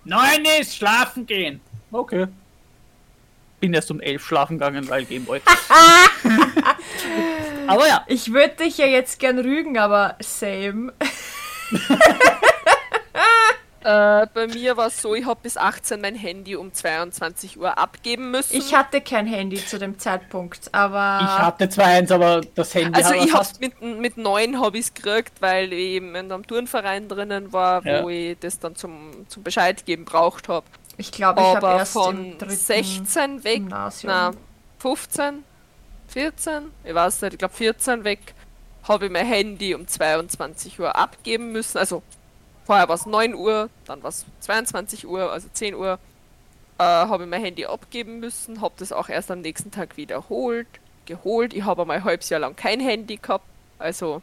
Neun 0.03 0.43
ist, 0.59 0.75
schlafen 0.75 1.25
gehen. 1.25 1.61
Okay. 1.91 2.27
Bin 3.59 3.73
erst 3.73 3.89
um 3.91 4.01
elf 4.01 4.25
schlafen 4.25 4.57
gegangen, 4.57 4.89
weil 4.89 5.05
Gameboy. 5.05 5.41
aber 7.67 7.87
ja, 7.87 8.03
Ich 8.07 8.33
würde 8.33 8.55
dich 8.55 8.77
ja 8.77 8.85
jetzt 8.85 9.19
gern 9.19 9.39
rügen, 9.39 9.77
aber 9.77 10.15
same. 10.19 10.93
Äh, 13.85 14.25
bei 14.33 14.47
mir 14.47 14.77
war 14.77 14.87
es 14.87 14.99
so, 14.99 15.13
ich 15.13 15.25
habe 15.27 15.39
bis 15.43 15.57
18 15.57 16.01
mein 16.01 16.15
Handy 16.15 16.55
um 16.55 16.73
22 16.73 17.59
Uhr 17.59 17.77
abgeben 17.77 18.31
müssen. 18.31 18.55
Ich 18.57 18.73
hatte 18.73 18.99
kein 18.99 19.27
Handy 19.27 19.63
zu 19.63 19.77
dem 19.77 19.99
Zeitpunkt, 19.99 20.69
aber 20.73 21.19
ich 21.21 21.27
hatte 21.37 21.69
zwar 21.69 21.85
eins, 21.85 22.11
aber 22.11 22.41
das 22.55 22.73
Handy 22.73 22.99
Also 22.99 23.13
ich 23.13 23.29
fast 23.29 23.51
hab's 23.51 23.59
mit, 23.59 23.79
mit 23.81 24.17
neun 24.17 24.57
ich's 24.73 24.91
gekriegt, 24.91 25.33
weil 25.39 25.71
ich 25.71 25.79
eben 25.79 26.15
in 26.15 26.31
einem 26.31 26.47
Turnverein 26.47 27.07
drinnen 27.07 27.53
war, 27.53 27.85
wo 27.85 28.09
Ja. 28.09 28.31
ich 28.31 28.39
das 28.39 28.57
dann 28.57 28.75
zum, 28.75 29.27
zum 29.29 29.43
Bescheid 29.43 29.85
geben 29.85 30.03
braucht 30.03 30.47
habe. 30.49 30.65
ich 30.97 31.11
glaube, 31.11 31.41
ich 31.41 31.47
habe 31.47 31.67
erst 31.67 31.93
von 31.93 32.31
im 32.31 32.37
dritten 32.39 32.55
16 32.55 33.43
weg, 33.43 33.57
Gymnasium. 33.57 34.11
na 34.11 34.31
15, 34.79 35.43
14, 36.07 36.71
ich 36.83 36.95
weiß 36.95 37.21
nicht, 37.21 37.33
ich 37.33 37.37
glaube 37.39 37.53
14 37.53 38.03
weg, 38.03 38.33
habe 38.87 39.05
ich 39.05 39.11
mein 39.11 39.27
Handy 39.27 39.75
um 39.75 39.87
22 39.87 40.79
Uhr 40.79 40.95
abgeben 40.95 41.51
müssen. 41.51 41.77
Also 41.77 42.01
vorher 42.65 42.87
war 42.89 42.95
es 42.95 43.05
9 43.05 43.33
Uhr, 43.35 43.69
dann 43.85 44.03
war 44.03 44.09
es 44.09 44.25
22 44.41 45.07
Uhr, 45.07 45.31
also 45.31 45.47
10 45.53 45.75
Uhr. 45.75 45.99
Äh, 46.77 46.83
habe 46.83 47.23
ich 47.23 47.29
mein 47.29 47.41
Handy 47.41 47.65
abgeben 47.65 48.19
müssen, 48.19 48.59
habe 48.59 48.73
das 48.77 48.91
auch 48.91 49.07
erst 49.07 49.31
am 49.31 49.39
nächsten 49.39 49.71
Tag 49.71 49.95
wiederholt, 49.95 50.67
geholt. 51.05 51.53
Ich 51.53 51.63
habe 51.63 51.83
einmal 51.83 51.97
ein 51.97 52.03
halbes 52.03 52.29
Jahr 52.29 52.41
lang 52.41 52.55
kein 52.57 52.81
Handy 52.81 53.15
gehabt, 53.15 53.45
also 53.79 54.21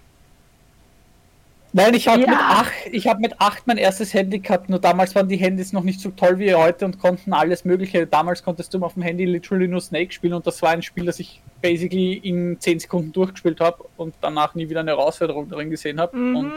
Nein, 1.74 1.94
ich 1.94 2.06
habe 2.06 2.20
Ja. 2.20 2.28
mit 2.28 2.38
acht, 2.38 2.72
ich 2.90 3.06
habe 3.06 3.20
mit 3.20 3.40
acht 3.40 3.66
mein 3.66 3.78
erstes 3.78 4.12
Handy 4.12 4.40
gehabt. 4.40 4.68
Nur 4.68 4.78
damals 4.78 5.14
waren 5.14 5.26
die 5.28 5.38
Handys 5.38 5.72
noch 5.72 5.82
nicht 5.82 6.00
so 6.00 6.10
toll 6.10 6.38
wie 6.38 6.54
heute 6.54 6.84
und 6.84 6.98
konnten 6.98 7.32
alles 7.32 7.64
Mögliche. 7.64 8.06
Damals 8.06 8.42
konntest 8.42 8.74
du 8.74 8.84
auf 8.84 8.92
dem 8.92 9.02
Handy 9.02 9.24
literally 9.24 9.66
nur 9.68 9.80
Snake 9.80 10.12
spielen 10.12 10.34
und 10.34 10.46
das 10.46 10.60
war 10.60 10.68
ein 10.70 10.82
Spiel, 10.82 11.06
das 11.06 11.18
ich 11.18 11.40
basically 11.62 12.12
in 12.18 12.60
10 12.60 12.80
Sekunden 12.80 13.12
durchgespielt 13.12 13.60
habe 13.60 13.84
und 13.96 14.14
danach 14.20 14.54
nie 14.54 14.68
wieder 14.68 14.80
eine 14.80 14.90
Herausforderung 14.90 15.48
drin 15.48 15.70
gesehen 15.70 15.98
habe. 15.98 16.14
Mhm. 16.14 16.36
Und 16.36 16.52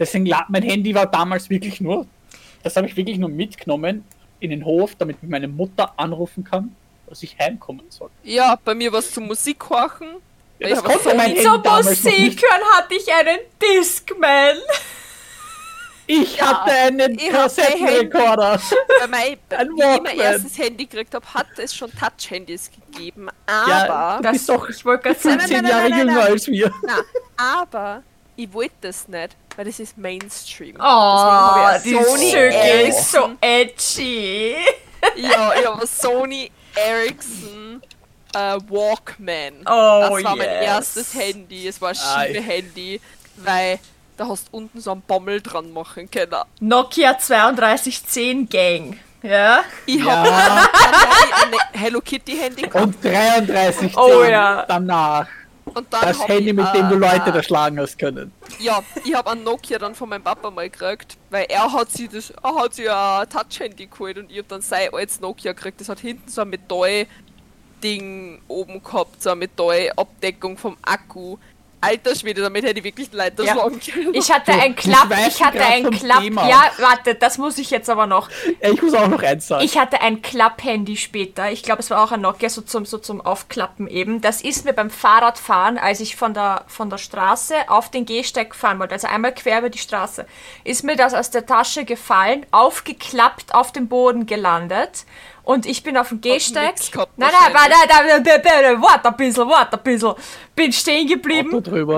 deswegen 0.00 0.28
mein 0.48 0.62
Handy 0.62 0.92
war 0.94 1.06
damals 1.06 1.48
wirklich 1.48 1.80
nur, 1.80 2.06
das 2.64 2.74
habe 2.74 2.88
ich 2.88 2.96
wirklich 2.96 3.18
nur 3.18 3.28
mitgenommen 3.28 4.04
in 4.40 4.50
den 4.50 4.64
Hof, 4.64 4.96
damit 4.98 5.18
ich 5.22 5.28
meine 5.28 5.46
Mutter 5.46 5.92
anrufen 5.96 6.42
kann, 6.42 6.74
dass 7.06 7.22
ich 7.22 7.38
heimkommen 7.38 7.84
soll. 7.90 8.10
ja, 8.24 8.58
bei 8.64 8.74
mir 8.74 8.90
war 8.90 8.98
es 8.98 9.12
zum 9.12 9.26
Musik 9.28 9.68
horchen. 9.70 10.08
Ja, 10.58 10.68
Ich 10.68 10.74
das 10.74 10.84
konnte 10.84 11.04
so 11.04 11.14
mein 11.14 11.30
Handy 11.34 11.42
Zur 11.42 11.58
Musik 11.58 12.42
hören 12.42 12.62
hatte 12.76 12.94
ich 12.94 13.12
einen 13.12 13.38
Discman. 13.62 14.56
Ich 16.06 16.36
Ja, 16.38 16.64
hatte 16.64 16.72
einen 16.72 17.16
Kassettenrekorder. 17.16 18.60
Wie 18.60 19.96
ich 19.96 20.02
mein 20.02 20.18
erstes 20.18 20.58
Handy 20.58 20.86
gekriegt 20.86 21.14
habe, 21.14 21.24
hat 21.34 21.46
es 21.58 21.74
schon 21.74 21.90
Touch-Handys 21.92 22.70
gegeben. 22.72 23.28
Ja, 23.48 23.86
Aber, 23.88 24.16
du 24.18 24.22
Das, 24.24 24.32
bist 24.32 24.48
doch 24.48 24.68
ich 24.68 24.84
wollte 24.84 25.04
gerade 25.04 25.20
sagen, 25.20 25.38
15 25.40 25.62
nein, 25.62 25.62
nein, 25.62 25.70
Jahre 25.70 25.82
nein, 25.82 25.90
nein, 25.90 25.98
jünger 26.08 26.20
nein. 26.22 26.32
als 26.32 26.46
wir. 26.48 26.72
na, 26.82 26.98
aber 27.36 28.02
ich 28.44 28.52
wollte 28.52 28.74
das 28.82 29.08
nicht, 29.08 29.36
weil 29.56 29.64
das 29.66 29.78
ist 29.80 29.98
Mainstream. 29.98 30.76
Oh, 30.80 31.68
die 31.84 31.94
Sony 31.94 32.88
ist 32.88 33.12
so 33.12 33.30
edgy. 33.40 34.56
Ja, 35.16 35.52
ich 35.58 35.66
habe 35.66 35.86
Sony 35.86 36.50
Ericsson 36.74 37.80
äh, 38.34 38.58
Walkman. 38.68 39.60
Oh, 39.64 40.00
das 40.12 40.24
war 40.24 40.36
mein 40.36 40.40
yes. 40.50 40.64
erstes 40.66 41.14
Handy. 41.14 41.66
Es 41.68 41.80
war 41.80 41.88
ein 41.90 41.96
Ei. 41.96 42.26
Schiebe-Handy, 42.34 43.00
weil 43.36 43.78
da 44.18 44.28
hast 44.28 44.48
du 44.48 44.58
unten 44.58 44.78
so 44.78 44.92
einen 44.92 45.00
Bommel 45.00 45.40
dran 45.40 45.72
machen 45.72 46.10
können. 46.10 46.34
Nokia 46.60 47.14
3210 47.14 48.46
Gang. 48.50 48.98
Ja. 49.22 49.64
Ich 49.86 50.04
Ja. 50.04 50.16
habe 50.16 50.28
ein 51.72 51.80
Hello 51.80 52.00
Kitty 52.02 52.36
Handy 52.36 52.62
gehabt 52.62 52.76
Und 52.84 53.02
33 53.02 53.96
Oh 53.96 54.22
ja. 54.24 54.66
danach. 54.68 55.26
Und 55.74 55.92
dann 55.92 56.02
Das 56.02 56.26
Handy, 56.26 56.50
ich, 56.50 56.54
mit 56.56 56.66
dem 56.74 56.88
du 56.88 56.96
äh, 56.96 56.98
Leute 56.98 57.30
erschlagen 57.30 57.78
hast 57.80 57.98
können. 57.98 58.32
Ja, 58.58 58.82
ich 59.04 59.14
habe 59.14 59.30
einen 59.30 59.44
Nokia 59.44 59.78
dann 59.78 59.94
von 59.94 60.08
meinem 60.08 60.22
Papa 60.22 60.50
mal 60.50 60.68
gekriegt, 60.68 61.16
weil 61.30 61.46
er 61.48 61.72
hat 61.72 61.90
sich 61.90 62.08
das, 62.08 62.30
er 62.30 62.54
hat 62.54 62.74
sich 62.74 62.90
ein 62.90 63.28
Touch-Handy 63.28 63.86
geholt 63.86 64.18
und 64.18 64.30
ich 64.30 64.38
hab 64.38 64.48
dann 64.48 64.60
sein 64.62 64.88
altes 64.92 65.20
Nokia 65.20 65.52
gekriegt. 65.52 65.80
Das 65.80 65.88
hat 65.88 66.00
hinten 66.00 66.28
so 66.28 66.42
ein 66.42 66.50
Metall-Ding 66.50 68.42
oben 68.48 68.82
gehabt, 68.82 69.22
so 69.22 69.30
eine 69.30 69.38
Metallabdeckung 69.40 70.56
vom 70.56 70.76
Akku. 70.82 71.38
Alter 71.82 72.14
Schwede, 72.14 72.42
damit 72.42 72.64
hätte 72.64 72.78
ich 72.78 72.84
wirklich 72.84 73.10
Leute 73.12 73.42
Ja. 73.44 73.54
schlagen 73.54 73.80
können. 73.80 74.14
Ich 74.14 74.30
hatte 74.30 74.52
ein 74.52 74.76
Klapp, 74.76 75.08
ich 75.26 75.42
hatte 75.42 75.58
grad 75.58 75.70
ein 75.72 75.84
vom 75.84 75.94
Klapp. 75.98 76.22
Ja, 76.24 76.70
warte, 76.78 77.14
das 77.14 77.38
muss 77.38 77.56
ich 77.58 77.70
jetzt 77.70 77.88
aber 77.88 78.06
noch. 78.06 78.28
Ja, 78.62 78.70
Ich 78.70 78.82
muss 78.82 78.92
auch 78.94 79.08
noch 79.08 79.22
eins 79.22 79.48
sagen. 79.48 79.64
Ich 79.64 79.78
hatte 79.78 80.00
ein 80.02 80.20
Klapp-Handy 80.20 80.96
später. 80.96 81.50
Ich 81.50 81.62
glaube, 81.62 81.80
es 81.80 81.90
war 81.90 82.02
auch 82.04 82.12
ein 82.12 82.20
Nokia, 82.20 82.48
so 82.50 82.60
zum, 82.60 82.84
so 82.84 82.98
zum 82.98 83.20
Aufklappen 83.20 83.88
eben. 83.88 84.20
Das 84.20 84.42
ist 84.42 84.64
mir 84.64 84.72
beim 84.74 84.90
Fahrradfahren, 84.90 85.78
als 85.78 86.00
ich 86.00 86.16
von 86.16 86.34
der, 86.34 86.64
von 86.66 86.90
der 86.90 86.98
Straße 86.98 87.54
auf 87.68 87.90
den 87.90 88.04
Gehsteig 88.04 88.54
fahren 88.54 88.78
wollte, 88.78 88.94
also 88.94 89.08
einmal 89.08 89.34
quer 89.34 89.60
über 89.60 89.70
die 89.70 89.78
Straße, 89.78 90.26
ist 90.64 90.84
mir 90.84 90.96
das 90.96 91.14
aus 91.14 91.30
der 91.30 91.46
Tasche 91.46 91.84
gefallen, 91.84 92.44
aufgeklappt, 92.50 93.54
auf 93.54 93.72
dem 93.72 93.88
Boden 93.88 94.26
gelandet. 94.26 95.04
Und 95.50 95.66
ich 95.66 95.82
bin 95.82 95.96
auf 95.96 96.10
dem 96.10 96.20
Gehsteig. 96.20 96.74
Nein, 96.94 97.06
nein, 97.16 97.52
warte, 97.54 97.70
nein, 97.88 98.22
nein, 98.24 98.40
nein, 98.62 98.82
warte 98.82 99.08
ein 99.08 99.16
bisschen, 99.16 99.48
warte 99.48 99.76
ein 99.78 99.82
bisschen. 99.82 100.14
Bin 100.54 100.72
stehen 100.72 101.08
geblieben, 101.08 101.50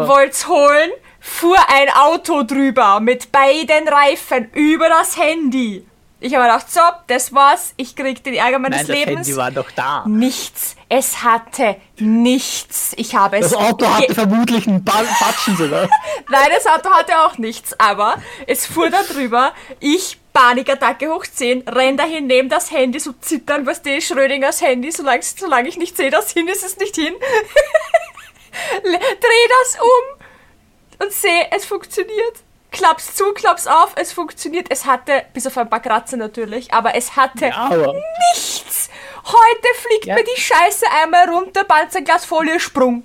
wollt's 0.08 0.48
holen, 0.48 0.90
fuhr 1.20 1.58
ein 1.68 1.90
Auto 1.90 2.44
drüber 2.44 2.98
mit 3.00 3.30
beiden 3.30 3.86
Reifen 3.88 4.50
über 4.54 4.88
das 4.88 5.18
Handy. 5.18 5.86
Ich 6.18 6.34
habe 6.34 6.44
gedacht, 6.44 6.70
so, 6.72 6.80
das 7.08 7.34
war's, 7.34 7.74
ich 7.76 7.94
krieg 7.94 8.22
den 8.24 8.34
Ärger 8.34 8.58
meines 8.58 8.78
Nein, 8.78 8.86
das 8.86 8.96
Lebens. 8.96 9.26
Handy 9.26 9.36
war 9.36 9.50
doch 9.50 9.70
da. 9.72 10.04
Nichts. 10.06 10.76
Es 10.88 11.22
hatte 11.22 11.76
nichts. 11.98 12.92
Ich 12.96 13.14
habe 13.14 13.38
es. 13.38 13.50
Das 13.50 13.54
Auto 13.54 13.86
hatte 13.86 14.14
vermutlich 14.14 14.66
einen 14.66 14.82
Ba- 14.84 15.02
Batschen 15.20 15.56
sogar. 15.56 15.88
Nein, 16.30 16.48
das 16.54 16.66
Auto 16.66 16.90
hatte 16.90 17.18
auch 17.20 17.36
nichts, 17.38 17.78
aber 17.78 18.16
es 18.46 18.64
fuhr 18.66 18.88
da 18.88 19.02
drüber. 19.02 19.52
Ich, 19.80 20.18
Panikattacke 20.32 21.08
hoch 21.10 21.24
10, 21.26 21.68
renn 21.68 21.96
dahin, 21.96 22.26
nehme 22.26 22.48
das 22.48 22.70
Handy, 22.70 22.98
so 22.98 23.12
zittern, 23.20 23.66
was 23.66 23.82
die 23.82 24.00
Schrödingers 24.00 24.62
Handy, 24.62 24.90
solange, 24.90 25.22
solange 25.22 25.68
ich 25.68 25.76
nicht 25.76 25.96
sehe, 25.96 26.10
das 26.10 26.32
hin 26.32 26.48
ist 26.48 26.64
es 26.64 26.76
nicht 26.78 26.94
hin. 26.94 27.14
Dreh 28.82 29.48
das 29.60 29.78
um 29.80 31.04
und 31.06 31.12
sehe, 31.12 31.46
es 31.50 31.64
funktioniert. 31.64 32.36
Klapp's 32.70 33.14
zu, 33.14 33.32
klapp's 33.34 33.66
auf, 33.66 33.92
es 33.96 34.12
funktioniert. 34.12 34.68
Es 34.70 34.86
hatte, 34.86 35.24
bis 35.34 35.46
auf 35.46 35.58
ein 35.58 35.68
paar 35.68 35.80
Kratzer 35.80 36.16
natürlich, 36.16 36.72
aber 36.72 36.94
es 36.94 37.16
hatte 37.16 37.46
Ja, 37.48 37.56
aber 37.70 37.94
nichts. 38.34 38.88
Heute 39.24 39.68
fliegt 39.82 40.06
Ja. 40.06 40.14
mir 40.14 40.24
die 40.24 40.40
Scheiße 40.40 40.86
einmal 41.02 41.28
runter, 41.28 41.64
Panzerglasfolie, 41.64 42.58
Sprung. 42.58 43.02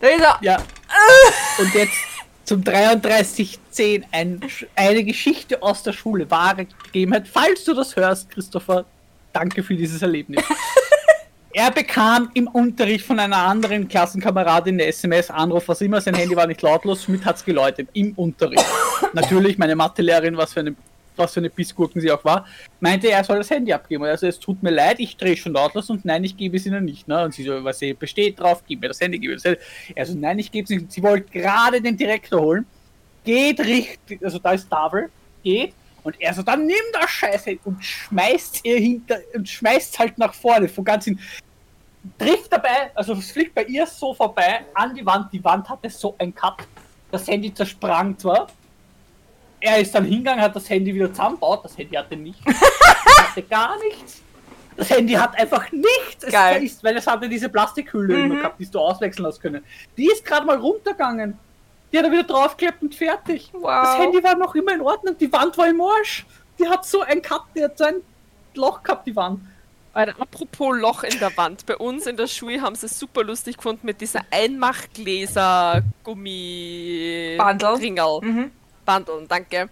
Da 0.00 0.08
ist 0.08 0.20
er. 0.20 0.38
ja. 0.42 0.56
Und 1.58 1.72
jetzt 1.74 1.96
zum 2.44 2.62
3310 3.76 4.04
ein, 4.12 4.40
eine 4.74 5.04
Geschichte 5.04 5.62
aus 5.62 5.82
der 5.82 5.92
Schule, 5.92 6.30
wahre 6.30 6.66
Gegebenheit. 6.66 7.28
Falls 7.28 7.64
du 7.64 7.74
das 7.74 7.94
hörst, 7.96 8.30
Christopher, 8.30 8.84
danke 9.32 9.62
für 9.62 9.74
dieses 9.74 10.02
Erlebnis. 10.02 10.44
Er 11.58 11.70
bekam 11.70 12.28
im 12.34 12.48
Unterricht 12.48 13.06
von 13.06 13.18
einer 13.18 13.38
anderen 13.38 13.88
Klassenkameradin 13.88 14.74
eine 14.74 14.84
SMS-Anruf, 14.84 15.68
was 15.68 15.80
immer, 15.80 16.02
sein 16.02 16.14
Handy 16.14 16.36
war 16.36 16.46
nicht 16.46 16.60
lautlos, 16.60 17.08
hat 17.24 17.36
es 17.36 17.44
geläutet, 17.46 17.88
im 17.94 18.12
Unterricht. 18.12 18.62
Natürlich, 19.14 19.56
meine 19.56 19.74
Mathelehrerin, 19.74 20.36
was 20.36 20.52
für 20.52 20.60
eine, 20.60 20.76
was 21.16 21.32
für 21.32 21.40
eine 21.40 21.48
Bissgurken 21.48 22.02
sie 22.02 22.12
auch 22.12 22.22
war, 22.26 22.44
meinte, 22.80 23.08
er 23.08 23.24
soll 23.24 23.38
das 23.38 23.48
Handy 23.48 23.72
abgeben. 23.72 24.04
Also 24.04 24.26
es 24.26 24.38
tut 24.38 24.62
mir 24.62 24.68
leid, 24.68 25.00
ich 25.00 25.16
drehe 25.16 25.34
schon 25.34 25.54
lautlos 25.54 25.88
und 25.88 26.04
nein, 26.04 26.24
ich 26.24 26.36
gebe 26.36 26.58
es 26.58 26.66
ihnen 26.66 26.84
nicht. 26.84 27.08
Ne? 27.08 27.24
Und 27.24 27.32
sie 27.32 27.44
so, 27.44 27.64
was 27.64 27.78
sie 27.78 27.94
besteht 27.94 28.38
drauf, 28.38 28.62
gib 28.68 28.82
mir 28.82 28.88
das 28.88 29.00
Handy, 29.00 29.18
gib 29.18 29.30
mir 29.30 29.36
das 29.36 29.44
Handy. 29.44 29.60
Er 29.94 30.04
so, 30.04 30.14
nein, 30.14 30.38
ich 30.38 30.52
gebe 30.52 30.64
es 30.64 30.68
nicht. 30.68 30.92
Sie 30.92 31.02
wollte 31.02 31.30
gerade 31.30 31.80
den 31.80 31.96
Direktor 31.96 32.38
holen, 32.38 32.66
geht 33.26 33.60
richtig, 33.60 34.24
also 34.24 34.38
da 34.38 34.52
ist 34.52 34.70
Tafel, 34.70 35.10
geht 35.42 35.74
und 36.02 36.18
er 36.20 36.32
so, 36.32 36.42
dann 36.42 36.64
nimm 36.64 36.76
das 36.92 37.10
Scheiße 37.10 37.58
und 37.64 37.84
schmeißt 37.84 38.64
ihr 38.64 38.78
hinter 38.78 39.18
und 39.34 39.48
schmeißt 39.48 39.98
halt 39.98 40.16
nach 40.16 40.32
vorne, 40.32 40.68
von 40.68 40.84
ganz 40.84 41.04
hin. 41.04 41.18
Trifft 42.16 42.52
dabei, 42.52 42.92
also 42.94 43.14
es 43.14 43.32
fliegt 43.32 43.54
bei 43.54 43.64
ihr 43.64 43.84
so 43.86 44.14
vorbei 44.14 44.64
an 44.74 44.94
die 44.94 45.04
Wand. 45.04 45.32
Die 45.32 45.42
Wand 45.42 45.68
hatte 45.68 45.90
so 45.90 46.14
ein 46.18 46.32
Cut. 46.32 46.58
Das 47.10 47.26
Handy 47.26 47.52
zersprang 47.52 48.16
zwar. 48.16 48.46
Er 49.58 49.78
ist 49.78 49.92
dann 49.92 50.04
hingegangen, 50.04 50.40
hat 50.40 50.54
das 50.54 50.70
Handy 50.70 50.94
wieder 50.94 51.10
zusammengebaut. 51.10 51.64
Das 51.64 51.76
Handy 51.76 51.96
hatte 51.96 52.16
nichts. 52.16 52.40
Das 52.46 53.30
hatte 53.30 53.42
gar 53.42 53.76
nichts. 53.80 54.22
Das 54.76 54.90
Handy 54.90 55.14
hat 55.14 55.36
einfach 55.38 55.72
nichts. 55.72 56.22
Es 56.22 56.32
Geil. 56.32 56.62
ist, 56.62 56.84
weil 56.84 56.96
es 56.96 57.06
hatte 57.06 57.28
diese 57.28 57.48
Plastikhülle 57.48 58.24
immer 58.24 58.36
gehabt, 58.36 58.60
die 58.60 58.66
du 58.70 58.78
auswechseln 58.78 59.26
hast 59.26 59.40
können. 59.40 59.64
Die 59.96 60.06
ist 60.06 60.24
gerade 60.24 60.46
mal 60.46 60.56
runtergegangen. 60.56 61.36
Die 61.92 61.98
hat 61.98 62.04
er 62.04 62.12
wieder 62.12 62.24
draufgeklebt 62.24 62.82
und 62.82 62.94
fertig. 62.94 63.50
Wow. 63.52 63.82
Das 63.82 63.98
Handy 63.98 64.22
war 64.22 64.36
noch 64.36 64.54
immer 64.54 64.74
in 64.74 64.80
Ordnung. 64.80 65.16
Die 65.18 65.32
Wand 65.32 65.56
war 65.56 65.68
im 65.68 65.80
Arsch. 65.80 66.26
Die 66.58 66.68
hat 66.68 66.84
so 66.84 67.00
ein 67.02 67.22
Cut, 67.22 67.42
die 67.54 67.62
hat 67.62 67.78
so 67.78 67.84
ein 67.84 67.96
Loch 68.54 68.82
gehabt, 68.82 69.06
die 69.06 69.14
Wand. 69.14 69.40
Weil, 69.92 70.10
apropos 70.10 70.76
Loch 70.76 71.04
in 71.04 71.18
der 71.18 71.34
Wand. 71.36 71.64
Bei 71.64 71.76
uns 71.76 72.06
in 72.06 72.16
der 72.16 72.26
Schule 72.26 72.60
haben 72.60 72.74
sie 72.74 72.86
es 72.86 72.98
super 72.98 73.24
lustig 73.24 73.56
gefunden 73.56 73.86
mit 73.86 74.00
dieser 74.00 74.20
Einmachgläser 74.30 75.82
Gummi 76.02 77.36
Bandel. 77.38 77.78
Mhm. 78.20 78.50
Bandeln, 78.84 79.26
danke. 79.28 79.70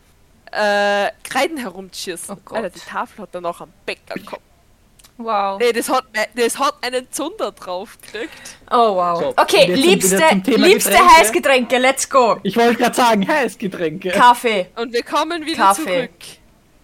Äh, 0.50 1.10
Kreiden 1.24 1.58
herumschießen. 1.58 2.36
Oh. 2.50 2.54
Alter, 2.54 2.70
die 2.70 2.80
Tafel 2.80 3.22
hat 3.22 3.34
dann 3.34 3.44
auch 3.44 3.60
am 3.60 3.70
Bäcker 3.84 4.14
gehabt. 4.14 4.40
Wow. 5.16 5.60
Nee, 5.60 5.72
das 5.72 5.88
hat, 5.88 6.04
äh, 6.12 6.26
das 6.34 6.58
hat 6.58 6.74
einen 6.82 7.06
Zunder 7.12 7.52
drauf 7.52 7.96
gekriegt. 8.02 8.56
Oh 8.70 8.96
wow. 8.96 9.20
So, 9.20 9.28
okay, 9.36 9.72
liebste, 9.72 10.16
liebste 10.46 10.90
Getränke. 10.90 11.16
Heißgetränke, 11.18 11.78
let's 11.78 12.10
go. 12.10 12.38
Ich 12.42 12.56
wollte 12.56 12.76
gerade 12.76 12.96
sagen, 12.96 13.26
Heißgetränke. 13.28 14.10
Kaffee, 14.10 14.66
Und 14.74 14.92
wir 14.92 15.02
kommen 15.04 15.46
wieder 15.46 15.56
Kaffee. 15.66 15.82
zurück. 15.84 16.10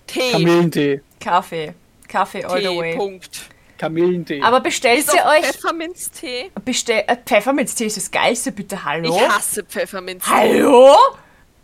Tee. 0.06 0.30
Kamillentee. 0.32 1.00
Kaffee, 1.20 1.74
Kaffee 2.08 2.44
all 2.44 2.60
the 2.60 2.68
Tee, 2.68 2.78
way. 2.78 2.96
Punkt. 2.96 3.40
Kamillentee. 3.78 4.42
Aber 4.42 4.60
bestellt 4.60 4.98
Ist 5.00 5.14
ihr 5.14 5.24
euch 5.24 5.46
Pfefferminztee? 5.46 6.50
bestell, 6.64 7.02
äh, 7.06 7.16
Pfefferminztee 7.16 7.86
ist 7.86 7.96
das 7.96 8.10
geilste, 8.10 8.52
bitte 8.52 8.84
hallo. 8.84 9.16
Ich 9.16 9.28
hasse 9.28 9.64
Pfefferminztee. 9.64 10.30
Hallo? 10.30 10.94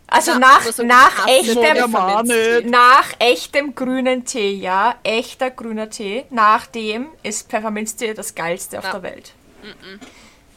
Also 0.09 0.31
Na, 0.33 0.39
nach, 0.39 0.61
so 0.63 0.83
nach 0.83 1.27
echtem 1.27 2.69
nach 2.71 3.13
echtem 3.19 3.75
grünen 3.75 4.23
Tee, 4.23 4.53
ja, 4.53 4.95
echter 5.03 5.51
grüner 5.51 5.89
Tee, 5.89 6.23
nach 6.29 6.65
dem 6.65 7.07
ist 7.23 7.49
Pfefferminztee 7.49 8.13
das 8.13 8.33
geilste 8.33 8.79
auf 8.79 8.85
Na. 8.85 8.99
der 8.99 9.03
Welt. 9.03 9.33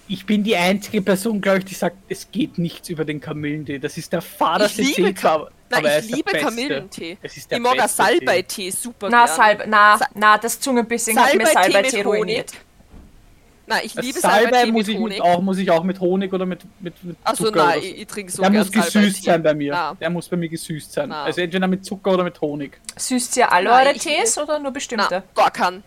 ich 0.06 0.24
bin 0.24 0.44
die 0.44 0.54
einzige 0.56 1.02
Person, 1.02 1.40
glaube 1.40 1.58
ich, 1.58 1.64
die 1.64 1.74
sagt, 1.74 1.96
es 2.08 2.30
geht 2.30 2.58
nichts 2.58 2.88
über 2.90 3.04
den 3.04 3.20
Kamillentee. 3.20 3.80
Das 3.80 3.96
ist 3.96 4.12
der 4.12 4.22
faderste 4.22 4.82
Tee, 4.82 5.14
aber, 5.22 5.50
Na, 5.68 5.78
aber 5.78 5.90
er 5.90 5.98
ich 5.98 6.04
ist 6.04 6.10
der 6.10 6.16
liebe 6.16 6.30
beste. 6.30 6.46
Kamillentee. 6.46 7.18
Ich 7.22 7.58
mag. 7.58 7.88
Salbeitee 7.88 8.70
super 8.70 9.10
Na, 9.10 9.24
gern. 9.24 9.36
Salbe, 9.36 9.64
na, 9.66 9.98
na, 10.14 10.38
das 10.38 10.60
Zungenbissen 10.60 11.18
hat 11.18 11.34
mir 11.34 11.46
Salbeitee 11.46 12.02
ruiniert. 12.02 12.52
Nein, 13.70 13.80
ich 13.84 13.94
liebe 13.94 14.18
Salbei 14.18 14.42
Salbeitee 14.50 14.72
muss 14.72 14.86
mit 14.88 14.96
ich 14.96 15.00
Honig. 15.00 15.18
mit, 15.18 15.22
auch, 15.26 15.40
muss 15.42 15.58
ich 15.58 15.70
auch 15.70 15.84
mit 15.84 16.00
Honig 16.00 16.32
oder 16.32 16.44
mit, 16.44 16.60
mit, 16.80 17.04
mit 17.04 17.16
Achso, 17.22 17.44
Zucker 17.44 17.64
nein, 17.66 17.78
oder 17.78 17.80
so. 17.80 17.86
ich, 17.94 18.00
ich 18.00 18.06
trinke 18.08 18.32
so 18.32 18.42
Der 18.42 18.50
muss 18.50 18.72
gesüßt 18.72 19.22
sein 19.22 19.42
bei 19.44 19.54
mir. 19.54 19.72
Na. 19.72 19.94
Der 19.94 20.10
muss 20.10 20.28
bei 20.28 20.36
mir 20.36 20.48
gesüßt 20.48 20.92
sein. 20.92 21.08
Na. 21.10 21.22
Also 21.22 21.40
entweder 21.40 21.68
mit 21.68 21.84
Zucker 21.84 22.14
oder 22.14 22.24
mit 22.24 22.40
Honig. 22.40 22.80
Süßt 22.96 23.36
ihr 23.36 23.52
alle 23.52 23.70
Nein, 23.70 23.86
eure 23.86 23.96
Tees 23.96 24.36
oder 24.38 24.58
nur 24.58 24.72
bestimmte? 24.72 25.06
Na, 25.10 25.22
gar 25.34 25.52
keinen. 25.52 25.84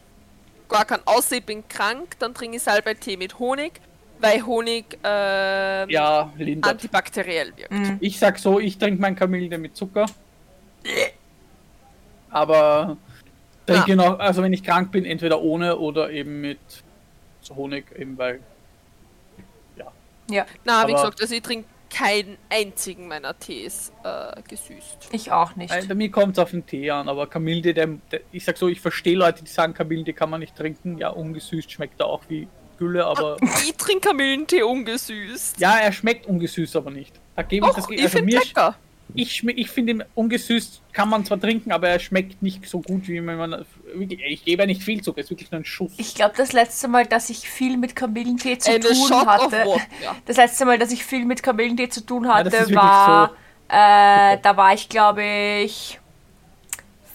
Gar 0.69 0.85
keinen. 0.85 1.01
Außer 1.05 1.35
ich 1.35 1.45
bin 1.45 1.67
krank, 1.67 2.15
dann 2.19 2.33
trinke 2.33 2.55
ich 2.55 2.63
Salbeitee 2.63 3.17
mit 3.17 3.37
Honig, 3.37 3.73
weil 4.21 4.45
Honig 4.45 4.97
ähm, 5.03 5.89
Ja, 5.89 6.31
lindert. 6.37 6.71
antibakteriell 6.71 7.51
wirkt. 7.57 7.71
Mhm. 7.73 7.97
Ich 7.99 8.17
sag 8.17 8.39
so, 8.39 8.61
ich 8.61 8.77
trinke 8.77 9.01
meinen 9.01 9.17
Kamillentee 9.17 9.57
mit 9.57 9.75
Zucker. 9.75 10.05
Aber 12.29 12.95
trinke 13.65 13.89
Ja. 13.91 13.95
noch, 13.97 14.19
also 14.19 14.41
wenn 14.41 14.53
ich 14.53 14.63
krank 14.63 14.91
bin, 14.91 15.05
entweder 15.05 15.41
ohne 15.41 15.77
oder 15.77 16.09
eben 16.11 16.41
mit 16.41 16.59
so 17.45 17.55
Honig, 17.55 17.85
eben 17.97 18.17
weil. 18.17 18.39
Ja, 20.29 20.45
Na, 20.63 20.87
wie 20.87 20.93
gesagt, 20.93 21.21
also 21.21 21.35
ich 21.35 21.41
trinke 21.41 21.67
keinen 21.89 22.37
einzigen 22.49 23.07
meiner 23.09 23.37
Tees 23.37 23.91
äh, 24.03 24.41
gesüßt. 24.47 25.09
ich 25.11 25.31
auch 25.31 25.55
nicht. 25.57 25.71
Äh, 25.73 25.85
Bei 25.85 25.93
mir 25.95 26.09
kommt 26.09 26.37
es 26.37 26.39
auf 26.39 26.51
den 26.51 26.65
Tee 26.65 26.89
an, 26.89 27.09
aber 27.09 27.27
Kamillentee, 27.27 27.73
der, 27.73 27.87
der, 28.09 28.21
ich 28.31 28.45
sag 28.45 28.57
so, 28.57 28.67
ich 28.69 28.79
verstehe 28.79 29.17
Leute, 29.17 29.43
die 29.43 29.51
sagen, 29.51 29.73
Kamillentee 29.73 30.13
kann 30.13 30.29
man 30.29 30.39
nicht 30.39 30.55
trinken. 30.55 30.97
Ja, 30.97 31.09
ungesüßt 31.09 31.69
schmeckt 31.71 31.99
er 31.99 32.07
auch 32.07 32.21
wie 32.29 32.47
Gülle, 32.79 33.05
aber. 33.05 33.37
Ich 33.63 33.75
trinke 33.75 34.09
Kamillentee 34.09 34.63
ungesüßt. 34.63 35.59
ja, 35.59 35.77
er 35.77 35.91
schmeckt 35.91 36.25
ungesüßt, 36.25 36.75
aber 36.77 36.89
nicht. 36.89 37.13
Da 37.35 37.43
gebe 37.43 37.67
ich 37.67 37.73
das. 37.73 37.89
ich 37.89 38.01
Also 38.01 38.17
finde 38.17 38.33
mir, 38.33 38.39
lecker. 38.39 38.75
ich, 39.13 39.43
ich 39.45 39.69
finde 39.69 39.91
ihn 39.93 40.03
ungesüßt 40.15 40.81
kann 40.93 41.09
man 41.09 41.25
zwar 41.25 41.39
trinken, 41.39 41.71
aber 41.71 41.89
er 41.89 41.99
schmeckt 41.99 42.41
nicht 42.41 42.65
so 42.67 42.79
gut, 42.79 43.07
wie 43.07 43.15
wenn 43.25 43.37
man. 43.37 43.65
Ich 43.99 44.45
gebe 44.45 44.63
ja 44.63 44.65
nicht 44.67 44.83
viel 44.83 45.01
Zucker, 45.01 45.19
es 45.19 45.25
ist 45.25 45.31
wirklich 45.31 45.51
nur 45.51 45.61
ein 45.61 45.65
Schuss. 45.65 45.91
Ich 45.97 46.15
glaube, 46.15 46.33
das 46.37 46.53
letzte 46.53 46.87
Mal, 46.87 47.05
dass 47.05 47.29
ich 47.29 47.49
viel 47.49 47.77
mit 47.77 47.95
Kamillentee 47.95 48.57
zu 48.57 48.71
Eine 48.71 48.79
tun 48.81 48.95
Shot 48.95 49.25
hatte, 49.25 49.65
Wodka. 49.65 50.15
das 50.25 50.37
letzte 50.37 50.65
Mal, 50.65 50.77
dass 50.79 50.91
ich 50.91 51.05
viel 51.05 51.25
mit 51.25 51.43
Kamillentee 51.43 51.89
zu 51.89 52.01
tun 52.05 52.27
hatte, 52.27 52.51
wirklich 52.51 52.75
war, 52.75 53.29
so. 53.29 53.33
äh, 53.69 54.37
da 54.41 54.57
war 54.57 54.73
ich, 54.73 54.89
glaube 54.89 55.23
ich, 55.23 55.99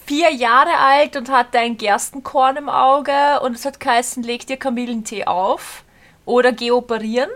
vier 0.05 0.33
Jahre 0.33 0.75
alt 0.77 1.15
und 1.15 1.29
hatte 1.29 1.59
ein 1.59 1.77
Gerstenkorn 1.77 2.57
im 2.57 2.69
Auge 2.69 3.39
und 3.41 3.55
es 3.55 3.65
hat 3.65 3.79
geheißen, 3.79 4.23
leg 4.23 4.47
dir 4.47 4.57
Kamillentee 4.57 5.25
auf 5.25 5.83
oder 6.25 6.51
geh 6.51 6.71
operieren. 6.71 7.29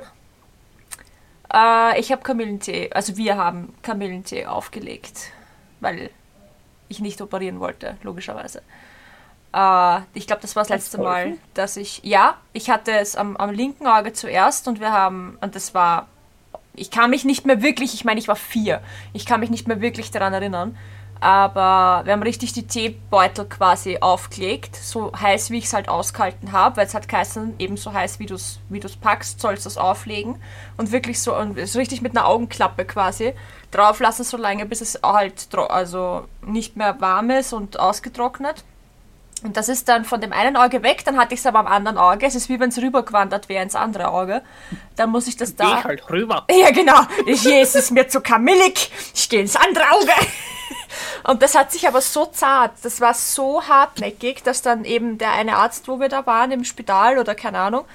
Äh, 1.53 1.99
ich 1.99 2.11
habe 2.11 2.23
Kamillentee, 2.23 2.89
also 2.93 3.15
wir 3.17 3.37
haben 3.37 3.73
Kamillentee 3.83 4.45
aufgelegt, 4.47 5.31
weil 5.81 6.09
ich 6.89 6.99
nicht 6.99 7.21
operieren 7.21 7.59
wollte, 7.59 7.97
logischerweise. 8.03 8.61
Äh, 9.53 9.99
ich 10.13 10.27
glaube, 10.27 10.41
das 10.41 10.55
war 10.55 10.63
das 10.63 10.69
letzte 10.69 10.97
Mal, 10.97 11.37
dass 11.53 11.77
ich, 11.77 12.01
ja, 12.03 12.35
ich 12.53 12.69
hatte 12.69 12.91
es 12.91 13.15
am, 13.15 13.37
am 13.37 13.51
linken 13.51 13.87
Auge 13.87 14.13
zuerst 14.13 14.67
und 14.67 14.79
wir 14.79 14.91
haben, 14.91 15.37
und 15.41 15.55
das 15.55 15.73
war, 15.73 16.07
ich 16.75 16.89
kann 16.91 17.11
mich 17.11 17.23
nicht 17.23 17.45
mehr 17.45 17.61
wirklich, 17.61 17.93
ich 17.93 18.03
meine, 18.03 18.19
ich 18.19 18.27
war 18.27 18.35
vier, 18.35 18.81
ich 19.13 19.25
kann 19.25 19.39
mich 19.39 19.51
nicht 19.51 19.67
mehr 19.67 19.79
wirklich 19.79 20.09
daran 20.11 20.33
erinnern, 20.33 20.75
aber 21.19 22.05
wir 22.05 22.11
haben 22.11 22.23
richtig 22.23 22.51
die 22.51 22.67
Teebeutel 22.67 23.45
quasi 23.45 23.99
aufgelegt, 24.01 24.75
so 24.75 25.13
heiß 25.15 25.51
wie 25.51 25.59
ich 25.59 25.65
es 25.65 25.73
halt 25.73 25.87
ausgehalten 25.87 26.51
habe, 26.51 26.77
weil 26.77 26.87
es 26.87 26.95
hat 26.95 27.07
geheißen, 27.07 27.53
ebenso 27.59 27.93
heiß 27.93 28.19
wie 28.19 28.25
du 28.25 28.35
es 28.35 28.59
wie 28.69 28.81
packst, 28.99 29.39
sollst 29.39 29.65
du 29.65 29.69
es 29.69 29.77
auflegen 29.77 30.41
und 30.75 30.91
wirklich 30.91 31.21
so, 31.21 31.37
und 31.37 31.57
so 31.65 31.79
richtig 31.79 32.01
mit 32.01 32.17
einer 32.17 32.27
Augenklappe 32.27 32.83
quasi 32.85 33.33
drauf 33.71 33.99
lassen, 33.99 34.23
so 34.23 34.35
lange 34.35 34.65
bis 34.65 34.81
es 34.81 34.99
halt 35.01 35.47
also 35.55 36.25
nicht 36.41 36.75
mehr 36.75 36.99
warm 36.99 37.29
ist 37.29 37.53
und 37.53 37.79
ausgetrocknet. 37.79 38.65
Und 39.43 39.57
das 39.57 39.69
ist 39.69 39.89
dann 39.89 40.05
von 40.05 40.21
dem 40.21 40.31
einen 40.31 40.55
Auge 40.55 40.83
weg, 40.83 41.03
dann 41.05 41.17
hatte 41.17 41.33
ich 41.33 41.41
es 41.41 41.45
aber 41.45 41.59
am 41.59 41.67
anderen 41.67 41.97
Auge. 41.97 42.25
Es 42.25 42.35
ist 42.35 42.49
wie 42.49 42.59
wenn 42.59 42.69
es 42.69 42.77
rübergewandert 42.77 43.49
wäre 43.49 43.61
ins 43.61 43.75
andere 43.75 44.09
Auge. 44.09 44.41
Dann 44.95 45.09
muss 45.09 45.27
ich 45.27 45.35
das 45.35 45.55
da. 45.55 45.79
Ich 45.79 45.83
halt 45.83 46.09
rüber. 46.09 46.45
Ja, 46.51 46.71
genau. 46.71 47.01
Hier 47.25 47.61
ist 47.61 47.75
es 47.75 47.91
mir 47.91 48.07
zu 48.07 48.21
kamillig. 48.21 48.91
Ich 49.13 49.27
gehe 49.27 49.41
ins 49.41 49.55
andere 49.55 49.83
Auge. 49.91 50.11
Und 51.25 51.41
das 51.41 51.55
hat 51.55 51.71
sich 51.71 51.87
aber 51.87 52.01
so 52.01 52.25
zart, 52.27 52.73
das 52.83 53.01
war 53.01 53.13
so 53.13 53.63
hartnäckig, 53.63 54.43
dass 54.43 54.61
dann 54.61 54.85
eben 54.85 55.17
der 55.17 55.31
eine 55.31 55.57
Arzt, 55.57 55.87
wo 55.87 55.99
wir 55.99 56.09
da 56.09 56.25
waren, 56.25 56.51
im 56.51 56.63
Spital 56.63 57.17
oder 57.17 57.33
keine 57.33 57.59
Ahnung, 57.59 57.85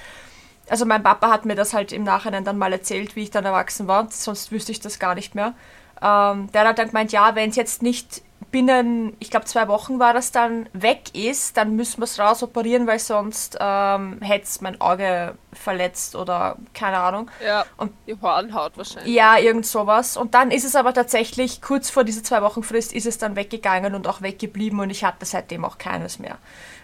also 0.68 0.84
mein 0.84 1.03
Papa 1.03 1.30
hat 1.30 1.44
mir 1.44 1.55
das 1.55 1.74
halt 1.74 1.92
im 1.92 2.05
Nachhinein 2.05 2.44
dann 2.44 2.59
mal 2.59 2.72
erzählt, 2.72 3.16
wie 3.16 3.22
ich 3.22 3.30
dann 3.30 3.44
erwachsen 3.44 3.86
war, 3.86 4.09
sonst 4.11 4.53
wüsste 4.53 4.72
ich 4.72 4.80
das 4.80 4.99
gar 4.99 5.14
nicht 5.14 5.34
mehr. 5.34 5.55
Ähm, 6.03 6.51
der 6.53 6.68
hat 6.68 6.78
dann 6.78 6.88
gemeint, 6.88 7.12
ja, 7.12 7.34
wenn 7.34 7.51
es 7.51 7.57
jetzt 7.57 7.82
nicht 7.82 8.22
binnen, 8.51 9.16
ich 9.20 9.30
glaube, 9.30 9.46
zwei 9.46 9.68
Wochen 9.68 9.99
war 9.99 10.12
das 10.12 10.32
dann 10.32 10.68
weg 10.72 11.14
ist, 11.14 11.57
dann 11.57 11.76
müssen 11.76 12.01
wir 12.01 12.05
es 12.05 12.18
rausoperieren, 12.18 12.86
weil 12.86 12.99
sonst 12.99 13.57
ähm, 13.61 14.20
hätte 14.20 14.44
es 14.44 14.61
mein 14.61 14.80
Auge 14.80 15.34
verletzt 15.53 16.16
oder 16.16 16.57
keine 16.74 16.99
Ahnung. 16.99 17.30
Ja, 17.44 17.64
und 17.76 17.92
die 18.07 18.16
Hornhaut 18.20 18.76
wahrscheinlich. 18.76 19.14
Ja, 19.14 19.38
irgend 19.38 19.66
sowas. 19.66 20.16
Und 20.16 20.34
dann 20.34 20.51
ist 20.51 20.64
es 20.64 20.76
aber 20.76 20.94
tatsächlich, 20.94 21.61
kurz 21.61 21.90
vor 21.90 22.05
dieser 22.05 22.22
zwei 22.22 22.42
Wochen 22.42 22.62
Frist, 22.62 22.92
ist 22.92 23.07
es 23.07 23.18
dann 23.18 23.36
weggegangen 23.36 23.94
und 23.94 24.07
auch 24.07 24.22
weggeblieben 24.22 24.80
und 24.80 24.90
ich 24.90 25.05
hatte 25.05 25.24
seitdem 25.26 25.64
auch 25.64 25.78
keines 25.78 26.18
mehr. 26.18 26.38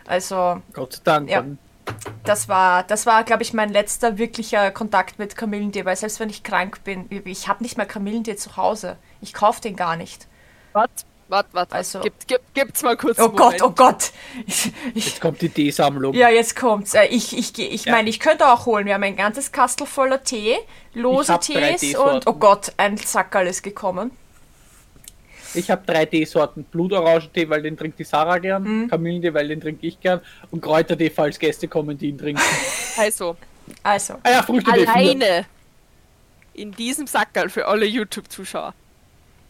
Also. 0.07 0.61
Gott 0.73 0.95
sei 0.95 1.01
Dank. 1.05 1.31
Ja, 1.31 1.45
das 2.25 2.49
war, 2.49 2.83
das 2.83 3.07
war, 3.07 3.25
glaube 3.25 3.43
ich, 3.43 3.53
mein 3.53 3.71
letzter 3.71 4.19
wirklicher 4.19 4.71
Kontakt 4.71 5.19
mit 5.19 5.37
Kamillentee, 5.37 5.85
weil 5.85 5.97
selbst 5.97 6.21
wenn 6.21 6.31
ich 6.31 6.43
krank 6.43 6.83
bin, 6.85 7.07
ich 7.11 7.49
habe 7.49 7.63
nicht 7.63 7.77
mehr 7.77 7.87
Kamillentee 7.87 8.37
zu 8.37 8.57
Hause. 8.57 8.97
Ich 9.21 9.35
kaufe 9.35 9.61
den 9.61 9.77
gar 9.77 9.97
nicht. 9.97 10.27
Was? 10.73 10.89
Warte, 11.29 11.49
warte, 11.53 11.75
also, 11.75 12.01
gib, 12.01 12.13
gib, 12.27 12.41
gibt's 12.53 12.83
mal 12.83 12.97
kurz. 12.97 13.19
Oh 13.19 13.31
Gott, 13.31 13.63
oh 13.63 13.71
Gott. 13.71 14.13
Ich, 14.47 14.71
jetzt 14.95 15.21
kommt 15.21 15.41
die 15.41 15.49
Teesammlung. 15.49 16.15
Ja, 16.15 16.29
jetzt 16.29 16.55
kommt's. 16.55 16.93
Äh, 16.95 17.07
ich, 17.07 17.37
ich, 17.37 17.59
ich 17.59 17.87
ja. 17.87 17.93
meine, 17.93 18.11
ich 18.11 18.21
könnte 18.21 18.47
auch 18.47 18.67
holen. 18.67 18.85
Wir 18.87 18.95
haben 18.95 19.05
ein 19.05 19.17
ganzes 19.17 19.51
Kastel 19.51 19.87
voller 19.87 20.23
Tee, 20.23 20.57
lose 20.93 21.39
Tees 21.41 21.95
und, 21.95 22.27
oh 22.27 22.35
Gott, 22.35 22.73
ein 22.77 22.99
Sackerl 22.99 23.47
ist 23.47 23.63
gekommen. 23.63 24.11
Ich 25.55 25.71
habe 25.71 25.83
drei 25.87 26.05
Teesorten. 26.05 26.65
Blutorangentee, 26.65 27.49
weil 27.49 27.63
den 27.63 27.77
trinkt 27.77 27.99
die 27.99 28.05
Sarah 28.05 28.39
gern. 28.39 28.63
Mhm. 28.63 28.89
Kamillentee, 28.89 29.33
weil 29.33 29.49
den 29.49 29.61
trinke 29.61 29.87
ich 29.87 30.01
gern. 30.01 30.21
Und 30.51 30.61
Kräutertee, 30.61 31.11
falls 31.11 31.39
Gäste 31.39 31.69
kommen, 31.69 31.97
die 31.97 32.09
ihn 32.09 32.19
trinken. 32.19 32.43
Also. 32.97 33.37
Also. 33.83 34.15
Ah 34.23 34.31
ja, 34.31 34.47
Alleine 34.47 35.47
in 36.53 36.71
diesem 36.71 37.09
Sackerl 37.09 37.49
für 37.49 37.67
alle 37.67 37.87
YouTube-Zuschauer 37.87 38.73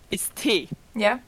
ist 0.08 0.34
Tee. 0.36 0.68
Ja 0.94 1.18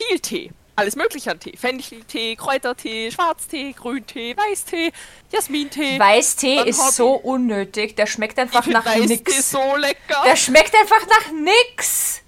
viel 0.00 0.20
Tee. 0.20 0.50
Alles 0.76 0.96
mögliche 0.96 1.30
an 1.30 1.38
Tee. 1.38 1.56
Fencheltee, 1.56 2.34
Kräutertee, 2.34 3.10
Schwarztee, 3.12 3.72
Grüntee, 3.72 4.36
Weißtee, 4.36 4.90
Jasmintee. 5.30 5.98
Weißtee 6.00 6.62
ist 6.68 6.96
so 6.96 7.12
unnötig. 7.12 7.94
Der 7.94 8.06
schmeckt 8.06 8.38
einfach 8.38 8.66
nach 8.66 8.84
Weißtee 8.84 9.06
nix. 9.06 9.50
so 9.50 9.76
lecker. 9.76 10.22
Der 10.24 10.34
schmeckt 10.34 10.74
einfach 10.74 11.06
nach 11.06 11.30
nix. 11.32 12.22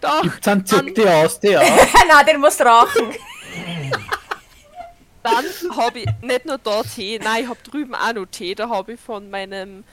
Doch. 0.00 0.22
Gibt's 0.22 0.46
einen 0.46 0.64
Zucktee 0.64 1.08
aus 1.08 1.40
dir? 1.40 1.60
Na, 2.08 2.22
den 2.22 2.40
musst 2.40 2.60
du 2.60 2.64
rauchen. 2.64 3.14
Dann 5.24 5.44
habe 5.76 6.00
ich 6.00 6.06
nicht 6.20 6.46
nur 6.46 6.58
da 6.58 6.82
Tee, 6.82 7.20
nein, 7.22 7.44
ich 7.44 7.48
habe 7.48 7.60
drüben 7.62 7.94
auch 7.94 8.12
noch 8.12 8.26
Tee. 8.26 8.54
Da 8.54 8.68
habe 8.68 8.94
ich 8.94 9.00
von 9.00 9.30
meinem 9.30 9.84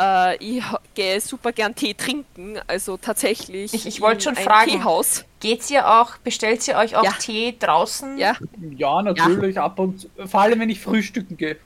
äh, 0.00 0.36
ich 0.36 0.62
gehe 0.94 1.20
super 1.20 1.52
gern 1.52 1.74
Tee 1.74 1.94
trinken, 1.94 2.58
also 2.66 2.96
tatsächlich. 2.96 3.74
Ich, 3.74 3.86
ich 3.86 4.00
wollte 4.00 4.22
schon 4.22 4.36
fragen, 4.36 4.70
Teehaus. 4.70 5.24
geht's 5.40 5.70
ihr 5.70 5.86
auch, 5.88 6.16
bestellt 6.18 6.66
ihr 6.68 6.76
euch 6.76 6.96
auch 6.96 7.04
ja. 7.04 7.12
Tee 7.12 7.54
draußen? 7.58 8.16
Ja, 8.18 8.36
ja 8.76 9.02
natürlich, 9.02 9.56
ja. 9.56 9.64
ab 9.64 9.78
und 9.78 10.08
vor 10.26 10.40
allem 10.40 10.60
wenn 10.60 10.70
ich 10.70 10.80
frühstücken 10.80 11.36
gehe. 11.36 11.58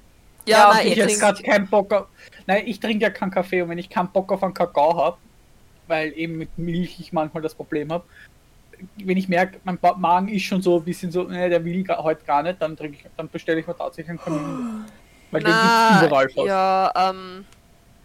Ja, 0.47 0.59
ja 0.59 0.74
nein, 0.74 0.87
ich 0.89 0.97
jetzt 0.97 1.20
gerade 1.20 1.43
keinen 1.43 1.68
Bock 1.68 1.93
auf. 1.93 2.07
Nein, 2.47 2.64
ich 2.66 2.80
trinke 2.80 3.05
ja 3.05 3.11
keinen 3.11 3.30
Kaffee 3.30 3.62
und 3.62 3.70
wenn 3.70 3.78
ich 3.78 3.89
keinen 3.89 4.09
Bock 4.09 4.30
auf 4.32 4.43
einen 4.43 4.53
Kakao 4.53 4.97
habe, 4.97 5.16
weil 5.87 6.12
eben 6.16 6.37
mit 6.37 6.59
Milch 6.59 6.99
ich 7.01 7.12
manchmal 7.12 7.43
das 7.43 7.55
Problem 7.55 7.93
habe, 7.93 8.05
wenn 8.97 9.16
ich 9.16 9.28
merke, 9.28 9.59
mein 9.64 9.78
Magen 9.97 10.28
ist 10.28 10.43
schon 10.43 10.61
so 10.61 10.78
ein 10.78 10.85
bisschen 10.85 11.11
so, 11.11 11.22
ne, 11.22 11.49
der 11.49 11.64
will 11.64 11.85
heute 11.89 12.24
gar 12.24 12.43
nicht, 12.43 12.61
dann 12.61 12.76
trinke 12.76 12.99
ich, 12.99 13.07
dann 13.16 13.28
bestelle 13.28 13.61
ich 13.61 13.66
mir 13.66 13.76
tatsächlich 13.76 14.11
einen 14.11 14.18
Kamin. 14.18 14.85
Weil 15.30 15.43
Na, 15.43 15.49
den 15.49 15.93
gibt's 15.93 16.07
überall 16.07 16.28
fast. 16.28 16.47
Ja, 16.47 17.11
ähm, 17.11 17.45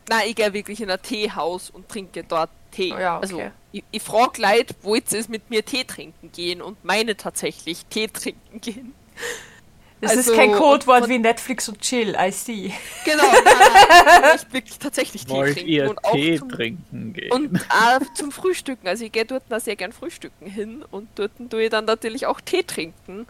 Nein, 0.10 0.22
ich 0.28 0.36
gehe 0.36 0.52
wirklich 0.54 0.82
in 0.82 0.90
ein 0.90 1.02
Teehaus 1.02 1.70
und 1.70 1.88
trinke 1.88 2.24
dort 2.24 2.50
Tee. 2.72 2.92
Oh 2.92 3.00
ja, 3.00 3.20
also, 3.20 3.36
okay. 3.36 3.44
Also 3.46 3.56
ich, 3.72 3.84
ich 3.92 4.02
frage 4.02 4.42
Leute, 4.42 4.74
wo 4.82 4.96
jetzt 4.96 5.14
es 5.14 5.30
mit 5.30 5.52
mir 5.52 5.64
Tee 5.64 5.84
trinken 5.84 6.32
gehen 6.32 6.64
und 6.64 6.84
meine 6.84 7.16
tatsächlich 7.16 7.86
Tee 7.86 8.08
trinken 8.14 8.60
gehen. 8.60 8.96
Das 10.02 10.12
also, 10.18 10.32
ist 10.32 10.38
kein 10.38 10.54
Codewort 10.54 11.10
wie 11.10 11.20
Netflix 11.20 11.70
und 11.70 11.80
Chill, 11.82 12.16
I 12.18 12.32
see. 12.32 12.74
Genau, 13.06 13.24
nein, 13.24 14.36
ich 14.36 14.54
wirklich 14.54 14.80
tatsächlich 14.80 15.26
Tee 15.26 15.34
Wollt 15.34 15.54
trinken. 15.56 15.70
Ihr 15.70 15.90
und 15.90 16.00
Tee 16.12 16.38
zum, 16.40 16.50
trinken 16.50 17.14
gehen. 17.14 17.32
Und 17.32 17.56
äh, 17.56 18.00
zum 18.16 18.32
Frühstücken. 18.32 18.88
Also 18.88 19.06
ich 19.06 19.12
gehe 19.12 19.26
dort 19.26 19.44
da 19.50 19.60
sehr 19.60 19.76
gern 19.76 19.92
frühstücken 19.92 20.48
hin 20.48 20.84
und 20.90 21.10
dort 21.16 21.32
tue 21.52 21.66
ich 21.66 21.70
dann 21.70 21.86
natürlich 21.86 22.26
auch 22.26 22.42
Tee 22.42 22.64
trinken. 22.64 23.28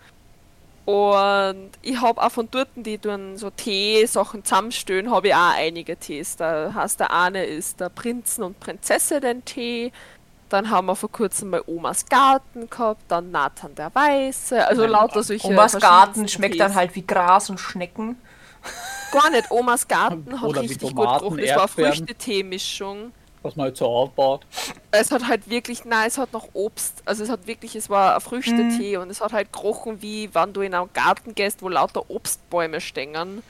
Und 0.85 1.69
ich 1.81 2.01
habe 2.01 2.21
auch 2.21 2.31
von 2.31 2.47
dort, 2.49 2.69
die 2.75 2.97
tun 2.97 3.37
so 3.37 3.49
Tee-Sachen 3.49 4.43
zusammenstellen, 4.43 5.11
habe 5.11 5.27
ich 5.27 5.35
auch 5.35 5.53
einige 5.55 5.95
Tees. 5.97 6.35
Da 6.35 6.73
heißt 6.73 6.99
der 6.99 7.13
eine 7.13 7.45
ist 7.45 7.79
der 7.79 7.89
Prinzen 7.89 8.43
und 8.43 8.59
Prinzessin 8.59 9.45
Tee. 9.45 9.91
Dann 10.49 10.71
haben 10.71 10.87
wir 10.87 10.95
vor 10.95 11.11
kurzem 11.11 11.51
mal 11.51 11.63
Omas 11.67 12.05
Garten 12.07 12.69
gehabt, 12.69 13.03
dann 13.07 13.29
Nathan 13.29 13.75
der 13.75 13.93
Weiße. 13.93 14.65
Also 14.65 14.81
Nein, 14.81 14.91
lauter 14.91 15.21
solche. 15.21 15.47
Omas 15.47 15.79
Garten 15.79 16.27
schmeckt 16.27 16.53
Tees. 16.53 16.59
dann 16.59 16.73
halt 16.73 16.95
wie 16.95 17.05
Gras 17.05 17.51
und 17.51 17.59
Schnecken. 17.59 18.17
Gar 19.11 19.29
nicht. 19.29 19.51
Omas 19.51 19.87
Garten 19.87 20.41
hat 20.41 20.55
richtig 20.57 20.95
gut 20.95 20.95
gerochen. 20.95 21.37
Das 21.37 21.55
war 21.55 21.67
Früchte-Tee-Mischung 21.67 23.11
was 23.41 23.55
man 23.55 23.65
halt 23.65 23.77
so 23.77 23.85
aufbaut. 23.85 24.45
Es 24.91 25.11
hat 25.11 25.27
halt 25.27 25.49
wirklich, 25.49 25.85
nein, 25.85 26.07
es 26.07 26.17
hat 26.17 26.33
noch 26.33 26.49
Obst. 26.53 27.01
Also 27.05 27.23
es 27.23 27.29
hat 27.29 27.47
wirklich, 27.47 27.75
es 27.75 27.89
war 27.89 28.15
ein 28.15 28.21
Früchtetee 28.21 28.97
mhm. 28.97 29.03
und 29.03 29.09
es 29.09 29.21
hat 29.21 29.33
halt 29.33 29.53
gerochen, 29.53 30.01
wie 30.01 30.33
wenn 30.33 30.53
du 30.53 30.61
in 30.61 30.73
einen 30.73 30.91
Garten 30.93 31.35
gehst, 31.35 31.61
wo 31.61 31.69
lauter 31.69 32.09
Obstbäume 32.09 32.81
stehen. 32.81 33.43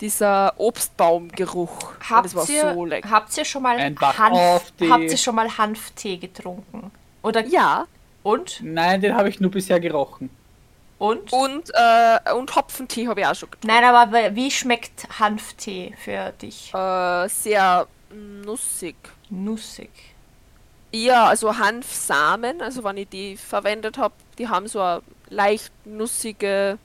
Dieser 0.00 0.52
Obstbaumgeruch. 0.58 1.92
Habt, 2.10 2.26
das 2.26 2.34
war 2.34 2.48
ihr, 2.50 2.74
so 2.74 2.84
lecker. 2.84 3.10
habt 3.10 3.36
ihr 3.36 3.44
schon 3.46 3.62
mal 3.62 3.78
Hanf, 3.78 4.72
habt 4.90 5.02
ihr 5.04 5.16
schon 5.16 5.34
mal 5.34 5.56
Hanftee 5.56 6.18
getrunken? 6.18 6.90
Oder 7.22 7.46
ja. 7.46 7.86
Und? 8.22 8.60
Nein, 8.62 9.00
den 9.00 9.16
habe 9.16 9.30
ich 9.30 9.40
nur 9.40 9.50
bisher 9.50 9.80
gerochen. 9.80 10.28
Und? 10.98 11.32
Und, 11.32 11.70
äh, 11.74 12.32
und 12.32 12.54
Hopfentee 12.54 13.06
habe 13.08 13.20
ich 13.20 13.26
auch 13.26 13.34
schon 13.34 13.50
getrunken. 13.50 13.68
Nein, 13.68 13.84
aber 13.84 14.34
wie 14.34 14.50
schmeckt 14.50 15.06
Hanftee 15.18 15.94
für 16.02 16.32
dich? 16.32 16.72
Äh, 16.74 17.28
sehr 17.28 17.86
Nussig. 18.10 18.96
Nussig. 19.30 19.90
Ja, 20.92 21.26
also 21.26 21.58
Hanfsamen, 21.58 22.62
also 22.62 22.84
wenn 22.84 22.96
ich 22.96 23.08
die 23.08 23.36
verwendet 23.36 23.98
habe, 23.98 24.14
die 24.38 24.48
haben 24.48 24.68
so 24.68 24.80
eine 24.80 25.02
leicht 25.28 25.72
nussige 25.84 26.78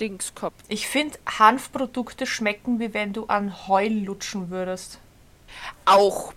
Dings 0.00 0.34
gehabt. 0.34 0.60
Ich 0.68 0.86
finde, 0.86 1.18
Hanfprodukte 1.38 2.26
schmecken, 2.26 2.80
wie 2.80 2.94
wenn 2.94 3.12
du 3.12 3.26
an 3.26 3.68
Heu 3.68 3.88
lutschen 3.88 4.50
würdest. 4.50 4.98
Auch. 5.84 6.32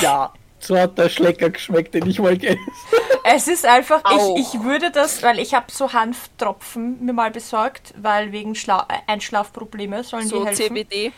Ja, 0.00 0.32
so 0.62 0.78
hat 0.78 0.96
der 0.96 1.08
Schlecker 1.08 1.50
geschmeckt, 1.50 1.92
den 1.94 2.06
ich 2.06 2.20
mal 2.20 2.38
gegessen 2.38 2.60
Es 3.24 3.48
ist 3.48 3.66
einfach, 3.66 4.02
ich, 4.36 4.54
ich 4.54 4.62
würde 4.62 4.90
das, 4.90 5.22
weil 5.22 5.38
ich 5.38 5.54
habe 5.54 5.66
so 5.70 5.92
Hanftropfen 5.92 7.04
mir 7.04 7.12
mal 7.12 7.30
besorgt, 7.30 7.94
weil 7.96 8.32
wegen 8.32 8.54
Schla 8.54 8.86
Einschlafprobleme 9.06 10.04
sollen 10.04 10.28
so 10.28 10.40
die 10.40 10.46
helfen. 10.46 10.76
CBD? 10.76 11.12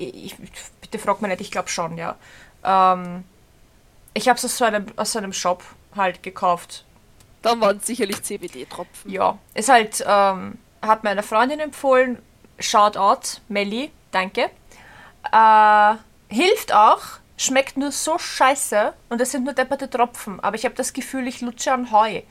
Ich, 0.00 0.36
bitte 0.80 0.98
frag 0.98 1.20
mich 1.20 1.30
nicht, 1.30 1.40
ich 1.40 1.50
glaube 1.50 1.68
schon, 1.68 1.98
ja. 1.98 2.16
Ähm, 2.64 3.24
ich 4.14 4.28
habe 4.28 4.38
es 4.38 4.44
aus, 4.44 4.56
so 4.56 4.64
einem, 4.64 4.86
aus 4.96 5.12
so 5.12 5.18
einem 5.18 5.32
Shop 5.32 5.62
halt 5.94 6.22
gekauft. 6.22 6.84
Dann 7.42 7.60
waren 7.60 7.78
es 7.78 7.86
sicherlich 7.86 8.22
CBD-Tropfen. 8.22 9.10
Ja, 9.10 9.38
ist 9.54 9.68
halt, 9.68 10.04
ähm, 10.06 10.58
hat 10.82 11.04
meine 11.04 11.22
Freundin 11.22 11.60
empfohlen. 11.60 12.18
Shoutout, 12.58 13.40
Melli, 13.48 13.90
danke. 14.10 14.50
Äh, 15.32 15.94
hilft 16.28 16.74
auch, 16.74 17.02
schmeckt 17.36 17.76
nur 17.76 17.92
so 17.92 18.18
scheiße 18.18 18.92
und 19.08 19.20
es 19.20 19.32
sind 19.32 19.44
nur 19.44 19.54
depperte 19.54 19.88
Tropfen. 19.88 20.40
Aber 20.40 20.56
ich 20.56 20.64
habe 20.64 20.74
das 20.74 20.92
Gefühl, 20.92 21.26
ich 21.26 21.40
lutsche 21.40 21.72
an 21.72 21.90
Heu, 21.90 22.22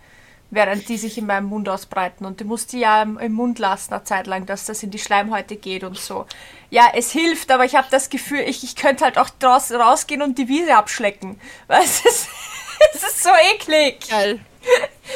während 0.52 0.89
die 0.89 0.97
sich 0.97 1.18
in 1.18 1.26
meinem 1.26 1.45
Mund 1.45 1.70
ausbreiten. 1.70 2.26
Und 2.26 2.39
die 2.39 2.43
musste 2.43 2.78
ja 2.78 3.02
im, 3.04 3.34
Mund 3.34 3.60
lassen 3.60 3.93
eine 3.93 4.04
Zeit 4.04 4.28
lang, 4.28 4.45
dass 4.45 4.66
das 4.66 4.82
in 4.84 4.91
die 4.91 5.00
Schleimhäute 5.00 5.56
geht 5.56 5.84
und 5.84 5.97
so. 5.97 6.26
Ja, 6.70 6.88
es 6.95 7.12
hilft, 7.12 7.52
aber 7.52 7.66
ich 7.66 7.76
habe 7.76 7.88
das 7.91 8.10
Gefühl, 8.10 8.39
ich, 8.39 8.64
ich 8.64 8.76
könnte 8.76 9.06
halt 9.06 9.18
auch 9.18 9.30
draus, 9.30 9.72
rausgehen 9.72 10.22
und 10.22 10.38
die 10.38 10.47
Wiese 10.47 10.76
abschlecken. 10.76 11.39
Weil 11.68 11.84
es 11.84 12.04
ist, 12.06 12.30
es 12.93 13.04
ist 13.04 13.24
so 13.24 13.30
eklig. 13.54 14.10
Geil. 14.10 14.39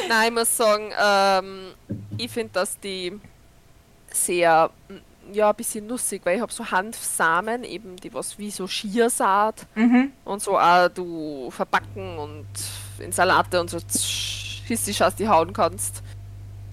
Nein, 0.07 0.27
ich 0.27 0.33
muss 0.33 0.55
sagen, 0.55 0.91
ähm, 1.01 1.73
ich 2.17 2.31
finde, 2.31 2.53
dass 2.53 2.79
die 2.79 3.19
sehr, 4.11 4.69
mm, 4.89 5.33
ja, 5.33 5.49
ein 5.49 5.55
bisschen 5.55 5.87
nussig, 5.87 6.21
weil 6.25 6.35
ich 6.35 6.41
habe 6.41 6.51
so 6.51 6.69
Hanfsamen, 6.69 7.63
eben 7.63 7.95
die 7.95 8.13
was 8.13 8.37
wie 8.37 8.51
so 8.51 8.67
Schiersaat 8.67 9.65
und 10.25 10.41
so 10.41 10.59
auch 10.59 10.89
du 10.89 11.49
verbacken 11.49 12.17
und 12.17 12.45
in 12.99 13.11
Salate 13.11 13.61
und 13.61 13.69
so 13.69 13.79
histisch 14.65 15.01
aus 15.01 15.15
die 15.15 15.27
hauen 15.27 15.53
kannst. 15.53 16.01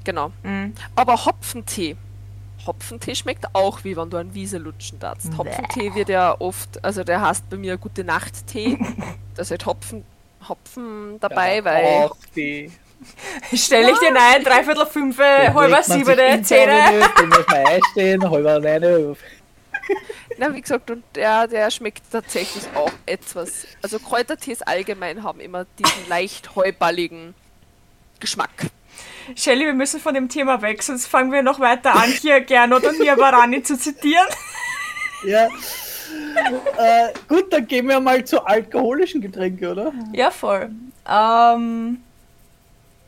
Genau. 0.05 0.33
Mhm. 0.43 0.75
Aber 0.97 1.25
Hopfentee. 1.25 1.97
Hopfentee 2.67 3.15
schmeckt 3.15 3.47
auch 3.55 3.85
wie 3.85 3.97
wenn 3.97 4.11
du 4.11 4.19
an 4.19 4.35
Wiese 4.35 4.59
lutschen 4.59 4.99
darfst. 4.99 5.37
Hopfentee 5.37 5.95
wird 5.95 6.09
ja 6.09 6.37
oft, 6.39 6.83
also 6.85 7.05
der 7.05 7.21
heißt 7.21 7.49
bei 7.49 7.57
mir 7.57 7.77
gute 7.79 8.05
Nacht 8.05 8.47
Tee. 8.47 8.79
da 9.35 9.43
ist 9.43 9.51
halt 9.51 9.65
Hopfen, 9.67 10.05
Hopfen 10.49 11.19
dabei, 11.21 11.57
Ja, 11.57 11.65
weil 11.65 12.11
die. 12.37 12.71
Stelle 13.57 13.93
ich 13.93 13.99
dir 13.99 14.15
ein, 14.15 14.45
dreiviertel 14.45 14.85
fünf, 14.85 15.19
halber 15.19 15.83
siebene, 15.83 16.43
zehn. 16.43 16.69
Du 17.17 17.27
musst 17.29 17.49
mal 17.49 17.65
einstehen, 17.67 18.31
halber 18.31 18.61
neune. 18.61 19.17
Na, 20.37 20.55
wie 20.55 20.61
gesagt, 20.61 20.91
und 20.91 21.03
der, 21.15 21.47
der 21.49 21.71
schmeckt 21.71 22.03
tatsächlich 22.13 22.65
auch 22.75 22.93
etwas. 23.07 23.67
Also 23.83 23.99
Kräutertees 23.99 24.61
allgemein 24.63 25.23
haben 25.23 25.41
immer 25.41 25.65
diesen 25.79 26.09
leicht 26.11 26.55
heuballigen 26.57 27.35
Geschmack. 28.21 28.67
Shelly, 29.37 29.65
wir 29.65 29.75
müssen 29.75 30.01
von 30.01 30.15
dem 30.15 30.29
Thema 30.29 30.61
weg, 30.63 30.83
sonst 30.83 31.07
fangen 31.07 31.33
wir 31.33 31.43
noch 31.43 31.61
weiter 31.61 31.95
an, 31.95 32.11
hier 32.11 32.41
Gernot 32.41 32.85
und 32.85 32.99
Niabarani 32.99 33.63
zu 33.63 33.79
zitieren. 33.79 34.27
Ja. 35.25 35.47
äh, 35.47 37.13
gut, 37.29 37.53
dann 37.53 37.67
gehen 37.67 37.89
wir 37.89 38.01
mal 38.01 38.25
zu 38.25 38.45
alkoholischen 38.45 39.21
Getränken, 39.21 39.69
oder? 39.69 39.93
Ja, 40.13 40.31
voll. 40.31 40.71
Ähm, 41.09 41.99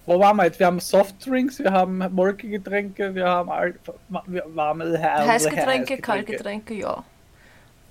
Wo 0.07 0.19
waren 0.21 0.37
wir 0.37 0.45
jetzt? 0.45 0.59
Wir 0.59 0.67
haben 0.67 0.81
Softdrinks, 0.81 1.59
wir 1.59 1.73
haben 1.73 1.99
molkige 2.13 2.59
Getränke, 2.59 3.15
wir 3.15 3.27
haben 3.27 3.51
Al 3.51 3.75
warme 4.55 5.01
Heißgetränke, 5.01 5.99
Kaltgetränke, 5.99 6.75
ja. 6.75 7.05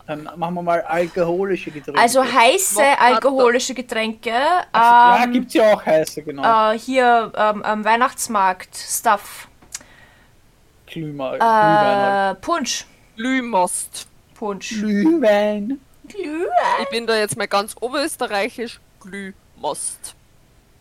Dann 0.07 0.23
machen 0.35 0.55
wir 0.55 0.61
mal 0.63 0.81
alkoholische 0.81 1.71
Getränke. 1.71 1.99
Also 2.01 2.23
heiße 2.23 2.81
alkoholische 2.99 3.73
Getränke. 3.73 4.29
ja, 4.31 5.23
Ähm, 5.23 5.31
gibt's 5.33 5.53
ja 5.53 5.73
auch 5.73 5.85
heiße, 5.85 6.23
genau. 6.23 6.71
äh, 6.73 6.77
hier 6.77 7.31
ähm, 7.35 7.63
am 7.63 7.85
Weihnachtsmarkt, 7.85 8.75
Stuff. 8.75 9.47
Glühwein. 10.87 11.39
Äh, 11.39 12.35
Punsch. 12.41 12.85
Glühmost. 13.15 14.07
Punsch. 14.33 14.69
Glühwein. 14.69 15.79
Glühwein. 16.07 16.81
Ich 16.83 16.89
bin 16.89 17.07
da 17.07 17.15
jetzt 17.15 17.37
mal 17.37 17.47
ganz 17.47 17.75
oberösterreichisch. 17.79 18.79
Glühmost. 18.99 20.15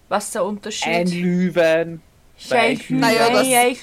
Was 0.08 0.24
ist 0.26 0.34
der 0.34 0.44
Unterschied? 0.44 0.88
Ein 0.92 1.06
Glühwein. 1.06 2.02
zwei 2.38 2.74
Glühwein. 2.74 3.00
Naja, 3.00 3.30
das- 3.30 3.46
Drei 3.48 3.74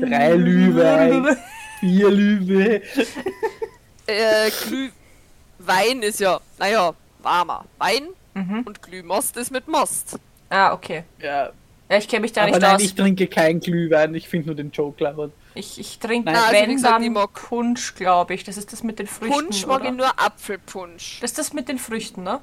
Drei 0.00 0.36
Glühwein. 0.36 1.36
Vier 1.80 2.08
Glühwein. 2.10 2.82
Äh, 4.06 4.50
Glühwein 5.58 6.02
ist 6.02 6.20
ja, 6.20 6.40
naja, 6.58 6.92
warmer 7.22 7.64
Wein 7.78 8.08
Mhm. 8.34 8.62
und 8.64 8.80
Glühmost 8.82 9.36
ist 9.36 9.50
mit 9.50 9.66
Most. 9.66 10.18
Ah, 10.48 10.72
okay. 10.72 11.02
Ja, 11.20 11.50
Ja, 11.90 11.96
ich 11.98 12.06
kenne 12.08 12.20
mich 12.22 12.32
da 12.32 12.42
aber 12.42 12.52
nicht 12.52 12.60
nein, 12.62 12.76
aus. 12.76 12.82
ich 12.82 12.94
trinke 12.94 13.26
kein 13.26 13.58
Glühwein, 13.58 14.14
ich 14.14 14.28
finde 14.28 14.46
nur 14.48 14.54
den 14.56 14.70
Joke 14.70 14.96
clever. 14.96 15.30
Ich, 15.54 15.80
ich 15.80 15.98
trinke, 15.98 16.26
Nein, 16.26 16.36
also 16.36 16.52
wenn 16.52 16.70
gesagt, 16.70 17.04
dann 17.04 17.12
mag- 17.12 17.32
Punsch, 17.34 17.94
glaube 17.96 18.34
ich. 18.34 18.44
Das 18.44 18.56
ist 18.56 18.72
das 18.72 18.84
mit 18.84 19.00
den 19.00 19.08
Früchten, 19.08 19.34
Punsch 19.34 19.66
mag 19.66 19.80
oder? 19.80 19.90
ich 19.90 19.96
nur 19.96 20.20
Apfelpunsch. 20.20 21.18
Das 21.20 21.32
ist 21.32 21.38
das 21.38 21.52
mit 21.52 21.68
den 21.68 21.78
Früchten, 21.78 22.22
ne? 22.22 22.40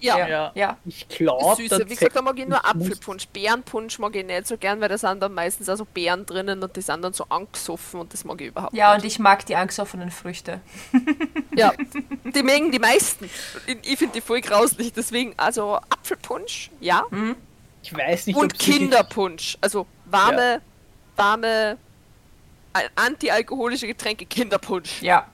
Ja, 0.00 0.18
Ja. 0.18 0.28
Ja. 0.28 0.52
ja. 0.54 0.76
Ich 0.86 1.06
glaube, 1.08 1.56
Süße. 1.56 1.84
Wie 1.88 1.94
gesagt, 1.94 2.16
da 2.16 2.22
mag 2.22 2.38
ich 2.38 2.46
nur 2.48 2.64
Apfelpunsch. 2.64 3.28
Beerenpunsch 3.28 3.98
mag 3.98 4.16
ich 4.16 4.24
nicht 4.24 4.46
so 4.46 4.56
gern, 4.56 4.80
weil 4.80 4.88
da 4.88 4.96
sind 4.98 5.20
dann 5.20 5.34
meistens 5.34 5.68
also 5.68 5.84
Beeren 5.84 6.24
drinnen 6.26 6.62
und 6.62 6.74
die 6.74 6.80
sind 6.80 7.02
dann 7.02 7.12
so 7.12 7.24
angesoffen 7.28 8.00
und 8.00 8.12
das 8.12 8.24
mag 8.24 8.40
ich 8.40 8.48
überhaupt 8.48 8.74
Ja, 8.74 8.94
nicht. 8.94 9.02
und 9.02 9.08
ich 9.08 9.18
mag 9.18 9.44
die 9.46 9.56
angesoffenen 9.56 10.10
Früchte. 10.10 10.60
Ja, 11.56 11.72
die 12.24 12.42
mögen 12.44 12.70
die 12.70 12.78
meisten. 12.78 13.28
Ich, 13.82 13.98
finde 13.98 14.14
die 14.14 14.20
voll 14.20 14.40
grauslich, 14.40 14.92
deswegen, 14.92 15.34
also 15.36 15.78
Apfelpunsch, 15.90 16.70
ja. 16.80 17.02
Ich 17.82 17.92
weiß 17.92 18.28
nicht, 18.28 18.36
Und 18.36 18.56
Kinderpunsch. 18.56 19.58
Also 19.60 19.84
warme, 20.04 20.62
warme, 21.16 21.76
al- 22.72 22.88
antialkoholische 22.94 23.88
Getränke, 23.88 24.26
Kinderpunsch. 24.26 25.02
Ja. 25.02 25.26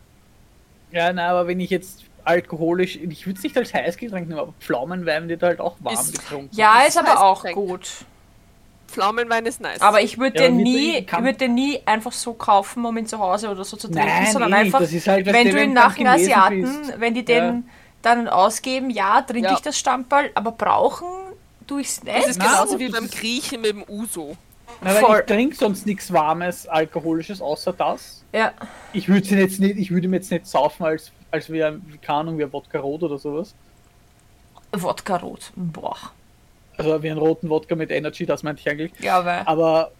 Ja, 0.90 1.12
na, 1.12 1.28
aber 1.28 1.46
wenn 1.48 1.60
ich 1.60 1.68
jetzt 1.68 2.05
alkoholisch, 2.26 2.96
ich 2.96 3.26
würde 3.26 3.38
es 3.38 3.42
nicht 3.44 3.56
als 3.56 3.72
Heißgetränk 3.72 4.28
nehmen, 4.28 4.40
aber 4.40 4.52
Pflaumenwein 4.60 5.28
wird 5.28 5.42
halt 5.42 5.60
auch 5.60 5.76
warm 5.80 5.94
Ist- 5.94 6.12
getrunken. 6.18 6.50
Ja, 6.54 6.74
Das 6.80 6.88
ist 6.88 6.98
aber 6.98 7.22
auch 7.22 7.44
gut. 7.52 7.88
Pflaumenwein 8.88 9.44
ist 9.46 9.60
nice. 9.60 9.80
Aber 9.80 10.00
ich 10.00 10.18
würde 10.18 10.36
Ja, 10.42 10.48
den 10.48 10.56
nie, 10.58 11.04
den 11.40 11.54
nie 11.54 11.80
einfach 11.86 12.12
so 12.12 12.34
kaufen, 12.34 12.84
um 12.84 12.96
ihn 12.96 13.06
zu 13.06 13.18
Hause 13.18 13.50
oder 13.50 13.64
so 13.64 13.76
zu 13.76 13.88
trinken, 13.88 14.08
Nein, 14.08 14.26
sondern 14.32 14.52
eh 14.52 14.56
einfach, 14.56 14.78
Das 14.80 14.92
ist 14.92 15.06
halt, 15.08 15.26
wenn 15.26 15.50
du, 15.50 15.62
ihn 15.62 15.72
nach 15.72 15.94
den 15.96 16.06
Asiaten, 16.06 16.62
bist. 16.62 17.00
wenn 17.00 17.14
die 17.14 17.24
den 17.24 17.68
dann 18.02 18.28
ausgeben, 18.28 18.90
ja, 18.90 19.22
trinke 19.22 19.48
Ja. 19.48 19.54
ich 19.54 19.60
das 19.60 19.76
Stammball, 19.76 20.30
aber 20.34 20.52
brauchen 20.52 21.06
tue 21.66 21.80
ich 21.80 21.88
es 21.88 22.00
das 22.00 22.14
nicht. 22.14 22.26
ist 22.28 22.38
Na, 22.38 22.44
genauso 22.46 22.78
wie 22.78 22.86
das 22.86 22.94
beim 22.94 23.04
ist- 23.06 23.18
Griechen 23.18 23.60
mit 23.60 23.70
dem 23.70 23.84
Uso. 23.88 24.36
Na, 24.82 24.94
weil 24.94 25.00
Voll. 25.00 25.18
ich 25.20 25.26
trinke 25.26 25.56
sonst 25.56 25.86
nichts 25.86 26.12
Warmes, 26.12 26.66
Alkoholisches, 26.66 27.40
außer 27.40 27.72
das. 27.72 28.24
Ja. 28.32 28.52
Ich 28.92 29.08
würde 29.08 29.26
ihn 29.28 29.38
jetzt 29.38 29.58
nicht, 29.60 29.76
ich 29.78 29.90
würde 29.90 30.08
jetzt 30.08 30.30
nicht 30.30 30.46
saufen, 30.46 30.84
als, 30.84 31.10
als 31.30 31.50
wie, 31.50 31.62
ein- 31.64 31.82
wie, 31.86 31.98
keine 31.98 32.18
Ahnung, 32.20 32.38
wie 32.38 32.44
ein 32.44 32.52
Wodka 32.52 32.78
Rot 32.80 33.02
oder 33.02 33.18
sowas. 33.18 33.54
Wodka 34.72 35.16
rot. 35.16 35.52
Boah. 35.56 35.96
Also 36.76 37.02
wie 37.02 37.10
einen 37.10 37.18
roten 37.18 37.48
Wodka 37.48 37.74
mit 37.74 37.90
Energy, 37.90 38.26
das 38.26 38.42
meinte 38.42 38.60
ich 38.60 38.68
eigentlich. 38.68 38.92
Ja, 39.00 39.24
weil. 39.24 39.42
Aber 39.46 39.92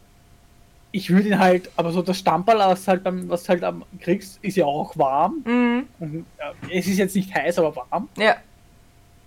ich 0.93 1.09
würde 1.11 1.29
ihn 1.29 1.39
halt, 1.39 1.71
aber 1.77 1.93
so 1.93 2.03
das 2.03 2.19
Stammball, 2.19 2.59
was 2.59 2.87
halt 2.87 3.03
beim, 3.03 3.29
was 3.29 3.49
halt 3.49 3.65
am 3.65 3.85
kriegst, 4.01 4.39
ist 4.43 4.57
ja 4.57 4.67
auch 4.67 4.97
warm. 4.99 5.43
Mhm. 5.45 5.87
Und, 5.99 6.27
äh, 6.69 6.79
es 6.79 6.87
ist 6.87 6.99
jetzt 6.99 7.17
nicht 7.17 7.35
heiß, 7.35 7.59
aber 7.59 7.75
warm. 7.77 8.09
Ja. 8.19 8.37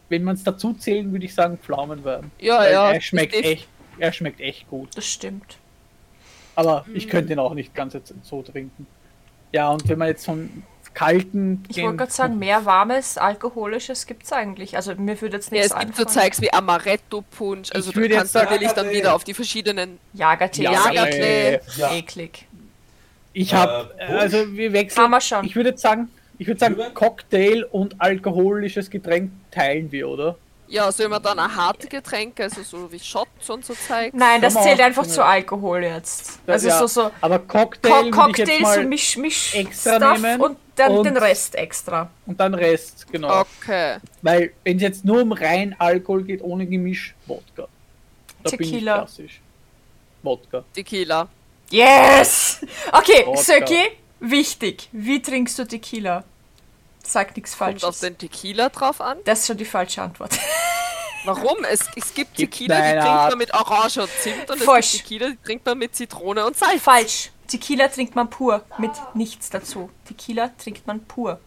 Wenn 0.10 0.24
man 0.24 0.36
es 0.36 0.43
dazu 0.43 0.74
zählen, 0.74 1.12
würde 1.12 1.26
ich 1.26 1.34
sagen 1.34 1.58
Pflaumenwein. 1.58 2.32
Ja, 2.39 2.60
Weil 2.60 2.72
ja. 2.72 2.91
Er 2.93 3.02
schmeckt 3.02 3.34
echt, 3.34 3.68
er 4.00 4.12
schmeckt 4.14 4.39
echt 4.41 4.70
gut. 4.70 4.89
Das 4.95 5.06
stimmt. 5.06 5.58
Aber 6.56 6.86
ich 6.93 7.06
Mhm. 7.06 7.10
könnte 7.10 7.34
ihn 7.34 7.39
auch 7.39 7.54
nicht 7.54 7.74
ganz 7.76 7.93
jetzt 7.93 8.14
so 8.24 8.41
trinken. 8.41 8.86
Ja, 9.52 9.70
und 9.70 9.88
wenn 9.88 9.97
man 9.97 10.10
jetzt 10.10 10.26
von 10.26 10.64
kalten. 10.93 11.64
Ich 11.70 11.76
gehen- 11.76 11.86
wollte 11.86 11.97
gerade 11.97 12.12
sagen, 12.12 12.39
mehr 12.39 12.66
warmes, 12.66 13.18
alkoholisches 13.18 14.06
gibt 14.06 14.24
es 14.24 14.34
eigentlich. 14.34 14.76
Also 14.76 14.95
mir 14.95 15.20
würde 15.22 15.38
jetzt 15.38 15.52
Ja, 15.52 15.58
nichts 15.60 15.72
es 15.74 15.80
gibt 15.80 15.95
so. 15.95 16.06
Zeugs 16.06 16.41
wie 16.41 16.52
Amaretto-Punsch. 16.52 17.72
Also 17.74 17.89
Ich 17.89 17.95
du 17.95 18.02
würde 18.02 18.16
kannst 18.16 18.34
natürlich 18.34 18.72
dann 18.72 18.89
wieder 18.89 19.14
auf 19.16 19.24
die 19.24 19.34
verschiedenen 19.34 20.00
Jagertee. 20.14 20.64
Ja, 20.64 20.91
Jagertee. 20.91 21.54
eklig. 21.56 21.78
Ja. 21.78 21.93
eklig. 21.95 22.45
Ich 23.34 23.54
habe, 23.54 23.93
Äh, 23.97 24.08
Punsch? 24.08 24.20
also 24.22 24.54
wir 24.58 24.74
wechseln. 24.74 25.04
Haben 25.04 25.12
wir 25.12 25.22
schon. 25.22 25.45
Ich 25.45 25.56
würde 25.56 25.70
jetzt 25.70 25.82
sagen, 25.82 26.10
ich 26.39 26.47
würde 26.47 26.60
sagen? 26.60 26.76
Cocktail 26.93 27.64
und 27.72 28.02
alkoholisches 28.02 28.89
Getränk 28.89 29.32
teilen 29.52 29.91
wir, 29.91 30.10
oder? 30.10 30.36
Ja, 30.72 30.91
sollen 30.91 31.09
wir 31.09 31.20
dann 31.20 31.39
auch 31.39 31.49
harte 31.49 31.88
Getränke, 31.88 32.43
also 32.43 32.61
so 32.61 32.91
wie 32.91 32.99
Shots 32.99 33.49
und 33.49 33.65
so 33.65 33.74
Zeugs? 33.74 34.13
Nein, 34.15 34.39
das 34.39 34.53
man 34.53 34.63
zählt 34.63 34.80
einfach 34.80 35.05
zu 35.07 35.24
Alkohol 35.26 35.84
jetzt. 35.84 36.39
Das- 36.45 36.65
Also 36.65 36.67
ja. 36.70 36.80
so, 36.80 36.88
so 36.88 37.11
Aber 37.22 37.39
Cocktail 37.39 37.89
Co 37.89 37.95
würde 37.95 38.32
ich 38.32 38.38
jetzt 38.38 38.47
Cocktails 38.49 38.61
mal 38.61 38.80
und 38.80 38.89
Misch, 38.89 39.17
Misch 39.17 39.55
extra 39.55 39.95
Stuff 39.95 40.22
nehmen 40.22 40.41
und 40.41 40.57
dann 40.76 40.91
und- 40.91 41.03
den 41.05 41.17
Rest 41.17 41.55
extra. 41.55 42.09
und 42.28 42.39
dann 42.39 42.53
Rest, 42.53 43.07
genau. 43.11 43.41
Okay. 43.41 43.97
Weil 44.22 44.53
wenn 44.63 44.78
es 44.78 44.84
jetzt 44.84 45.05
nur 45.05 45.24
um 45.24 45.32
rein 45.32 45.76
Alkohol 45.80 46.24
geht, 46.24 46.41
ohne 46.43 46.67
Gemisch, 46.67 47.15
Wodka. 47.26 47.67
Da 48.43 48.49
bin 48.51 48.61
ich 48.61 48.72
Tequila. 48.72 48.97
klassisch. 48.99 49.41
Wodka. 50.22 50.63
Tequila. 50.74 51.28
Yes! 51.72 52.61
Okay, 52.91 53.26
Wodka. 53.26 53.41
Söki, 53.41 53.82
wichtig. 54.20 54.88
Wie 54.91 55.20
trinkst 55.22 55.57
du 55.57 55.65
Tequila? 55.65 56.24
Sag 57.04 57.36
nichts 57.36 57.58
Kommt 57.58 57.76
auf 57.78 57.82
Falsches. 57.82 58.00
den 58.02 58.18
Tequila 58.18 58.70
drauf 58.70 59.02
an. 59.02 59.18
Das 59.26 59.39
ist 59.41 59.47
schon 59.47 59.58
die 59.58 59.66
falsche 59.66 60.02
Antwort. 60.02 60.32
Warum? 61.26 61.64
Es, 61.70 61.82
es 61.95 62.14
gibt 62.14 62.36
Gibt 62.36 62.54
Tequila, 62.54 62.76
die 62.78 62.82
trinkt 62.91 63.06
Art. 63.08 63.30
man 63.32 63.38
mit 63.39 63.54
Orange 63.54 63.97
und 64.02 64.10
Zimt 64.22 64.50
und 64.50 64.62
Falsch. 64.64 64.86
es 64.86 64.91
gibt 64.93 65.08
Tequila, 65.10 65.30
die 65.32 65.38
trinkt 65.43 65.66
man 65.66 65.78
mit 65.78 65.95
Zitrone 65.95 66.45
und 66.45 66.58
Salz. 66.58 66.82
Falsch. 66.82 67.32
Tequila 67.47 67.88
trinkt 67.88 68.16
man 68.16 68.30
pur, 68.30 68.64
mit 68.78 68.91
nichts 69.16 69.50
dazu. 69.50 69.89
Tequila 70.08 70.50
trinkt 70.64 70.86
man 70.88 71.04
pur. 71.06 71.39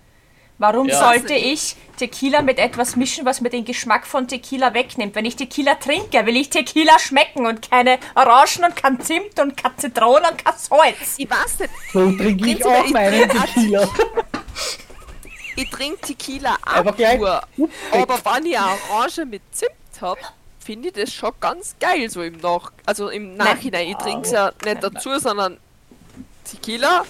Warum 0.58 0.88
Ja. 0.88 0.98
sollte 0.98 1.32
ich 1.34 1.74
Tequila 1.96 2.42
mit 2.42 2.58
etwas 2.58 2.96
mischen, 2.96 3.24
was 3.24 3.40
mir 3.40 3.50
den 3.50 3.64
Geschmack 3.64 4.06
von 4.06 4.28
Tequila 4.28 4.74
wegnimmt? 4.74 5.14
Wenn 5.14 5.24
ich 5.24 5.36
Tequila 5.36 5.76
trinke, 5.76 6.26
will 6.26 6.36
ich 6.36 6.50
Tequila 6.50 6.98
schmecken 6.98 7.46
und 7.46 7.68
keine 7.70 7.98
Orangen 8.14 8.64
und 8.64 8.76
kein 8.76 9.00
Zimt 9.00 9.40
und 9.40 9.56
keine 9.56 9.76
Zitrone 9.76 10.30
und 10.30 10.44
kein 10.44 10.54
Salz. 10.58 11.14
Ich 11.16 11.28
weiß 11.30 11.60
nicht, 11.60 11.70
So 11.92 12.12
trinke 12.12 12.48
ich 12.50 12.64
auch 12.64 12.86
meinen 12.90 13.28
Tequila. 13.28 13.88
ich 15.56 15.70
trinke 15.70 16.00
Tequila 16.00 16.56
Einfach 16.64 16.92
auch 16.92 16.96
gleich. 16.96 17.20
Aber 17.22 17.44
wenn 18.24 18.46
ich 18.46 18.58
eine 18.58 18.78
Orange 18.92 19.24
mit 19.26 19.42
Zimt 19.52 19.72
habe, 20.00 20.20
finde 20.58 20.88
ich 20.88 20.94
das 20.94 21.12
schon 21.12 21.32
ganz 21.40 21.74
geil, 21.80 22.08
so 22.08 22.22
im 22.22 22.36
Nach... 22.38 22.72
Also 22.86 23.08
im 23.08 23.36
Nachhinein. 23.36 23.88
Ich 23.88 23.96
trinke 23.96 24.22
es 24.26 24.32
ja 24.32 24.52
nicht 24.64 24.82
dazu, 24.82 25.18
sondern 25.18 25.58
Tequila 26.44 27.04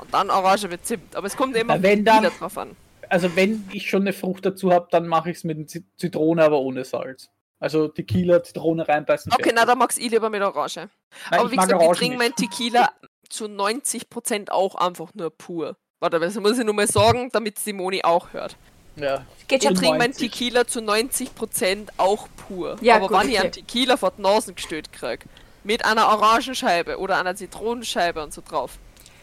und 0.00 0.12
dann 0.12 0.30
Orange 0.30 0.68
mit 0.68 0.84
Zimt. 0.86 1.14
Aber 1.16 1.26
es 1.26 1.36
kommt 1.36 1.56
immer 1.56 1.82
wenn 1.82 2.04
Tequila 2.04 2.28
dann- 2.30 2.38
drauf 2.38 2.58
an. 2.58 2.76
Also 3.08 3.34
wenn 3.36 3.68
ich 3.72 3.88
schon 3.88 4.02
eine 4.02 4.12
Frucht 4.12 4.44
dazu 4.44 4.72
habe, 4.72 4.88
dann 4.90 5.06
mache 5.06 5.30
ich 5.30 5.36
es 5.36 5.44
mit 5.44 5.70
Zit- 5.70 5.84
Zitrone, 5.96 6.42
aber 6.42 6.58
ohne 6.58 6.84
Salz. 6.84 7.28
Also 7.60 7.86
Tequila, 7.88 8.42
Zitrone 8.42 8.86
reinbeißen. 8.86 9.32
Okay, 9.32 9.44
fertig. 9.44 9.58
na, 9.60 9.64
dann 9.64 9.78
mag's 9.78 9.96
ich 9.96 10.10
lieber 10.10 10.28
mit 10.28 10.42
Orange. 10.42 10.76
Nein, 10.76 10.90
Aber 11.30 11.44
ich 11.44 11.52
wie 11.52 11.56
gesagt, 11.56 11.82
ich 11.82 11.90
trinke 11.98 12.18
mein. 12.18 12.34
Tequila 12.34 12.90
zu 13.30 13.44
90% 13.46 14.50
auch 14.50 14.74
einfach 14.74 15.14
nur 15.14 15.30
pur. 15.30 15.76
Warte, 16.00 16.20
das 16.20 16.34
muss 16.34 16.58
ich 16.58 16.64
nur 16.64 16.74
mal 16.74 16.86
sagen, 16.86 17.30
damit 17.32 17.58
Simoni 17.58 18.02
auch 18.04 18.32
hört. 18.32 18.56
Ja. 18.96 19.24
Ich 19.48 19.60
trinke 19.60 19.80
mein 19.90 20.10
90. 20.10 20.30
Tequila 20.30 20.66
zu 20.66 20.80
90% 20.80 21.88
auch 21.96 22.28
pur. 22.36 22.76
Ja, 22.82 22.96
Aber 22.96 23.08
gut, 23.08 23.18
wenn 23.20 23.28
ich 23.28 23.34
okay. 23.36 23.42
einen 23.44 23.52
Tequila 23.52 23.96
vor 23.96 24.12
die 24.16 24.22
Nasen 24.22 24.54
gestellt 24.54 24.92
krieg, 24.92 25.24
mit 25.64 25.84
einer 25.84 26.06
Orangenscheibe 26.08 26.98
oder 26.98 27.18
einer 27.18 27.34
Zitronenscheibe 27.34 28.22
und 28.22 28.32
so 28.32 28.42
drauf, 28.46 28.78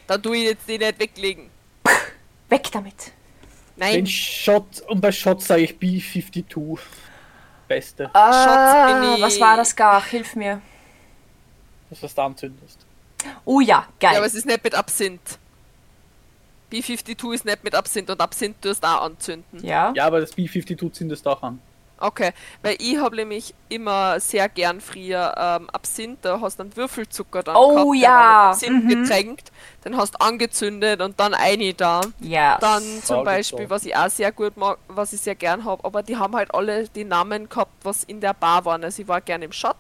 dann 0.08 0.22
tue 0.22 0.38
ich 0.38 0.44
jetzt 0.46 0.68
die 0.68 0.78
nicht 0.80 1.00
weglegen. 1.00 1.50
Weg 2.50 2.72
damit. 2.72 3.08
Den 3.08 3.12
Nein, 3.78 4.08
Shot, 4.08 4.82
und 4.88 5.02
bei 5.02 5.12
Shots 5.12 5.48
sage 5.48 5.62
ich 5.64 5.72
B52. 5.74 6.80
Beste. 7.68 8.10
Ah, 8.14 9.16
ich- 9.16 9.22
was 9.22 9.40
war 9.40 9.58
das 9.58 9.76
gar? 9.76 10.04
Hilf 10.04 10.36
mir. 10.36 10.62
Das, 11.90 12.02
was 12.02 12.14
du 12.14 12.22
anzündest. 12.22 12.80
Oh 13.46 13.60
ja, 13.62 13.88
geil. 14.00 14.12
ja, 14.14 14.18
aber 14.18 14.28
es 14.28 14.34
ist 14.36 14.46
nicht 14.46 14.64
mit 14.64 14.76
Absinth. 14.76 15.40
B52 16.74 17.34
ist 17.34 17.46
nicht 17.46 17.64
mit 17.64 17.76
Absinth 17.76 18.10
und 18.10 18.20
Absinth 18.20 18.62
tust 18.62 18.84
du 18.84 18.88
auch 18.88 19.04
anzünden. 19.04 19.64
ja. 19.64 19.94
Ja, 19.96 20.08
aber 20.08 20.20
das 20.20 20.36
B52 20.36 20.92
zündest 20.92 21.26
du 21.26 21.30
auch 21.30 21.44
an. 21.44 21.60
Okay, 22.00 22.32
weil 22.62 22.76
ich 22.80 22.98
habe 22.98 23.16
nämlich 23.16 23.54
immer 23.70 24.20
sehr 24.20 24.50
gern 24.50 24.82
früher 24.82 25.34
ähm, 25.38 25.70
Absinth, 25.70 26.18
da 26.24 26.42
hast 26.42 26.60
du 26.60 26.64
einen 26.64 26.76
Würfelzucker 26.76 27.44
dann 27.44 27.56
Oh 27.56 27.92
gehabt, 27.92 28.02
ja, 28.02 28.50
Absinth 28.50 28.84
mhm. 28.84 28.90
getränkt, 28.90 29.52
den 29.86 29.96
hast 29.96 30.16
du 30.16 30.20
angezündet 30.20 31.02
und 31.02 31.18
dann 31.18 31.34
eine 31.34 31.74
da. 31.74 32.02
Ja. 32.20 32.58
Dann 32.60 32.84
zum 33.04 33.20
ich 33.20 33.24
Beispiel, 33.24 33.66
so. 33.66 33.70
was 33.70 33.86
ich 33.86 33.96
auch 33.96 34.10
sehr 34.10 34.34
gut 34.34 34.58
mag, 34.58 34.80
was 34.90 35.14
ich 35.14 35.22
sehr 35.22 35.36
gern 35.36 35.64
habe, 35.64 35.86
aber 35.86 36.04
die 36.04 36.18
haben 36.18 36.36
halt 36.36 36.54
alle 36.54 36.90
die 36.90 37.06
Namen 37.06 37.48
gehabt, 37.48 37.72
was 37.84 38.04
in 38.04 38.20
der 38.20 38.34
Bar 38.34 38.66
waren. 38.66 38.84
Also 38.84 39.04
ich 39.04 39.08
war 39.08 39.22
gern 39.22 39.42
im 39.42 39.54
Shot, 39.54 39.78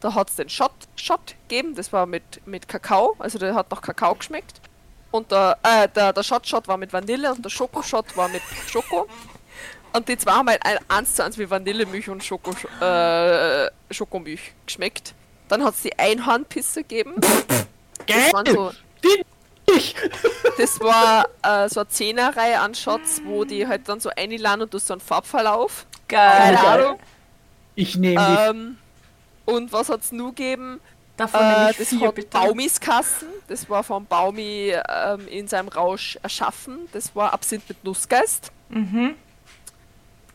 da 0.00 0.14
hat 0.14 0.28
es 0.28 0.36
den 0.36 0.50
Shot, 0.50 0.72
Shot 0.96 1.34
gegeben, 1.48 1.74
das 1.76 1.94
war 1.94 2.04
mit, 2.04 2.46
mit 2.46 2.68
Kakao, 2.68 3.14
also 3.20 3.38
der 3.38 3.54
hat 3.54 3.70
nach 3.70 3.80
Kakao 3.80 4.14
geschmeckt. 4.16 4.60
Und 5.14 5.30
der, 5.30 5.56
äh, 5.62 5.88
der, 5.94 6.12
der 6.12 6.24
Shot 6.24 6.44
Shot 6.44 6.66
war 6.66 6.76
mit 6.76 6.92
Vanille 6.92 7.32
und 7.32 7.44
der 7.44 7.48
Schoko 7.48 7.82
Shot 7.82 8.16
war 8.16 8.26
mit 8.26 8.42
Schoko. 8.68 9.06
Und 9.92 10.08
die 10.08 10.18
zwei 10.18 10.32
haben 10.32 10.48
halt 10.48 10.66
ein, 10.66 10.76
eins 10.88 11.14
zu 11.14 11.22
eins 11.22 11.38
wie 11.38 11.48
Vanillemilch 11.48 12.08
und 12.10 12.24
Schoko, 12.24 12.50
äh, 12.84 13.70
Schokomilch 13.92 14.52
geschmeckt. 14.66 15.14
Dann 15.46 15.62
hat 15.62 15.74
es 15.74 15.82
die 15.82 15.96
Einhornpisse 15.96 16.82
gegeben. 16.82 17.14
Das 18.08 18.32
waren 18.32 18.46
so, 18.46 18.72
Ich! 19.72 19.94
das 20.58 20.80
war 20.80 21.28
äh, 21.44 21.68
so 21.68 21.80
eine 21.80 21.88
Zehnerreihe 21.90 22.58
an 22.58 22.74
Shots, 22.74 23.22
wo 23.24 23.44
die 23.44 23.68
halt 23.68 23.88
dann 23.88 24.00
so 24.00 24.10
einladen 24.16 24.62
und 24.62 24.74
du 24.74 24.78
hast 24.78 24.88
so 24.88 24.94
einen 24.94 25.00
Farbverlauf. 25.00 25.86
geil. 26.08 26.28
Keine 26.38 26.56
geil. 26.56 26.86
Ahnung. 26.86 26.98
Ich 27.76 27.96
nehme. 27.96 28.48
Ähm, 28.50 28.78
und 29.44 29.72
was 29.72 29.90
hat's 29.90 30.10
nur 30.10 30.30
gegeben? 30.30 30.80
Davon 31.16 31.40
Äh, 31.40 31.58
nehme 31.58 31.70
ich 31.70 31.76
das 31.76 31.88
vier, 31.88 32.08
hat 32.08 32.14
bitte. 32.14 32.28
Baumis 32.38 32.80
Kassen. 32.80 33.28
Das 33.48 33.68
war 33.70 33.84
von 33.84 34.06
Baumi 34.06 34.74
ähm, 34.88 35.28
in 35.28 35.46
seinem 35.48 35.68
Rausch 35.68 36.18
erschaffen. 36.22 36.88
Das 36.92 37.14
war 37.14 37.32
Absinth 37.32 37.68
mit 37.68 37.84
Nussgeist. 37.84 38.50
Mhm. 38.68 39.14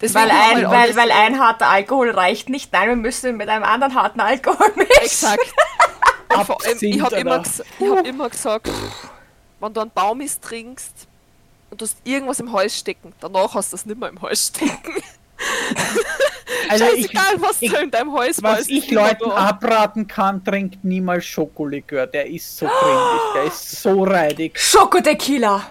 Weil 0.01 0.31
ein, 0.31 0.69
weil, 0.69 0.95
weil 0.95 1.11
ein 1.11 1.39
harter 1.39 1.67
Alkohol 1.67 2.11
reicht 2.11 2.47
nicht. 2.47 2.71
Nein, 2.71 2.87
wir 2.87 2.95
müssen 2.95 3.35
mit 3.35 3.49
einem 3.49 3.65
anderen 3.65 3.95
harten 3.95 4.21
Alkohol 4.21 4.71
mischen. 4.77 4.91
Exakt. 5.01 5.53
Allem, 6.29 6.77
ich 6.79 7.01
habe 7.01 7.17
Absinth, 7.17 7.21
immer, 7.21 7.43
ich 7.79 7.97
hab 7.97 8.05
immer 8.05 8.29
gesagt, 8.29 8.69
wenn 9.59 9.73
du 9.73 9.81
einen 9.81 9.91
Baumis 9.91 10.39
trinkst 10.39 11.07
und 11.69 11.81
du 11.81 11.85
hast 11.85 11.97
irgendwas 12.05 12.39
im 12.39 12.53
Hals 12.53 12.77
stecken, 12.77 13.13
danach 13.19 13.55
hast 13.55 13.73
du 13.73 13.77
das 13.77 13.85
nicht 13.85 13.99
mehr 13.99 14.09
im 14.09 14.21
Hals 14.21 14.47
stecken. 14.47 15.03
Also 16.69 16.85
ich, 16.95 17.07
Scheißegal, 17.07 17.35
was 17.41 17.61
ich- 17.61 17.71
da 17.71 17.79
in 17.79 17.91
deinem 17.91 18.13
Hals 18.13 18.41
war. 18.41 18.57
was 18.57 18.67
ich 18.69 18.89
Leuten 18.91 19.29
da. 19.29 19.35
abraten 19.35 20.07
kann, 20.07 20.43
trinkt 20.43 20.83
niemals 20.83 21.25
Schokolikör. 21.25 22.07
Der 22.07 22.27
ist 22.27 22.57
so 22.57 22.65
crindig, 22.67 23.21
der 23.35 23.43
ist 23.45 23.81
so 23.81 24.03
reidig. 24.03 24.59
Schokotequila. 24.59 25.63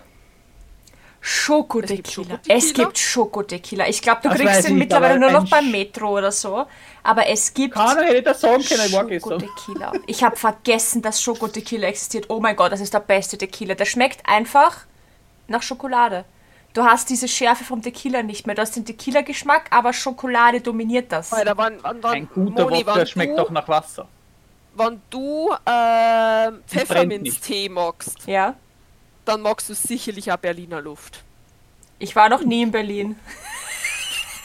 Schokotequila. 1.21 2.39
Es 2.49 2.73
gibt 2.73 2.97
Schokotequila. 2.97 3.89
Ich 3.89 4.01
glaube, 4.01 4.21
du 4.23 4.29
Das 4.29 4.39
kriegst 4.39 4.69
ihn 4.69 4.75
ich, 4.75 4.79
mittlerweile 4.79 5.19
nur 5.19 5.31
noch 5.31 5.49
beim 5.51 5.71
Metro 5.71 6.17
oder 6.17 6.31
so. 6.31 6.65
Aber 7.03 7.27
es 7.27 7.53
gibt 7.53 7.75
Keiner 7.75 8.05
hätte 8.05 8.23
das 8.23 8.41
sagen 8.41 8.63
können, 8.63 8.81
ich 8.87 9.09
gestern. 9.09 9.41
Schokotequila. 9.41 9.93
Ich 10.07 10.23
habe 10.23 10.37
vergessen, 10.37 11.03
dass 11.03 11.21
Schokotequila 11.21 11.89
existiert. 11.89 12.27
Oh 12.29 12.41
mein 12.41 12.55
Gott, 12.57 12.71
das 12.73 12.81
ist 12.81 12.95
der 12.95 13.01
beste 13.01 13.37
Tequila. 13.37 13.75
Der 13.75 13.85
schmeckt 13.85 14.21
einfach 14.29 14.87
nach 15.49 15.63
Schokolade. 15.63 16.25
Du 16.75 16.83
hast 16.85 17.09
diese 17.11 17.27
Schärfe 17.29 17.65
vom 17.65 17.83
Tequila 17.83 18.23
nicht 18.23 18.47
mehr. 18.47 18.55
Du 18.55 18.63
hast 18.63 18.77
den 18.77 18.85
Tequila-Geschmack, 18.85 19.67
aber 19.71 19.93
Schokolade 19.93 20.61
dominiert 20.61 21.11
das. 21.11 21.33
Alter, 21.33 21.57
wann, 21.57 21.79
wann, 21.83 22.03
wann, 22.03 22.13
Ein 22.15 22.29
guter 22.29 22.65
Moni, 22.65 22.87
Wodka 22.87 23.07
schmeckt 23.07 23.37
du, 23.39 23.43
auch 23.43 23.51
nach 23.51 23.67
Wasser. 23.69 24.07
Wenn 24.75 25.01
du 25.11 25.49
nicht. 25.51 26.69
Pfefferminztee 26.69 27.69
magst, 27.69 28.27
Ja. 28.27 28.55
dann 29.25 29.41
magst 29.43 29.69
du 29.71 29.75
sicherlich 29.75 30.31
auch 30.31 30.37
Berliner 30.37 30.81
Luft. 30.81 31.25
Ich 31.99 32.15
war 32.15 32.29
noch 32.29 32.43
nie 32.45 32.63
in 32.63 32.71
Berlin. 32.71 33.17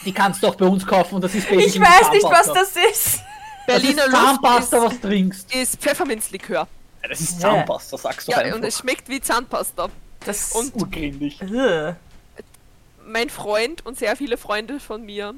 Die 0.05 0.11
kannst 0.13 0.41
du 0.41 0.47
auch 0.47 0.55
bei 0.55 0.65
uns 0.65 0.85
kaufen 0.87 1.15
und 1.15 1.21
das 1.23 1.35
ist 1.35 1.49
Ich 1.51 1.79
weiß 1.79 2.11
nicht, 2.11 2.23
was 2.23 2.51
das 2.51 2.75
ist. 2.75 3.19
Berliner 3.67 3.95
das 3.95 4.05
ist 4.07 4.11
Luft 4.11 4.23
Zahnpasta, 4.25 4.77
ist, 4.77 4.83
was 4.83 5.01
trinkst. 5.01 5.55
ist 5.55 5.75
Pfefferminzlikör. 5.81 6.67
Ja, 7.03 7.09
Das 7.09 7.21
ist. 7.21 7.39
Zahnpasta, 7.39 7.97
sagst 7.97 8.27
du 8.27 8.31
Ja, 8.31 8.39
einfach. 8.39 8.57
und 8.57 8.63
es 8.65 8.79
schmeckt 8.79 9.07
wie 9.07 9.21
Zahnpasta. 9.21 9.87
Das 10.25 10.51
Urgrindig. 10.73 11.39
Ugh. 11.43 11.95
Mein 13.05 13.29
Freund 13.29 13.85
und 13.85 13.97
sehr 13.97 14.15
viele 14.15 14.37
Freunde 14.37 14.79
von 14.79 15.05
mir 15.05 15.35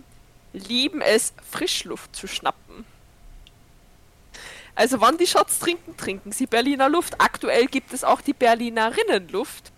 lieben 0.53 1.01
es, 1.01 1.34
Frischluft 1.49 2.16
zu 2.16 2.28
schnappen. 2.28 2.86
Also 4.76 4.99
wann 5.01 5.18
die 5.18 5.28
Shots 5.28 5.59
trinken, 5.59 5.95
trinken 5.97 6.32
sie 6.32 6.47
Berliner 6.47 6.89
Luft. 6.89 7.16
Aktuell 7.20 7.66
gibt 7.68 7.93
es 7.93 8.03
auch 8.03 8.22
die 8.22 8.34
Berlinerinnenluft. 8.34 9.72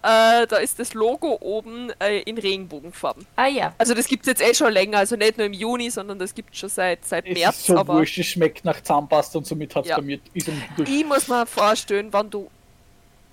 Äh, 0.00 0.46
da 0.46 0.56
ist 0.58 0.78
das 0.78 0.94
Logo 0.94 1.38
oben 1.40 1.90
äh, 2.00 2.20
in 2.20 2.38
Regenbogenfarben. 2.38 3.26
Ah 3.34 3.48
ja. 3.48 3.74
Also 3.78 3.94
das 3.94 4.06
gibt 4.06 4.22
es 4.22 4.28
jetzt 4.28 4.40
eh 4.42 4.54
schon 4.54 4.72
länger, 4.72 4.98
also 4.98 5.16
nicht 5.16 5.38
nur 5.38 5.46
im 5.46 5.52
Juni, 5.52 5.90
sondern 5.90 6.20
das 6.20 6.34
gibt 6.36 6.52
es 6.54 6.60
schon 6.60 6.68
seit, 6.68 7.04
seit 7.04 7.26
Es 7.26 7.34
März. 7.36 7.56
ist 7.58 7.66
so 7.66 7.76
aber 7.76 7.94
wurscht, 7.94 8.16
es 8.18 8.26
schmeckt 8.26 8.64
nach 8.64 8.80
Zahnpasta 8.80 9.38
und 9.38 9.46
somit 9.46 9.74
hat 9.74 9.84
es 9.86 9.90
Ja. 9.90 9.96
bei 9.96 10.02
mir 10.02 10.20
ich 10.34 11.04
muss 11.04 11.26
mir 11.26 11.46
vorstellen, 11.46 12.12
wann 12.12 12.30
du 12.30 12.48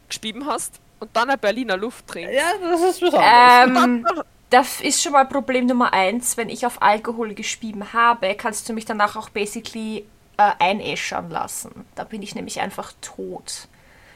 gespieben 0.09 0.47
hast 0.47 0.79
und 0.99 1.09
dann 1.13 1.29
eine 1.29 1.37
Berliner 1.37 1.77
Luft 1.77 2.07
trinkst. 2.07 2.33
Ja, 2.33 2.51
das 2.61 2.81
ist 2.81 3.01
was 3.01 3.13
anderes. 3.13 3.85
Ähm, 3.85 4.07
das 4.49 4.81
ist 4.81 5.01
schon 5.01 5.11
mal 5.11 5.25
Problem 5.25 5.65
Nummer 5.65 5.93
eins. 5.93 6.37
Wenn 6.37 6.49
ich 6.49 6.65
auf 6.65 6.81
Alkohol 6.81 7.33
gespieben 7.33 7.93
habe, 7.93 8.35
kannst 8.35 8.67
du 8.69 8.73
mich 8.73 8.85
danach 8.85 9.15
auch 9.15 9.29
basically 9.29 10.05
äh, 10.37 10.51
einäschern 10.59 11.29
lassen. 11.29 11.85
Da 11.95 12.03
bin 12.03 12.21
ich 12.21 12.35
nämlich 12.35 12.61
einfach 12.61 12.93
tot. 13.01 13.67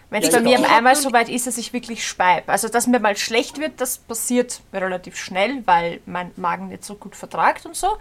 Wenn 0.10 0.24
es 0.24 0.32
Ja, 0.32 0.40
bei 0.40 0.44
mir 0.44 0.70
einmal 0.70 0.96
so 0.96 1.14
weit 1.14 1.30
ist, 1.30 1.46
dass 1.46 1.58
ich 1.58 1.72
wirklich 1.72 2.08
speib. 2.08 2.50
Also, 2.50 2.68
dass 2.68 2.88
mir 2.88 3.00
mal 3.00 3.16
schlecht 3.16 3.60
wird, 3.60 3.80
das 3.80 4.00
passiert 4.00 4.62
relativ 4.74 5.16
schnell, 5.18 5.62
weil 5.66 6.02
mein 6.06 6.32
Magen 6.36 6.70
nicht 6.70 6.84
so 6.84 6.96
gut 6.96 7.16
vertragt 7.16 7.66
und 7.66 7.76
so. 7.76 7.98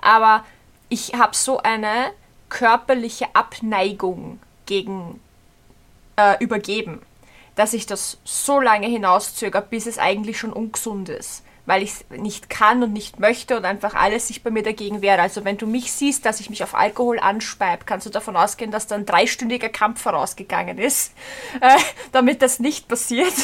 Aber 0.00 0.44
ich 0.88 1.14
habe 1.14 1.34
so 1.34 1.58
eine 1.58 2.12
körperliche 2.48 3.26
Abneigung 3.34 4.38
gegen 4.66 5.20
äh, 6.16 6.36
Übergeben, 6.42 7.02
dass 7.58 7.72
ich 7.72 7.86
das 7.86 8.18
so 8.22 8.60
lange 8.60 8.86
hinauszögere, 8.86 9.62
bis 9.62 9.86
es 9.86 9.98
eigentlich 9.98 10.38
schon 10.38 10.52
ungesund 10.52 11.08
ist. 11.08 11.42
Weil 11.66 11.82
ich 11.82 11.90
es 11.90 12.04
nicht 12.16 12.48
kann 12.48 12.84
und 12.84 12.92
nicht 12.92 13.18
möchte 13.18 13.56
und 13.56 13.64
einfach 13.64 13.94
alles 13.94 14.28
sich 14.28 14.44
bei 14.44 14.50
mir 14.50 14.62
dagegen 14.62 15.02
wehrt. 15.02 15.18
Also 15.18 15.44
wenn 15.44 15.58
du 15.58 15.66
mich 15.66 15.92
siehst, 15.92 16.24
dass 16.24 16.38
ich 16.38 16.50
mich 16.50 16.62
auf 16.62 16.76
Alkohol 16.76 17.18
anspeib, 17.18 17.84
kannst 17.84 18.06
du 18.06 18.10
davon 18.10 18.36
ausgehen, 18.36 18.70
dass 18.70 18.86
da 18.86 18.94
ein 18.94 19.04
dreistündiger 19.04 19.68
Kampf 19.70 20.00
vorausgegangen 20.00 20.78
ist, 20.78 21.12
äh, 21.60 21.76
damit 22.12 22.42
das 22.42 22.60
nicht 22.60 22.86
passiert. 22.86 23.34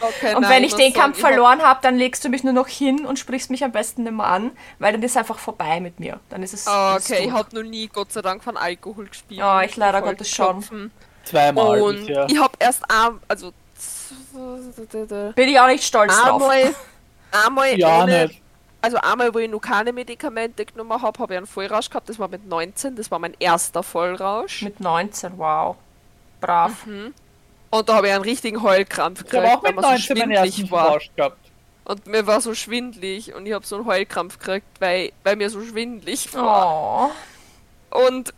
Okay, 0.00 0.34
Und 0.34 0.42
nein, 0.42 0.52
wenn 0.52 0.64
ich 0.64 0.74
den 0.74 0.94
Kampf 0.94 1.16
ich 1.16 1.20
verloren 1.20 1.60
habe, 1.60 1.80
dann 1.82 1.96
legst 1.96 2.24
du 2.24 2.30
mich 2.30 2.42
nur 2.42 2.54
noch 2.54 2.66
hin 2.66 3.04
und 3.04 3.18
sprichst 3.18 3.50
mich 3.50 3.62
am 3.62 3.72
besten 3.72 4.04
nicht 4.04 4.14
mehr 4.14 4.26
an, 4.26 4.52
weil 4.78 4.92
dann 4.92 5.02
ist 5.02 5.18
einfach 5.18 5.38
vorbei 5.38 5.80
mit 5.80 6.00
mir. 6.00 6.18
Dann 6.30 6.42
ist 6.42 6.54
es. 6.54 6.62
Ist 6.62 6.68
okay, 6.68 7.26
ich 7.26 7.32
habe 7.32 7.54
noch 7.54 7.68
nie 7.68 7.88
Gott 7.88 8.10
sei 8.10 8.22
Dank 8.22 8.42
von 8.42 8.56
Alkohol 8.56 9.08
gespielt. 9.08 9.40
Ja, 9.40 9.62
ich 9.62 9.76
leider 9.76 10.00
Gottes 10.00 10.30
schon. 10.30 10.90
Zweimal 11.30 11.80
Und 11.80 11.96
bisher. 12.06 12.26
ich 12.28 12.38
habe 12.38 12.52
erst 12.58 12.82
ein, 12.90 13.18
also 13.28 13.52
Bin 15.34 15.48
ich 15.48 15.60
auch 15.60 15.66
nicht 15.66 15.84
stolz 15.84 16.14
drauf. 16.20 16.42
einmal, 16.42 16.74
Einmal 17.32 17.78
Ja, 17.78 18.02
ohne, 18.02 18.26
nicht. 18.26 18.40
also 18.80 18.96
einmal, 18.98 19.32
wo 19.32 19.38
ich 19.38 19.48
noch 19.50 19.60
keine 19.60 19.92
Medikamente 19.92 20.64
genommen 20.64 21.00
habe, 21.00 21.18
habe 21.18 21.34
ich 21.34 21.38
einen 21.38 21.46
Vollrausch 21.46 21.88
gehabt. 21.88 22.08
Das 22.08 22.18
war 22.18 22.28
mit 22.28 22.46
19, 22.46 22.96
das 22.96 23.10
war 23.10 23.18
mein 23.18 23.34
erster 23.38 23.82
Vollrausch. 23.82 24.62
Mit 24.62 24.80
19, 24.80 25.38
wow. 25.38 25.76
Brav. 26.40 26.72
Und 27.72 27.88
da 27.88 27.94
habe 27.94 28.08
ich 28.08 28.12
einen 28.14 28.24
richtigen 28.24 28.62
Heulkrampf 28.62 29.24
Ich 29.26 29.32
habe 29.32 29.46
auch 29.48 29.62
weil 29.62 29.72
mit 29.74 29.84
so 29.84 29.90
19 29.90 30.18
meinen 30.18 30.30
ersten 30.32 30.52
schwindelig 30.52 30.70
war. 30.72 30.88
Rausch 30.88 31.10
gehabt. 31.14 31.36
Und 31.84 32.06
mir 32.06 32.26
war 32.26 32.40
so 32.40 32.54
schwindlig 32.54 33.34
und 33.34 33.46
ich 33.46 33.52
habe 33.52 33.66
so 33.66 33.76
einen 33.76 33.86
Heulkrampf 33.86 34.38
gekriegt, 34.38 34.66
weil, 34.80 35.12
weil 35.24 35.36
mir 35.36 35.50
so 35.50 35.62
schwindlig 35.62 36.32
war. 36.34 37.10
Oh. 37.92 38.06
Und 38.06 38.32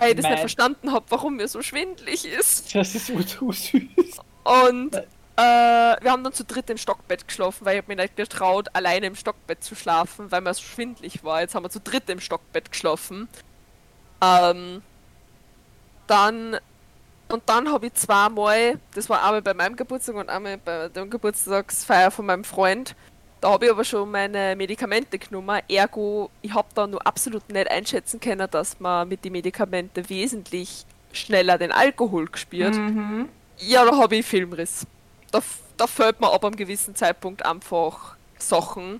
weil 0.00 0.10
ich 0.10 0.16
das 0.16 0.30
nicht 0.30 0.40
verstanden 0.40 0.92
habe, 0.92 1.04
warum 1.08 1.36
mir 1.36 1.48
so 1.48 1.62
schwindlig 1.62 2.24
ist. 2.24 2.74
Das 2.74 2.94
ist 2.94 3.06
so, 3.06 3.20
so 3.20 3.52
süß. 3.52 4.20
Und 4.44 4.94
äh, 4.94 5.40
wir 5.40 6.10
haben 6.10 6.24
dann 6.24 6.32
zu 6.32 6.44
dritt 6.44 6.70
im 6.70 6.78
Stockbett 6.78 7.26
geschlafen, 7.28 7.64
weil 7.64 7.74
ich 7.74 7.82
hab 7.82 7.88
mir 7.88 7.96
nicht 7.96 8.16
getraut, 8.16 8.68
alleine 8.72 9.06
im 9.06 9.14
Stockbett 9.14 9.62
zu 9.62 9.74
schlafen, 9.74 10.30
weil 10.30 10.40
mir 10.40 10.54
so 10.54 10.62
schwindlig 10.62 11.24
war. 11.24 11.40
Jetzt 11.40 11.54
haben 11.54 11.64
wir 11.64 11.70
zu 11.70 11.80
dritt 11.80 12.08
im 12.08 12.20
Stockbett 12.20 12.70
geschlafen. 12.70 13.28
Ähm, 14.22 14.82
dann 16.06 16.56
und 17.28 17.42
dann 17.46 17.72
habe 17.72 17.86
ich 17.86 17.94
zweimal, 17.94 18.78
das 18.94 19.10
war 19.10 19.24
einmal 19.24 19.42
bei 19.42 19.52
meinem 19.52 19.74
Geburtstag 19.74 20.14
und 20.14 20.28
einmal 20.28 20.58
bei 20.58 20.88
der 20.88 21.06
Geburtstagsfeier 21.06 22.10
von 22.12 22.26
meinem 22.26 22.44
Freund, 22.44 22.94
da 23.46 23.52
habe 23.52 23.66
ich 23.66 23.70
aber 23.70 23.84
schon 23.84 24.10
meine 24.10 24.56
Medikamente 24.56 25.20
genommen. 25.20 25.60
Ergo, 25.68 26.30
ich 26.42 26.52
habe 26.52 26.66
da 26.74 26.84
nur 26.84 27.06
absolut 27.06 27.48
nicht 27.48 27.70
einschätzen 27.70 28.18
können, 28.18 28.48
dass 28.50 28.80
man 28.80 29.06
mit 29.06 29.24
den 29.24 29.30
Medikamenten 29.30 30.08
wesentlich 30.08 30.84
schneller 31.12 31.56
den 31.56 31.70
Alkohol 31.70 32.26
gespürt. 32.26 32.74
Mhm. 32.74 33.28
Ja, 33.58 33.84
da 33.84 33.96
habe 33.96 34.16
ich 34.16 34.26
Filmriss. 34.26 34.84
Da, 35.30 35.40
da 35.76 35.86
fällt 35.86 36.20
mir 36.20 36.32
ab 36.32 36.44
einem 36.44 36.56
gewissen 36.56 36.96
Zeitpunkt 36.96 37.46
einfach 37.46 38.16
Sachen. 38.36 38.98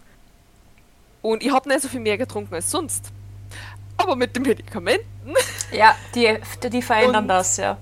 Und 1.23 1.43
ich 1.43 1.51
habe 1.51 1.69
nicht 1.69 1.81
so 1.83 1.89
viel 1.89 1.99
mehr 1.99 2.17
getrunken 2.17 2.55
als 2.55 2.71
sonst. 2.71 3.07
Aber 3.97 4.15
mit 4.15 4.37
den 4.37 4.45
Medikamenten. 4.45 5.35
Ja, 5.73 5.97
die, 6.15 6.39
die 6.71 6.83
verändern 6.83 7.25
Und- 7.25 7.29
das, 7.29 7.57
ja. 7.57 7.79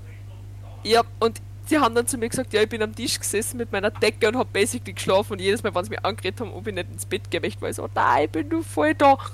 Ja, 0.81 1.03
und 1.19 1.39
sie 1.65 1.79
haben 1.79 1.95
dann 1.95 2.07
zu 2.07 2.17
mir 2.17 2.29
gesagt, 2.29 2.53
ja, 2.53 2.61
ich 2.61 2.69
bin 2.69 2.81
am 2.81 2.95
Tisch 2.95 3.19
gesessen 3.19 3.57
mit 3.57 3.71
meiner 3.71 3.91
Decke 3.91 4.27
und 4.27 4.37
habe 4.37 4.49
basically 4.51 4.93
geschlafen. 4.93 5.33
Und 5.33 5.41
jedes 5.41 5.63
Mal, 5.63 5.73
wenn 5.75 5.83
sie 5.83 5.89
mich 5.91 6.05
angeredet 6.05 6.41
haben, 6.41 6.53
ob 6.53 6.67
ich 6.67 6.73
nicht 6.73 6.91
ins 6.91 7.05
Bett 7.05 7.29
gehe, 7.31 7.41
ich 7.43 7.61
war 7.61 7.71
so, 7.73 7.87
nein, 7.93 8.25
ich 8.25 8.31
bin 8.31 8.47
nur 8.49 8.63
voll 8.63 8.93
da. 8.95 9.17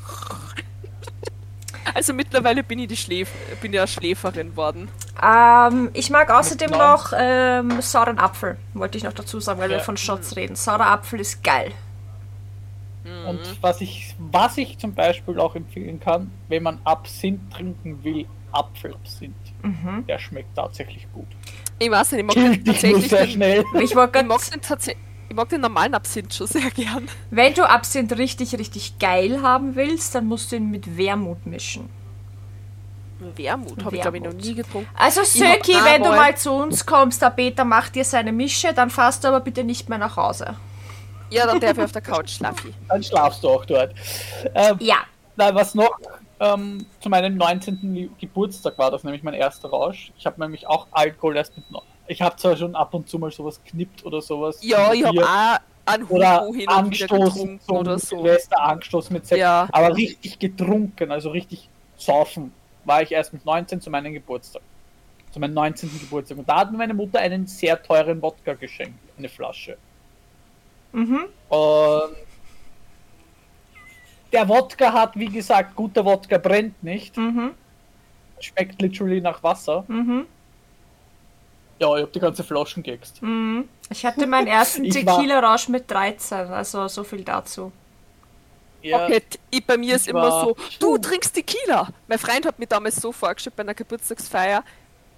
Also 1.94 2.14
mittlerweile 2.14 2.64
bin 2.64 2.78
ich 2.80 2.88
die 2.88 2.96
Schläf 2.96 3.30
bin 3.60 3.74
ja 3.74 3.88
Schläferin 3.88 4.56
worden. 4.56 4.88
Ähm, 5.22 5.90
ich 5.94 6.10
mag 6.10 6.30
außerdem 6.30 6.70
noch 6.72 7.12
ähm, 7.18 7.82
sauren 7.82 8.20
Apfel, 8.20 8.58
wollte 8.74 8.98
ich 8.98 9.04
noch 9.04 9.14
dazu 9.14 9.40
sagen, 9.40 9.60
weil 9.60 9.70
wir 9.70 9.78
Ja. 9.78 9.84
von 9.84 9.98
Shots 9.98 10.36
reden. 10.36 10.56
Saurer 10.56 10.88
Apfel 10.88 11.20
ist 11.20 11.44
geil. 11.44 11.72
Und 13.28 13.40
was 13.62 13.82
ich, 13.82 14.16
was 14.20 14.58
ich 14.58 14.78
zum 14.78 14.94
Beispiel 14.94 15.40
auch 15.40 15.56
empfehlen 15.56 16.00
kann, 16.00 16.32
wenn 16.50 16.62
man 16.64 16.80
Absinth 16.84 17.52
trinken 17.52 18.04
will, 18.04 18.26
Apfelabsinth. 18.52 19.34
Mhm. 19.64 20.06
Der 20.08 20.20
schmeckt 20.20 20.56
tatsächlich 20.56 21.08
gut. 21.14 21.28
Ich 21.82 21.90
weiß 21.90 22.12
nicht, 22.12 22.22
ich 22.22 22.28
mag 22.28 22.36
den 22.54 22.64
tatsächlich 22.64 23.10
sehr 23.10 23.26
den, 23.26 23.32
schnell. 23.32 23.60
Ich 23.80 23.96
wollte 23.96 24.20
ich 24.20 24.26
mag 24.26 24.44
den, 24.52 24.96
ich 25.30 25.36
mag 25.36 25.50
den 25.50 25.62
normalen 25.62 25.96
Absinth 25.96 26.34
schon 26.36 26.46
sehr 26.46 26.70
gern. 26.70 27.10
wenn 27.32 27.54
du 27.56 27.68
Absinth 27.68 28.16
richtig, 28.18 28.56
richtig 28.60 29.00
geil 29.00 29.42
haben 29.42 29.76
willst, 29.76 30.14
dann 30.14 30.28
musst 30.28 30.52
du 30.52 30.58
ihn 30.58 30.70
mit 30.70 30.96
Wermut 30.96 31.48
mischen. 31.48 31.90
Wermut 33.36 33.84
habe 33.84 33.96
ich 33.96 34.02
glaube 34.02 34.18
ich 34.18 34.24
noch 34.24 34.34
nie 34.34 34.54
getrunken. 34.54 34.90
Also 34.96 35.24
Söki, 35.24 35.74
wenn 35.84 36.04
du 36.04 36.10
mal 36.10 36.38
zu 36.38 36.52
uns 36.52 36.86
kommst, 36.86 37.22
der 37.22 37.32
Peter 37.32 37.66
macht 37.66 37.96
dir 37.96 38.06
seine 38.06 38.32
Mische, 38.32 38.74
dann 38.74 38.92
fahrst 38.92 39.24
du 39.24 39.30
aber 39.30 39.40
bitte 39.40 39.64
nicht 39.64 39.90
mehr 39.90 39.98
nach 39.98 40.18
Hause. 40.18 40.56
Ja, 41.32 41.48
dann 41.48 41.60
darf 41.60 41.78
ich 41.78 41.84
auf 41.84 41.92
der 41.92 42.02
Couch 42.02 42.30
schlafen. 42.30 42.76
Dann 42.90 43.02
schlafst 43.02 43.44
du 43.44 43.50
auch 43.50 43.66
dort. 43.66 43.96
Ähm, 44.54 44.76
Ja. 44.80 44.98
Na, 45.36 45.56
was 45.56 45.74
noch 45.74 45.98
ähm, 46.42 46.86
zu 47.00 47.10
meinem 47.10 47.38
19. 47.38 47.80
Li- 47.94 48.10
Geburtstag 48.20 48.78
war 48.78 48.92
das 48.92 49.04
nämlich 49.04 49.24
mein 49.24 49.36
erster 49.36 49.70
Rausch. 49.70 50.12
Ich 50.18 50.26
habe 50.26 50.42
nämlich 50.42 50.68
auch 50.68 50.88
Alkohol 50.92 51.38
erst 51.38 51.56
mit. 51.56 51.70
neun- 51.72 51.84
Ich 52.08 52.22
habe 52.22 52.36
zwar 52.36 52.58
schon 52.58 52.76
ab 52.76 52.94
und 52.94 53.08
zu 53.08 53.20
mal 53.20 53.32
sowas 53.32 53.62
knippt 53.64 54.04
oder 54.06 54.22
sowas. 54.22 54.58
Ja, 54.62 54.92
ich 54.92 55.04
habe 55.06 55.24
auch 55.24 55.60
einen 55.86 56.04
oder 56.06 56.40
hin 56.42 56.48
und 56.50 56.58
wieder 56.58 56.72
angestoßen 56.72 57.26
getrunken 57.26 57.60
zum 57.62 57.78
oder 57.78 58.00
so. 58.00 58.26
Angestoßen 58.58 59.14
mit 59.14 59.26
Sekt. 59.28 59.40
Ja. 59.40 59.68
Aber 59.72 59.96
richtig 59.96 60.40
getrunken, 60.40 61.12
also 61.12 61.30
richtig 61.30 61.70
saufen, 61.98 62.52
war 62.86 63.02
ich 63.04 63.12
erst 63.12 63.34
mit 63.34 63.46
19 63.46 63.80
zu 63.80 63.90
meinem 63.90 64.12
Geburtstag. 64.14 64.62
Zu 65.32 65.40
meinem 65.40 65.54
19. 65.54 65.90
Geburtstag. 66.00 66.38
Und 66.40 66.50
da 66.50 66.58
hat 66.58 66.72
mir 66.72 66.78
meine 66.80 66.94
Mutter 66.94 67.20
einen 67.20 67.46
sehr 67.48 67.82
teuren 67.82 68.22
Wodka 68.22 68.54
geschenkt. 68.56 68.98
Eine 69.18 69.30
Flasche. 69.30 69.78
Mhm. 70.92 71.26
Und 71.50 72.16
der 74.32 74.48
Wodka 74.48 74.94
hat, 74.94 75.18
wie 75.18 75.26
gesagt, 75.28 75.76
guter 75.76 76.04
Wodka 76.06 76.38
brennt 76.38 76.82
nicht. 76.84 77.18
Mhm. 77.18 77.52
Schmeckt 78.40 78.82
literally 78.82 79.22
nach 79.22 79.42
Wasser. 79.44 79.84
Mhm. 79.88 80.26
Ja, 81.80 81.96
ich 81.98 82.04
hab 82.04 82.14
die 82.14 82.20
ganze 82.20 82.44
Flaschen 82.44 82.84
geäxt. 82.84 83.22
Mhm. 83.22 83.68
Ich 83.90 84.06
hatte 84.06 84.26
meinen 84.28 84.48
ersten 84.48 84.84
Tequila-Rausch 84.90 85.68
mit 85.68 85.90
13, 85.90 86.48
also 86.48 86.88
so 86.88 87.04
viel 87.04 87.24
dazu. 87.24 87.72
Ja, 88.84 89.06
Okay, 89.06 89.22
ich, 89.52 89.66
bei 89.66 89.78
mir 89.78 89.96
ist 89.96 90.08
immer 90.08 90.22
war- 90.24 90.42
so, 90.46 90.56
du 90.80 90.98
trinkst 90.98 91.34
Tequila. 91.36 91.90
Mein 92.08 92.18
Freund 92.18 92.46
hat 92.48 92.58
mir 92.58 92.66
damals 92.68 92.96
so 92.96 93.12
vorgestellt 93.12 93.56
bei 93.56 93.62
einer 93.62 93.76
Geburtstagsfeier, 93.76 94.64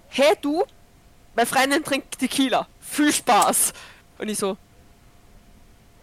hey 0.08 0.34
du, 0.42 0.64
meine 1.34 1.46
Freundin 1.46 1.82
trinkt 1.82 2.18
Tequila, 2.18 2.66
viel 2.80 3.10
Spaß. 3.12 3.72
Und 4.18 4.28
ich 4.28 4.38
so, 4.38 4.56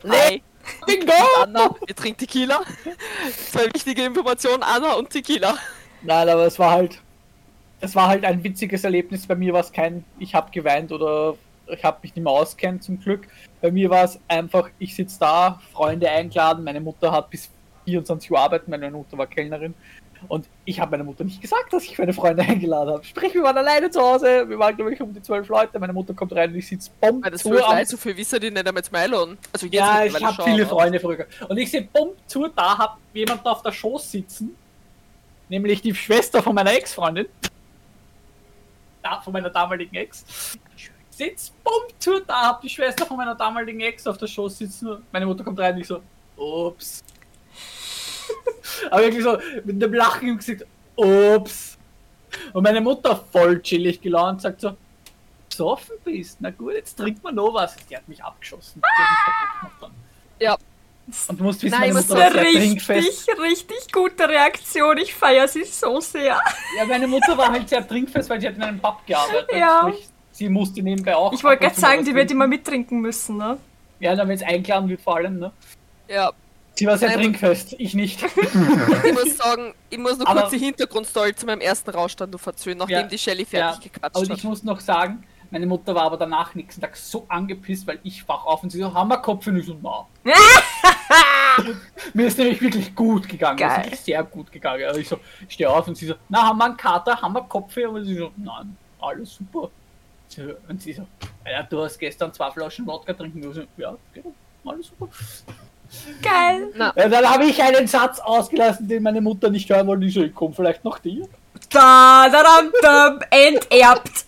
hey, 0.03 0.41
Bingo! 0.85 1.13
Anna, 1.41 1.75
ihr 1.87 1.95
trinkt 1.95 2.19
Tequila. 2.19 2.61
Zwei 3.51 3.65
wichtige 3.73 4.03
Informationen, 4.03 4.63
Anna 4.63 4.93
und 4.93 5.09
Tequila. 5.09 5.57
Nein, 6.01 6.29
aber 6.29 6.45
es 6.45 6.57
war 6.57 6.71
halt, 6.71 6.99
es 7.79 7.95
war 7.95 8.07
halt 8.07 8.25
ein 8.25 8.43
witziges 8.43 8.83
Erlebnis. 8.83 9.27
Bei 9.27 9.35
mir 9.35 9.53
war 9.53 9.61
es 9.61 9.71
kein, 9.71 10.03
ich 10.19 10.33
habe 10.33 10.51
geweint 10.51 10.91
oder 10.91 11.35
ich 11.67 11.83
habe 11.83 11.99
mich 12.01 12.15
nicht 12.15 12.23
mehr 12.23 12.33
auskennt 12.33 12.83
zum 12.83 12.99
Glück. 12.99 13.27
Bei 13.61 13.71
mir 13.71 13.89
war 13.89 14.03
es 14.03 14.19
einfach, 14.27 14.69
ich 14.79 14.95
sitze 14.95 15.19
da, 15.19 15.61
Freunde 15.71 16.09
eingeladen, 16.09 16.63
meine 16.63 16.81
Mutter 16.81 17.11
hat 17.11 17.29
bis 17.29 17.49
24 17.85 18.31
Uhr 18.31 18.39
arbeiten, 18.39 18.71
meine 18.71 18.91
Mutter 18.91 19.17
war 19.17 19.27
Kellnerin. 19.27 19.73
Und 20.27 20.47
ich 20.65 20.79
habe 20.79 20.91
meiner 20.91 21.03
Mutter 21.03 21.23
nicht 21.23 21.41
gesagt, 21.41 21.73
dass 21.73 21.83
ich 21.83 21.97
meine 21.97 22.13
Freunde 22.13 22.43
eingeladen 22.47 22.93
habe. 22.93 23.03
Sprich, 23.03 23.33
wir 23.33 23.43
waren 23.43 23.57
alleine 23.57 23.89
zu 23.89 24.01
Hause, 24.01 24.47
wir 24.47 24.59
waren, 24.59 24.75
glaube 24.75 24.93
ich, 24.93 25.01
um 25.01 25.13
die 25.13 25.21
zwölf 25.21 25.47
Leute. 25.47 25.79
Meine 25.79 25.93
Mutter 25.93 26.13
kommt 26.13 26.33
rein 26.33 26.51
und 26.51 26.57
ich 26.57 26.67
sitze 26.67 26.91
bomb 26.99 27.23
Weil 27.23 27.31
das 27.31 27.41
zu 27.41 27.49
am 27.65 27.85
so 27.85 27.97
viel 27.97 28.15
wissen 28.15 28.39
die 28.39 28.51
nicht 28.51 28.67
einmal 28.67 28.83
zu 28.83 28.91
Mailen. 28.91 29.37
Also 29.51 29.65
jetzt 29.65 29.73
Ja, 29.73 30.03
ich 30.05 30.23
habe 30.23 30.43
viele 30.43 30.63
aber- 30.65 30.69
Freunde 30.75 30.99
früher. 30.99 31.25
Und 31.49 31.57
ich 31.57 31.71
sehe 31.71 31.87
bumm 31.91 32.09
zu, 32.27 32.47
da 32.47 32.77
hat 32.77 32.97
jemand 33.13 33.45
auf 33.45 33.61
der 33.63 33.71
Schoß 33.71 34.11
sitzen, 34.11 34.55
nämlich 35.49 35.81
die 35.81 35.93
Schwester 35.95 36.41
von 36.43 36.53
meiner 36.55 36.73
Ex-Freundin. 36.73 37.25
Ja, 39.03 39.19
von 39.21 39.33
meiner 39.33 39.49
damaligen 39.49 39.95
Ex. 39.95 40.23
Sitzt 41.09 41.53
bumm 41.63 41.83
zu, 41.99 42.19
da 42.21 42.49
hat 42.49 42.63
die 42.63 42.69
Schwester 42.69 43.05
von 43.05 43.17
meiner 43.17 43.35
damaligen 43.35 43.81
Ex 43.81 44.05
auf 44.07 44.17
der 44.17 44.27
Schoß 44.27 44.59
sitzen. 44.59 45.03
Meine 45.11 45.25
Mutter 45.25 45.43
kommt 45.43 45.59
rein 45.59 45.73
und 45.75 45.81
ich 45.81 45.87
so, 45.87 46.01
ups. 46.37 47.03
Aber 48.89 49.01
wirklich 49.01 49.23
so 49.23 49.37
mit 49.63 49.81
einem 49.83 49.93
Lachen 49.93 50.27
im 50.29 50.37
Gesicht, 50.37 50.65
ups. 50.95 51.77
Und 52.53 52.63
meine 52.63 52.81
Mutter 52.81 53.15
voll 53.31 53.61
chillig 53.61 54.01
gelaunt 54.01 54.41
sagt 54.41 54.61
so, 54.61 54.75
besoffen 55.49 55.95
bist, 56.03 56.37
na 56.39 56.49
gut, 56.49 56.73
jetzt 56.73 56.95
trinkt 56.95 57.23
man 57.23 57.35
noch 57.35 57.53
was. 57.53 57.75
Die 57.89 57.95
hat 57.95 58.07
mich 58.07 58.23
abgeschossen. 58.23 58.81
Dann. 59.81 59.91
Ja, 60.39 60.57
Und 61.27 61.39
du 61.39 61.43
musst 61.43 61.61
wissen, 61.61 61.77
Nein, 61.79 61.93
meine 61.93 62.05
Mutter 62.05 62.19
war 62.19 62.31
sehr 62.31 62.43
Richtig, 62.43 62.85
trinkfest. 62.85 63.29
richtig 63.39 63.91
gute 63.91 64.27
Reaktion. 64.29 64.97
Ich 64.97 65.13
feiere 65.13 65.47
sie 65.47 65.65
so 65.65 65.99
sehr. 65.99 66.39
Ja, 66.77 66.85
meine 66.87 67.07
Mutter 67.07 67.37
war 67.37 67.51
halt 67.51 67.67
sehr 67.69 67.85
trinkfest, 67.87 68.29
weil 68.29 68.39
sie 68.39 68.47
hat 68.47 68.55
in 68.55 68.63
einem 68.63 68.79
Pub 68.79 69.05
gearbeitet. 69.05 69.49
Ja. 69.53 69.91
Sie 70.31 70.47
musste 70.47 70.81
nebenbei 70.81 71.15
auch. 71.15 71.33
Ich 71.33 71.43
wollte 71.43 71.63
gerade 71.63 71.79
sagen, 71.79 72.05
die 72.05 72.15
wird 72.15 72.31
immer 72.31 72.47
mittrinken 72.47 73.01
müssen, 73.01 73.37
ne? 73.37 73.57
Ja, 73.99 74.15
dann 74.15 74.27
wenn 74.29 74.35
es 74.35 74.43
eingeladen 74.43 74.89
wird, 74.89 75.01
vor 75.01 75.17
allem, 75.17 75.37
ne? 75.37 75.51
ja. 76.07 76.31
Sie 76.81 76.87
war 76.87 76.97
sehr 76.97 77.13
trinkfest, 77.13 77.75
ich 77.77 77.93
nicht. 77.93 78.23
Ich 79.05 79.13
muss 79.13 79.37
sagen, 79.37 79.75
ich 79.91 79.99
muss 79.99 80.17
noch 80.17 80.25
Aber- 80.25 80.41
kurz 80.41 80.51
die 80.53 80.57
Hintergrundstory 80.57 81.35
zu 81.35 81.45
meinem 81.45 81.61
ersten 81.61 81.91
Rauschstand 81.91 82.33
noch 82.33 82.43
erzählen, 82.47 82.75
nachdem 82.75 82.95
Ja. 82.97 83.03
die 83.03 83.19
Shelly 83.19 83.43
Ja, 83.51 83.71
fertig 83.73 83.93
gequatscht 83.93 84.15
aber 84.15 84.27
hat. 84.27 84.37
ich 84.37 84.43
muss 84.43 84.63
noch 84.63 84.79
sagen, 84.79 85.23
meine 85.51 85.67
Mutter 85.67 85.93
war 85.93 86.03
aber 86.05 86.17
danach 86.17 86.55
nächsten 86.55 86.81
Tag 86.81 86.95
so 86.97 87.23
angepisst, 87.27 87.85
weil 87.85 87.99
ich 88.01 88.27
wach 88.27 88.45
auf 88.45 88.63
und 88.63 88.71
sie 88.71 88.79
so, 88.79 88.91
Hammerkopf 88.91 89.45
und 89.45 89.57
ich 89.57 89.65
so, 89.67 89.77
na. 89.79 90.07
Mir 92.15 92.25
ist 92.27 92.37
nämlich 92.39 92.59
wirklich 92.61 92.95
gut 92.95 93.29
gegangen. 93.29 93.59
Ist 93.59 93.67
Geil. 93.67 93.83
wirklich 93.83 93.99
sehr 93.99 94.23
gut 94.23 94.51
gegangen. 94.51 94.83
Also 94.85 94.99
ich 94.99 95.07
so, 95.07 95.19
ich 95.47 95.53
stehe 95.53 95.69
auf 95.69 95.87
und 95.87 95.95
sie 95.95 96.07
so, 96.07 96.15
na, 96.29 96.41
haben 96.47 96.57
wir 96.57 96.65
einen 96.65 96.77
Kater, 96.77 97.21
haben 97.21 97.33
wir 97.33 97.41
Kopfweh? 97.43 97.85
Und 97.85 98.05
sie 98.05 98.15
so, 98.15 98.31
nein, 98.37 98.75
alles 98.99 99.35
super. 99.35 99.69
Und 100.67 100.81
sie 100.81 100.93
so, 100.93 101.05
ja, 101.45 101.61
du 101.61 101.83
hast 101.83 101.99
gestern 101.99 102.33
zwei 102.33 102.49
Flaschen 102.49 102.87
Wodka 102.87 103.13
trinken 103.13 103.41
müssen. 103.41 103.67
Ja, 103.77 103.95
genau, 104.13 104.33
alles 104.65 104.87
super. 104.87 105.09
Geil. 106.21 106.69
Ja, 106.77 107.09
dann 107.09 107.29
habe 107.29 107.45
ich 107.45 107.61
einen 107.61 107.87
Satz 107.87 108.19
ausgelassen, 108.19 108.87
den 108.87 109.03
meine 109.03 109.21
Mutter 109.21 109.49
nicht 109.49 109.69
hören 109.69 109.87
wollte. 109.87 110.05
Ich 110.05 110.13
so, 110.13 110.21
ich 110.21 110.33
komme 110.33 110.53
vielleicht 110.53 110.83
nach 110.85 110.99
dir. 110.99 111.27
Da, 111.69 112.27
da, 112.29 112.43
da, 112.43 112.61
da, 112.81 113.19
enterbt. 113.29 114.25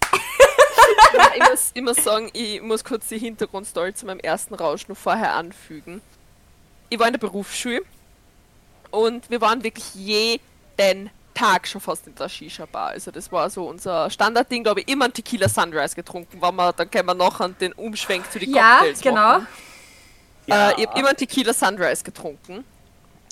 Ja, 1.13 1.29
ich, 1.35 1.49
muss, 1.49 1.95
muss 1.95 2.03
sagen, 2.03 2.29
ich 2.33 2.61
muss 2.61 2.83
kurz 2.83 3.07
die 3.07 3.17
Hintergrundstory 3.17 3.93
zu 3.93 4.05
meinem 4.05 4.19
ersten 4.19 4.55
Rausch 4.55 4.87
noch 4.87 4.97
vorher 4.97 5.33
anfügen. 5.33 6.01
ich 6.89 6.99
war 6.99 7.07
in 7.07 7.13
der 7.13 7.19
Berufsschule 7.19 7.81
und 8.91 9.29
wir 9.29 9.41
waren 9.41 9.63
wirklich 9.63 9.93
jeden 9.95 11.09
Tag 11.33 11.67
schon 11.67 11.81
fast 11.81 12.07
in 12.07 12.15
der 12.15 12.29
Shisha-Bar. 12.29 12.89
Also 12.89 13.11
das 13.11 13.31
war 13.31 13.49
so 13.49 13.67
unser 13.67 14.09
Standardding, 14.09 14.63
da 14.63 14.71
habe 14.71 14.81
ich 14.81 14.87
immer 14.87 15.05
einen 15.05 15.13
Tequila 15.13 15.49
Sunrise 15.49 15.95
getrunken, 15.95 16.41
wenn 16.41 16.55
wir, 16.55 16.73
dann 16.73 16.89
können 16.91 17.07
wir 17.07 17.15
noch 17.15 17.39
den 17.59 17.73
Umschwenk 17.73 18.31
zu 18.31 18.39
den 18.39 18.53
Ja, 18.53 18.77
Cocktails 18.77 19.01
genau. 19.01 19.15
machen. 19.15 19.47
Ja. 20.47 20.71
Äh, 20.71 20.81
ich 20.81 20.87
habe 20.87 20.99
immer 20.99 21.15
Tequila 21.15 21.53
Sunrise 21.53 22.03
getrunken. 22.03 22.63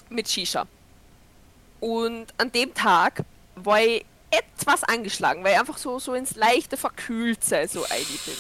Mit 0.10 0.30
Shisha. 0.30 0.66
Und 1.80 2.28
an 2.38 2.52
dem 2.52 2.74
Tag 2.74 3.24
war 3.56 3.82
ich 3.82 4.06
etwas 4.30 4.84
angeschlagen, 4.84 5.44
weil 5.44 5.54
ich 5.54 5.60
einfach 5.60 5.78
so, 5.78 6.00
so 6.00 6.14
ins 6.14 6.36
leichte 6.36 6.78
Verkühltsein 6.78 7.68
so 7.68 7.84
einig 7.84 8.20
bin. 8.26 8.36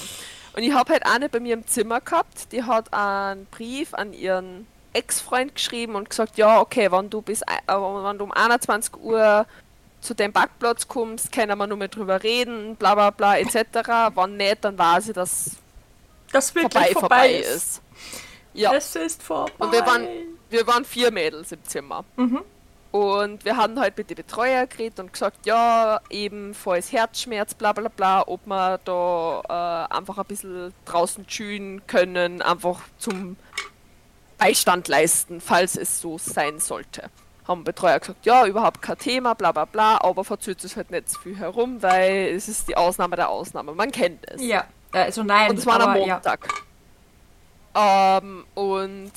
Und 0.54 0.64
ich 0.64 0.74
habe 0.74 0.94
halt 0.94 1.06
eine 1.06 1.30
bei 1.30 1.40
mir 1.40 1.54
im 1.54 1.66
Zimmer 1.68 2.02
gehabt, 2.02 2.52
die 2.52 2.64
hat 2.64 2.94
einen 2.94 3.46
Brief 3.48 3.94
an 3.94 4.14
ihren 4.14 4.68
Ex-Freund 4.94 5.56
geschrieben 5.56 5.96
und 5.96 6.10
gesagt, 6.10 6.38
ja, 6.38 6.60
okay, 6.60 6.92
wenn 6.92 7.10
du 7.10 7.22
bis 7.22 7.42
äh, 7.42 7.46
wenn 7.68 8.18
du 8.18 8.26
um 8.26 8.32
21 8.32 8.98
Uhr 8.98 9.46
zu 10.02 10.14
dem 10.14 10.34
Parkplatz 10.34 10.88
kommst, 10.88 11.32
können 11.32 11.58
wir 11.58 11.68
nur 11.68 11.78
mehr 11.78 11.88
drüber 11.88 12.22
reden, 12.24 12.76
bla 12.76 12.96
bla 12.96 13.12
bla, 13.12 13.38
etc. 13.38 13.56
Wenn 14.16 14.38
nicht, 14.38 14.64
dann 14.66 14.78
weiß 14.78 15.10
ich, 15.10 15.14
dass 15.14 15.52
Das 16.32 16.54
wirklich 16.54 16.74
vorbei, 16.74 16.94
vorbei, 16.94 17.00
vorbei 17.00 17.34
ist. 17.34 17.56
ist. 17.56 17.82
Ja. 18.54 18.74
Es 18.74 18.96
ist 18.96 19.24
vorbei. 19.24 19.54
Und 19.60 19.72
wir 19.72 19.86
waren, 19.86 20.08
wir 20.50 20.68
waren 20.68 20.86
vier 20.86 21.12
Mädels 21.12 21.52
im 21.52 21.64
Zimmer. 21.64 22.04
Mhm. 22.18 22.42
Und 22.92 23.46
wir 23.46 23.56
haben 23.56 23.80
halt 23.80 23.98
mit 23.98 24.10
den 24.10 24.18
Betreuer 24.18 24.68
geredet 24.68 25.00
und 25.00 25.14
gesagt, 25.14 25.46
ja, 25.46 26.02
eben 26.10 26.54
volles 26.54 26.92
Herzschmerz, 26.92 27.54
bla 27.54 27.72
bla 27.72 27.88
bla, 27.88 28.28
ob 28.28 28.46
wir 28.46 28.80
da 28.84 29.88
äh, 29.90 29.96
einfach 29.96 30.18
ein 30.18 30.26
bisschen 30.26 30.74
draußen 30.84 31.26
chillen 31.26 31.88
können, 31.88 32.42
einfach 32.42 32.82
zum 32.98 33.38
Beistand 34.38 34.90
leisten, 34.90 35.40
falls 35.40 35.78
es 35.78 36.02
so 36.02 36.18
sein 36.18 36.60
sollte. 36.60 37.10
Haben 37.48 37.64
Betreuer 37.64 37.98
gesagt, 37.98 38.26
ja, 38.26 38.46
überhaupt 38.46 38.82
kein 38.82 38.98
Thema, 38.98 39.36
bla 39.36 39.54
bla 39.54 39.66
bla, 39.66 40.02
aber 40.02 40.26
verzögert 40.26 40.66
es 40.66 40.76
halt 40.76 40.92
nicht 40.92 41.10
zu 41.10 41.20
viel 41.22 41.38
herum, 41.38 41.82
weil 41.82 42.34
es 42.36 42.50
ist 42.50 42.68
die 42.68 42.76
Ausnahme 42.76 43.16
der 43.16 43.30
Ausnahme. 43.30 43.74
Man 43.74 43.92
kennt 43.92 44.30
es. 44.30 44.44
Ja, 44.44 44.66
also 44.92 45.24
nein, 45.24 45.52
Und 45.52 45.60
es 45.60 45.66
war 45.66 45.80
am 45.80 45.92
aber 45.92 46.06
ja. 46.06 46.20
Ähm, 47.76 48.46
und 48.54 49.12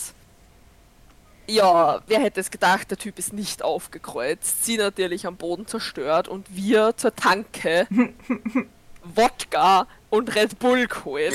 ja, 1.47 2.01
wer 2.07 2.21
hätte 2.21 2.41
es 2.41 2.51
gedacht, 2.51 2.91
der 2.91 2.99
Typ 2.99 3.19
ist 3.19 3.33
nicht 3.33 3.63
aufgekreuzt. 3.63 4.65
Sie 4.65 4.77
natürlich 4.79 5.27
am 5.27 5.37
Boden 5.37 5.67
zerstört 5.67 6.29
und 6.29 6.47
wir 6.55 6.97
zur 6.97 7.15
Tanke 7.15 7.87
Wodka 9.05 9.87
und 10.11 10.35
Red 10.35 10.59
Bull 10.59 10.87
geholt 10.87 11.35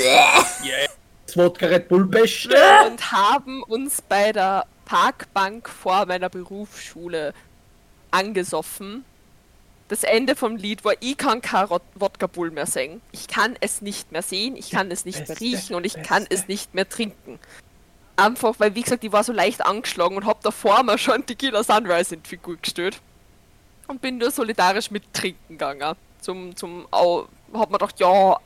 Das 1.28 1.38
Wodka 1.38 1.68
Red 1.68 1.90
Bull 1.90 2.06
beste. 2.06 2.56
und 2.88 3.12
haben 3.12 3.62
uns 3.64 4.02
bei 4.02 4.32
der 4.32 4.66
Parkbank 4.86 5.70
vor 5.70 6.08
meiner 6.08 6.30
Berufsschule 6.30 7.34
angesoffen. 8.10 9.06
Das 9.90 10.04
Ende 10.04 10.36
vom 10.36 10.56
Lied 10.56 10.86
war, 10.86 10.94
ich 11.00 11.18
kann 11.18 11.42
kein 11.42 11.68
Wodka 11.96 12.28
Bull 12.28 12.52
mehr 12.52 12.68
singen. 12.68 13.02
Ich 13.12 13.28
kann 13.28 13.56
es 13.60 13.82
nicht 13.82 14.12
mehr 14.12 14.22
sehen, 14.22 14.56
ich 14.56 14.70
kann 14.70 14.92
es 14.92 15.04
nicht 15.04 15.28
mehr 15.28 15.40
riechen 15.40 15.76
und 15.76 15.84
ich 15.84 15.96
Beste. 15.96 16.08
kann 16.08 16.28
es 16.30 16.48
nicht 16.48 16.76
mehr 16.76 16.88
trinken. 16.88 17.40
Einfach, 18.16 18.54
weil, 18.60 18.76
wie 18.76 18.84
gesagt, 18.84 19.04
ich 19.04 19.12
war 19.12 19.24
so 19.24 19.34
leicht 19.34 19.66
angeschlagen 19.66 20.16
und 20.16 20.26
hab 20.28 20.42
davor 20.42 20.84
mal 20.84 21.00
schon 21.00 21.26
Tequila 21.26 21.64
Sunrise 21.64 22.14
in 22.14 22.22
die 22.22 22.30
Figur 22.30 22.58
gestellt. 22.58 23.02
Und 23.88 24.00
bin 24.00 24.20
nur 24.20 24.30
solidarisch 24.30 24.92
mit 24.92 25.12
trinken 25.12 25.58
gegangen. 25.58 25.96
Zum, 26.22 26.56
zum, 26.56 26.88
Au, 26.92 27.28
hab 27.54 27.72
mir 27.72 27.80
gedacht, 27.80 28.00
ja, 28.00 28.38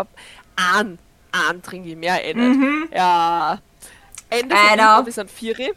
an, 0.56 0.98
an 1.34 1.62
trinke 1.62 1.90
ich 1.90 1.98
mehr 1.98 2.24
eh 2.24 2.34
nicht. 2.34 2.94
Ja. 2.94 3.60
Ende 4.30 4.56
vom 4.56 4.78
Lied 4.78 5.06
bis 5.06 5.20
an 5.20 5.28
Vieri. 5.28 5.74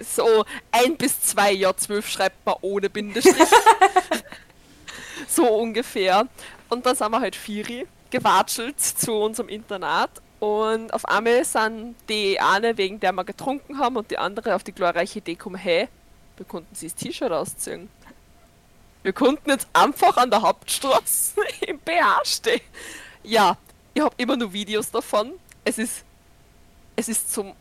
So 0.00 0.44
ein 0.70 0.96
bis 0.96 1.20
zwei 1.20 1.52
Jahr 1.52 1.76
zwölf 1.76 2.08
schreibt 2.08 2.44
man 2.46 2.56
ohne 2.60 2.90
Bindestrich. 2.90 3.36
so 5.28 5.46
ungefähr. 5.46 6.26
Und 6.68 6.86
dann 6.86 6.96
sind 6.96 7.10
wir 7.10 7.20
halt 7.20 7.36
Vieri 7.36 7.86
gewatschelt 8.10 8.80
zu 8.80 9.12
unserem 9.12 9.48
Internat. 9.48 10.10
Und 10.38 10.92
auf 10.92 11.04
einmal 11.06 11.44
sind 11.44 11.96
die 12.08 12.38
eine, 12.40 12.76
wegen 12.76 13.00
der 13.00 13.12
wir 13.12 13.24
getrunken 13.24 13.78
haben, 13.78 13.96
und 13.96 14.10
die 14.10 14.18
andere 14.18 14.54
auf 14.54 14.64
die 14.64 14.72
glorreiche 14.72 15.18
Idee 15.18 15.34
gekommen, 15.34 15.56
hey, 15.56 15.88
wir 16.36 16.46
konnten 16.46 16.74
sie 16.74 16.86
das 16.86 16.94
T-Shirt 16.94 17.32
ausziehen. 17.32 17.88
Wir 19.02 19.12
konnten 19.12 19.50
jetzt 19.50 19.68
einfach 19.72 20.16
an 20.16 20.30
der 20.30 20.42
Hauptstraße 20.42 21.40
im 21.66 21.78
BH 21.78 22.24
stehen. 22.24 22.60
Ja, 23.22 23.56
ich 23.94 24.02
habe 24.02 24.14
immer 24.18 24.36
nur 24.36 24.52
Videos 24.52 24.90
davon. 24.90 25.32
Es 25.64 25.78
ist, 25.78 26.04
es 26.96 27.08
ist 27.08 27.32
zum, 27.32 27.54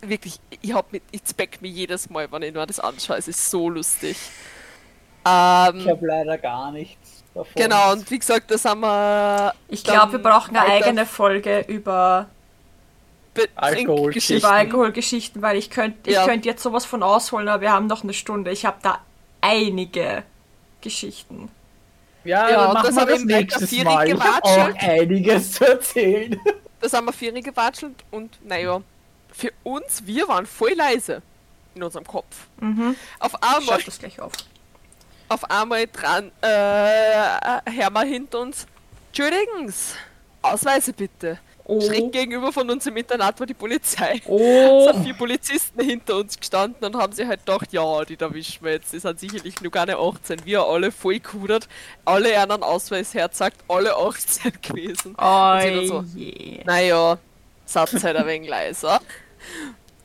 wirklich, 0.00 0.38
ich 0.60 0.72
hab 0.72 0.92
mit, 0.92 1.02
ich 1.10 1.22
speck 1.28 1.60
mich 1.62 1.74
jedes 1.74 2.08
Mal, 2.10 2.30
wenn 2.30 2.42
ich 2.42 2.54
nur 2.54 2.66
das 2.66 2.80
anschaue. 2.80 3.16
Es 3.16 3.28
ist 3.28 3.50
so 3.50 3.68
lustig. 3.68 4.16
Ähm, 5.26 5.76
Ich 5.78 5.88
habe 5.88 6.06
leider 6.06 6.38
gar 6.38 6.70
nichts 6.72 7.24
davon. 7.34 7.52
Genau, 7.54 7.92
und 7.92 8.10
wie 8.10 8.18
gesagt, 8.18 8.50
das 8.50 8.64
haben 8.64 8.80
wir. 8.82 9.54
Ich 9.68 9.82
glaube, 9.84 10.12
wir 10.12 10.18
brauchen 10.18 10.56
eine 10.56 10.70
eigene 10.70 11.06
Folge 11.06 11.64
über, 11.68 12.28
be- 13.32 13.48
Alkoholgeschichten. 13.56 14.38
Über 14.48 14.52
Alkoholgeschichten, 14.52 15.42
weil 15.42 15.56
ich 15.56 15.70
könnte 15.70 16.10
ich 16.10 16.16
Ja. 16.16 16.26
könnt 16.26 16.44
jetzt 16.44 16.62
sowas 16.62 16.84
von 16.84 17.02
ausholen, 17.02 17.48
aber 17.48 17.62
wir 17.62 17.72
haben 17.72 17.86
noch 17.86 18.02
eine 18.04 18.12
Stunde. 18.14 18.50
Ich 18.50 18.64
habe 18.66 18.76
da 18.82 18.98
einige 19.40 20.22
Geschichten. 20.82 21.50
Ja, 22.24 22.48
Ja, 22.48 22.64
dann 22.64 22.74
machen 22.74 22.86
das 22.86 22.94
wir 22.96 23.36
hab 23.36 23.48
das 23.48 23.70
der 23.70 23.84
Mal. 23.84 24.08
Ich 24.08 24.14
habe 24.20 24.44
auch 24.44 24.74
einiges 24.78 25.52
zu 25.52 25.66
erzählen. 25.66 26.40
Das 26.80 26.92
haben 26.92 27.06
wir 27.06 27.12
Vieri 27.12 27.40
gewatschelt 27.40 27.96
und 28.10 28.38
naja, 28.46 28.82
für 29.36 29.52
uns, 29.64 30.06
wir 30.06 30.28
waren 30.28 30.46
voll 30.46 30.72
leise 30.74 31.22
in 31.74 31.82
unserem 31.82 32.06
Kopf. 32.06 32.36
Mhm. 32.60 32.94
Auf 33.18 33.34
Ich 33.34 33.42
einmal, 33.42 33.62
schreib 33.76 33.84
das 33.86 33.98
gleich 33.98 34.20
auf. 34.20 34.32
auf 35.28 35.50
einmal 35.50 35.86
dran, 35.88 36.30
äh, 36.40 36.48
hör 37.70 37.90
mal 37.90 38.06
hinter 38.06 38.40
uns. 38.40 38.66
Entschuldigen 39.08 39.68
Sie, 39.68 39.94
Ausweise 40.42 40.92
bitte. 40.92 41.38
Oh. 41.66 41.80
Schräg 41.80 42.12
gegenüber 42.12 42.52
von 42.52 42.68
uns 42.68 42.86
im 42.86 42.94
Internat 42.98 43.40
war 43.40 43.46
die 43.46 43.54
Polizei. 43.54 44.16
Es 44.24 44.28
Oh. 44.28 44.92
sind 44.92 45.02
vier 45.04 45.14
Polizisten 45.14 45.80
hinter 45.82 46.16
uns 46.16 46.38
gestanden 46.38 46.84
und 46.84 47.00
haben 47.00 47.14
sich 47.14 47.26
halt 47.26 47.46
gedacht, 47.46 47.72
ja, 47.72 48.04
die 48.04 48.20
erwischen 48.20 48.62
wir 48.66 48.72
jetzt, 48.72 48.92
die 48.92 48.98
sind 48.98 49.18
sicherlich 49.18 49.58
nur 49.62 49.72
keine 49.72 49.96
18. 49.96 50.44
Wir 50.44 50.62
alle 50.62 50.92
voll 50.92 51.20
kudert, 51.20 51.66
alle 52.04 52.38
einen 52.38 52.62
Ausweis 52.62 53.14
herzagt, 53.14 53.56
alle 53.66 53.96
18 53.96 54.52
gewesen. 54.62 55.14
Oh 55.16 55.58
sie 55.58 55.70
dann 55.74 55.86
so, 55.86 56.04
je. 56.14 56.60
Naja, 56.66 57.16
Satz 57.64 58.04
halt 58.04 58.16
ein 58.16 58.26
wenig 58.26 58.50
leiser. 58.50 59.00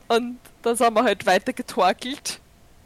Und 0.08 0.38
dann 0.62 0.76
sind 0.76 0.94
wir 0.94 1.04
halt 1.04 1.26
weiter 1.26 1.52
getorkelt 1.52 2.40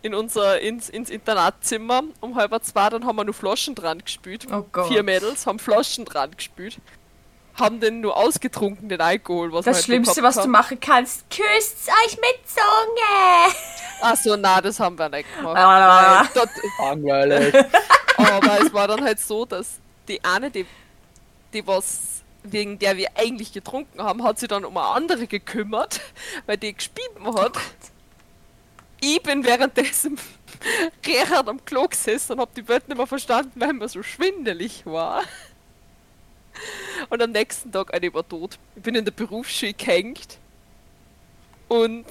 in 0.05 0.15
unser, 0.15 0.61
ins, 0.61 0.91
ins 0.91 1.09
Internatzimmer 1.09 2.03
um 2.21 2.37
halb 2.37 2.53
zwei, 2.63 2.91
dann 2.91 3.07
haben 3.07 3.17
wir 3.17 3.25
nur 3.25 3.33
Flaschen 3.33 3.75
dran 3.75 4.05
gespült. 4.05 4.47
Oh. 4.53 4.85
Vier 4.85 5.03
Mädels 5.03 5.47
haben 5.47 5.59
Flaschen 5.59 6.05
dran 6.05 6.31
gespült. 6.37 6.77
Haben 7.59 7.81
den 7.81 8.01
nur 8.01 8.15
ausgetrunken, 8.17 8.89
den 8.89 9.01
Alkohol, 9.01 9.53
was 9.53 9.65
Das 9.65 9.77
halt 9.77 9.85
Schlimmste, 9.87 10.23
was 10.23 10.35
du 10.35 10.49
machen 10.49 10.79
kannst, 10.79 11.25
küsst 11.31 11.89
euch 11.89 12.17
mit 12.17 12.41
Zunge. 12.47 13.55
Achso, 14.03 14.37
na, 14.37 14.61
das 14.61 14.79
haben 14.79 14.99
wir 14.99 15.09
nicht 15.09 15.35
gemacht. 15.37 15.57
Ah. 15.57 16.29
Nein, 16.35 16.49
Langweilig. 16.79 17.55
aber 18.19 18.61
es 18.61 18.73
war 18.75 18.89
dann 18.89 19.03
halt 19.03 19.21
so, 19.21 19.47
dass 19.47 19.79
die 20.09 20.23
eine, 20.23 20.51
die, 20.51 20.67
die 21.53 21.67
was, 21.67 22.14
wegen 22.45 22.79
der 22.79 22.97
wir 22.97 23.09
eigentlich 23.17 23.53
getrunken 23.53 24.03
haben, 24.03 24.23
hat 24.23 24.39
sich 24.39 24.49
dann 24.49 24.65
um 24.65 24.77
eine 24.77 24.87
andere 24.87 25.27
gekümmert, 25.27 26.01
weil 26.47 26.57
die 26.59 26.73
gespieben 26.75 27.27
hat. 27.35 27.57
Ich 29.01 29.23
bin 29.23 29.45
währenddessen 29.45 30.19
Gerhard 31.03 31.49
am 31.49 31.65
Klo 31.65 31.87
gesessen 31.89 32.33
und 32.35 32.41
hab 32.41 32.55
die 32.55 32.67
Welt 32.69 32.89
nicht 32.89 32.97
mehr 32.97 33.07
verstanden, 33.07 33.53
weil 33.61 33.73
mir 33.73 33.89
so 33.89 34.03
schwindelig 34.03 34.87
war. 34.87 35.23
Und 37.11 37.21
am 37.21 37.33
nächsten 37.33 37.73
Tag, 37.73 37.93
Alter, 37.93 38.07
ich 38.07 38.15
war 38.15 38.27
tot. 38.29 38.59
Ich 38.77 38.83
bin 38.83 38.95
in 38.95 39.05
der 39.05 39.13
Berufsschule 39.13 39.75
gehängt 39.75 40.39
und 41.69 42.05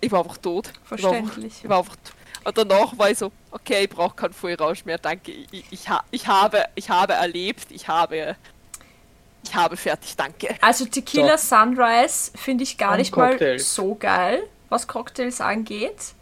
ich 0.00 0.10
war 0.10 0.20
einfach 0.22 0.38
tot. 0.38 0.68
Ich 0.68 0.90
war 0.90 1.12
einfach- 1.12 1.32
Verständlich. 1.32 1.54
ich 1.62 1.68
war 1.68 1.78
einfach 1.78 1.96
und 2.44 2.58
danach 2.58 2.96
war 2.98 3.10
ich 3.10 3.16
so, 3.18 3.32
okay, 3.50 3.84
ich 3.84 3.88
brauche 3.90 4.14
keinen 4.14 4.34
Vollrausch 4.34 4.84
mehr, 4.84 4.98
danke. 4.98 5.32
Ich, 5.32 5.48
ich, 5.50 5.64
ich, 5.70 5.88
ha, 5.88 6.04
ich, 6.10 6.26
habe, 6.26 6.66
ich 6.74 6.90
habe 6.90 7.14
erlebt, 7.14 7.68
ich 7.70 7.88
habe, 7.88 8.36
ich 9.44 9.54
habe 9.54 9.76
fertig, 9.76 10.16
danke. 10.16 10.54
Also 10.60 10.84
Tequila 10.86 11.36
Sunrise 11.38 12.32
finde 12.34 12.64
ich 12.64 12.78
gar 12.78 12.92
Und 12.92 12.98
nicht 12.98 13.12
Cocktails. 13.12 13.62
mal 13.78 13.84
so 13.86 13.94
geil, 13.94 14.42
was 14.68 14.86
Cocktails 14.86 15.40
angeht. 15.40 16.14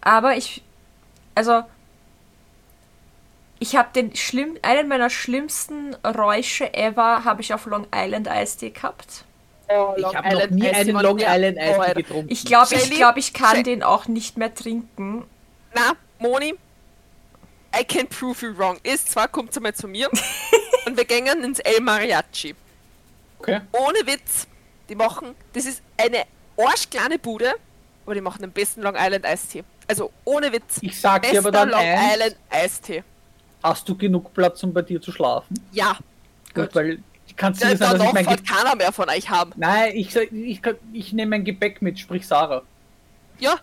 Aber 0.00 0.36
ich, 0.36 0.62
also 1.34 1.62
ich 3.58 3.76
habe 3.76 3.88
den 3.94 4.14
schlimm, 4.16 4.56
einen 4.62 4.88
meiner 4.88 5.10
schlimmsten 5.10 5.94
Räusche 6.04 6.72
ever 6.74 7.24
habe 7.24 7.42
ich 7.42 7.54
auf 7.54 7.66
Long 7.66 7.86
Island 7.94 8.28
Iced 8.28 8.60
Tea 8.60 8.70
gehabt. 8.70 9.24
Ich 9.96 10.04
habe 10.14 10.34
noch 10.34 10.50
nie 10.50 10.68
einen 10.68 10.96
Long 10.96 11.18
Island 11.18 11.58
Eis 11.58 11.78
Alter. 11.78 11.94
getrunken. 12.02 12.26
Ich 12.30 12.44
glaube, 12.44 12.74
ich 12.74 12.90
glaube, 12.90 13.18
ich 13.20 13.32
kann 13.32 13.56
Shell- 13.56 13.62
den 13.62 13.82
auch 13.82 14.06
nicht 14.06 14.36
mehr 14.36 14.54
trinken. 14.54 15.24
Na, 15.74 15.92
Moni, 16.18 16.54
I 17.78 17.84
can 17.84 18.06
prove 18.08 18.44
you 18.44 18.56
wrong. 18.58 18.78
Ist 18.82 19.10
zwar, 19.12 19.28
kommt 19.28 19.56
einmal 19.56 19.72
zu 19.74 19.88
mir 19.88 20.10
und 20.86 20.96
wir 20.96 21.04
gehen 21.04 21.42
ins 21.44 21.58
El 21.60 21.80
Mariachi. 21.80 22.54
Okay. 23.38 23.60
Ohne 23.72 24.06
Witz, 24.06 24.46
die 24.88 24.94
machen, 24.94 25.34
das 25.52 25.66
ist 25.66 25.82
eine 25.96 26.24
arschkleine 26.56 27.18
Bude 27.18 27.54
aber 28.04 28.14
die 28.14 28.20
machen 28.20 28.42
den 28.42 28.52
besten 28.52 28.82
Long 28.82 28.94
Island 28.96 29.24
Eistee. 29.24 29.64
Also 29.86 30.12
ohne 30.24 30.52
Witz. 30.52 30.78
Ich 30.80 31.00
sag 31.00 31.22
dir 31.30 31.38
aber 31.38 31.50
dann 31.50 31.70
Long 31.70 31.80
eins, 31.80 32.14
Island 32.14 32.36
Eistee. 32.50 33.04
hast 33.62 33.88
du 33.88 33.96
genug 33.96 34.32
Platz, 34.34 34.62
um 34.62 34.72
bei 34.72 34.82
dir 34.82 35.00
zu 35.00 35.12
schlafen? 35.12 35.54
Ja, 35.72 35.96
Gut, 36.54 36.74
weil 36.74 36.98
kann 37.36 37.54
da, 37.54 37.60
sicher 37.70 37.76
sein, 37.78 37.98
dass 37.98 38.06
ich 38.08 38.12
mein 38.12 38.26
Ge 38.26 38.36
wird 38.36 38.46
keiner 38.46 38.76
mehr 38.76 38.92
von 38.92 39.08
euch 39.08 39.30
haben. 39.30 39.52
Nein, 39.56 39.92
ich, 39.96 40.14
ich, 40.14 40.60
kann- 40.60 40.76
ich 40.92 41.12
nehme 41.12 41.30
mein 41.30 41.44
Gepäck 41.44 41.80
mit, 41.80 41.98
sprich 41.98 42.26
Sarah. 42.26 42.62
Ja, 43.38 43.56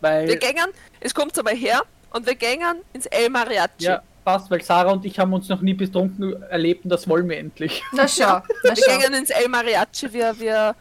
Weil, 0.00 0.28
wir 0.28 0.36
gängen, 0.36 0.68
es 1.00 1.14
kommt 1.14 1.36
aber 1.36 1.50
her 1.50 1.82
und 2.10 2.26
wir 2.26 2.36
gängen 2.36 2.82
ins 2.92 3.06
El 3.06 3.28
Mariachi. 3.30 3.70
ja, 3.84 4.02
passt, 4.28 4.50
weil 4.50 4.62
Sarah 4.62 4.92
und 4.92 5.06
ich 5.06 5.18
haben 5.18 5.32
uns 5.32 5.48
noch 5.48 5.62
nie 5.62 5.72
betrunken 5.72 6.42
erlebt 6.42 6.84
und 6.84 6.90
das 6.90 7.08
wollen 7.08 7.26
wir 7.30 7.38
endlich. 7.38 7.82
Na 7.92 8.06
schau, 8.06 8.42
na 8.62 8.76
Wir 8.76 8.98
gängen 8.98 9.14
ins 9.14 9.30
El 9.30 9.48
Mariachi. 9.48 10.12
Wir, 10.12 10.38
wir 10.38 10.74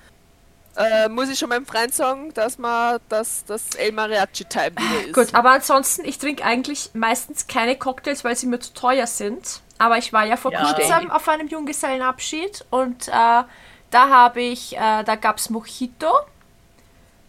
äh, 0.76 1.08
muss 1.08 1.30
ich 1.30 1.40
schon 1.40 1.48
meinem 1.48 1.66
Freund 1.66 1.94
sagen, 1.94 2.34
dass 2.34 2.58
man 2.58 3.00
dass 3.08 3.46
das 3.46 3.70
El 3.76 3.94
Mariachi 3.94 4.44
Time 4.44 4.72
wieder 4.72 5.06
ist. 5.06 5.14
Gut, 5.14 5.34
aber 5.34 5.52
ansonsten, 5.52 6.04
ich 6.04 6.18
trinke 6.18 6.44
eigentlich 6.44 6.90
meistens 6.94 7.48
keine 7.48 7.78
Cocktails, 7.78 8.26
weil 8.26 8.36
sie 8.36 8.48
mir 8.48 8.60
zu 8.60 8.74
teuer 8.74 9.08
sind. 9.08 9.62
Aber 9.78 9.98
ich 9.98 10.12
war 10.12 10.26
ja 10.26 10.36
vor 10.36 10.52
Ja. 10.52 10.74
kurzem 10.74 11.10
auf 11.10 11.30
einem 11.30 11.48
Junggesellenabschied 11.48 12.66
und 12.70 13.08
äh, 13.08 13.12
da 13.12 14.10
habe 14.10 14.42
ich, 14.42 14.76
äh, 14.76 15.04
da 15.06 15.16
gab 15.16 15.38
es 15.38 15.50
Mojito. 15.50 16.12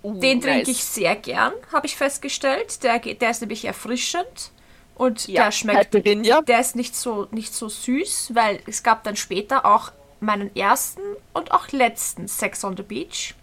Uh, 0.03 0.19
Den 0.19 0.41
trinke 0.41 0.59
nice. 0.59 0.69
ich 0.69 0.85
sehr 0.85 1.15
gern, 1.15 1.53
habe 1.73 1.87
ich 1.87 1.97
festgestellt. 1.97 2.83
Der, 2.83 2.99
der 2.99 3.31
ist 3.31 3.41
nämlich 3.41 3.65
erfrischend 3.65 4.51
und 4.99 5.27
Ja, 5.29 5.45
der 5.45 5.53
schmeckt 5.53 5.93
Caipirinha. 5.93 6.43
der 6.43 6.61
ist 6.61 6.77
nicht 6.77 6.95
so, 6.95 7.29
nicht 7.31 7.55
so 7.55 7.69
süß, 7.69 8.33
weil 8.35 8.61
es 8.67 8.83
gab 8.83 9.05
dann 9.05 9.17
später 9.17 9.65
auch 9.65 9.93
meinen 10.21 10.55
ersten 10.57 11.01
und 11.33 11.53
auch 11.53 11.69
letzten 11.73 12.29
Sex 12.29 12.65
on 12.65 12.77
the 12.77 12.83
Beach. 12.83 13.35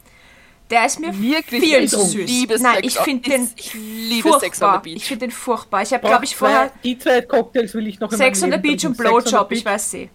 Der 0.70 0.86
ist 0.86 0.99
mir 0.99 1.14
Wirklich 1.20 1.62
viel 1.64 1.88
zu 1.88 2.01
süß. 2.03 2.26
liebe 2.28 2.60
Nein, 2.60 2.76
Sex 2.76 2.88
ich 2.88 2.99
finde 2.99 3.30
den 3.30 3.49
ich 3.56 3.74
liebe 3.76 4.30
furchtbar. 4.30 4.39
Sex 4.41 4.62
on 4.62 4.74
the 4.74 4.80
Beach. 4.89 4.95
Ich 4.97 5.06
finde 5.06 5.28
den 5.28 5.32
furchtbar. 5.32 5.82
Ich 5.84 5.93
habe, 5.93 6.08
glaube 6.08 6.26
ich, 6.26 6.36
vorher 6.36 6.72
die 6.84 6.97
zwei 6.97 7.22
Cocktails 7.22 7.74
will 7.76 7.88
ich 7.88 7.99
noch 7.99 8.12
in 8.12 8.18
Sex 8.18 8.41
on 8.43 8.51
the 8.51 8.58
Beach 8.58 8.84
und 8.86 8.97
Blowjob, 8.97 9.51
ich 9.51 9.64
weiß 9.64 9.91
sie. 9.91 10.10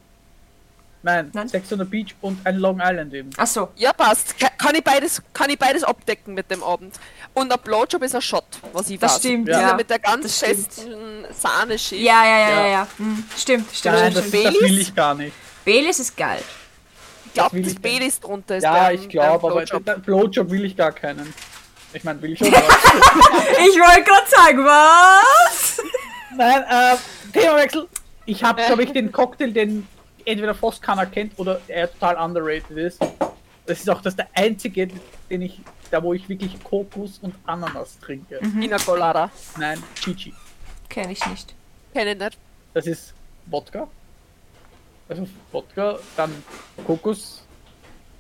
Nein, 1.03 1.31
Nein? 1.33 1.49
Sex 1.49 1.73
on 1.73 1.79
the 1.79 1.85
Beach 1.87 2.15
und 2.21 2.45
ein 2.45 2.57
Long 2.57 2.79
Island 2.83 3.15
eben. 3.15 3.31
Ach 3.39 3.47
so. 3.47 3.69
Ja, 3.77 3.93
passt. 3.95 4.39
Ka- 4.39 4.51
Kann 4.59 4.75
ich, 4.75 4.85
beides, 4.85 5.23
kann 5.33 5.49
ich 5.49 5.59
beides 5.59 5.83
abdecken 5.83 6.35
mit 6.35 6.51
dem 6.51 6.63
Abend. 6.63 6.95
Und 7.33 7.53
ein 7.53 7.59
Blowjob 7.63 8.03
ist 8.03 8.15
ein 8.15 8.21
Shot, 8.23 8.45
was 8.73 8.91
ich 8.91 8.99
Das 8.99 9.13
weiß. 9.15 9.19
stimmt, 9.21 9.49
ja. 9.49 9.75
mit 9.75 9.89
der 9.89 9.99
ganz 10.01 10.23
Das 10.25 10.39
festen 10.41 11.25
Sahneschicht. 11.33 12.03
Ja, 12.03 12.25
ja, 12.25 12.39
ja, 12.39 12.51
ja, 12.51 12.61
Ja. 12.61 12.67
ja. 12.67 12.87
Hm, 12.99 13.25
stimmt, 13.37 13.75
stimmt. 13.75 13.95
Nein, 13.97 14.15
das, 14.15 14.25
das 14.31 14.33
will 14.61 14.79
ich 14.79 14.95
gar 14.95 15.15
nicht. 15.15 15.33
Baileys 15.65 15.99
ist 16.01 16.17
geil. 16.17 16.43
Ich 17.27 17.35
glaube, 17.35 17.53
will 17.55 17.63
das 17.63 17.73
ich 17.73 17.81
Baileys 17.81 18.19
drunter 18.19 18.57
ist 18.57 18.65
Ja, 18.65 18.73
beim- 18.73 18.95
ich 18.97 19.09
glaube, 19.09 19.47
aber 19.47 19.65
Blowjob. 20.01 20.51
will 20.51 20.65
ich 20.65 20.77
gar 20.77 20.91
keinen. 20.93 21.33
Ich 21.93 22.03
meine, 22.05 22.21
will 22.23 22.33
ich 22.33 22.39
schon. 22.39 22.49
Ich 22.53 23.79
wollte 23.79 24.03
gerade 24.03 24.27
sagen, 24.29 24.65
was? 24.65 25.81
Nein, 26.37 26.63
äh, 26.69 26.97
Themawechsel. 27.33 27.87
Ich 28.27 28.43
habe, 28.43 28.63
glaube 28.65 28.83
ich, 28.85 28.93
den 28.93 29.11
Cocktail, 29.13 29.53
den 29.53 29.87
entweder 30.25 30.55
fast 30.55 30.83
keiner 30.83 31.07
kennt 31.07 31.39
oder 31.39 31.61
er 31.69 31.91
total 31.93 32.17
underrated 32.17 32.77
ist. 32.77 33.01
Das 33.67 33.79
ist 33.81 33.89
auch 33.91 34.01
das 34.03 34.15
der 34.17 34.29
einzige, 34.35 34.89
den 35.31 35.43
ich, 35.43 35.61
da 35.91 36.03
wo 36.03 36.15
ich 36.15 36.29
wirklich 36.29 36.63
Kokos 36.63 37.19
und 37.23 37.35
Ananas 37.47 37.99
trinke. 37.99 38.39
Pina 38.39 38.79
Colada. 38.79 39.31
Nein, 39.59 39.83
Chichi. 39.95 40.33
Kenne 40.89 41.13
ich 41.13 41.27
nicht. 41.27 41.55
Kenn 41.93 42.09
ich 42.09 42.19
nicht. 42.19 42.39
Das 42.75 42.87
ist 42.87 43.15
Wodka. 43.47 43.89
Also 45.09 45.27
Wodka, 45.51 45.99
dann 46.17 46.31
Kokos, 46.87 47.43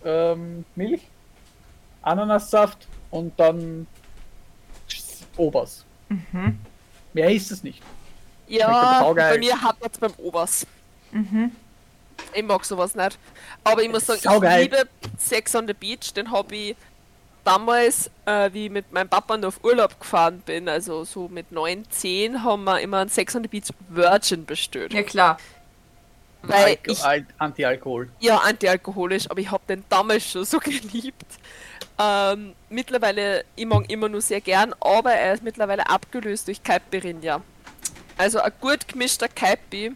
ähm, 0.05 0.64
Milch, 0.75 1.03
Ananassaft 2.03 2.89
und 3.11 3.39
dann 3.39 3.87
Obers. 5.37 5.85
Mehr 7.12 7.31
ist 7.31 7.51
es 7.51 7.62
nicht. 7.62 7.83
Ja, 8.49 9.12
bei 9.12 9.39
mir 9.39 9.61
hat 9.61 9.81
man 9.81 9.91
beim 10.01 10.12
Obers. 10.18 10.66
Mhm. 11.12 11.53
Ich 12.35 12.43
mag 12.43 12.64
sowas 12.64 12.95
nicht. 12.95 13.18
Aber 13.64 13.83
ich 13.83 13.89
muss 13.89 14.07
sagen, 14.07 14.21
Saugeil. 14.21 14.64
ich 14.64 14.71
liebe 14.71 14.89
Sex 15.18 15.55
on 15.55 15.66
the 15.66 15.73
Beach. 15.73 16.12
Den 16.12 16.31
habe 16.31 16.55
ich 16.55 16.77
damals, 17.45 18.11
äh, 18.26 18.51
wie 18.53 18.66
ich 18.66 18.70
mit 18.70 18.93
meinem 18.93 19.09
Papa 19.09 19.36
noch 19.36 19.49
auf 19.49 19.64
Urlaub 19.64 19.99
gefahren 20.01 20.41
bin, 20.41 20.68
also 20.68 21.05
so 21.05 21.28
mit 21.28 21.53
9, 21.53 21.84
10, 21.91 22.43
haben 22.45 22.64
wir 22.64 22.80
immer 22.80 22.99
einen 22.99 23.11
Sex 23.11 23.34
on 23.36 23.43
the 23.43 23.49
Beach 23.49 23.68
Virgin 23.88 24.45
bestellt. 24.45 24.93
Ja, 24.93 25.03
klar. 25.03 25.38
Weil 26.43 26.64
Alko- 26.76 26.91
ich, 26.93 27.05
Al- 27.05 27.26
Antialkohol. 27.38 28.09
ja, 28.20 28.38
antialkoholisch, 28.38 29.30
aber 29.30 29.41
ich 29.41 29.51
habe 29.51 29.62
den 29.68 29.84
damals 29.91 30.30
schon 30.30 30.45
so 30.45 30.59
geliebt. 30.61 31.26
Ähm, 31.99 32.55
mittlerweile, 32.70 33.45
ich 33.57 33.66
mag 33.66 33.91
immer 33.91 34.09
nur 34.09 34.22
sehr 34.22 34.41
gern, 34.41 34.74
aber 34.80 35.12
er 35.12 35.34
ist 35.34 35.43
mittlerweile 35.43 35.88
abgelöst 35.91 36.49
durch 36.49 36.62
Caipirinha. 36.62 37.43
Also 38.16 38.41
ein 38.41 38.53
gut 38.61 38.88
gemischter 38.88 39.28
Caipi 39.28 39.93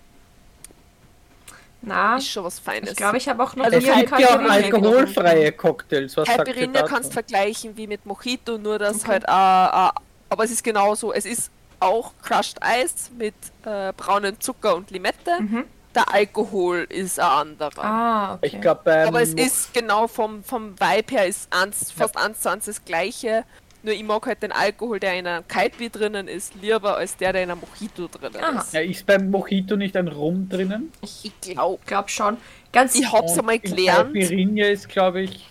Na, 1.87 2.17
ist 2.17 2.29
schon 2.29 2.45
was 2.45 2.59
Feines. 2.59 2.91
ich 2.91 2.97
glaube, 2.97 3.19
ich 3.19 3.29
habe 3.29 3.43
auch 3.43 3.55
noch 3.57 3.65
Also 3.65 3.79
es 3.79 3.85
gibt 3.85 4.19
ja 4.19 4.29
auch 4.29 4.51
alkoholfreie 4.51 5.53
Cocktails. 5.53 6.17
Was 6.17 6.29
Caipirinha 6.29 6.83
kannst 6.83 7.11
du 7.11 7.13
vergleichen 7.15 7.77
wie 7.77 7.87
mit 7.87 8.05
Mojito, 8.07 8.59
nur 8.59 8.79
dass 8.79 9.01
Okay. 9.03 9.11
halt, 9.13 9.25
äh, 9.25 9.29
äh, 9.29 9.91
aber 10.31 10.45
es 10.45 10.51
ist 10.51 10.65
genauso, 10.65 11.13
es 11.13 11.27
ist 11.27 11.51
auch 11.81 12.13
Crushed 12.23 12.63
Eis 12.63 13.11
mit 13.17 13.35
äh, 13.65 13.93
braunem 13.97 14.41
Zucker 14.41 14.75
und 14.77 14.91
Limette. 14.91 15.41
Mhm. 15.41 15.65
Der 15.95 16.13
Alkohol 16.13 16.87
ist 16.89 17.21
ein 17.21 17.27
anderer. 17.27 17.85
Ah, 17.85 18.35
okay. 18.35 18.47
Ich 18.47 18.61
glaube, 18.61 18.81
beim 18.85 19.09
Aber 19.09 19.23
es 19.23 19.33
ist 19.35 19.73
genau 19.73 20.09
vom, 20.09 20.43
vom 20.43 20.73
Vibe 20.81 21.15
her 21.15 21.27
ist 21.27 21.47
eins, 21.53 21.93
fast 21.93 22.17
eins 22.17 22.41
zu 22.41 22.51
eins 22.51 22.65
das 22.65 22.85
gleiche. 22.85 23.45
Nur 23.85 23.93
ich 23.93 24.03
mag 24.03 24.27
halt 24.27 24.43
den 24.43 24.51
Alkohol, 24.51 24.99
der 24.99 25.19
in 25.19 25.27
einem 25.27 25.47
Kaltbier 25.47 25.91
drinnen 25.91 26.27
ist, 26.27 26.55
lieber 26.55 26.97
als 26.97 27.19
der, 27.19 27.35
der 27.35 27.43
in 27.43 27.51
einem 27.51 27.61
Mojito 27.61 28.09
drinnen 28.09 28.43
Aha. 28.43 28.61
ist. 28.63 28.73
ja, 28.73 28.81
ist 28.81 29.05
beim 29.05 29.31
Mojito 29.31 29.77
nicht 29.77 29.95
ein 29.97 30.09
Rum 30.09 30.49
drinnen? 30.49 30.91
Ich 31.03 31.31
glaube. 31.43 31.83
glaube 31.85 32.09
schon. 32.09 32.39
Ganz, 32.73 32.95
Ich 32.95 33.13
hab's 33.13 33.39
einmal 33.39 33.57
in 33.57 33.63
gelernt. 33.63 34.15
Caipirinha 34.15 34.69
ist, 34.69 34.89
glaube 34.89 35.23
ich. 35.23 35.47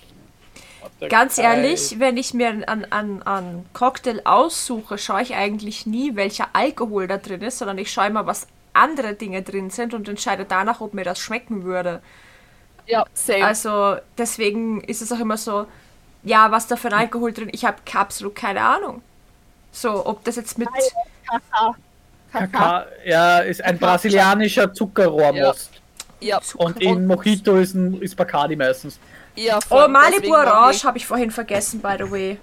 Ganz 1.10 1.38
ehrlich, 1.38 2.00
wenn 2.00 2.18
ich 2.18 2.34
mir 2.34 2.50
einen 2.50 2.64
an, 2.64 3.22
an 3.22 3.66
Cocktail 3.74 4.22
aussuche, 4.26 4.98
schaue 4.98 5.22
ich 5.22 5.36
eigentlich 5.36 5.86
nie, 5.86 6.16
welcher 6.16 6.50
Alkohol 6.54 7.08
da 7.08 7.18
drin 7.18 7.42
ist, 7.42 7.60
sondern 7.60 7.78
ich 7.78 7.92
schaue 7.92 8.08
immer, 8.08 8.26
was 8.26 8.48
andere 8.74 9.14
Dinge 9.14 9.44
drin 9.44 9.70
sind 9.70 9.94
und 9.94 10.10
entscheide 10.10 10.46
danach, 10.46 10.82
ob 10.82 10.94
mir 10.94 11.04
das 11.04 11.20
schmecken 11.20 11.64
würde. 11.64 12.02
Ja, 12.88 13.06
same. 13.14 13.46
Also 13.46 13.98
deswegen 14.18 14.82
ist 14.82 15.02
es 15.02 15.12
auch 15.12 15.20
immer 15.20 15.38
so, 15.38 15.68
ja, 16.24 16.52
was 16.52 16.68
da 16.68 16.76
für 16.76 16.88
ein 16.90 16.94
Alkohol 16.94 17.34
drin, 17.34 17.50
ich 17.52 17.66
habe 17.66 17.78
absolut 17.94 18.36
keine 18.36 18.62
Ahnung. 18.62 19.02
So, 19.72 20.06
ob 20.06 20.24
das 20.24 20.36
jetzt 20.36 20.58
mit, 20.58 20.70
Kaka, 22.32 22.86
ja, 23.06 23.40
ist 23.40 23.64
ein 23.64 23.78
brasilianischer 23.78 24.74
Zuckerrohrmost. 24.74 25.70
ja, 26.20 26.40
Und 26.58 26.82
in 26.82 27.06
Mojito 27.06 27.58
ist, 27.58 27.76
ein, 27.76 28.02
ist 28.02 28.16
Bacardi 28.16 28.56
meistens. 28.56 29.00
ja, 29.36 29.60
voll. 29.62 29.86
Oh, 29.86 29.88
Malibu 29.88 30.34
Orange 30.34 30.78
ich- 30.78 30.86
habe 30.86 30.98
ich 30.98 31.06
vorhin 31.06 31.30
vergessen, 31.32 31.80
by 31.82 31.96
the 32.00 32.10
way. 32.12 32.38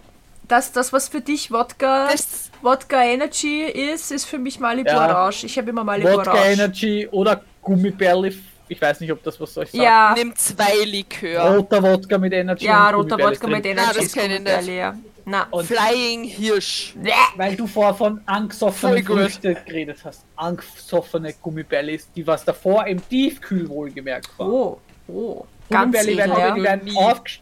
Das, 0.47 0.73
das 0.73 0.93
was 0.93 1.09
für 1.09 1.21
dich 1.21 1.51
Wodka, 1.53 2.09
Das- 2.11 2.51
Wodka 2.63 3.03
Energy 3.05 3.63
ist, 3.63 4.11
ist 4.13 4.25
für 4.27 4.39
mich 4.39 4.59
Malibu 4.61 4.91
Ja. 4.91 5.09
Orange. 5.09 5.45
Ich 5.45 5.57
habe 5.59 5.71
immer 5.71 5.85
Malibu 5.85 6.11
Wodka 6.13 6.33
Orange. 6.33 6.47
Energy 6.53 7.09
oder 7.11 7.41
Gummibärli. 7.63 8.37
Ich 8.71 8.81
weiß 8.81 9.01
nicht, 9.01 9.11
ob 9.11 9.21
das 9.25 9.41
was 9.41 9.59
euch 9.59 9.71
sagt. 9.73 9.83
Ja, 9.83 10.15
Nimm 10.17 10.35
zwei 10.37 10.85
Likör. 10.85 11.57
Roter 11.57 11.83
Wodka 11.83 12.19
mit 12.19 12.33
Energy. 12.33 12.65
ja, 12.67 12.89
roter 12.91 13.19
Wodka 13.19 13.49
mit 13.49 13.65
Na, 13.65 13.71
Energy 13.71 13.95
das 13.97 14.05
ist 14.07 14.15
kenn 14.15 14.31
ich 14.31 14.41
nicht. 14.41 14.69
ja. 14.77 14.97
Na, 15.25 15.47
Und 15.51 15.67
Flying 15.67 16.23
Hirsch. 16.25 16.95
weil 17.37 17.57
du 17.57 17.67
vorher 17.67 17.95
von 17.95 18.21
angesoffenen 18.27 19.05
Voll 19.05 19.17
gut. 19.17 19.25
Früchte 19.25 19.55
geredet 19.67 19.99
hast. 20.05 20.25
Angesoffene 20.37 21.35
Gummibärlis, 21.43 22.09
die 22.15 22.25
was 22.27 22.45
davor 22.45 22.87
im 22.87 23.07
Tiefkühl 23.09 23.69
wohlgemerkt 23.69 24.31
waren. 24.39 24.51
oh, 24.51 24.79
oh, 25.09 25.45
ganz 25.69 25.93
Gummibärli 25.97 26.17
werden, 26.17 26.33
ja. 26.39 26.55
die, 26.55 26.63
werden 26.63 26.87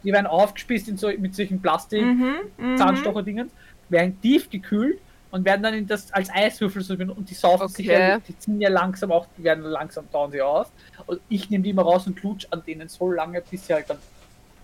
die 0.05 0.13
werden 0.13 0.27
aufgespießt 0.27 0.89
in 0.89 0.97
so, 0.97 1.09
mit 1.19 1.35
solchen 1.35 1.61
Plastik 1.61 2.03
Mhm, 2.03 2.35
mhm. 2.57 2.77
Zahnstocher-Dingen, 2.79 3.51
werden 3.91 4.19
tief 4.23 4.49
gekühlt 4.51 4.99
und 5.31 5.45
werden 5.45 5.63
dann 5.63 5.75
in 5.75 5.87
das 5.87 6.13
als 6.13 6.31
Eiswürfel 6.31 6.83
so 6.83 6.97
benutzt 6.97 7.19
und 7.19 7.29
die 7.31 7.35
saufen 7.35 7.69
sich 7.69 7.89
Okay. 7.89 7.99
ja, 8.11 8.19
die 8.19 8.39
ziehen 8.39 8.61
ja 8.61 8.71
langsam 8.71 9.13
auch, 9.13 9.27
die 9.37 9.45
werden 9.45 9.65
langsam 9.65 10.11
dauern 10.11 10.31
sie 10.31 10.41
aus. 10.43 10.69
Und 11.07 11.21
ich 11.29 11.51
nehme 11.51 11.63
die 11.65 11.71
immer 11.71 11.83
raus 11.83 12.07
und 12.07 12.17
klutsch 12.19 12.47
an 12.51 12.63
denen 12.67 12.89
so 12.89 13.11
lange, 13.11 13.41
bis 13.43 13.67
sie 13.67 13.75
halt 13.75 13.89
dann 13.91 13.99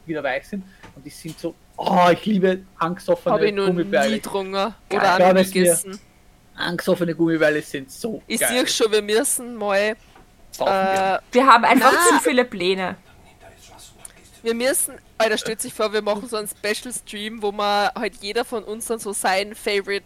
wieder 0.07 0.23
weich 0.23 0.47
sind. 0.49 0.65
Und 0.97 1.05
die 1.05 1.11
sind 1.11 1.39
so, 1.39 1.55
oh, 1.77 2.09
ich 2.13 2.25
liebe 2.27 2.63
angesoffene 2.79 3.35
Habe 3.35 3.47
ich 3.49 3.55
noch 3.55 3.65
nie 3.67 3.71
Gummibärli. 3.73 4.15
getrunken 4.17 4.53
Geil. 4.53 4.75
oder 4.91 5.19
Ja, 5.21 5.33
nie 5.33 5.45
gegessen. 5.45 5.99
Angesoffene 6.57 7.15
Gummibärli 7.15 7.61
sind 7.63 7.91
so 7.91 8.23
Ich 8.27 8.39
sehe 8.41 8.67
schon, 8.67 8.91
wir 8.93 9.03
müssen 9.03 9.55
mal. 9.57 9.97
Äh, 10.61 11.19
Wir 11.33 11.47
haben 11.47 11.65
einfach 11.65 11.91
zu 12.09 12.21
viele 12.23 12.45
Pläne. 12.45 12.97
wir 14.43 14.55
müssen. 14.55 14.95
Alter, 15.19 15.39
stellt 15.39 15.61
sich 15.61 15.73
vor, 15.75 15.93
wir 15.93 16.03
machen 16.03 16.29
so 16.29 16.37
einen 16.37 16.49
Special 16.49 16.93
Stream, 16.93 17.41
wo 17.43 17.51
man 17.53 17.89
halt 17.95 18.17
jeder 18.21 18.45
von 18.45 18.63
uns 18.65 18.87
dann 18.87 18.99
so 18.99 19.13
sein 19.13 19.55
Favorite 19.55 20.05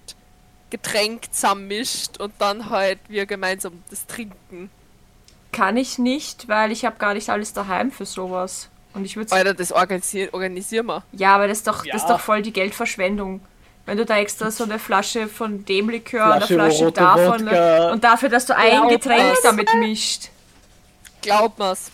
Getränk 0.71 1.33
zusammenmischt 1.33 2.19
und 2.19 2.33
dann 2.39 2.71
halt 2.71 2.99
wir 3.09 3.27
gemeinsam 3.27 3.83
das 3.91 4.07
trinken. 4.07 4.71
Kann 5.53 5.77
ich 5.77 5.99
nicht, 5.99 6.49
weil 6.49 6.73
ich 6.73 6.85
habe 6.85 6.97
gar 6.99 7.15
nicht 7.15 7.31
alles 7.31 7.53
daheim 7.53 7.91
für 7.91 8.05
sowas. 8.07 8.69
Und 8.95 9.05
ich 9.05 9.17
würde 9.17 9.33
Alter, 9.33 9.55
das 9.55 9.73
organisieren, 9.73 10.29
organisieren 10.33 10.87
wir. 10.87 11.03
Ja, 11.13 11.35
aber 11.35 11.49
das 11.49 11.59
ist 11.59 11.67
doch, 11.67 11.85
das 11.87 12.03
ist 12.03 12.09
Ja. 12.09 12.17
doch 12.17 12.21
voll 12.21 12.43
die 12.43 12.53
Geldverschwendung. 12.53 13.41
Wenn 13.87 13.97
du 13.97 14.05
da 14.05 14.19
extra 14.19 14.51
so 14.51 14.65
eine 14.65 14.79
Flasche 14.79 15.29
von 15.29 15.65
dem 15.65 15.89
Likör, 15.89 16.25
eine 16.35 16.47
Flasche 16.47 16.55
Flasche 16.55 16.85
rote 16.85 17.01
davon 17.01 17.47
Wodka. 17.47 17.91
und 17.93 18.05
dafür, 18.05 18.29
dass 18.29 18.45
du 18.45 18.55
ein 18.55 18.73
Ja, 18.73 18.85
Getränk 18.89 19.33
was? 19.33 19.41
damit 19.43 19.75
mischt. 19.77 20.29
Glaub 21.23 21.59
mir's. 21.59 21.91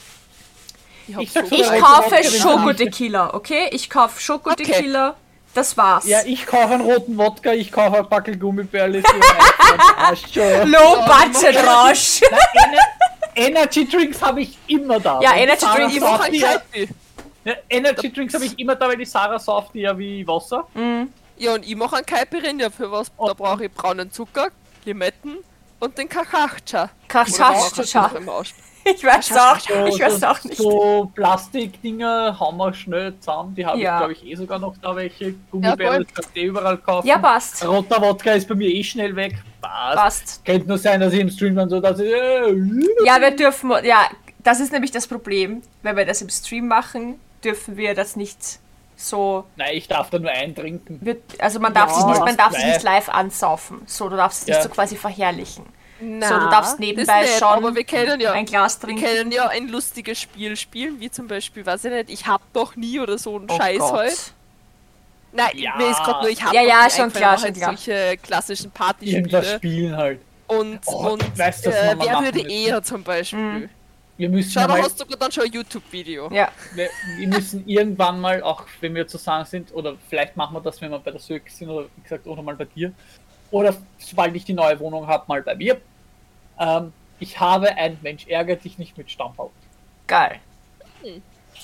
Ich, 1.07 1.19
Ich 1.19 1.35
Ja, 1.35 1.43
Ich 1.75 1.81
kaufe 1.81 2.25
Schokotequila, 2.25 3.35
okay? 3.35 3.69
Ich 3.71 3.89
kaufe 3.91 4.21
Schokotequila. 4.21 5.15
Das 5.55 5.77
war's. 5.77 6.05
Ja, 6.07 6.19
ich 6.25 6.45
kaufe 6.47 6.75
einen 6.75 6.83
roten 6.83 7.17
Wodka, 7.17 7.53
ich 7.53 7.71
kaufe 7.71 7.99
ein 7.99 8.09
Packel 8.09 8.37
Gummibärle 8.37 9.03
für. 9.03 10.65
Low 10.65 10.79
Ja, 10.97 11.07
Budget 11.07 11.57
Rausch. 11.65 12.21
Ener- 12.55 12.79
Energy 13.37 13.89
Drinks 13.89 14.21
habe 14.21 14.43
ich 14.43 14.59
immer 14.67 14.99
da. 15.01 15.21
Ja, 15.21 15.35
Energy 15.37 15.65
Drinks 15.67 16.03
ein 16.03 16.33
die 16.33 16.39
ja, 16.39 16.61
ja, 17.45 17.55
Energy 17.69 18.13
Drinks 18.13 18.35
habe 18.35 18.45
ich 18.47 18.59
immer 18.59 18.75
da, 18.75 18.89
weil 18.89 18.97
die 18.97 19.05
Sarah 19.05 19.39
sauft 19.39 19.75
die 19.75 19.81
ja 19.81 19.97
wie 19.97 20.27
Wasser. 20.27 20.67
Ja, 21.37 21.55
und 21.55 21.67
ich 21.67 21.75
mache 21.77 21.97
einen 21.97 22.07
Caipirinha. 22.07 22.71
Für 22.71 22.91
was? 22.91 23.09
Da 23.09 23.13
Und- 23.25 23.37
brauche 23.37 23.65
ich 23.67 23.73
braunen 23.73 24.11
Zucker, 24.11 24.49
Limetten 24.85 25.39
und 25.81 25.99
den 25.99 26.09
Kakacha. 26.09 26.91
Kakacha. 27.09 27.55
Ich 28.85 29.03
weiß 29.03 29.33
auch, 29.37 29.59
So, 29.59 29.87
ich 29.87 30.01
weiß 30.01 30.23
auch 30.25 30.45
nicht. 30.45 30.57
so 30.59 31.11
Plastikdinger 31.15 32.39
hauen 32.39 32.57
wir 32.57 32.73
schnell 32.75 33.19
zusammen. 33.19 33.55
Die 33.55 33.65
habe 33.65 33.79
Ja. 33.79 33.93
ich, 33.95 33.99
glaube 33.99 34.13
ich, 34.13 34.27
eh 34.27 34.35
sogar 34.35 34.59
noch 34.59 34.75
da 34.83 34.95
welche. 34.95 35.35
Gummibärle, 35.51 35.85
voll. 35.97 36.05
das 36.05 36.15
kannst 36.15 36.37
du 36.37 36.41
eh 36.41 36.45
überall 36.45 36.77
kaufen. 36.79 37.07
Ja, 37.07 37.19
passt. 37.19 37.67
Roter 37.67 38.01
Wodka 38.03 38.33
ist 38.33 38.49
bei 38.49 38.55
mir 38.55 38.69
eh 38.69 38.83
schnell 38.85 39.15
weg. 39.17 39.37
Passt. 39.61 39.97
Passt. 39.97 40.45
Könnte 40.45 40.69
nur 40.69 40.79
sein, 40.79 41.01
dass 41.01 41.13
ich 41.13 41.21
im 41.21 41.31
Stream 41.31 41.55
dann 41.57 41.69
so, 41.69 41.81
dass 41.81 41.99
ich, 41.99 42.13
äh, 42.13 42.55
Ja, 43.07 43.21
wir 43.21 43.31
dürfen, 43.31 43.73
ja, 43.85 44.07
das 44.43 44.61
ist 44.61 44.73
nämlich 44.73 44.91
das 44.91 45.07
Problem. 45.07 45.63
Wenn 45.83 45.97
wir 45.97 46.05
das 46.05 46.21
im 46.23 46.29
Stream 46.29 46.69
machen, 46.69 47.19
dürfen 47.43 47.77
wir 47.77 47.95
das 47.95 48.17
nicht 48.17 48.39
so, 48.97 49.45
Nein, 49.57 49.71
ich 49.73 49.89
darf 49.89 50.11
da 50.11 50.19
nur 50.19 50.31
eintrinken. 50.31 51.01
also 51.39 51.59
man 51.59 51.73
darf 51.75 51.91
Ja, 51.91 51.97
sich 51.97 52.05
nicht, 52.07 52.21
man 52.21 52.37
darf 52.37 52.53
sich 52.53 52.63
live. 52.63 52.73
nicht 52.75 52.83
live 52.85 53.09
ansaufen. 53.09 53.83
So, 53.87 54.09
du 54.09 54.17
darfst 54.17 54.43
es 54.43 54.47
nicht 54.47 54.57
Ja. 54.57 54.63
so 54.63 54.69
quasi 54.69 54.97
verherrlichen. 54.97 55.65
Na, 56.05 56.29
So, 56.29 56.35
du 56.39 56.51
darfst 56.51 56.79
nebenbei 56.79 57.23
nicht, 57.23 57.39
schon 57.39 57.49
Aber 57.49 57.75
wir 57.75 57.85
können 57.85 58.21
ja, 58.21 58.33
Ein 58.33 58.45
Glas 58.47 58.81
wir 58.81 58.89
trinken. 58.89 59.05
können 59.05 59.33
ja 59.33 59.49
ein 59.49 59.69
lustiges 59.69 60.21
Spiel 60.21 60.57
spielen, 60.57 61.01
wie 61.01 61.11
zum 61.11 61.27
Beispiel, 61.29 61.65
weiß 61.65 61.85
ich 61.87 61.93
nicht, 61.93 62.11
ich 62.11 62.27
hab 62.27 62.41
doch 62.53 62.77
nie 62.77 63.01
oder 63.01 63.17
so 63.19 63.37
einen 63.37 63.49
Oh 63.51 63.57
Scheiß 63.57 63.79
Gott. 63.79 63.93
heute. 63.93 64.15
Nein, 65.33 65.51
Ja. 65.55 65.75
mir 65.77 65.91
ist 65.91 65.99
gerade 66.05 66.21
nur, 66.21 66.31
ich 66.31 66.43
hab 66.45 66.53
Ja, 66.53 66.63
doch 66.63 66.69
ja, 66.69 66.85
nie 66.85 66.91
schon 66.91 67.13
klar, 67.13 67.37
schon 67.37 67.45
halt 67.47 67.55
klar. 67.57 67.77
solche 67.77 68.17
klassischen 68.19 68.67
Irgendwas 68.67 68.77
Partyspiele. 68.77 69.57
spielen 69.57 69.97
halt. 69.97 70.21
Und, 70.47 70.81
Oh, 70.87 71.13
und 71.13 71.23
ich 71.23 71.39
weiß, 71.39 71.63
dass 71.63 71.75
äh, 71.75 71.97
wir 71.97 72.07
wer 72.07 72.21
würde 72.21 72.39
müssen. 72.39 72.51
eher 72.51 72.83
zum 72.83 73.03
Beispiel? 73.03 73.69
Wir 74.17 74.29
müssen 74.29 74.53
Schau, 74.53 74.61
ja 74.61 74.67
da 74.69 74.75
mal, 74.75 74.83
hast 74.83 75.01
du 75.01 75.05
dann 75.17 75.33
schon 75.33 75.45
ein 75.45 75.53
YouTube-Video. 75.53 76.31
Ja, 76.33 76.49
wir, 76.75 76.89
wir 77.17 77.27
müssen 77.27 77.65
irgendwann 77.67 78.21
mal, 78.21 78.43
auch 78.45 78.63
wenn 78.81 78.95
wir 78.95 79.09
zusammen 79.09 79.45
sind, 79.45 79.75
oder 79.75 79.97
vielleicht 80.09 80.37
machen 80.37 80.55
wir 80.55 80.61
das, 80.61 80.81
wenn 80.81 80.91
wir 80.93 80.99
bei 81.01 81.11
der 81.11 81.19
Söck 81.19 81.51
sind, 81.51 81.69
oder 81.69 81.87
wie 81.97 82.03
gesagt, 82.03 82.27
oder 82.29 82.41
mal 82.43 82.55
bei 82.55 82.67
dir. 82.67 82.93
Oder 83.51 83.75
sobald 83.99 84.37
ich 84.37 84.45
die 84.45 84.53
neue 84.53 84.79
Wohnung 84.79 85.05
habe, 85.07 85.25
mal 85.27 85.43
bei 85.43 85.57
mir. 85.57 85.81
Ähm, 86.59 86.93
ich 87.21 87.39
habe 87.41 87.75
ein 87.77 87.99
Mensch 88.03 88.27
ärgert 88.27 88.65
dich 88.65 88.79
nicht 88.79 88.97
mit 88.99 89.11
Stammbau. 89.11 89.51
geil. 90.07 90.41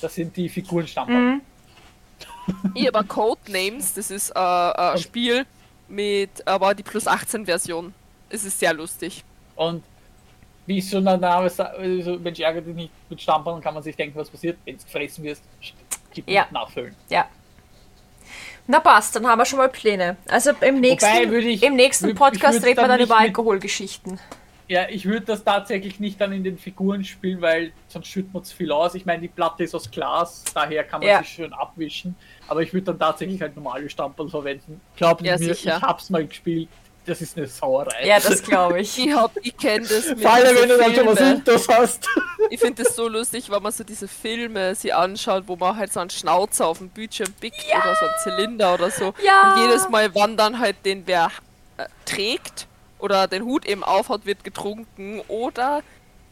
Das 0.00 0.14
sind 0.14 0.36
die 0.36 0.48
Figuren 0.48 0.86
Stammbau. 0.86 1.14
Mhm. 1.14 1.40
Ich 2.74 2.86
habe 2.86 3.04
Codenames, 3.04 3.94
das 3.94 4.10
ist 4.10 4.30
äh, 4.30 4.38
ein 4.38 4.98
Spiel 4.98 5.46
mit, 5.88 6.46
aber 6.46 6.74
die 6.74 6.82
plus 6.82 7.06
18 7.06 7.46
Version. 7.46 7.94
Es 8.28 8.44
ist 8.44 8.58
sehr 8.58 8.72
lustig. 8.74 9.24
Und 9.56 9.82
wie 10.66 10.82
schon 10.82 11.04
der 11.04 11.16
Name 11.16 11.48
sagt, 11.48 11.76
also 11.78 12.18
Mensch 12.18 12.40
ärgert 12.40 12.66
dich 12.66 12.74
nicht 12.74 12.92
mit 13.08 13.20
Stammbau, 13.22 13.58
kann 13.60 13.74
man 13.74 13.82
sich 13.82 13.96
denken, 13.96 14.18
was 14.18 14.28
passiert, 14.28 14.58
wenn 14.64 14.76
du 14.76 14.84
gefressen 14.84 15.24
wirst. 15.24 15.42
Ja. 16.26 16.46
nachfüllen. 16.50 16.94
Ja. 17.08 17.26
Na 18.66 18.80
passt, 18.80 19.16
dann 19.16 19.26
haben 19.26 19.38
wir 19.38 19.44
schon 19.46 19.58
mal 19.58 19.68
Pläne. 19.68 20.16
Also 20.28 20.50
im 20.60 20.80
nächsten, 20.80 21.32
ich- 21.34 21.62
im 21.62 21.74
nächsten 21.76 22.14
Podcast 22.14 22.64
reden 22.64 22.78
wir 22.80 22.88
dann 22.88 23.00
über 23.00 23.16
mit- 23.16 23.26
Alkoholgeschichten. 23.28 24.18
Ja, 24.70 24.88
ich 24.88 25.04
würde 25.04 25.26
das 25.26 25.42
tatsächlich 25.42 25.98
nicht 25.98 26.20
dann 26.20 26.32
in 26.32 26.44
den 26.44 26.56
Figuren 26.56 27.02
spielen, 27.04 27.40
weil 27.40 27.72
sonst 27.88 28.06
schüttet 28.06 28.32
man 28.32 28.44
zu 28.44 28.54
viel 28.54 28.70
aus. 28.70 28.94
Ich 28.94 29.04
meine, 29.04 29.20
die 29.22 29.26
Platte 29.28 29.64
ist 29.64 29.74
aus 29.74 29.90
Glas, 29.90 30.44
daher 30.54 30.84
kann 30.84 31.00
man 31.00 31.08
Ja. 31.08 31.18
sich 31.18 31.28
schön 31.30 31.52
abwischen. 31.52 32.14
Aber 32.46 32.62
ich 32.62 32.72
würde 32.72 32.86
dann 32.86 32.98
tatsächlich 33.00 33.42
halt 33.42 33.56
normale 33.56 33.90
Stamperl 33.90 34.28
verwenden. 34.28 34.80
Glaubt 34.96 35.22
Ja, 35.22 35.32
mir, 35.36 35.54
sicher. 35.54 35.76
ich 35.78 35.82
hab's 35.82 36.08
mal 36.08 36.24
gespielt. 36.24 36.68
Das 37.04 37.20
ist 37.20 37.36
eine 37.36 37.48
Sauerei. 37.48 38.06
Ja, 38.06 38.20
das 38.20 38.42
glaube 38.44 38.80
ich. 38.82 38.96
Ich 38.96 39.12
hab, 39.12 39.32
ich 39.42 39.56
kenne 39.56 39.86
das 39.88 40.06
mit 40.10 40.20
Vor 40.20 40.32
allem, 40.34 40.54
wenn 40.56 40.68
du 40.68 40.78
dann 40.78 40.94
schon 40.94 41.06
was. 41.08 41.20
Intos 41.20 41.68
hast. 41.68 42.06
Ich 42.50 42.60
finde 42.60 42.84
das 42.84 42.94
so 42.94 43.08
lustig, 43.08 43.50
wenn 43.50 43.60
man 43.62 43.72
so 43.72 43.82
diese 43.82 44.06
Filme 44.06 44.76
sie 44.76 44.92
anschaut, 44.92 45.44
wo 45.48 45.56
man 45.56 45.76
halt 45.76 45.92
so 45.92 45.98
einen 45.98 46.10
Schnauzer 46.10 46.68
auf 46.68 46.78
dem 46.78 46.90
Bildschirm 46.90 47.32
pickt 47.40 47.64
oder 47.74 47.94
so 47.96 48.06
einen 48.06 48.14
Zylinder 48.22 48.74
oder 48.74 48.90
so. 48.92 49.14
Ja. 49.26 49.54
Und 49.54 49.62
jedes 49.66 49.88
Mal, 49.88 50.14
wann 50.14 50.36
dann 50.36 50.60
halt 50.60 50.76
den 50.84 51.04
wer 51.06 51.32
äh, 51.78 51.86
trägt 52.04 52.68
oder 53.00 53.26
den 53.28 53.44
Hut 53.44 53.66
eben 53.66 53.82
aufhat, 53.84 54.26
wird 54.26 54.44
getrunken 54.44 55.20
oder 55.28 55.82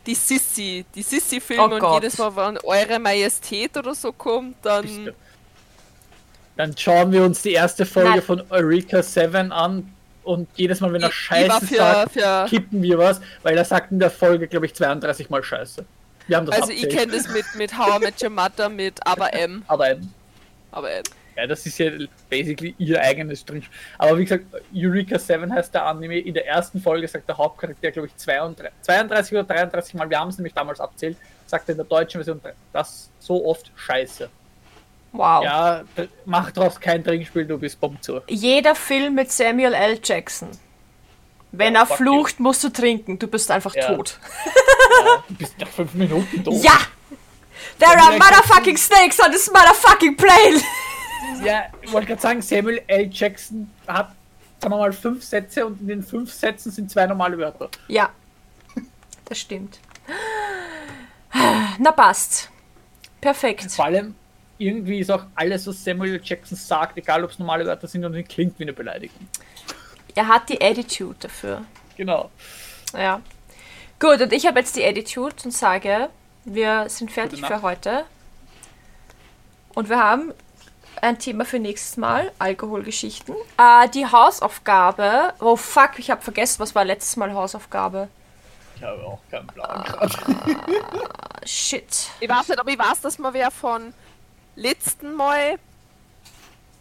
die 0.06 0.14
Sissi, 0.14 0.84
die 0.94 1.02
Sissi-Filme 1.02 1.62
Oh 1.62 1.74
und 1.74 1.80
Gott. 1.80 2.02
jedes 2.02 2.18
Mal, 2.18 2.34
wenn 2.36 2.58
Eure 2.64 2.98
Majestät 2.98 3.76
oder 3.76 3.94
so 3.94 4.12
kommt, 4.12 4.56
dann 4.62 5.12
Dann 6.56 6.76
schauen 6.76 7.12
wir 7.12 7.22
uns 7.24 7.42
die 7.42 7.52
erste 7.52 7.86
Folge 7.86 8.10
Nein. 8.10 8.22
von 8.22 8.42
Eureka 8.50 9.02
7 9.02 9.52
an 9.52 9.92
und 10.24 10.48
jedes 10.56 10.80
Mal, 10.80 10.92
wenn 10.92 11.02
er 11.02 11.08
Ich- 11.08 11.14
ich 11.14 11.20
Scheiße 11.20 11.66
für- 11.66 11.76
sagt, 11.76 12.12
für- 12.12 12.46
kippen 12.48 12.82
wir 12.82 12.98
was, 12.98 13.20
weil 13.42 13.56
er 13.56 13.64
sagt 13.64 13.92
in 13.92 13.98
der 14.00 14.10
Folge, 14.10 14.48
glaube 14.48 14.66
ich, 14.66 14.74
32 14.74 15.30
Mal 15.30 15.42
Scheiße. 15.44 15.84
Wir 16.26 16.36
haben 16.36 16.46
das 16.46 16.56
also 16.60 16.72
ich 16.72 16.84
abzählt. 16.84 16.98
kenne 16.98 17.12
das 17.12 17.28
mit, 17.28 17.44
mit 17.54 17.78
How 17.78 17.96
I 18.00 18.04
Met 18.04 18.22
Your 18.22 18.30
Mother, 18.30 18.68
mit 18.68 19.06
Aber 19.06 19.32
M. 19.34 19.62
Aber 19.68 19.88
ähm, 19.90 20.12
Aber 20.72 20.90
M. 20.90 21.02
Ja, 21.38 21.46
das 21.46 21.64
ist 21.66 21.78
ja 21.78 21.92
basically 22.28 22.74
ihr 22.78 23.00
eigenes 23.00 23.44
Drin. 23.44 23.62
Aber 23.96 24.18
wie 24.18 24.24
gesagt, 24.24 24.46
Eureka 24.74 25.20
7 25.20 25.54
heißt 25.54 25.72
der 25.72 25.86
Anime. 25.86 26.18
In 26.18 26.34
der 26.34 26.48
ersten 26.48 26.80
Folge 26.82 27.06
sagt 27.06 27.28
der 27.28 27.38
Hauptcharakter, 27.38 27.92
glaube 27.92 28.08
ich, 28.08 28.16
32, 28.16 28.72
32 28.82 29.32
oder 29.34 29.44
33 29.44 29.94
Mal, 29.94 30.10
wir 30.10 30.18
haben 30.18 30.30
es 30.30 30.38
nämlich 30.38 30.52
damals 30.52 30.80
abzählt, 30.80 31.16
sagt 31.46 31.68
er 31.68 31.74
in 31.74 31.76
der 31.76 31.86
deutschen 31.86 32.18
Version 32.18 32.40
das 32.72 33.08
so 33.20 33.46
oft 33.46 33.70
Scheiße. 33.76 34.28
Wow. 35.12 35.44
Ja, 35.44 35.84
mach 36.24 36.50
draus 36.50 36.80
kein 36.80 37.04
Trinkspiel, 37.04 37.46
du 37.46 37.56
bist 37.56 37.78
Bomb 37.80 38.02
zu. 38.02 38.20
Jeder 38.26 38.74
Film 38.74 39.14
mit 39.14 39.30
Samuel 39.30 39.74
L. 39.74 40.00
Jackson. 40.02 40.48
Wenn 41.52 41.74
Ja, 41.74 41.82
er 41.82 41.86
flucht, 41.86 42.40
musst 42.40 42.64
du 42.64 42.68
trinken. 42.68 43.16
Du 43.16 43.28
bist 43.28 43.48
einfach 43.52 43.76
Ja. 43.76 43.94
tot. 43.94 44.18
Ja, 44.44 45.22
du 45.28 45.34
bist 45.36 45.56
nach 45.60 45.68
fünf 45.68 45.94
Minuten 45.94 46.42
tot. 46.42 46.64
Ja! 46.64 46.78
There 47.78 47.96
are 47.96 48.18
motherfucking 48.18 48.76
snakes 48.76 49.20
on 49.24 49.30
this 49.30 49.48
motherfucking 49.48 50.16
plane! 50.16 50.60
Ja, 51.44 51.64
ich 51.82 51.92
wollte 51.92 52.08
gerade 52.08 52.20
sagen, 52.20 52.42
Samuel 52.42 52.82
L. 52.86 53.08
Jackson 53.12 53.70
hat, 53.86 54.12
sagen 54.60 54.74
wir 54.74 54.78
mal, 54.78 54.92
fünf 54.92 55.24
Sätze 55.24 55.66
und 55.66 55.80
in 55.80 55.88
den 55.88 56.02
fünf 56.02 56.32
Sätzen 56.32 56.72
sind 56.72 56.90
zwei 56.90 57.06
normale 57.06 57.38
Wörter. 57.38 57.70
Ja, 57.88 58.10
das 59.24 59.38
stimmt. 59.38 59.78
Na 61.78 61.92
passt. 61.92 62.50
Perfekt. 63.20 63.70
Vor 63.72 63.84
allem, 63.84 64.14
irgendwie 64.58 65.00
ist 65.00 65.10
auch 65.10 65.24
alles, 65.34 65.66
was 65.66 65.82
Samuel. 65.84 66.20
Jackson 66.22 66.56
sagt, 66.56 66.98
egal 66.98 67.24
ob 67.24 67.30
es 67.30 67.38
normale 67.38 67.64
Wörter 67.66 67.86
sind 67.86 68.04
oder 68.04 68.14
nicht, 68.14 68.28
klingt 68.28 68.58
wie 68.58 68.64
eine 68.64 68.72
Beleidigung. 68.72 69.28
Er 70.14 70.28
hat 70.28 70.48
die 70.48 70.60
Attitude 70.60 71.16
dafür. 71.20 71.64
Genau. 71.96 72.30
Ja. 72.92 73.20
Gut, 74.00 74.20
und 74.20 74.32
ich 74.32 74.46
habe 74.46 74.60
jetzt 74.60 74.76
die 74.76 74.84
Attitude 74.84 75.34
und 75.44 75.52
sage, 75.52 76.08
wir 76.44 76.88
sind 76.88 77.10
fertig 77.10 77.44
für 77.44 77.62
heute. 77.62 78.04
Und 79.74 79.88
wir 79.88 79.98
haben 79.98 80.32
ein 81.02 81.18
Thema 81.18 81.44
für 81.44 81.58
nächstes 81.58 81.96
Mal, 81.96 82.32
Alkoholgeschichten. 82.38 83.34
Äh, 83.56 83.88
die 83.90 84.06
Hausaufgabe, 84.06 85.34
oh 85.40 85.56
fuck, 85.56 85.98
ich 85.98 86.10
habe 86.10 86.22
vergessen, 86.22 86.60
was 86.60 86.74
war 86.74 86.84
letztes 86.84 87.16
Mal 87.16 87.32
Hausaufgabe. 87.32 88.08
Ich 88.76 88.82
habe 88.82 89.02
auch 89.04 89.18
keinen 89.30 89.46
Plan. 89.48 89.68
Ah. 89.70 89.82
gerade. 89.82 90.14
Shit. 91.44 92.10
Ich 92.20 92.28
weiß 92.28 92.48
nicht, 92.48 92.60
aber 92.60 92.70
ich 92.70 92.78
weiß, 92.78 93.00
dass 93.00 93.18
man 93.18 93.34
wer 93.34 93.50
von 93.50 93.92
letzten 94.54 95.14
Mal. 95.14 95.58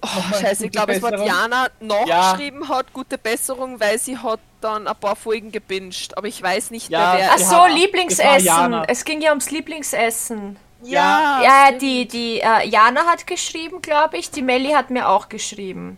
Oh, 0.04 0.08
Nochmal 0.16 0.42
scheiße, 0.42 0.66
ich 0.68 0.72
glaube, 0.72 0.94
es 0.94 1.02
war? 1.02 1.12
Diana 1.12 1.68
nachgeschrieben 1.80 2.70
hat, 2.70 2.94
gute 2.94 3.18
Besserung, 3.18 3.80
weil 3.80 3.98
sie 3.98 4.16
hat 4.18 4.40
dann 4.62 4.88
ein 4.88 4.96
paar 4.96 5.16
Folgen 5.16 5.52
gebinged. 5.52 6.16
Aber 6.16 6.28
ich 6.28 6.42
weiß 6.42 6.70
nicht 6.70 6.90
Ja, 6.90 7.14
mehr, 7.16 7.20
wer. 7.20 7.32
Ach 7.34 7.68
so, 7.70 7.76
Lieblingsessen. 7.76 8.74
Es 8.88 9.04
ging 9.06 9.22
ja 9.22 9.30
ums 9.30 9.50
Lieblingsessen. 9.50 10.58
Ja, 10.84 11.42
Ja, 11.44 11.72
die, 11.72 12.08
die 12.08 12.40
äh, 12.40 12.68
Jana 12.68 13.06
hat 13.06 13.26
geschrieben, 13.28 13.82
glaube 13.82 14.18
ich. 14.18 14.32
Die 14.32 14.42
Melli 14.42 14.72
hat 14.72 14.90
mir 14.90 15.08
auch 15.10 15.30
geschrieben. 15.30 15.98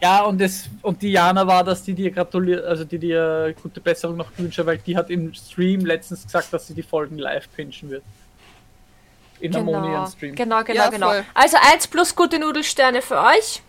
Ja, 0.00 0.22
und, 0.22 0.40
das, 0.40 0.64
und 0.82 1.00
Diana 1.00 1.46
war 1.46 1.64
das, 1.64 1.82
die 1.82 1.94
dir 1.94 2.10
gratuliert, 2.10 2.64
also 2.64 2.84
die 2.84 2.98
dir 2.98 3.54
gute 3.62 3.80
Besserung 3.80 4.16
noch 4.16 4.34
gewünscht 4.36 4.58
hat, 4.58 4.66
weil 4.66 4.78
die 4.78 4.96
hat 4.96 5.08
im 5.08 5.32
Stream 5.32 5.84
letztens 5.86 6.24
gesagt, 6.24 6.52
dass 6.52 6.66
sie 6.66 6.74
die 6.74 6.82
Folgen 6.82 7.16
live 7.16 7.48
pinchen 7.56 7.88
wird. 7.90 8.02
In 9.40 9.52
Genau, 9.52 10.02
im 10.02 10.06
Stream. 10.10 10.34
genau, 10.34 10.62
genau, 10.62 10.84
Ja, 10.84 10.90
genau. 10.90 11.08
voll. 11.08 11.24
Also 11.34 11.56
eins 11.72 11.86
plus 11.86 12.14
gute 12.14 12.38
Nudelsterne 12.38 13.02
für 13.02 13.18
euch. 13.20 13.62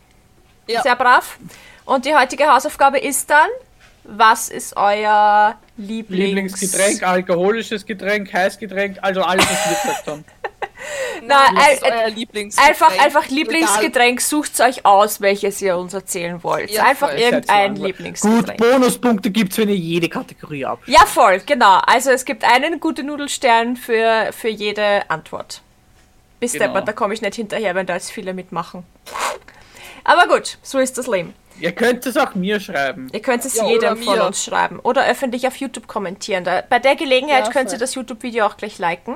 Ja. 0.67 0.81
Sehr 0.81 0.95
brav. 0.95 1.37
Und 1.85 2.05
die 2.05 2.15
heutige 2.15 2.47
Hausaufgabe 2.51 2.99
ist 2.99 3.29
dann, 3.29 3.49
was 4.03 4.49
ist 4.49 4.75
euer 4.75 5.55
Lieblings 5.77 6.25
Lieblingsgetränk, 6.25 7.03
alkoholisches 7.03 7.85
Getränk, 7.85 8.31
Heißgetränk, 8.33 8.97
also 9.01 9.21
alles, 9.21 9.45
was 9.45 9.65
wir 9.69 9.75
gesagt 9.75 10.07
haben. 10.07 10.25
Nein, 11.25 11.55
Was 11.55 11.73
ist 11.73 11.83
äh, 11.83 11.91
euer 11.91 12.09
Lieblingsgetränk? 12.09 12.69
Einfach, 12.81 13.03
einfach 13.03 13.27
Lieblingsgetränk, 13.29 14.21
sucht 14.21 14.59
euch 14.61 14.85
aus, 14.85 15.21
welches 15.21 15.61
ihr 15.61 15.77
uns 15.77 15.93
erzählen 15.93 16.43
wollt. 16.43 16.69
Ja, 16.69 16.83
einfach 16.83 17.09
voll. 17.09 17.19
irgendein 17.19 17.75
Gut, 17.75 17.87
Lieblingsgetränk. 17.87 18.57
Bonuspunkte 18.57 19.31
gibt's, 19.31 19.57
wenn 19.57 19.69
ihr 19.69 19.75
jede 19.75 20.07
Kategorie 20.09 20.65
abschließt. 20.65 20.97
Ja, 20.99 21.05
voll, 21.05 21.41
genau. 21.45 21.79
Also 21.85 22.11
es 22.11 22.25
gibt 22.25 22.43
einen 22.43 22.79
guten 22.79 23.07
Nudelstern 23.07 23.75
für, 23.75 24.29
für 24.31 24.49
jede 24.49 25.09
Antwort. 25.09 25.61
Bis 26.39 26.53
Genau. 26.53 26.65
deppert, 26.67 26.87
da 26.87 26.93
komme 26.93 27.13
ich 27.13 27.21
nicht 27.21 27.35
hinterher, 27.35 27.73
wenn 27.75 27.85
da 27.85 27.93
jetzt 27.95 28.11
viele 28.11 28.33
mitmachen. 28.33 28.83
Aber 30.03 30.27
gut, 30.27 30.57
so 30.61 30.77
ist 30.79 30.97
das 30.97 31.07
Leben. 31.07 31.33
Ihr 31.59 31.71
könnt 31.71 32.05
es 32.05 32.17
auch 32.17 32.35
mir 32.35 32.59
schreiben. 32.59 33.07
Ihr 33.13 33.21
könnt 33.21 33.45
es 33.45 33.55
Ja, 33.55 33.65
jedem 33.67 33.97
von 33.97 34.19
uns 34.19 34.43
schreiben 34.43 34.79
oder 34.79 35.05
öffentlich 35.07 35.47
auf 35.47 35.55
YouTube 35.55 35.87
kommentieren. 35.87 36.43
Da, 36.43 36.61
bei 36.67 36.79
der 36.79 36.95
Gelegenheit 36.95 37.45
Ja, 37.47 37.51
könnt 37.51 37.71
ihr 37.71 37.77
das 37.77 37.95
YouTube-Video 37.95 38.45
auch 38.45 38.57
gleich 38.57 38.77
liken 38.77 39.15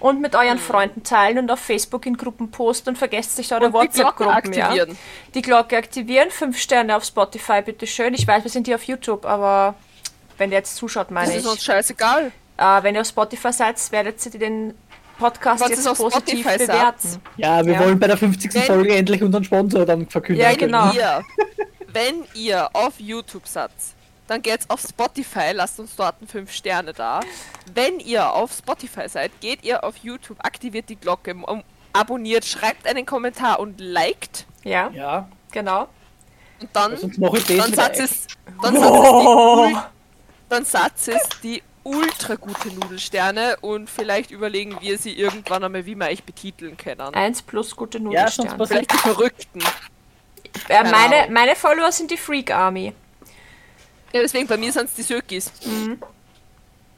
und 0.00 0.20
mit 0.20 0.34
euren 0.34 0.58
Freunden 0.58 1.04
teilen 1.04 1.38
und 1.38 1.50
auf 1.50 1.60
Facebook 1.60 2.04
in 2.06 2.16
Gruppen 2.16 2.50
posten 2.50 2.90
und 2.90 2.98
vergesst 2.98 3.38
nicht 3.38 3.52
eure 3.52 3.66
Und 3.66 3.72
die 3.74 3.88
Glocke 4.00 4.24
WhatsApp-Gruppen. 4.26 4.52
Ja? 4.54 4.66
aktivieren. 4.68 4.98
Die 5.34 5.42
Glocke 5.42 5.76
aktivieren, 5.76 6.30
fünf 6.30 6.58
Sterne 6.58 6.96
auf 6.96 7.04
Spotify, 7.04 7.62
bitteschön. 7.62 8.14
Ich 8.14 8.26
weiß, 8.26 8.42
wir 8.44 8.50
sind 8.50 8.66
hier 8.66 8.76
auf 8.76 8.82
YouTube, 8.84 9.24
aber 9.24 9.74
wenn 10.38 10.50
ihr 10.50 10.58
jetzt 10.58 10.76
zuschaut, 10.76 11.10
meine 11.10 11.28
Das 11.28 11.36
ich. 11.36 11.44
ist 11.44 11.50
uns 11.50 11.64
scheißegal. 11.64 12.32
Äh, 12.58 12.82
wenn 12.82 12.94
ihr 12.94 13.02
auf 13.02 13.06
Spotify 13.06 13.52
seid, 13.52 13.76
werdet 13.92 14.24
ihr 14.26 14.38
den 14.40 14.74
Podcast 15.18 15.62
Was 15.62 15.70
jetzt 15.70 15.94
positiv 15.96 16.44
bewerten. 16.46 17.22
Ja, 17.38 17.64
wir 17.64 17.72
Ja. 17.74 17.80
wollen 17.80 17.98
bei 17.98 18.06
der 18.06 18.18
50. 18.18 18.52
Wenn- 18.54 18.62
Folge 18.64 18.94
endlich 18.94 19.22
unseren 19.22 19.44
Sponsor 19.44 19.86
dann 19.86 20.06
verkünden. 20.08 20.42
Ja, 20.42 20.54
genau. 20.54 20.92
Wenn 21.92 22.24
ihr 22.34 22.68
auf 22.74 22.94
YouTube 22.98 23.46
seid, 23.46 23.70
dann 24.26 24.42
geht's 24.42 24.68
auf 24.68 24.80
Spotify, 24.80 25.52
lasst 25.52 25.78
uns 25.78 25.94
dort 25.96 26.16
5 26.26 26.50
Sterne 26.52 26.92
da. 26.92 27.20
Wenn 27.74 28.00
ihr 28.00 28.32
auf 28.32 28.52
Spotify 28.52 29.08
seid, 29.08 29.40
geht 29.40 29.64
ihr 29.64 29.84
auf 29.84 29.96
YouTube, 29.98 30.38
aktiviert 30.40 30.88
die 30.88 30.96
Glocke, 30.96 31.34
abonniert, 31.92 32.44
schreibt 32.44 32.86
einen 32.86 33.06
Kommentar 33.06 33.60
und 33.60 33.80
liked. 33.80 34.46
Ja, 34.64 34.90
Ja, 34.90 35.28
genau. 35.52 35.88
Und 36.60 36.70
dann, 36.72 36.92
dann 37.58 37.74
sagt 37.74 37.98
es, 38.00 38.26
dann 38.62 38.74
sagt 38.74 38.88
es 38.88 39.20
die, 39.20 39.26
ul- 39.26 39.82
dann 40.48 40.64
sagt 40.64 41.08
es 41.08 41.20
die 41.42 41.62
ultra 41.84 42.34
gute 42.34 42.68
Nudelsterne 42.70 43.58
und 43.60 43.88
vielleicht 43.90 44.30
überlegen 44.32 44.76
wir 44.80 44.98
sie 44.98 45.12
irgendwann 45.12 45.62
einmal, 45.62 45.86
wie 45.86 45.94
wir 45.94 46.06
euch 46.06 46.24
betiteln 46.24 46.76
können. 46.76 47.14
Eins 47.14 47.42
plus 47.42 47.76
gute 47.76 47.98
Ja, 47.98 48.28
sonst 48.28 48.38
Nudelsterne. 48.38 48.66
Vielleicht 48.66 48.92
die 48.92 48.96
Verrückten. 48.98 49.62
Äh, 50.68 50.82
Genau. 50.82 50.90
meine, 50.90 51.30
meine 51.30 51.54
Follower 51.56 51.92
sind 51.92 52.10
die 52.10 52.16
Freak 52.16 52.50
Army. 52.50 52.92
Ja, 54.12 54.22
deswegen 54.22 54.46
bei 54.46 54.56
mir 54.56 54.72
sind 54.72 54.86
es 54.86 54.94
die 54.94 55.02
Sökis. 55.02 55.52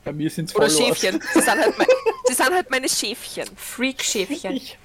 Bei 0.05 0.13
mir 0.13 0.31
sind 0.31 0.49
es 0.49 0.57
Oder 0.57 0.71
Schäfchen. 0.71 1.21
Sie 1.35 1.41
sind, 1.41 1.49
halt 1.59 1.77
mein, 1.79 1.87
sie 2.27 2.35
sind 2.35 2.55
halt 2.55 2.71
meine 2.71 2.89
Schäfchen. 2.89 3.49
Freak-Schäfchen. 3.57 4.53
Ich, 4.57 4.79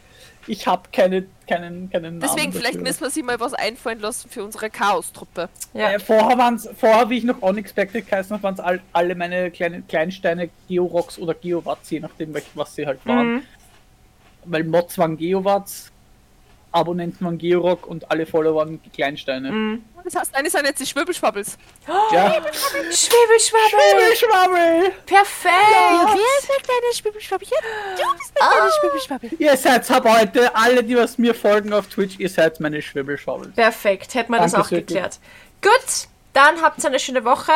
ich 0.47 0.67
habe 0.67 0.89
keine, 0.91 1.25
keinen, 1.47 1.89
keinen 1.89 2.17
Namen 2.17 2.19
Deswegen, 2.19 2.51
vielleicht 2.51 2.75
dafür. 2.75 2.87
müssen 2.87 3.01
wir 3.01 3.09
sie 3.09 3.23
mal 3.23 3.39
was 3.39 3.53
einfallen 3.53 3.99
lassen 3.99 4.29
für 4.29 4.43
unsere 4.43 4.69
Chaos-Truppe. 4.69 5.47
Ja. 5.73 5.91
Äh, 5.91 5.99
vorher, 5.99 6.37
waren's, 6.37 6.67
vorher, 6.77 7.09
wie 7.09 7.19
ich 7.19 7.23
noch 7.23 7.41
Unexpected 7.41 8.09
geheißen 8.09 8.33
habe, 8.33 8.43
waren 8.43 8.53
es 8.55 8.59
all, 8.59 8.81
alle 8.91 9.15
meine 9.15 9.51
kleinen 9.51 9.87
Kleinsteine 9.87 10.49
Georox 10.67 11.17
oder 11.19 11.33
Geowatts, 11.33 11.89
je 11.91 11.99
nachdem, 12.01 12.35
was 12.55 12.75
sie 12.75 12.85
halt 12.85 12.99
waren. 13.05 13.35
Mhm. 13.35 13.41
Weil 14.45 14.63
Mods 14.65 14.97
waren 14.97 15.15
Geowatts, 15.15 15.92
Abonnenten 16.73 17.25
waren 17.25 17.37
Georock 17.37 17.87
und 17.87 18.09
alle 18.11 18.25
Follower 18.25 18.55
waren 18.55 18.79
Kleinsteine. 18.93 19.51
Mhm. 19.51 19.83
Das 20.03 20.15
heißt, 20.15 20.35
eine 20.35 20.49
sind 20.49 20.65
jetzt 20.65 20.81
die 20.81 20.85
Schwibbelschwabbels. 20.85 21.57
Ja. 22.11 22.33
Schwibbelschwabbel! 22.91 24.15
Schwabbel! 24.17 24.91
Perfekt! 25.05 25.53
Wer 25.71 26.39
ist 26.39 26.49
mein 26.49 26.61
kleines 26.61 26.97
Schwibbelschwabbelchen? 26.97 27.57
Du 27.95 28.17
bist 28.17 28.33
mein 28.37 28.49
kleines 28.49 28.75
Schwibbelschwabbel. 28.81 29.29
Ihr 29.39 29.57
seid 29.57 29.89
ab 29.91 30.03
heute, 30.05 30.55
alle, 30.55 30.83
die 30.83 30.97
was 30.97 31.17
mir 31.17 31.33
folgen 31.33 31.71
auf 31.71 31.87
Twitch, 31.87 32.19
ihr 32.19 32.29
seid 32.29 32.59
meine 32.59 32.81
Schwibbelschwabbel. 32.81 33.51
Perfekt, 33.51 34.13
hätten 34.15 34.31
wir 34.31 34.39
das 34.39 34.55
auch 34.55 34.67
geklärt. 34.67 35.19
Gut, 35.61 36.07
dann 36.33 36.61
habt 36.61 36.85
eine 36.85 36.99
schöne 36.99 37.23
Woche. 37.23 37.53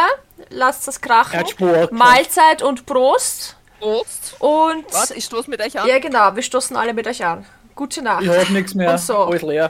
Lasst 0.50 0.88
das 0.88 1.02
krachen. 1.02 1.44
Mahlzeit 1.92 2.62
und 2.62 2.86
Prost. 2.86 3.58
Prost. 3.80 4.36
Und 4.40 4.92
Warte, 4.94 5.16
ich 5.16 5.26
stoße 5.26 5.50
mit 5.50 5.62
euch 5.62 5.78
an. 5.80 5.88
ja, 5.88 6.00
genau, 6.00 6.36
wir 6.36 6.44
stoßen 6.44 6.76
alle 6.78 6.94
mit 6.94 7.08
euch 7.08 7.24
an. 7.26 7.46
Gute 7.78 8.02
Nacht. 8.02 8.24
Ich 8.24 8.30
hab 8.30 8.50
nichts 8.50 8.74
mehr. 8.74 8.90
Und 8.90 8.98
so. 8.98 9.18
Alles 9.20 9.44
leer. 9.44 9.70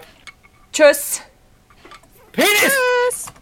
Tschüss. 0.71 1.21
Penis! 2.31 2.73
Tschüss. 3.11 3.33